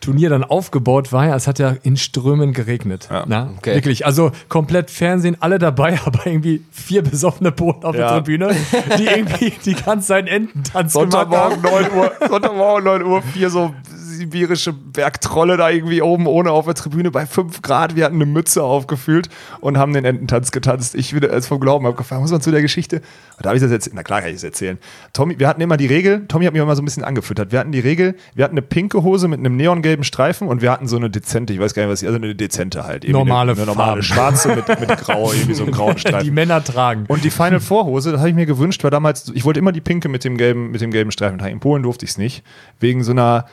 Turnier 0.00 0.30
dann 0.30 0.44
aufgebaut 0.44 1.12
war. 1.12 1.26
Ja, 1.26 1.36
es 1.36 1.46
hat 1.46 1.58
ja 1.58 1.74
in 1.82 1.96
Strömen 1.96 2.52
geregnet. 2.52 3.08
Na, 3.26 3.50
okay. 3.58 3.74
Wirklich, 3.74 4.06
also 4.06 4.32
komplett 4.48 4.90
Fernsehen, 4.90 5.36
alle 5.40 5.58
dabei, 5.58 5.98
aber 6.04 6.26
irgendwie 6.26 6.62
vier 6.70 7.02
besoffene 7.02 7.52
Boden 7.52 7.84
auf 7.84 7.94
Ja. 7.94 8.08
der 8.08 8.24
Tribüne, 8.24 8.54
die 8.98 9.06
irgendwie 9.06 9.52
die 9.64 9.74
ganze 9.74 10.08
Zeit 10.08 10.28
Ententanz 10.28 10.92
gemacht 10.94 11.14
haben. 11.14 11.60
Sonntagmorgen 11.60 11.62
9 11.62 11.92
Uhr, 11.92 12.12
Sonntagmorgen 12.28 12.84
9 12.84 13.02
Uhr, 13.04 13.22
vier 13.22 13.50
so 13.50 13.74
sibirische 13.94 14.72
Bergtrolle 14.72 15.56
da 15.56 15.70
irgendwie 15.70 16.00
oben 16.00 16.26
ohne 16.26 16.50
auf 16.52 16.66
der 16.66 16.74
Tribüne 16.74 17.10
bei 17.10 17.26
5 17.26 17.62
Grad. 17.62 17.96
Wir 17.96 18.04
hatten 18.04 18.14
eine 18.16 18.26
Mütze 18.26 18.62
aufgefühlt 18.62 19.28
und 19.60 19.76
haben 19.76 19.92
den 19.92 20.04
Ententanz 20.04 20.52
getanzt. 20.52 20.94
Ich 20.94 21.14
wieder 21.14 21.30
als 21.32 21.46
vom 21.48 21.58
Glauben 21.60 21.86
abgefahren. 21.86 22.22
Muss 22.22 22.30
man 22.30 22.40
zu 22.40 22.50
der 22.52 22.62
Geschichte? 22.62 23.02
Darf 23.42 23.54
ich 23.54 23.60
das 23.60 23.70
jetzt? 23.70 23.90
Na 23.92 24.02
klar 24.04 24.20
kann 24.20 24.30
ich 24.30 24.36
das 24.36 24.44
erzählen. 24.44 24.78
Tommy, 25.12 25.38
wir 25.38 25.48
hatten 25.48 25.60
immer 25.60 25.76
die 25.76 25.86
Regel, 25.86 26.26
Tommy 26.28 26.44
hat 26.44 26.52
mich 26.52 26.62
immer 26.62 26.76
so 26.76 26.82
ein 26.82 26.84
bisschen 26.84 27.02
angefüttert. 27.04 27.50
Wir 27.50 27.58
hatten 27.58 27.72
die 27.74 27.80
Regel, 27.80 28.14
wir 28.34 28.44
hatten 28.44 28.54
eine 28.54 28.62
pinke 28.62 29.02
Hose 29.02 29.28
mit 29.28 29.38
einem 29.38 29.56
neongelben 29.56 30.04
Streifen 30.04 30.48
und 30.48 30.62
wir 30.62 30.70
hatten 30.70 30.88
so 30.88 30.96
eine 30.96 31.10
dezente, 31.10 31.52
ich 31.52 31.60
weiß 31.60 31.74
gar 31.74 31.82
nicht, 31.82 31.92
was, 31.92 32.02
also 32.02 32.16
eine 32.16 32.34
dezente 32.34 32.84
halt. 32.84 33.06
Normale 33.08 33.52
eine, 33.52 33.60
eine 33.60 33.70
normale 33.70 34.02
Farben. 34.02 34.02
schwarze 34.02 34.56
mit, 34.56 34.68
mit 34.80 34.98
grau, 34.98 35.32
irgendwie 35.32 35.54
so 35.54 35.64
einem 35.64 35.72
grauen 35.72 35.98
Streifen. 35.98 36.24
Die 36.24 36.30
Männer 36.30 36.64
tragen. 36.64 37.04
Und 37.08 37.24
die 37.24 37.30
Final 37.30 37.60
Four 37.60 37.84
Hose, 37.86 38.12
das 38.12 38.20
habe 38.20 38.30
ich 38.30 38.34
mir 38.34 38.46
gewünscht, 38.46 38.82
war 38.84 38.90
damals, 38.90 39.30
ich 39.34 39.44
wollte 39.44 39.60
immer 39.60 39.72
die 39.72 39.80
pinke 39.80 40.08
mit 40.08 40.24
dem 40.24 40.36
gelben, 40.36 40.70
mit 40.70 40.80
dem 40.80 40.90
gelben 40.90 41.10
Streifen 41.10 41.38
tragen. 41.38 41.52
In 41.52 41.60
Polen 41.60 41.82
durfte 41.82 42.04
ich 42.04 42.12
es 42.12 42.18
nicht. 42.18 42.44
Wegen 42.80 43.04
so 43.04 43.12
einer, 43.12 43.46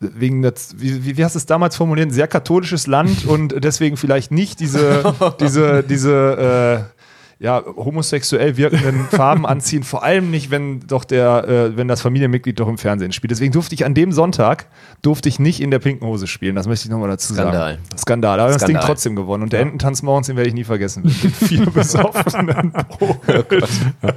wegen 0.00 0.42
das, 0.42 0.74
wie, 0.78 1.04
wie, 1.04 1.16
wie 1.16 1.24
hast 1.24 1.34
du 1.34 1.38
es 1.38 1.46
damals 1.46 1.76
formuliert? 1.76 2.08
Ein 2.08 2.12
sehr 2.12 2.28
katholisches 2.28 2.86
Land 2.86 3.26
und 3.26 3.54
deswegen 3.62 3.96
vielleicht 3.96 4.32
nicht 4.32 4.60
diese, 4.60 5.14
diese, 5.40 5.82
diese, 5.82 6.90
ja, 7.38 7.62
homosexuell 7.76 8.56
wirkenden 8.56 9.04
Farben 9.10 9.44
anziehen, 9.46 9.82
vor 9.82 10.02
allem 10.02 10.30
nicht, 10.30 10.50
wenn 10.50 10.80
doch 10.80 11.04
der, 11.04 11.46
äh, 11.46 11.76
wenn 11.76 11.86
das 11.86 12.00
Familienmitglied 12.00 12.58
doch 12.58 12.66
im 12.68 12.78
Fernsehen 12.78 13.12
spielt. 13.12 13.30
Deswegen 13.30 13.52
durfte 13.52 13.74
ich 13.74 13.84
an 13.84 13.92
dem 13.94 14.10
Sonntag 14.12 14.66
durfte 15.02 15.28
ich 15.28 15.38
nicht 15.38 15.60
in 15.60 15.70
der 15.70 15.78
pinken 15.78 16.06
Hose 16.08 16.26
spielen. 16.26 16.56
Das 16.56 16.66
möchte 16.66 16.86
ich 16.86 16.90
nochmal 16.90 17.10
dazu 17.10 17.34
Skandal. 17.34 17.74
sagen. 17.74 17.78
Skandal. 17.98 18.40
Aber 18.40 18.48
das 18.52 18.62
Ding 18.62 18.68
Skandal. 18.76 18.86
trotzdem 18.86 19.16
gewonnen. 19.16 19.42
Und 19.42 19.52
der 19.52 19.60
Ententanz 19.60 20.02
morgens, 20.02 20.28
den 20.28 20.36
werde 20.36 20.48
ich 20.48 20.54
nie 20.54 20.64
vergessen. 20.64 21.02
Mit 21.04 21.12
vier 21.14 21.66
besoffenen 21.70 22.72
Polen. 22.72 23.44
ja, 24.02 24.12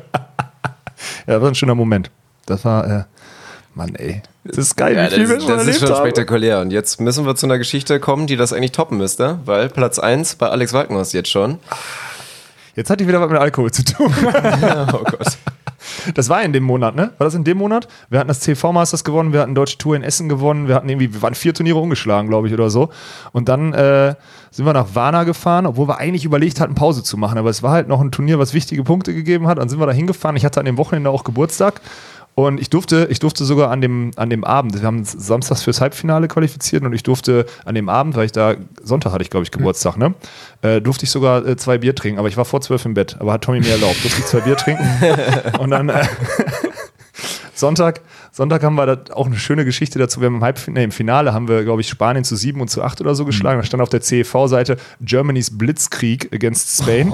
das 1.26 1.42
war 1.42 1.48
ein 1.50 1.56
schöner 1.56 1.76
Moment. 1.76 2.10
Das 2.46 2.64
war, 2.66 2.88
äh, 2.90 3.04
Mann, 3.76 3.96
ey. 3.96 4.22
Das 4.46 4.58
ist 4.58 4.76
geil, 4.78 4.96
Ja, 4.96 5.06
wie 5.12 5.26
viel 5.26 5.28
das, 5.28 5.30
wir 5.30 5.38
ist- 5.38 5.44
schon 5.46 5.58
das 5.58 5.68
ist 5.68 5.80
schon 5.82 5.90
haben. 5.90 5.98
spektakulär. 6.00 6.62
Und 6.62 6.72
jetzt 6.72 7.00
müssen 7.02 7.26
wir 7.26 7.36
zu 7.36 7.46
einer 7.46 7.58
Geschichte 7.58 8.00
kommen, 8.00 8.26
die 8.28 8.36
das 8.38 8.54
eigentlich 8.54 8.72
toppen 8.72 8.98
müsste, 8.98 9.40
weil 9.46 9.70
Platz 9.70 10.00
1 10.00 10.36
bei 10.36 10.48
Alex 10.50 10.74
Walkenhorst 10.74 11.14
jetzt 11.14 11.30
schon. 11.30 11.60
Jetzt 12.80 12.90
hatte 12.90 13.04
ich 13.04 13.10
wieder 13.10 13.20
was 13.20 13.30
mit 13.30 13.38
Alkohol 13.38 13.72
zu 13.72 13.84
tun. 13.84 14.08
oh 14.94 15.04
Gott. 15.04 15.38
Das 16.16 16.30
war 16.30 16.42
in 16.44 16.54
dem 16.54 16.64
Monat, 16.64 16.96
ne? 16.96 17.12
War 17.18 17.26
das 17.26 17.34
in 17.34 17.44
dem 17.44 17.58
Monat? 17.58 17.90
Wir 18.10 18.20
hatten 18.20 18.30
das 18.30 18.40
CV 18.40 18.72
Masters 18.72 19.04
gewonnen, 19.04 19.34
wir 19.34 19.42
hatten 19.42 19.54
Deutsche 19.54 19.78
Tour 19.78 19.98
in 19.98 20.02
Essen 20.02 20.30
gewonnen, 20.30 20.70
wir 20.70 20.76
hatten 20.76 20.88
irgendwie, 20.88 21.14
wir 21.14 21.22
waren 21.22 21.36
vier 21.36 21.54
Turniere 21.54 21.78
umgeschlagen, 21.78 22.30
glaube 22.30 22.48
ich, 22.48 22.54
oder 22.54 22.70
so. 22.70 22.88
Und 23.34 23.50
dann 23.50 23.74
äh, 23.74 24.16
sind 24.52 24.66
wir 24.66 24.72
nach 24.72 24.96
Varna 24.96 25.26
gefahren, 25.26 25.66
obwohl 25.66 25.90
wir 25.90 25.98
eigentlich 25.98 26.24
überlegt 26.24 26.62
hatten, 26.62 26.74
Pause 26.74 27.04
zu 27.04 27.18
machen. 27.18 27.38
Aber 27.38 27.50
es 27.50 27.62
war 27.64 27.74
halt 27.74 27.90
noch 27.90 28.00
ein 28.00 28.12
Turnier, 28.12 28.40
was 28.40 28.54
wichtige 28.54 28.86
Punkte 28.86 29.14
gegeben 29.14 29.48
hat. 29.48 29.58
Dann 29.58 29.68
sind 29.68 29.82
wir 29.82 29.86
da 29.86 29.92
hingefahren. 29.92 30.38
Ich 30.38 30.46
hatte 30.46 30.62
an 30.62 30.66
dem 30.66 30.78
Wochenende 30.78 31.10
auch 31.10 31.26
Geburtstag. 31.26 31.82
Und 32.40 32.62
ich 32.62 32.70
durfte, 32.70 33.08
ich 33.12 33.20
durfte 33.20 33.44
sogar 33.44 33.70
an 33.70 33.82
dem, 33.82 34.12
an 34.16 34.30
dem 34.30 34.46
Abend, 34.46 34.80
wir 34.80 34.88
haben 34.88 35.00
uns 35.00 35.12
samstags 35.12 35.62
fürs 35.62 35.82
Halbfinale 35.82 36.30
qualifiziert 36.30 36.84
und 36.84 36.94
ich 36.94 37.04
durfte 37.04 37.46
an 37.66 37.76
dem 37.76 37.90
Abend, 37.90 38.16
weil 38.16 38.28
ich 38.28 38.32
da, 38.32 38.56
Sonntag 38.82 39.12
hatte 39.12 39.24
ich 39.24 39.30
glaube 39.30 39.44
ich 39.44 39.52
Geburtstag, 39.52 39.98
ne? 39.98 40.14
Äh, 40.62 40.80
durfte 40.80 41.04
ich 41.04 41.12
sogar 41.12 41.46
äh, 41.46 41.58
zwei 41.58 41.80
Bier 41.80 41.94
trinken, 41.94 42.18
aber 42.18 42.30
ich 42.30 42.38
war 42.38 42.46
vor 42.46 42.62
zwölf 42.62 42.86
im 42.86 42.94
Bett, 42.94 43.18
aber 43.20 43.34
hat 43.34 43.44
Tommy 43.44 43.60
mir 43.60 43.72
erlaubt, 43.72 44.02
durfte 44.02 44.22
ich 44.22 44.26
zwei 44.26 44.40
Bier 44.40 44.56
trinken. 44.56 44.88
und 45.60 45.72
dann 45.72 45.90
äh, 45.90 46.06
Sonntag, 47.54 48.00
Sonntag 48.40 48.64
haben 48.64 48.76
wir 48.76 48.86
da 48.86 49.14
auch 49.16 49.26
eine 49.26 49.36
schöne 49.36 49.66
Geschichte 49.66 50.00
dazu. 50.00 50.22
Wir 50.22 50.28
haben 50.28 50.36
im, 50.36 50.44
Halbfinale, 50.46 50.80
nee, 50.80 50.86
im 50.86 50.92
Finale 50.94 51.34
haben 51.34 51.50
wir, 51.50 51.66
glaube 51.66 51.82
ich, 51.82 51.90
Spanien 51.90 52.24
zu 52.24 52.38
7 52.38 52.62
und 52.62 52.70
zu 52.70 52.82
8 52.82 53.02
oder 53.02 53.14
so 53.14 53.26
geschlagen. 53.26 53.60
Da 53.60 53.66
stand 53.66 53.84
auf 53.84 53.90
der 53.90 54.00
CEV-Seite 54.00 54.78
Germany's 55.02 55.58
Blitzkrieg 55.58 56.34
against 56.34 56.82
Spain. 56.82 57.14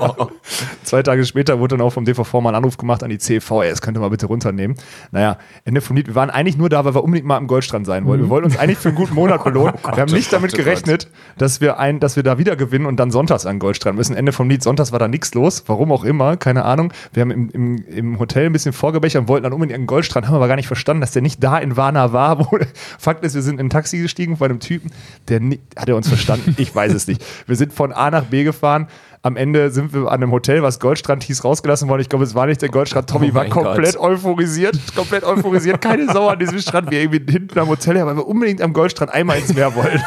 Zwei 0.82 1.02
Tage 1.02 1.26
später 1.26 1.60
wurde 1.60 1.76
dann 1.76 1.86
auch 1.86 1.90
vom 1.90 2.06
DVV 2.06 2.32
mal 2.40 2.48
ein 2.48 2.54
Anruf 2.54 2.78
gemacht 2.78 3.02
an 3.02 3.10
die 3.10 3.18
CEV, 3.18 3.50
ey, 3.50 3.68
das 3.68 3.82
könnte 3.82 4.00
mal 4.00 4.08
bitte 4.08 4.24
runternehmen. 4.24 4.78
Naja, 5.10 5.36
Ende 5.66 5.82
vom 5.82 5.94
Lied, 5.94 6.06
wir 6.06 6.14
waren 6.14 6.30
eigentlich 6.30 6.56
nur 6.56 6.70
da, 6.70 6.86
weil 6.86 6.94
wir 6.94 7.04
unbedingt 7.04 7.28
mal 7.28 7.36
am 7.36 7.46
Goldstrand 7.46 7.84
sein 7.84 8.06
wollten. 8.06 8.22
Wir 8.22 8.30
wollten 8.30 8.46
uns 8.46 8.58
eigentlich 8.58 8.78
für 8.78 8.88
einen 8.88 8.96
guten 8.96 9.14
Monat 9.16 9.44
belohnen. 9.44 9.74
wir 9.82 9.90
haben 9.90 10.10
nicht 10.10 10.28
oh 10.28 10.36
damit 10.36 10.52
Gott, 10.52 10.60
oh 10.60 10.64
gerechnet, 10.64 11.10
dass 11.36 11.60
wir, 11.60 11.78
ein, 11.78 12.00
dass 12.00 12.16
wir 12.16 12.22
da 12.22 12.38
wieder 12.38 12.56
gewinnen 12.56 12.86
und 12.86 12.96
dann 12.96 13.10
sonntags 13.10 13.44
an 13.44 13.58
Goldstrand 13.58 13.98
müssen. 13.98 14.16
Ende 14.16 14.32
vom 14.32 14.48
Lied, 14.48 14.62
sonntags 14.62 14.90
war 14.90 14.98
da 14.98 15.06
nichts 15.06 15.34
los, 15.34 15.64
warum 15.66 15.92
auch 15.92 16.02
immer, 16.02 16.38
keine 16.38 16.64
Ahnung. 16.64 16.94
Wir 17.12 17.20
haben 17.20 17.30
im, 17.30 17.50
im, 17.50 17.84
im 17.88 18.18
Hotel 18.18 18.46
ein 18.46 18.52
bisschen 18.54 18.72
vorgebechert 18.72 19.20
und 19.20 19.28
wollten 19.28 19.42
dann 19.42 19.52
unbedingt 19.52 19.78
an 19.78 19.86
Goldstrand, 19.86 20.29
haben 20.30 20.36
aber 20.36 20.48
gar 20.48 20.56
nicht 20.56 20.66
verstanden, 20.68 21.00
dass 21.00 21.10
der 21.12 21.22
nicht 21.22 21.42
da 21.42 21.58
in 21.58 21.76
Varna 21.76 22.12
war. 22.12 22.38
Wo, 22.50 22.58
Fakt 22.98 23.24
ist, 23.24 23.34
wir 23.34 23.42
sind 23.42 23.60
in 23.60 23.66
ein 23.66 23.70
Taxi 23.70 23.98
gestiegen 23.98 24.36
bei 24.38 24.46
einem 24.46 24.60
Typen, 24.60 24.90
der 25.28 25.40
ni- 25.40 25.60
hat 25.76 25.88
er 25.88 25.96
uns 25.96 26.08
verstanden? 26.08 26.54
Ich 26.58 26.74
weiß 26.74 26.92
es 26.94 27.06
nicht. 27.06 27.24
Wir 27.46 27.56
sind 27.56 27.72
von 27.72 27.92
A 27.92 28.10
nach 28.10 28.24
B 28.24 28.44
gefahren. 28.44 28.88
Am 29.22 29.36
Ende 29.36 29.70
sind 29.70 29.92
wir 29.92 30.02
an 30.02 30.22
einem 30.22 30.32
Hotel, 30.32 30.62
was 30.62 30.80
Goldstrand 30.80 31.22
hieß, 31.24 31.44
rausgelassen 31.44 31.90
worden. 31.90 32.00
Ich 32.00 32.08
glaube, 32.08 32.24
es 32.24 32.34
war 32.34 32.46
nicht 32.46 32.62
der 32.62 32.70
Goldstrand. 32.70 33.10
Tommy 33.10 33.28
Oh 33.32 33.34
war 33.34 33.44
komplett 33.46 33.96
Gott. 33.96 34.10
euphorisiert. 34.12 34.78
Komplett 34.96 35.24
euphorisiert. 35.24 35.82
Keine 35.82 36.10
Sau 36.10 36.28
an 36.28 36.38
diesem 36.38 36.58
Strand. 36.58 36.90
Wir 36.90 37.02
irgendwie 37.02 37.30
hinten 37.30 37.58
am 37.58 37.68
Hotel, 37.68 37.96
her, 37.96 38.06
weil 38.06 38.16
wir 38.16 38.26
unbedingt 38.26 38.62
am 38.62 38.72
Goldstrand 38.72 39.12
einmal 39.12 39.36
ins 39.38 39.52
Meer 39.52 39.74
wollen. 39.74 40.00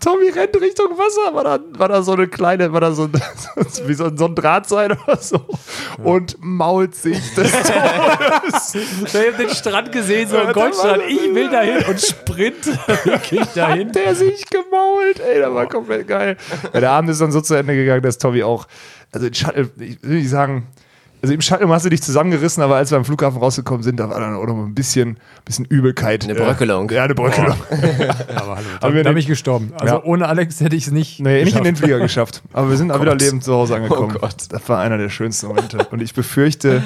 Tommy 0.00 0.28
rennt 0.30 0.60
Richtung 0.60 0.88
Wasser, 0.98 1.34
war 1.34 1.44
da, 1.44 1.58
war 1.78 1.88
da 1.88 2.02
so 2.02 2.12
eine 2.12 2.28
kleine, 2.28 2.72
war 2.72 2.80
da 2.80 2.92
so, 2.92 3.04
ein- 3.04 3.12
wie 3.86 3.94
so, 3.94 4.04
ein- 4.04 4.16
so 4.16 4.26
ein 4.26 4.34
Drahtseil 4.34 4.92
oder 5.06 5.16
so 5.16 5.40
und 6.02 6.36
mault 6.40 6.94
sich 6.94 7.18
des 7.34 7.50
Todes. 7.52 8.74
Ich 9.04 9.14
habe 9.14 9.32
den 9.38 9.50
Strand 9.50 9.92
gesehen, 9.92 10.28
so 10.28 10.36
da 10.36 10.52
Goldstrand. 10.52 11.02
Ich 11.08 11.34
will 11.34 11.48
dahin 11.50 11.84
und 11.88 12.00
sprint 12.00 12.66
wirklich 13.04 13.44
dahin. 13.54 13.88
Hat 13.88 13.94
der 13.94 14.14
sich 14.14 14.44
gemault, 14.50 15.20
ey, 15.20 15.40
das 15.40 15.52
war 15.52 15.68
komplett 15.68 16.06
geil. 16.08 16.36
Der 16.72 16.90
Abend 16.90 17.10
ist 17.10 17.20
dann 17.20 17.32
so 17.32 17.40
zu 17.40 17.54
Ende 17.54 17.74
gegangen, 17.74 18.02
dass 18.02 18.18
Tommy 18.18 18.42
auch, 18.42 18.66
also 19.12 19.26
in 19.26 19.34
Shuttle, 19.34 19.70
ich 19.78 20.02
will 20.02 20.18
nicht 20.18 20.30
sagen, 20.30 20.66
also 21.24 21.32
im 21.34 21.40
Shuttle 21.40 21.66
hast 21.68 21.86
du 21.86 21.88
dich 21.90 22.02
zusammengerissen, 22.02 22.62
aber 22.62 22.76
als 22.76 22.90
wir 22.90 22.98
am 22.98 23.04
Flughafen 23.06 23.38
rausgekommen 23.38 23.82
sind, 23.82 23.98
da 23.98 24.10
war 24.10 24.20
dann 24.20 24.34
auch 24.36 24.44
noch 24.46 24.54
ein 24.64 24.74
bisschen, 24.74 25.16
bisschen 25.46 25.64
Übelkeit. 25.64 26.24
Eine 26.24 26.34
Bröckelung. 26.34 26.90
Äh, 26.90 26.94
ja, 26.96 27.04
eine 27.04 27.14
Bröckelung. 27.14 27.56
Aber 28.36 28.56
hallo, 28.56 28.66
da, 28.80 28.88
bin 28.90 29.02
nicht- 29.14 29.24
ich 29.24 29.26
gestorben. 29.26 29.72
Also 29.78 29.94
Ja. 29.94 30.02
ohne 30.04 30.28
Alex 30.28 30.60
hätte 30.60 30.76
ich 30.76 30.86
es 30.86 30.92
nicht. 30.92 31.20
Nee, 31.20 31.44
nicht 31.44 31.56
in 31.56 31.64
den 31.64 31.72
geschafft. 31.74 31.78
Flieger 31.78 31.98
geschafft. 31.98 32.42
Aber 32.52 32.68
wir 32.68 32.76
sind 32.76 32.90
auch 32.90 33.00
wieder 33.00 33.14
lebend 33.14 33.42
zu 33.42 33.54
Hause 33.54 33.76
angekommen. 33.76 34.12
Oh 34.16 34.18
Gott. 34.20 34.34
Das 34.50 34.68
war 34.68 34.80
einer 34.80 34.98
der 34.98 35.08
schönsten 35.08 35.46
Momente. 35.48 35.78
Und 35.90 36.02
ich 36.02 36.12
befürchte, 36.14 36.82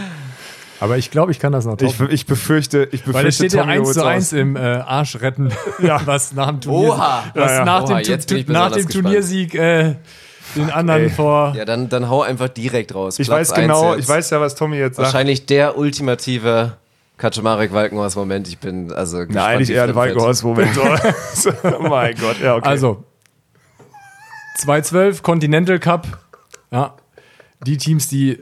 Aber 0.80 0.96
ich 0.98 1.10
glaube, 1.10 1.32
ich 1.32 1.40
kann 1.40 1.52
das 1.52 1.64
noch 1.66 1.80
ich, 1.80 1.96
toppen. 1.96 2.14
ich 2.14 2.24
befürchte, 2.26 2.84
ich 2.92 3.00
befürchte, 3.02 3.14
Weil 3.14 3.26
es 3.26 3.34
steht 3.34 3.52
ja 3.54 3.62
Tommy 3.62 3.72
1 3.72 3.80
holt's 3.86 3.94
zu 3.94 4.00
aus. 4.02 4.06
1 4.06 4.32
im 4.34 4.54
äh, 4.56 4.60
Arsch 4.60 5.20
retten, 5.20 5.48
was 6.04 6.32
nach 6.34 6.48
dem 6.48 6.60
Turnier, 6.60 6.90
Oha. 6.90 7.24
was 7.34 7.50
Ja, 7.50 7.56
ja. 7.58 7.64
nach, 7.64 7.82
Oha, 7.82 7.94
dem, 7.98 8.04
Tu- 8.04 8.10
jetzt 8.12 8.28
bin 8.28 8.38
ich 8.38 8.46
Tu- 8.46 8.52
nach 8.52 8.70
dem 8.70 8.86
gespannt. 8.86 9.04
Turniersieg 9.06 9.54
äh, 9.56 9.96
den 10.54 10.70
anderen 10.70 11.02
Ey. 11.04 11.10
vor. 11.10 11.54
Ja, 11.56 11.64
dann, 11.64 11.88
dann 11.88 12.08
hau 12.08 12.22
einfach 12.22 12.48
direkt 12.48 12.94
raus. 12.94 13.18
Ich 13.18 13.28
Platz 13.28 13.50
weiß 13.50 13.54
genau, 13.54 13.94
ich 13.94 14.08
weiß 14.08 14.30
ja, 14.30 14.40
was 14.40 14.54
Tommy 14.54 14.76
jetzt 14.76 14.96
sagt. 14.96 15.06
Wahrscheinlich 15.06 15.46
der 15.46 15.76
ultimative 15.78 16.76
Kaczmarek 17.18 17.72
Walkenhorst 17.72 18.16
Moment. 18.16 18.48
Ich 18.48 18.58
bin 18.58 18.92
also 18.92 19.24
Na, 19.28 19.46
eigentlich 19.46 19.68
wie 19.68 19.72
eher 19.72 19.84
ein 19.84 19.92
Flip 19.92 20.04
wird. 20.04 20.16
Walkenhorst-Moment. 20.16 20.78
oh 21.78 21.88
mein 21.88 22.14
Gott, 22.16 22.40
ja, 22.40 22.56
okay. 22.56 22.68
Also 22.68 23.04
2-12 24.60 25.22
Continental 25.22 25.78
Cup. 25.78 26.06
Ja, 26.70 26.94
die 27.66 27.76
Teams, 27.76 28.08
die 28.08 28.38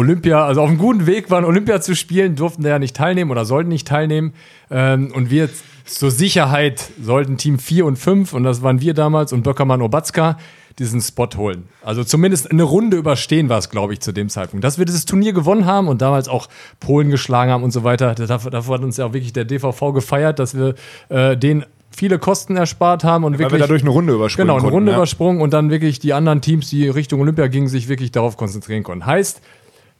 Olympia, 0.00 0.44
also 0.44 0.62
auf 0.62 0.68
einem 0.68 0.78
guten 0.78 1.06
Weg 1.06 1.30
waren, 1.30 1.44
Olympia 1.44 1.80
zu 1.80 1.94
spielen, 1.94 2.34
durften 2.34 2.62
da 2.62 2.70
ja 2.70 2.78
nicht 2.78 2.96
teilnehmen 2.96 3.30
oder 3.30 3.44
sollten 3.44 3.68
nicht 3.68 3.86
teilnehmen. 3.86 4.32
Ähm, 4.70 5.12
und 5.14 5.30
wir 5.30 5.50
zur 5.84 6.10
Sicherheit 6.10 6.90
sollten 7.02 7.36
Team 7.36 7.58
4 7.58 7.84
und 7.84 7.96
5, 7.96 8.32
und 8.32 8.44
das 8.44 8.62
waren 8.62 8.80
wir 8.80 8.94
damals, 8.94 9.32
und 9.32 9.42
Böckermann 9.42 9.82
Obatzka, 9.82 10.38
diesen 10.78 11.02
Spot 11.02 11.28
holen. 11.36 11.64
Also 11.82 12.02
zumindest 12.02 12.50
eine 12.50 12.62
Runde 12.62 12.96
überstehen 12.96 13.50
war 13.50 13.58
es, 13.58 13.68
glaube 13.68 13.92
ich, 13.92 14.00
zu 14.00 14.12
dem 14.12 14.30
Zeitpunkt. 14.30 14.64
Dass 14.64 14.78
wir 14.78 14.86
dieses 14.86 15.04
Turnier 15.04 15.34
gewonnen 15.34 15.66
haben 15.66 15.88
und 15.88 16.00
damals 16.00 16.28
auch 16.28 16.48
Polen 16.78 17.10
geschlagen 17.10 17.50
haben 17.50 17.62
und 17.62 17.70
so 17.72 17.84
weiter, 17.84 18.14
dafür, 18.14 18.50
dafür 18.50 18.74
hat 18.74 18.82
uns 18.82 18.96
ja 18.96 19.04
auch 19.04 19.12
wirklich 19.12 19.34
der 19.34 19.44
DVV 19.44 19.92
gefeiert, 19.92 20.38
dass 20.38 20.56
wir 20.56 20.74
äh, 21.10 21.36
den 21.36 21.66
viele 21.90 22.18
Kosten 22.18 22.56
erspart 22.56 23.04
haben 23.04 23.24
und 23.24 23.34
Weil 23.34 23.40
wirklich 23.40 23.54
wir 23.54 23.66
dadurch 23.66 23.82
eine 23.82 23.90
Runde 23.90 24.14
überspringen 24.14 24.46
Genau, 24.46 24.54
eine 24.54 24.62
konnten, 24.62 24.74
Runde 24.74 24.92
ja. 24.92 24.96
übersprungen 24.96 25.42
und 25.42 25.52
dann 25.52 25.70
wirklich 25.70 25.98
die 25.98 26.14
anderen 26.14 26.40
Teams, 26.40 26.70
die 26.70 26.88
Richtung 26.88 27.20
Olympia 27.20 27.48
gingen, 27.48 27.68
sich 27.68 27.88
wirklich 27.88 28.12
darauf 28.12 28.36
konzentrieren 28.36 28.82
konnten. 28.82 29.04
Heißt, 29.04 29.42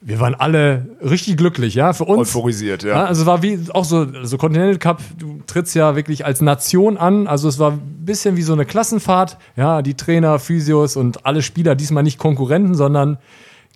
wir 0.03 0.19
waren 0.19 0.35
alle 0.35 0.97
richtig 1.03 1.37
glücklich, 1.37 1.75
ja, 1.75 1.93
für 1.93 2.05
uns. 2.05 2.29
Euphorisiert, 2.35 2.83
ja. 2.85 2.91
Ja, 2.91 3.05
also 3.05 3.23
es 3.23 3.27
war 3.27 3.43
wie 3.43 3.59
auch 3.73 3.85
so, 3.85 4.07
so 4.25 4.39
Continental 4.39 4.79
Cup, 4.79 5.03
du 5.19 5.41
trittst 5.47 5.75
ja 5.75 5.95
wirklich 5.95 6.25
als 6.25 6.41
Nation 6.41 6.97
an. 6.97 7.27
Also 7.27 7.49
es 7.49 7.59
war 7.59 7.73
ein 7.73 8.05
bisschen 8.05 8.37
wie 8.37 8.43
so 8.43 8.55
eine 8.55 8.65
Klassenfahrt. 8.65 9.37
Ja, 9.57 9.83
die 9.83 9.95
Trainer, 9.95 10.39
Physios 10.39 10.97
und 10.97 11.27
alle 11.27 11.43
Spieler 11.43 11.75
diesmal 11.75 12.03
nicht 12.03 12.19
Konkurrenten, 12.19 12.75
sondern 12.75 13.19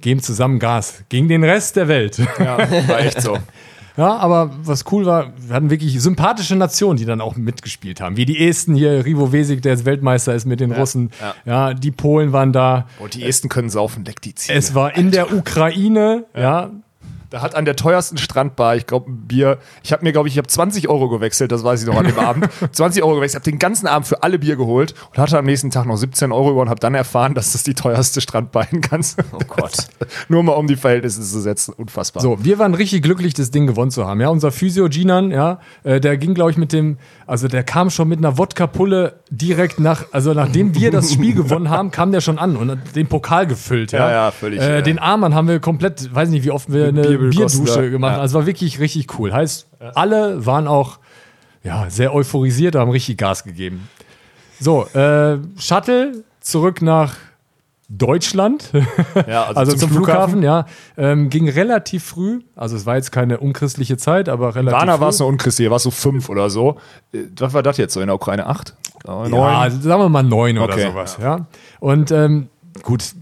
geben 0.01 0.23
zusammen 0.23 0.59
Gas 0.59 1.05
gegen 1.11 1.29
den 1.29 1.45
Rest 1.45 1.77
der 1.77 1.89
Welt. 1.89 2.19
Ja, 2.39 2.59
war 2.89 3.01
echt 3.01 3.21
so. 3.21 3.39
Ja, 3.97 4.17
aber 4.17 4.51
was 4.63 4.85
cool 4.91 5.07
war, 5.07 5.33
wir 5.37 5.55
hatten 5.55 5.71
wirklich 5.71 6.01
sympathische 6.01 6.57
Nationen, 6.57 6.97
die 6.97 7.05
dann 7.05 7.21
auch 7.21 7.37
mitgespielt 7.37 8.01
haben. 8.01 8.17
Wie 8.17 8.25
die 8.25 8.47
Esten 8.47 8.75
hier, 8.75 9.05
Rivo 9.05 9.33
Wesig, 9.33 9.63
der 9.63 9.73
jetzt 9.73 9.85
Weltmeister 9.85 10.35
ist 10.35 10.47
mit 10.47 10.59
den 10.61 10.73
Russen. 10.73 11.11
Ja. 11.47 11.75
die 11.75 11.93
Polen 11.93 12.33
waren 12.33 12.53
da. 12.53 12.87
Und 12.99 13.15
die 13.15 13.23
Esten 13.23 13.49
können 13.49 13.71
saufen, 13.71 14.05
leck 14.05 14.21
die 14.21 14.35
Ziege. 14.35 14.59
Es 14.59 14.75
war 14.75 14.97
in 14.97 15.13
der 15.13 15.33
Ukraine, 15.33 16.25
ja. 16.37 16.71
Da 17.35 17.43
hat 17.43 17.57
an 17.57 17.65
der 17.65 17.75
teuersten 17.75 18.17
Strandbar, 18.17 18.77
ich 18.77 18.87
glaube, 18.87 19.11
ein 19.11 19.27
Bier. 19.27 19.59
Ich 19.83 19.93
habe 19.93 20.05
mir, 20.05 20.13
glaube 20.13 20.29
ich, 20.29 20.35
ich 20.35 20.39
habe 20.39 20.47
20 20.47 20.89
Euro 20.89 21.09
gewechselt, 21.09 21.51
das 21.51 21.65
weiß 21.65 21.83
ich 21.83 21.89
noch 21.89 21.97
an 21.97 22.07
dem 22.07 22.17
Abend. 22.17 22.49
20 22.71 23.03
Euro 23.03 23.17
gewechselt, 23.17 23.43
habe 23.43 23.51
den 23.51 23.59
ganzen 23.59 23.89
Abend 23.89 24.07
für 24.07 24.23
alle 24.23 24.39
Bier 24.39 24.55
geholt 24.55 24.95
und 25.11 25.19
hatte 25.19 25.37
am 25.37 25.45
nächsten 25.45 25.73
Tag 25.73 25.85
noch 25.87 25.97
17 25.97 26.31
Euro 26.31 26.53
über 26.53 26.61
und 26.61 26.69
habe 26.69 26.79
dann 26.79 26.95
erfahren, 26.95 27.35
dass 27.35 27.51
das 27.51 27.65
die 27.65 27.75
teuerste 27.75 28.21
Strandbar 28.21 28.69
in 28.71 28.81
ganz. 28.83 29.17
Oh 29.33 29.39
Gott. 29.49 29.73
Nur 30.29 30.45
mal 30.45 30.53
um 30.53 30.69
die 30.69 30.77
Verhältnisse 30.77 31.23
zu 31.23 31.41
setzen. 31.41 31.75
Unfassbar. 31.77 32.23
So, 32.23 32.45
wir 32.45 32.61
waren 32.61 32.73
richtig 32.75 33.03
glücklich, 33.03 33.35
das 33.35 33.51
Ding 33.51 33.67
gewonnen 33.67 33.91
zu 33.91 34.07
haben. 34.07 34.21
Ja, 34.21 34.29
unser 34.29 34.53
Physio 34.53 34.89
Ginan, 34.89 35.33
ja, 35.33 35.59
äh, 35.83 35.99
der 36.01 36.17
ging, 36.17 36.35
glaube 36.35 36.53
ich, 36.53 36.57
mit 36.57 36.73
dem, 36.73 36.99
also 37.27 37.49
der 37.49 37.65
kam 37.65 37.91
schon 37.91 38.07
mit 38.07 38.19
einer 38.19 38.39
Wodka-Pulle 38.39 39.15
direkt 39.31 39.81
nach, 39.81 40.05
also 40.13 40.35
nachdem 40.35 40.77
wir 40.77 40.93
das 40.93 41.13
Spiel 41.13 41.35
gewonnen 41.35 41.69
haben, 41.69 41.91
kam 41.91 42.13
der 42.13 42.21
schon 42.21 42.39
an 42.39 42.57
und 42.57 42.71
hat 42.71 42.95
den 42.95 43.09
Pokal 43.09 43.49
gefüllt. 43.49 43.91
Ja, 43.91 43.99
Ja, 43.99 44.11
ja, 44.13 44.31
völlig, 44.31 44.61
Äh, 44.61 44.77
ja. 44.77 44.83
Den 44.83 45.01
Armband 45.01 45.35
haben 45.35 45.49
wir 45.49 45.59
komplett, 45.59 46.15
weiß 46.15 46.29
nicht, 46.29 46.45
wie 46.45 46.53
oft 46.53 46.73
wir 46.73 46.87
eine 46.87 47.03
Bier 47.03 47.24
Bierdusche 47.31 47.85
ja. 47.85 47.91
gemacht. 47.91 48.17
Ja. 48.17 48.21
Also 48.21 48.39
war 48.39 48.47
wirklich 48.47 48.81
richtig 48.81 49.19
cool. 49.19 49.33
Heißt, 49.33 49.67
alle 49.95 50.45
waren 50.47 50.67
auch 50.67 50.99
ja, 51.63 51.89
sehr 51.89 52.15
euphorisiert, 52.15 52.75
haben 52.75 52.91
richtig 52.91 53.17
Gas 53.19 53.45
gegeben. 53.45 53.89
So, 54.61 54.87
äh, 54.89 55.39
Shuttle 55.59 56.25
zurück 56.41 56.83
nach 56.83 57.17
Deutschland. 57.89 58.71
Ja, 59.29 59.45
also, 59.45 59.77
zum, 59.77 59.91
Flughafen, 59.91 60.43
ja. 60.43 60.67
Ähm, 60.97 61.31
ging 61.31 61.49
relativ 61.49 62.05
früh. 62.05 62.41
Also 62.57 62.77
es 62.77 62.85
war 62.85 62.97
jetzt 62.97 63.13
keine 63.13 63.39
unchristliche 63.39 63.97
Zeit, 63.97 64.29
aber 64.29 64.55
relativ 64.55 64.79
früh. 64.79 65.01
war 65.01 65.09
es 65.09 65.21
eine 65.21 65.29
unchristliche, 65.29 65.71
war 65.71 65.77
es 65.77 65.85
so 65.85 65.91
fünf 65.91 66.29
oder 66.29 66.51
so. 66.51 66.77
Äh, 67.13 67.25
Was 67.39 67.55
war 67.55 67.63
das 67.63 67.77
jetzt 67.77 67.95
so 67.95 68.01
in 68.01 68.07
der 68.09 68.17
Ukraine? 68.17 68.47
Acht? 68.47 68.75
Äh, 69.07 69.31
Ja, 69.31 69.71
sagen 69.71 70.03
wir 70.03 70.09
mal 70.09 70.23
neun 70.23 70.59
oder 70.59 70.75
Okay. 70.75 70.91
sowas, 70.91 71.19
ja. 71.21 71.47
Und 71.81 72.11
ähm, 72.11 72.49
gut, 72.83 73.15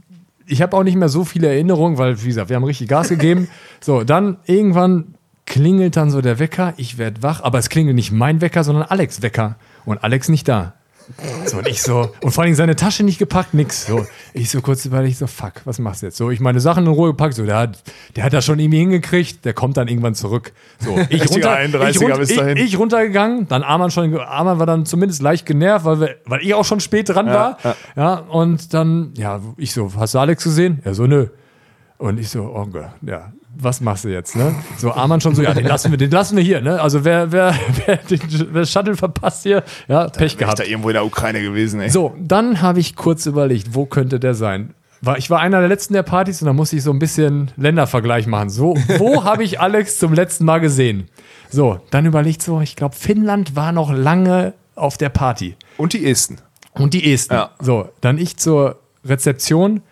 ich 0.53 0.61
habe 0.61 0.77
auch 0.77 0.83
nicht 0.83 0.97
mehr 0.97 1.09
so 1.09 1.25
viele 1.25 1.49
Erinnerungen, 1.49 1.97
weil, 1.97 2.23
wie 2.23 2.29
gesagt, 2.29 2.51
wir 2.51 2.57
haben 2.57 2.65
richtig 2.65 2.89
Gas 2.89 3.09
gegeben. 3.09 3.49
So, 3.81 4.05
dann 4.05 4.37
irgendwann 4.47 5.15
klingelt 5.45 5.97
dann 5.97 6.09
so 6.09 6.21
der 6.21 6.39
Wecker, 6.39 6.73
ich 6.77 6.99
werde 6.99 7.21
wach, 7.25 7.43
aber 7.43 7.59
es 7.59 7.69
klingelt 7.69 7.97
nicht 7.97 8.13
mein 8.13 8.41
Wecker, 8.41 8.63
sondern 8.63 8.85
Alex 8.85 9.23
Wecker. 9.23 9.57
Und 9.85 10.05
Alex 10.05 10.29
nicht 10.29 10.47
da. 10.47 10.75
So, 11.47 11.59
und 11.59 11.69
ich 11.69 11.83
so, 11.83 12.11
und 12.21 12.31
vor 12.33 12.45
allem 12.45 12.55
seine 12.55 12.77
Tasche 12.77 13.03
nicht 13.05 13.19
gepackt, 13.19 13.55
nix. 13.55 13.87
So, 13.87 14.07
ich 14.35 14.51
so 14.51 14.61
kurz 14.61 14.85
überlegt, 14.85 15.19
so, 15.19 15.27
fuck, 15.27 15.55
was 15.65 15.79
machst 15.79 16.03
du 16.03 16.07
jetzt? 16.07 16.17
So, 16.17 16.31
ich 16.31 16.41
meine 16.41 16.61
Sachen 16.61 16.85
in 16.87 16.93
Ruhe 16.93 17.11
gepackt, 17.11 17.35
so, 17.35 17.45
der 17.45 17.57
hat, 17.57 17.83
der 18.17 18.25
hat 18.25 18.33
das 18.33 18.45
schon 18.45 18.59
irgendwie 18.59 18.79
hingekriegt, 18.79 19.45
der 19.45 19.53
kommt 19.55 19.77
dann 19.77 19.89
irgendwann 19.89 20.15
zurück. 20.15 20.53
So, 20.81 20.99
ich, 21.11 21.29
runter, 21.31 21.63
ich, 21.65 21.75
31er 21.75 22.13
run- 22.41 22.57
ich, 22.57 22.63
ich 22.65 22.79
runtergegangen, 22.79 23.49
dann 23.49 23.63
Arman 23.63 23.91
schon, 23.91 24.17
Arman 24.19 24.59
war 24.59 24.67
dann 24.67 24.87
zumindest 24.87 25.23
leicht 25.23 25.47
genervt, 25.47 25.85
weil, 25.85 26.01
wir, 26.01 26.15
weil 26.27 26.41
ich 26.43 26.55
auch 26.55 26.65
schon 26.65 26.81
spät 26.81 27.09
dran 27.09 27.27
Ja, 27.27 27.33
war. 27.35 27.59
ja. 27.65 27.77
Ja, 27.97 28.15
und 28.15 28.73
dann, 28.75 29.13
ja, 29.17 29.41
ich 29.57 29.73
so, 29.73 29.91
hast 29.97 30.15
du 30.15 30.19
Alex 30.19 30.45
gesehen? 30.45 30.81
Er 30.85 30.95
so, 30.95 31.07
nö. 31.07 31.27
Und 31.99 32.19
ich 32.19 32.29
so, 32.31 32.43
oh 32.55 32.67
Gott, 32.67 32.91
ja, 33.03 33.33
was 33.55 33.81
machst 33.81 34.05
du 34.05 34.09
jetzt, 34.09 34.37
ne? 34.37 34.55
So, 34.79 34.93
Arman 34.93 35.21
schon 35.21 35.35
so, 35.35 35.43
ja, 35.43 35.55
den 35.55 35.67
lassen 35.67 35.91
wir, 35.91 35.99
den 35.99 36.11
lassen 36.11 36.37
wir 36.37 36.43
hier, 36.43 36.61
ne? 36.61 36.81
Also, 36.81 37.05
wer, 37.05 37.33
wer, 37.33 37.55
wer 37.87 37.97
den 37.97 38.21
wer 38.53 38.67
Shuttle 38.67 38.97
verpasst 38.97 39.43
hier, 39.43 39.63
ja, 39.89 40.05
Pech 40.05 40.17
Bin 40.17 40.27
ich 40.27 40.39
gehabt. 40.39 40.59
da 40.59 40.65
irgendwo 40.65 40.89
in 40.89 40.95
der 40.95 41.05
Ukraine 41.05 41.43
gewesen, 41.43 41.81
ey. 41.81 41.91
So, 41.91 42.15
dann 42.19 42.63
habe 42.63 42.81
ich 42.81 42.97
kurz 42.97 43.27
überlegt, 43.27 43.75
wo 43.75 43.87
könnte 43.87 44.19
der 44.21 44.35
sein? 44.35 44.75
War, 45.01 45.19
ich 45.19 45.31
war 45.31 45.41
einer 45.41 45.59
der 45.59 45.69
letzten 45.69 45.95
der 45.95 46.05
Partys 46.05 46.41
und 46.43 46.47
da 46.47 46.53
musste 46.53 46.77
ich 46.77 46.85
so 46.85 46.93
ein 46.93 47.01
bisschen 47.01 47.51
Ländervergleich 47.57 48.29
machen. 48.29 48.51
So, 48.51 48.75
wo 48.99 49.25
habe 49.25 49.43
ich 49.43 49.61
Alex 49.61 49.99
zum 49.99 50.15
letzten 50.15 50.45
Mal 50.45 50.61
gesehen? 50.61 51.09
So, 51.51 51.81
dann 51.91 52.07
überlegt 52.07 52.41
so, 52.41 52.61
ich 52.61 52.77
glaube, 52.77 52.95
Finnland 52.95 53.57
war 53.57 53.73
noch 53.73 53.93
lange 53.93 54.55
auf 54.77 54.97
der 54.97 55.09
Party. 55.09 55.57
Und 55.77 55.93
die 55.93 56.09
Esten. 56.09 56.39
Und 56.75 56.95
die 56.95 57.13
Esten. 57.13 57.35
Ja. 57.35 57.51
So, 57.61 57.89
dann 58.01 58.17
ich 58.17 58.37
zur 58.37 58.79
Rezeption. 59.05 59.83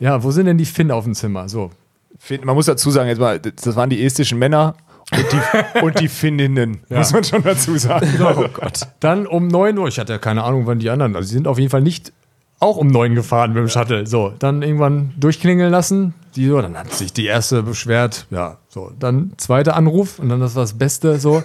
Ja, 0.00 0.22
wo 0.22 0.30
sind 0.30 0.46
denn 0.46 0.58
die 0.58 0.64
Finnen 0.66 0.90
auf 0.90 1.04
dem 1.04 1.14
Zimmer? 1.14 1.48
So, 1.48 1.70
Fin- 2.18 2.44
Man 2.44 2.54
muss 2.54 2.66
dazu 2.66 2.90
sagen, 2.90 3.08
jetzt 3.08 3.18
mal, 3.20 3.38
das 3.40 3.76
waren 3.76 3.90
die 3.90 4.04
estischen 4.04 4.38
Männer 4.38 4.74
und 5.12 5.26
die, 5.32 5.80
und 5.82 6.00
die 6.00 6.08
Finninnen, 6.08 6.80
muss 6.88 7.12
man 7.12 7.24
schon 7.24 7.42
dazu 7.42 7.76
sagen. 7.78 8.06
Also, 8.24 8.44
Oh 8.44 8.48
Gott. 8.52 8.80
Dann 9.00 9.26
um 9.26 9.48
9 9.48 9.78
Uhr, 9.78 9.88
ich 9.88 9.98
hatte 9.98 10.12
ja 10.14 10.18
keine 10.18 10.44
Ahnung, 10.44 10.66
wann 10.66 10.78
die 10.78 10.90
anderen, 10.90 11.16
also 11.16 11.28
sie 11.28 11.34
sind 11.34 11.46
auf 11.48 11.58
jeden 11.58 11.70
Fall 11.70 11.82
nicht 11.82 12.12
auch 12.60 12.76
um 12.76 12.88
9 12.88 13.14
gefahren 13.14 13.52
mit 13.52 13.60
dem 13.62 13.68
Shuttle. 13.68 14.04
So, 14.06 14.32
dann 14.38 14.62
irgendwann 14.62 15.14
durchklingeln 15.16 15.70
lassen. 15.70 16.12
Die 16.34 16.48
so, 16.48 16.60
dann 16.60 16.76
hat 16.76 16.92
sich 16.92 17.12
die 17.12 17.24
erste 17.26 17.62
beschwert. 17.62 18.26
Ja, 18.30 18.56
so, 18.68 18.90
dann 18.98 19.32
zweiter 19.36 19.76
Anruf 19.76 20.18
und 20.18 20.28
dann 20.28 20.40
das 20.40 20.56
war 20.56 20.64
das 20.64 20.76
Beste. 20.76 21.20
So, 21.20 21.44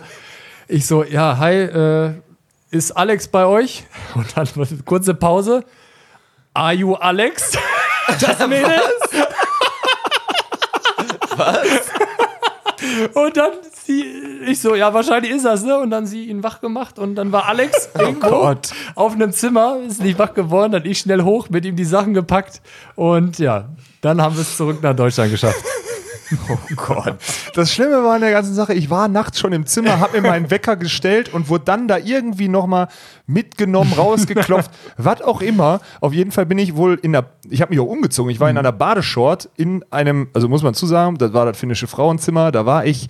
ich 0.68 0.88
so, 0.88 1.04
ja, 1.04 1.38
hi, 1.38 1.54
äh, 1.54 2.14
ist 2.72 2.92
Alex 2.98 3.28
bei 3.28 3.46
euch? 3.46 3.84
Und 4.16 4.26
dann 4.36 4.48
kurze 4.86 5.14
Pause. 5.14 5.64
Are 6.56 6.74
you 6.74 6.96
Alex? 6.96 7.52
Das 8.20 8.40
Mädel? 8.48 8.72
Und 13.14 13.38
dann 13.38 13.52
sie, 13.86 14.04
ich 14.46 14.60
so, 14.60 14.76
ja, 14.76 14.94
wahrscheinlich 14.94 15.32
ist 15.32 15.46
das, 15.46 15.64
ne? 15.64 15.78
Und 15.78 15.90
dann 15.90 16.06
sie 16.06 16.26
ihn 16.26 16.44
wach 16.44 16.62
gemacht 16.62 17.00
und 17.00 17.16
dann 17.16 17.32
war 17.32 17.48
Alex 17.48 17.90
irgendwo 17.98 18.30
Gott. 18.30 18.72
auf 18.96 19.14
einem 19.14 19.32
Zimmer, 19.32 19.78
ist 19.88 20.02
nicht 20.02 20.20
wach 20.20 20.34
geworden, 20.34 20.74
dann 20.74 20.86
ich 20.86 21.00
schnell 21.00 21.24
hoch, 21.24 21.50
mit 21.50 21.66
ihm 21.66 21.76
die 21.76 21.86
Sachen 21.86 22.14
gepackt 22.14 22.62
und 22.96 23.40
ja, 23.40 23.70
dann 24.02 24.22
haben 24.22 24.36
wir 24.36 24.42
es 24.42 24.58
zurück 24.58 24.82
nach 24.82 24.96
Deutschland 24.96 25.32
geschafft. 25.32 25.64
Oh 26.50 26.58
Gott. 26.76 27.16
Das 27.56 27.72
Schlimme 27.72 28.04
war 28.04 28.16
an 28.16 28.22
der 28.22 28.32
ganzen 28.32 28.54
Sache, 28.54 28.74
ich 28.74 28.90
war 28.90 29.08
nachts 29.08 29.40
schon 29.40 29.54
im 29.54 29.66
Zimmer, 29.66 30.00
habe 30.00 30.20
mir 30.20 30.28
meinen 30.28 30.52
Wecker 30.52 30.76
gestellt 30.76 31.34
und 31.34 31.50
wurde 31.50 31.66
dann 31.66 31.88
da 31.88 31.98
irgendwie 31.98 32.48
nochmal 32.48 32.88
mitgenommen, 33.28 33.94
rausgeklopft, 33.98 34.72
was 34.98 35.22
auch 35.22 35.42
immer. 35.42 35.82
Auf 36.02 36.14
jeden 36.14 36.32
Fall 36.32 36.46
bin 36.46 36.58
ich 36.58 36.76
wohl 36.76 37.00
in 37.02 37.14
der, 37.14 37.26
ich 37.50 37.62
habe 37.62 37.72
mich 37.72 37.80
auch 37.80 37.88
umgezogen, 37.88 38.32
ich 38.32 38.40
war 38.40 38.50
in 38.50 38.58
einer 38.58 38.72
Badeshort 38.72 39.50
in 39.56 39.84
einem, 39.92 40.30
also 40.34 40.50
muss 40.50 40.64
man 40.64 40.74
zusagen, 40.74 41.18
das 41.18 41.34
war 41.34 41.46
das 41.46 41.58
finnische 41.58 41.88
Frauenzimmer, 41.88 42.52
da 42.52 42.66
war 42.66 42.86
ich, 42.86 43.08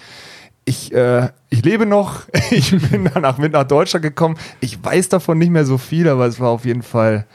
ich, 0.65 0.93
äh, 0.93 1.29
ich 1.49 1.63
lebe 1.63 1.85
noch, 1.85 2.21
ich 2.51 2.71
bin 2.89 3.09
danach 3.13 3.37
mit 3.37 3.53
nach 3.53 3.65
Deutschland 3.65 4.03
gekommen, 4.03 4.37
ich 4.59 4.83
weiß 4.83 5.09
davon 5.09 5.37
nicht 5.37 5.51
mehr 5.51 5.65
so 5.65 5.77
viel, 5.77 6.07
aber 6.07 6.25
es 6.25 6.39
war 6.39 6.49
auf 6.49 6.65
jeden 6.65 6.83
Fall, 6.83 7.25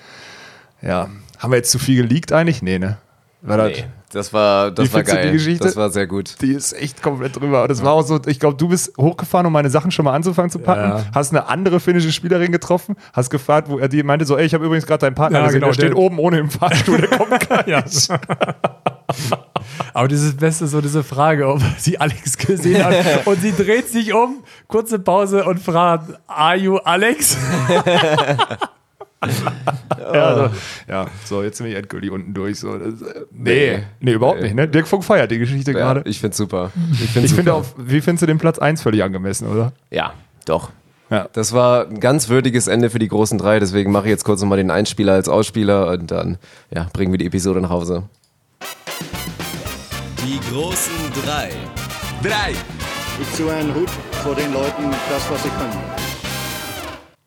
ja, 0.82 1.08
haben 1.38 1.52
wir 1.52 1.56
jetzt 1.56 1.70
zu 1.70 1.78
viel 1.78 2.02
geleakt 2.02 2.32
eigentlich? 2.32 2.62
Nee, 2.62 2.78
ne? 2.78 2.98
War 3.42 3.58
das, 3.58 3.68
Nee, 3.68 3.84
das 4.10 4.32
war, 4.32 4.70
das 4.70 4.88
Wie 4.88 4.94
war 4.94 5.02
die 5.02 5.10
geil. 5.10 5.32
Geschichte? 5.32 5.64
Das 5.64 5.76
war 5.76 5.90
sehr 5.90 6.06
gut. 6.06 6.36
die 6.40 6.52
ist 6.52 6.72
echt 6.72 7.02
komplett 7.02 7.36
drüber. 7.38 7.62
Und 7.62 7.70
das 7.70 7.82
war 7.82 7.92
auch 7.92 8.02
so, 8.02 8.18
ich 8.26 8.40
glaube, 8.40 8.56
du 8.56 8.68
bist 8.68 8.92
hochgefahren, 8.98 9.46
um 9.46 9.52
meine 9.52 9.70
Sachen 9.70 9.90
schon 9.90 10.04
mal 10.04 10.14
anzufangen 10.14 10.50
zu 10.50 10.58
packen. 10.58 10.88
Ja. 10.90 11.04
Hast 11.14 11.30
eine 11.32 11.46
andere 11.48 11.78
finnische 11.80 12.10
Spielerin 12.12 12.50
getroffen, 12.52 12.96
hast 13.12 13.30
gefragt, 13.30 13.68
wo 13.68 13.78
er 13.78 13.88
die 13.88 14.02
meinte 14.02 14.24
so, 14.24 14.36
ey, 14.36 14.46
ich 14.46 14.54
habe 14.54 14.64
übrigens 14.64 14.86
gerade 14.86 15.00
deinen 15.00 15.14
Partner 15.14 15.40
Ja, 15.40 15.44
gesehen, 15.46 15.60
genau, 15.60 15.66
der 15.68 15.74
steht 15.74 15.90
der- 15.90 15.98
oben 15.98 16.18
ohne 16.18 16.38
im 16.38 16.50
Fahrstuhl, 16.50 16.98
der 16.98 17.08
kommt 17.18 17.48
gar 17.48 17.68
Ja. 17.68 17.82
nicht. 17.82 18.08
Aber 19.94 20.08
dieses 20.08 20.36
Beste 20.36 20.66
so 20.66 20.80
diese 20.80 21.02
Frage, 21.02 21.48
ob 21.48 21.60
sie 21.78 21.98
Alex 21.98 22.36
gesehen 22.38 22.84
hat. 22.84 22.94
Und 23.26 23.40
sie 23.40 23.52
dreht 23.52 23.88
sich 23.88 24.12
um, 24.12 24.42
kurze 24.68 24.98
Pause 24.98 25.44
und 25.44 25.60
fragt, 25.60 26.18
are 26.26 26.56
you 26.56 26.76
Alex? 26.78 27.36
Ja, 29.20 30.24
also, 30.24 30.56
ja, 30.88 31.06
so, 31.24 31.42
jetzt 31.42 31.58
bin 31.58 31.66
ich 31.68 31.74
endgültig 31.74 32.10
unten 32.10 32.34
durch. 32.34 32.60
So. 32.60 32.78
Das, 32.78 33.02
äh, 33.02 33.24
nee, 33.32 33.82
nee, 34.00 34.12
überhaupt 34.12 34.40
nicht. 34.40 34.54
Ne? 34.54 34.68
Dirk 34.68 34.86
Funk 34.86 35.04
feiert 35.04 35.30
die 35.30 35.38
Geschichte 35.38 35.72
Ja, 35.72 35.78
gerade. 35.78 36.02
ich 36.08 36.20
find's 36.20 36.36
super. 36.36 36.70
Ich, 36.92 37.10
finde 37.10 37.28
super. 37.28 37.54
auch, 37.54 37.64
wie 37.76 38.00
findest 38.00 38.22
du 38.22 38.26
den 38.26 38.38
Platz 38.38 38.58
1 38.58 38.80
völlig 38.82 39.02
angemessen, 39.02 39.48
oder? 39.48 39.72
Ja, 39.90 40.12
doch. 40.46 40.70
Ja. 41.10 41.28
Das 41.32 41.52
war 41.52 41.86
ein 41.88 42.00
ganz 42.00 42.28
würdiges 42.28 42.68
Ende 42.68 42.90
für 42.90 42.98
die 42.98 43.08
großen 43.08 43.38
drei, 43.38 43.58
deswegen 43.58 43.90
mache 43.92 44.04
ich 44.04 44.10
jetzt 44.10 44.24
kurz 44.24 44.40
nochmal 44.40 44.58
den 44.58 44.70
Einspieler 44.70 45.14
als 45.14 45.28
Ausspieler 45.28 45.88
und 45.88 46.10
dann 46.10 46.38
ja, 46.70 46.86
bringen 46.92 47.12
wir 47.12 47.18
die 47.18 47.26
Episode 47.26 47.60
nach 47.60 47.70
Hause. 47.70 48.04
Die 50.24 50.38
großen 50.50 50.92
drei. 51.24 51.50
Drei. 52.22 52.52
Ich 53.20 53.32
ziehe 53.32 53.52
einen 53.52 53.74
Hut 53.74 53.90
vor 54.22 54.34
den 54.34 54.52
Leuten, 54.52 54.90
das, 55.10 55.30
was 55.30 55.42
sie 55.42 55.48
können. 55.50 56.07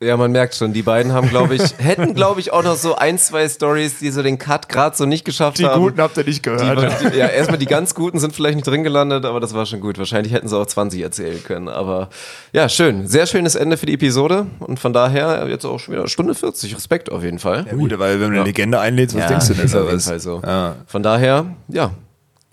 Ja, 0.02 0.16
man 0.16 0.32
merkt 0.32 0.54
schon, 0.56 0.72
die 0.72 0.82
beiden 0.82 1.12
haben, 1.12 1.28
glaube 1.28 1.54
ich, 1.54 1.62
hätten, 1.78 2.14
glaube 2.14 2.40
ich, 2.40 2.52
auch 2.52 2.64
noch 2.64 2.74
so 2.76 2.96
ein, 2.96 3.18
zwei 3.18 3.48
Stories, 3.48 3.98
die 4.00 4.10
so 4.10 4.22
den 4.22 4.38
Cut 4.38 4.68
gerade 4.68 4.96
so 4.96 5.06
nicht 5.06 5.24
geschafft 5.24 5.58
Die 5.58 5.66
haben. 5.66 5.80
guten 5.82 6.00
habt 6.00 6.16
ihr 6.16 6.24
nicht 6.24 6.44
Die, 6.44 6.50
gehört. 6.50 7.14
die, 7.14 7.16
ja, 7.18 7.26
erstmal 7.28 7.58
die 7.58 7.66
ganz 7.66 7.94
guten 7.94 8.18
sind 8.18 8.34
vielleicht 8.34 8.56
nicht 8.56 8.66
drin 8.66 8.82
gelandet, 8.82 9.24
aber 9.24 9.38
das 9.38 9.54
war 9.54 9.64
schon 9.64 9.80
gut. 9.80 9.98
Wahrscheinlich 9.98 10.32
hätten 10.32 10.48
sie 10.48 10.56
auch 10.58 10.66
20 10.66 11.00
erzählen 11.00 11.42
können. 11.44 11.68
Aber 11.68 12.08
ja, 12.52 12.68
schön. 12.68 13.06
Sehr 13.06 13.26
schönes 13.26 13.54
Ende 13.54 13.76
für 13.76 13.86
die 13.86 13.94
Episode. 13.94 14.46
Und 14.58 14.80
von 14.80 14.92
daher 14.92 15.46
jetzt 15.48 15.64
auch 15.64 15.78
schon 15.78 15.94
wieder 15.94 16.08
Stunde 16.08 16.34
40. 16.34 16.74
Respekt 16.74 17.10
auf 17.12 17.22
jeden 17.22 17.38
Fall. 17.38 17.64
ja, 17.70 17.74
gut, 17.76 17.96
weil 17.98 18.20
wenn 18.20 18.30
du 18.30 18.36
eine 18.36 18.44
Legende 18.44 18.80
einlädst, 18.80 19.14
was 19.14 19.22
Ja, 19.22 19.28
denkst 19.28 19.46
du 19.48 19.54
denn? 19.54 19.64
ist 19.66 19.74
auf 19.76 19.86
jeden? 19.88 20.00
Fall 20.00 20.18
so. 20.20 20.42
Ja. 20.44 20.76
Von 20.86 21.02
daher, 21.02 21.46
ja. 21.68 21.92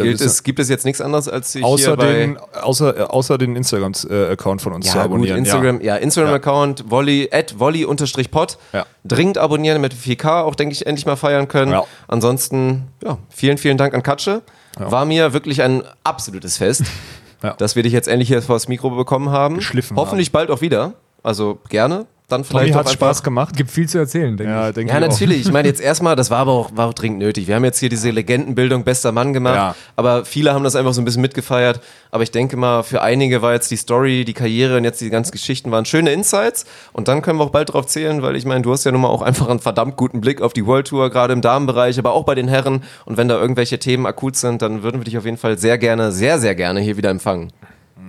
Gilt 0.03 0.21
es, 0.21 0.43
gibt 0.43 0.59
es 0.59 0.69
jetzt 0.69 0.85
nichts 0.85 1.01
anderes, 1.01 1.27
als 1.27 1.51
sich 1.51 1.63
Außer 1.63 1.97
den, 1.97 2.38
außer, 2.38 2.97
äh, 2.97 3.01
außer 3.03 3.38
den 3.38 3.55
Instagram-Account 3.55 4.61
von 4.61 4.73
uns 4.73 4.85
zu 4.85 4.95
ja, 4.95 5.03
gut, 5.03 5.11
abonnieren. 5.11 5.38
Instagram, 5.39 5.81
ja, 5.81 5.95
Instagram-Account, 5.97 6.89
volley, 6.89 7.30
at 7.31 7.59
volley-pod. 7.59 8.57
Ja. 8.73 8.85
Dringend 9.05 9.38
abonnieren, 9.38 9.76
damit 9.76 10.05
wir 10.05 10.17
4K 10.17 10.43
auch, 10.43 10.55
denke 10.55 10.73
ich, 10.73 10.85
endlich 10.85 11.05
mal 11.05 11.15
feiern 11.15 11.47
können. 11.47 11.71
Ja. 11.71 11.84
Ansonsten, 12.07 12.88
ja, 13.03 13.17
vielen, 13.30 13.57
vielen 13.57 13.77
Dank 13.77 13.93
an 13.93 14.03
Katsche. 14.03 14.41
War 14.77 15.05
mir 15.05 15.34
wirklich 15.34 15.61
ein 15.61 15.84
absolutes 16.03 16.57
Fest, 16.57 16.84
Ja. 17.43 17.53
dass 17.53 17.76
wir 17.77 17.84
dich 17.84 17.93
jetzt 17.93 18.07
endlich 18.09 18.27
hier 18.27 18.41
vors 18.41 18.67
Mikro 18.67 18.89
bekommen 18.89 19.30
haben. 19.30 19.59
Hoffentlich 19.95 20.31
bald 20.34 20.51
auch 20.51 20.59
wieder. 20.61 20.93
Also 21.23 21.59
gerne. 21.69 22.05
Dann 22.30 22.43
Tommy 22.43 22.61
vielleicht 22.61 22.76
auch 22.76 22.80
hat 22.85 22.91
Spaß 22.91 23.23
gemacht. 23.23 23.56
Gibt 23.57 23.72
viel 23.72 23.89
zu 23.89 23.97
erzählen, 23.97 24.38
denke 24.38 24.53
Ja, 24.53 24.69
ich. 24.69 24.76
denke 24.76 24.93
Ja, 24.93 24.99
ich 24.99 25.06
auch. 25.06 25.10
natürlich. 25.10 25.41
Ich 25.41 25.51
meine 25.51 25.68
jetzt 25.68 25.81
erstmal, 25.81 26.15
das 26.15 26.30
war 26.31 26.38
aber 26.39 26.51
auch, 26.53 26.69
war 26.76 26.88
auch 26.88 26.93
dringend 26.93 27.19
nötig. 27.19 27.47
Wir 27.47 27.56
haben 27.56 27.65
jetzt 27.65 27.80
hier 27.80 27.89
diese 27.89 28.10
Legendenbildung 28.11 28.84
bester 28.84 29.11
Mann 29.11 29.34
gemacht, 29.34 29.56
Ja. 29.56 29.76
aber 29.95 30.26
viele 30.26 30.53
haben 30.53 30.64
das 30.64 30.76
einfach 30.76 30.93
so 30.93 31.01
ein 31.01 31.06
bisschen 31.06 31.22
mitgefeiert. 31.22 31.81
Aber 32.11 32.23
ich 32.23 32.31
denke 32.31 32.56
mal, 32.57 32.84
für 32.84 33.01
einige 33.01 33.41
war 33.41 33.53
jetzt 33.53 33.69
die 33.72 33.76
Story, 33.76 34.26
die 34.26 34.34
Karriere 34.34 34.77
und 34.77 34.84
jetzt 34.84 35.01
die 35.01 35.10
ganzen 35.10 35.31
Geschichten 35.31 35.72
waren 35.72 35.85
schöne 35.85 36.11
Insights. 36.11 36.65
Und 36.93 37.07
dann 37.07 37.22
können 37.22 37.38
wir 37.39 37.43
auch 37.43 37.49
bald 37.51 37.73
drauf 37.73 37.85
zählen, 37.88 38.22
weil 38.22 38.35
ich 38.35 38.45
meine, 38.45 38.61
du 38.61 38.72
hast 38.72 38.84
ja 38.84 38.91
nun 38.91 39.01
mal 39.01 39.10
auch 39.10 39.22
einfach 39.22 39.47
einen 39.49 39.60
verdammt 39.60 39.95
guten 39.97 40.22
Blick 40.22 40.41
auf 40.41 40.53
die 40.53 40.65
World 40.65 40.88
Tour, 40.88 41.10
gerade 41.10 41.34
im 41.34 41.41
Damenbereich, 41.41 41.99
aber 41.99 42.14
auch 42.14 42.23
bei 42.26 42.35
den 42.35 42.47
Herren. 42.47 42.84
Und 43.06 43.18
wenn 43.18 43.27
da 43.27 43.39
irgendwelche 43.39 43.77
Themen 43.80 44.06
akut 44.06 44.35
sind, 44.35 44.61
dann 44.61 44.81
würden 44.84 45.01
wir 45.01 45.06
dich 45.06 45.18
auf 45.18 45.26
jeden 45.26 45.38
Fall 45.38 45.57
sehr 45.57 45.77
gerne, 45.77 46.11
sehr, 46.11 46.39
sehr 46.39 46.56
gerne 46.56 46.80
hier 46.80 46.97
wieder 46.97 47.10
empfangen. 47.10 47.51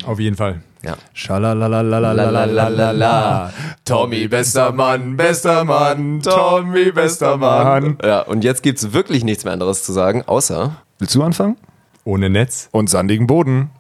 Auf 0.06 0.18
jeden 0.18 0.36
Fall. 0.36 0.62
Ja. 0.82 0.96
Schalalalalalalalala. 1.12 3.52
Tommy, 3.84 4.28
bester 4.28 4.72
Mann, 4.72 5.16
bester 5.16 5.64
Mann, 5.64 6.22
Tommy, 6.22 6.92
bester 6.92 7.36
Mann. 7.36 7.98
Ja, 8.02 8.22
und 8.22 8.44
jetzt 8.44 8.62
gibt's 8.62 8.92
wirklich 8.92 9.24
nichts 9.24 9.44
mehr 9.44 9.52
anderes 9.52 9.84
zu 9.84 9.92
sagen, 9.92 10.22
außer 10.26 10.76
Willst 10.98 11.14
du 11.14 11.22
anfangen? 11.22 11.56
Ohne 12.04 12.28
Netz. 12.28 12.68
Und 12.72 12.90
sandigen 12.90 13.26
Boden. 13.26 13.70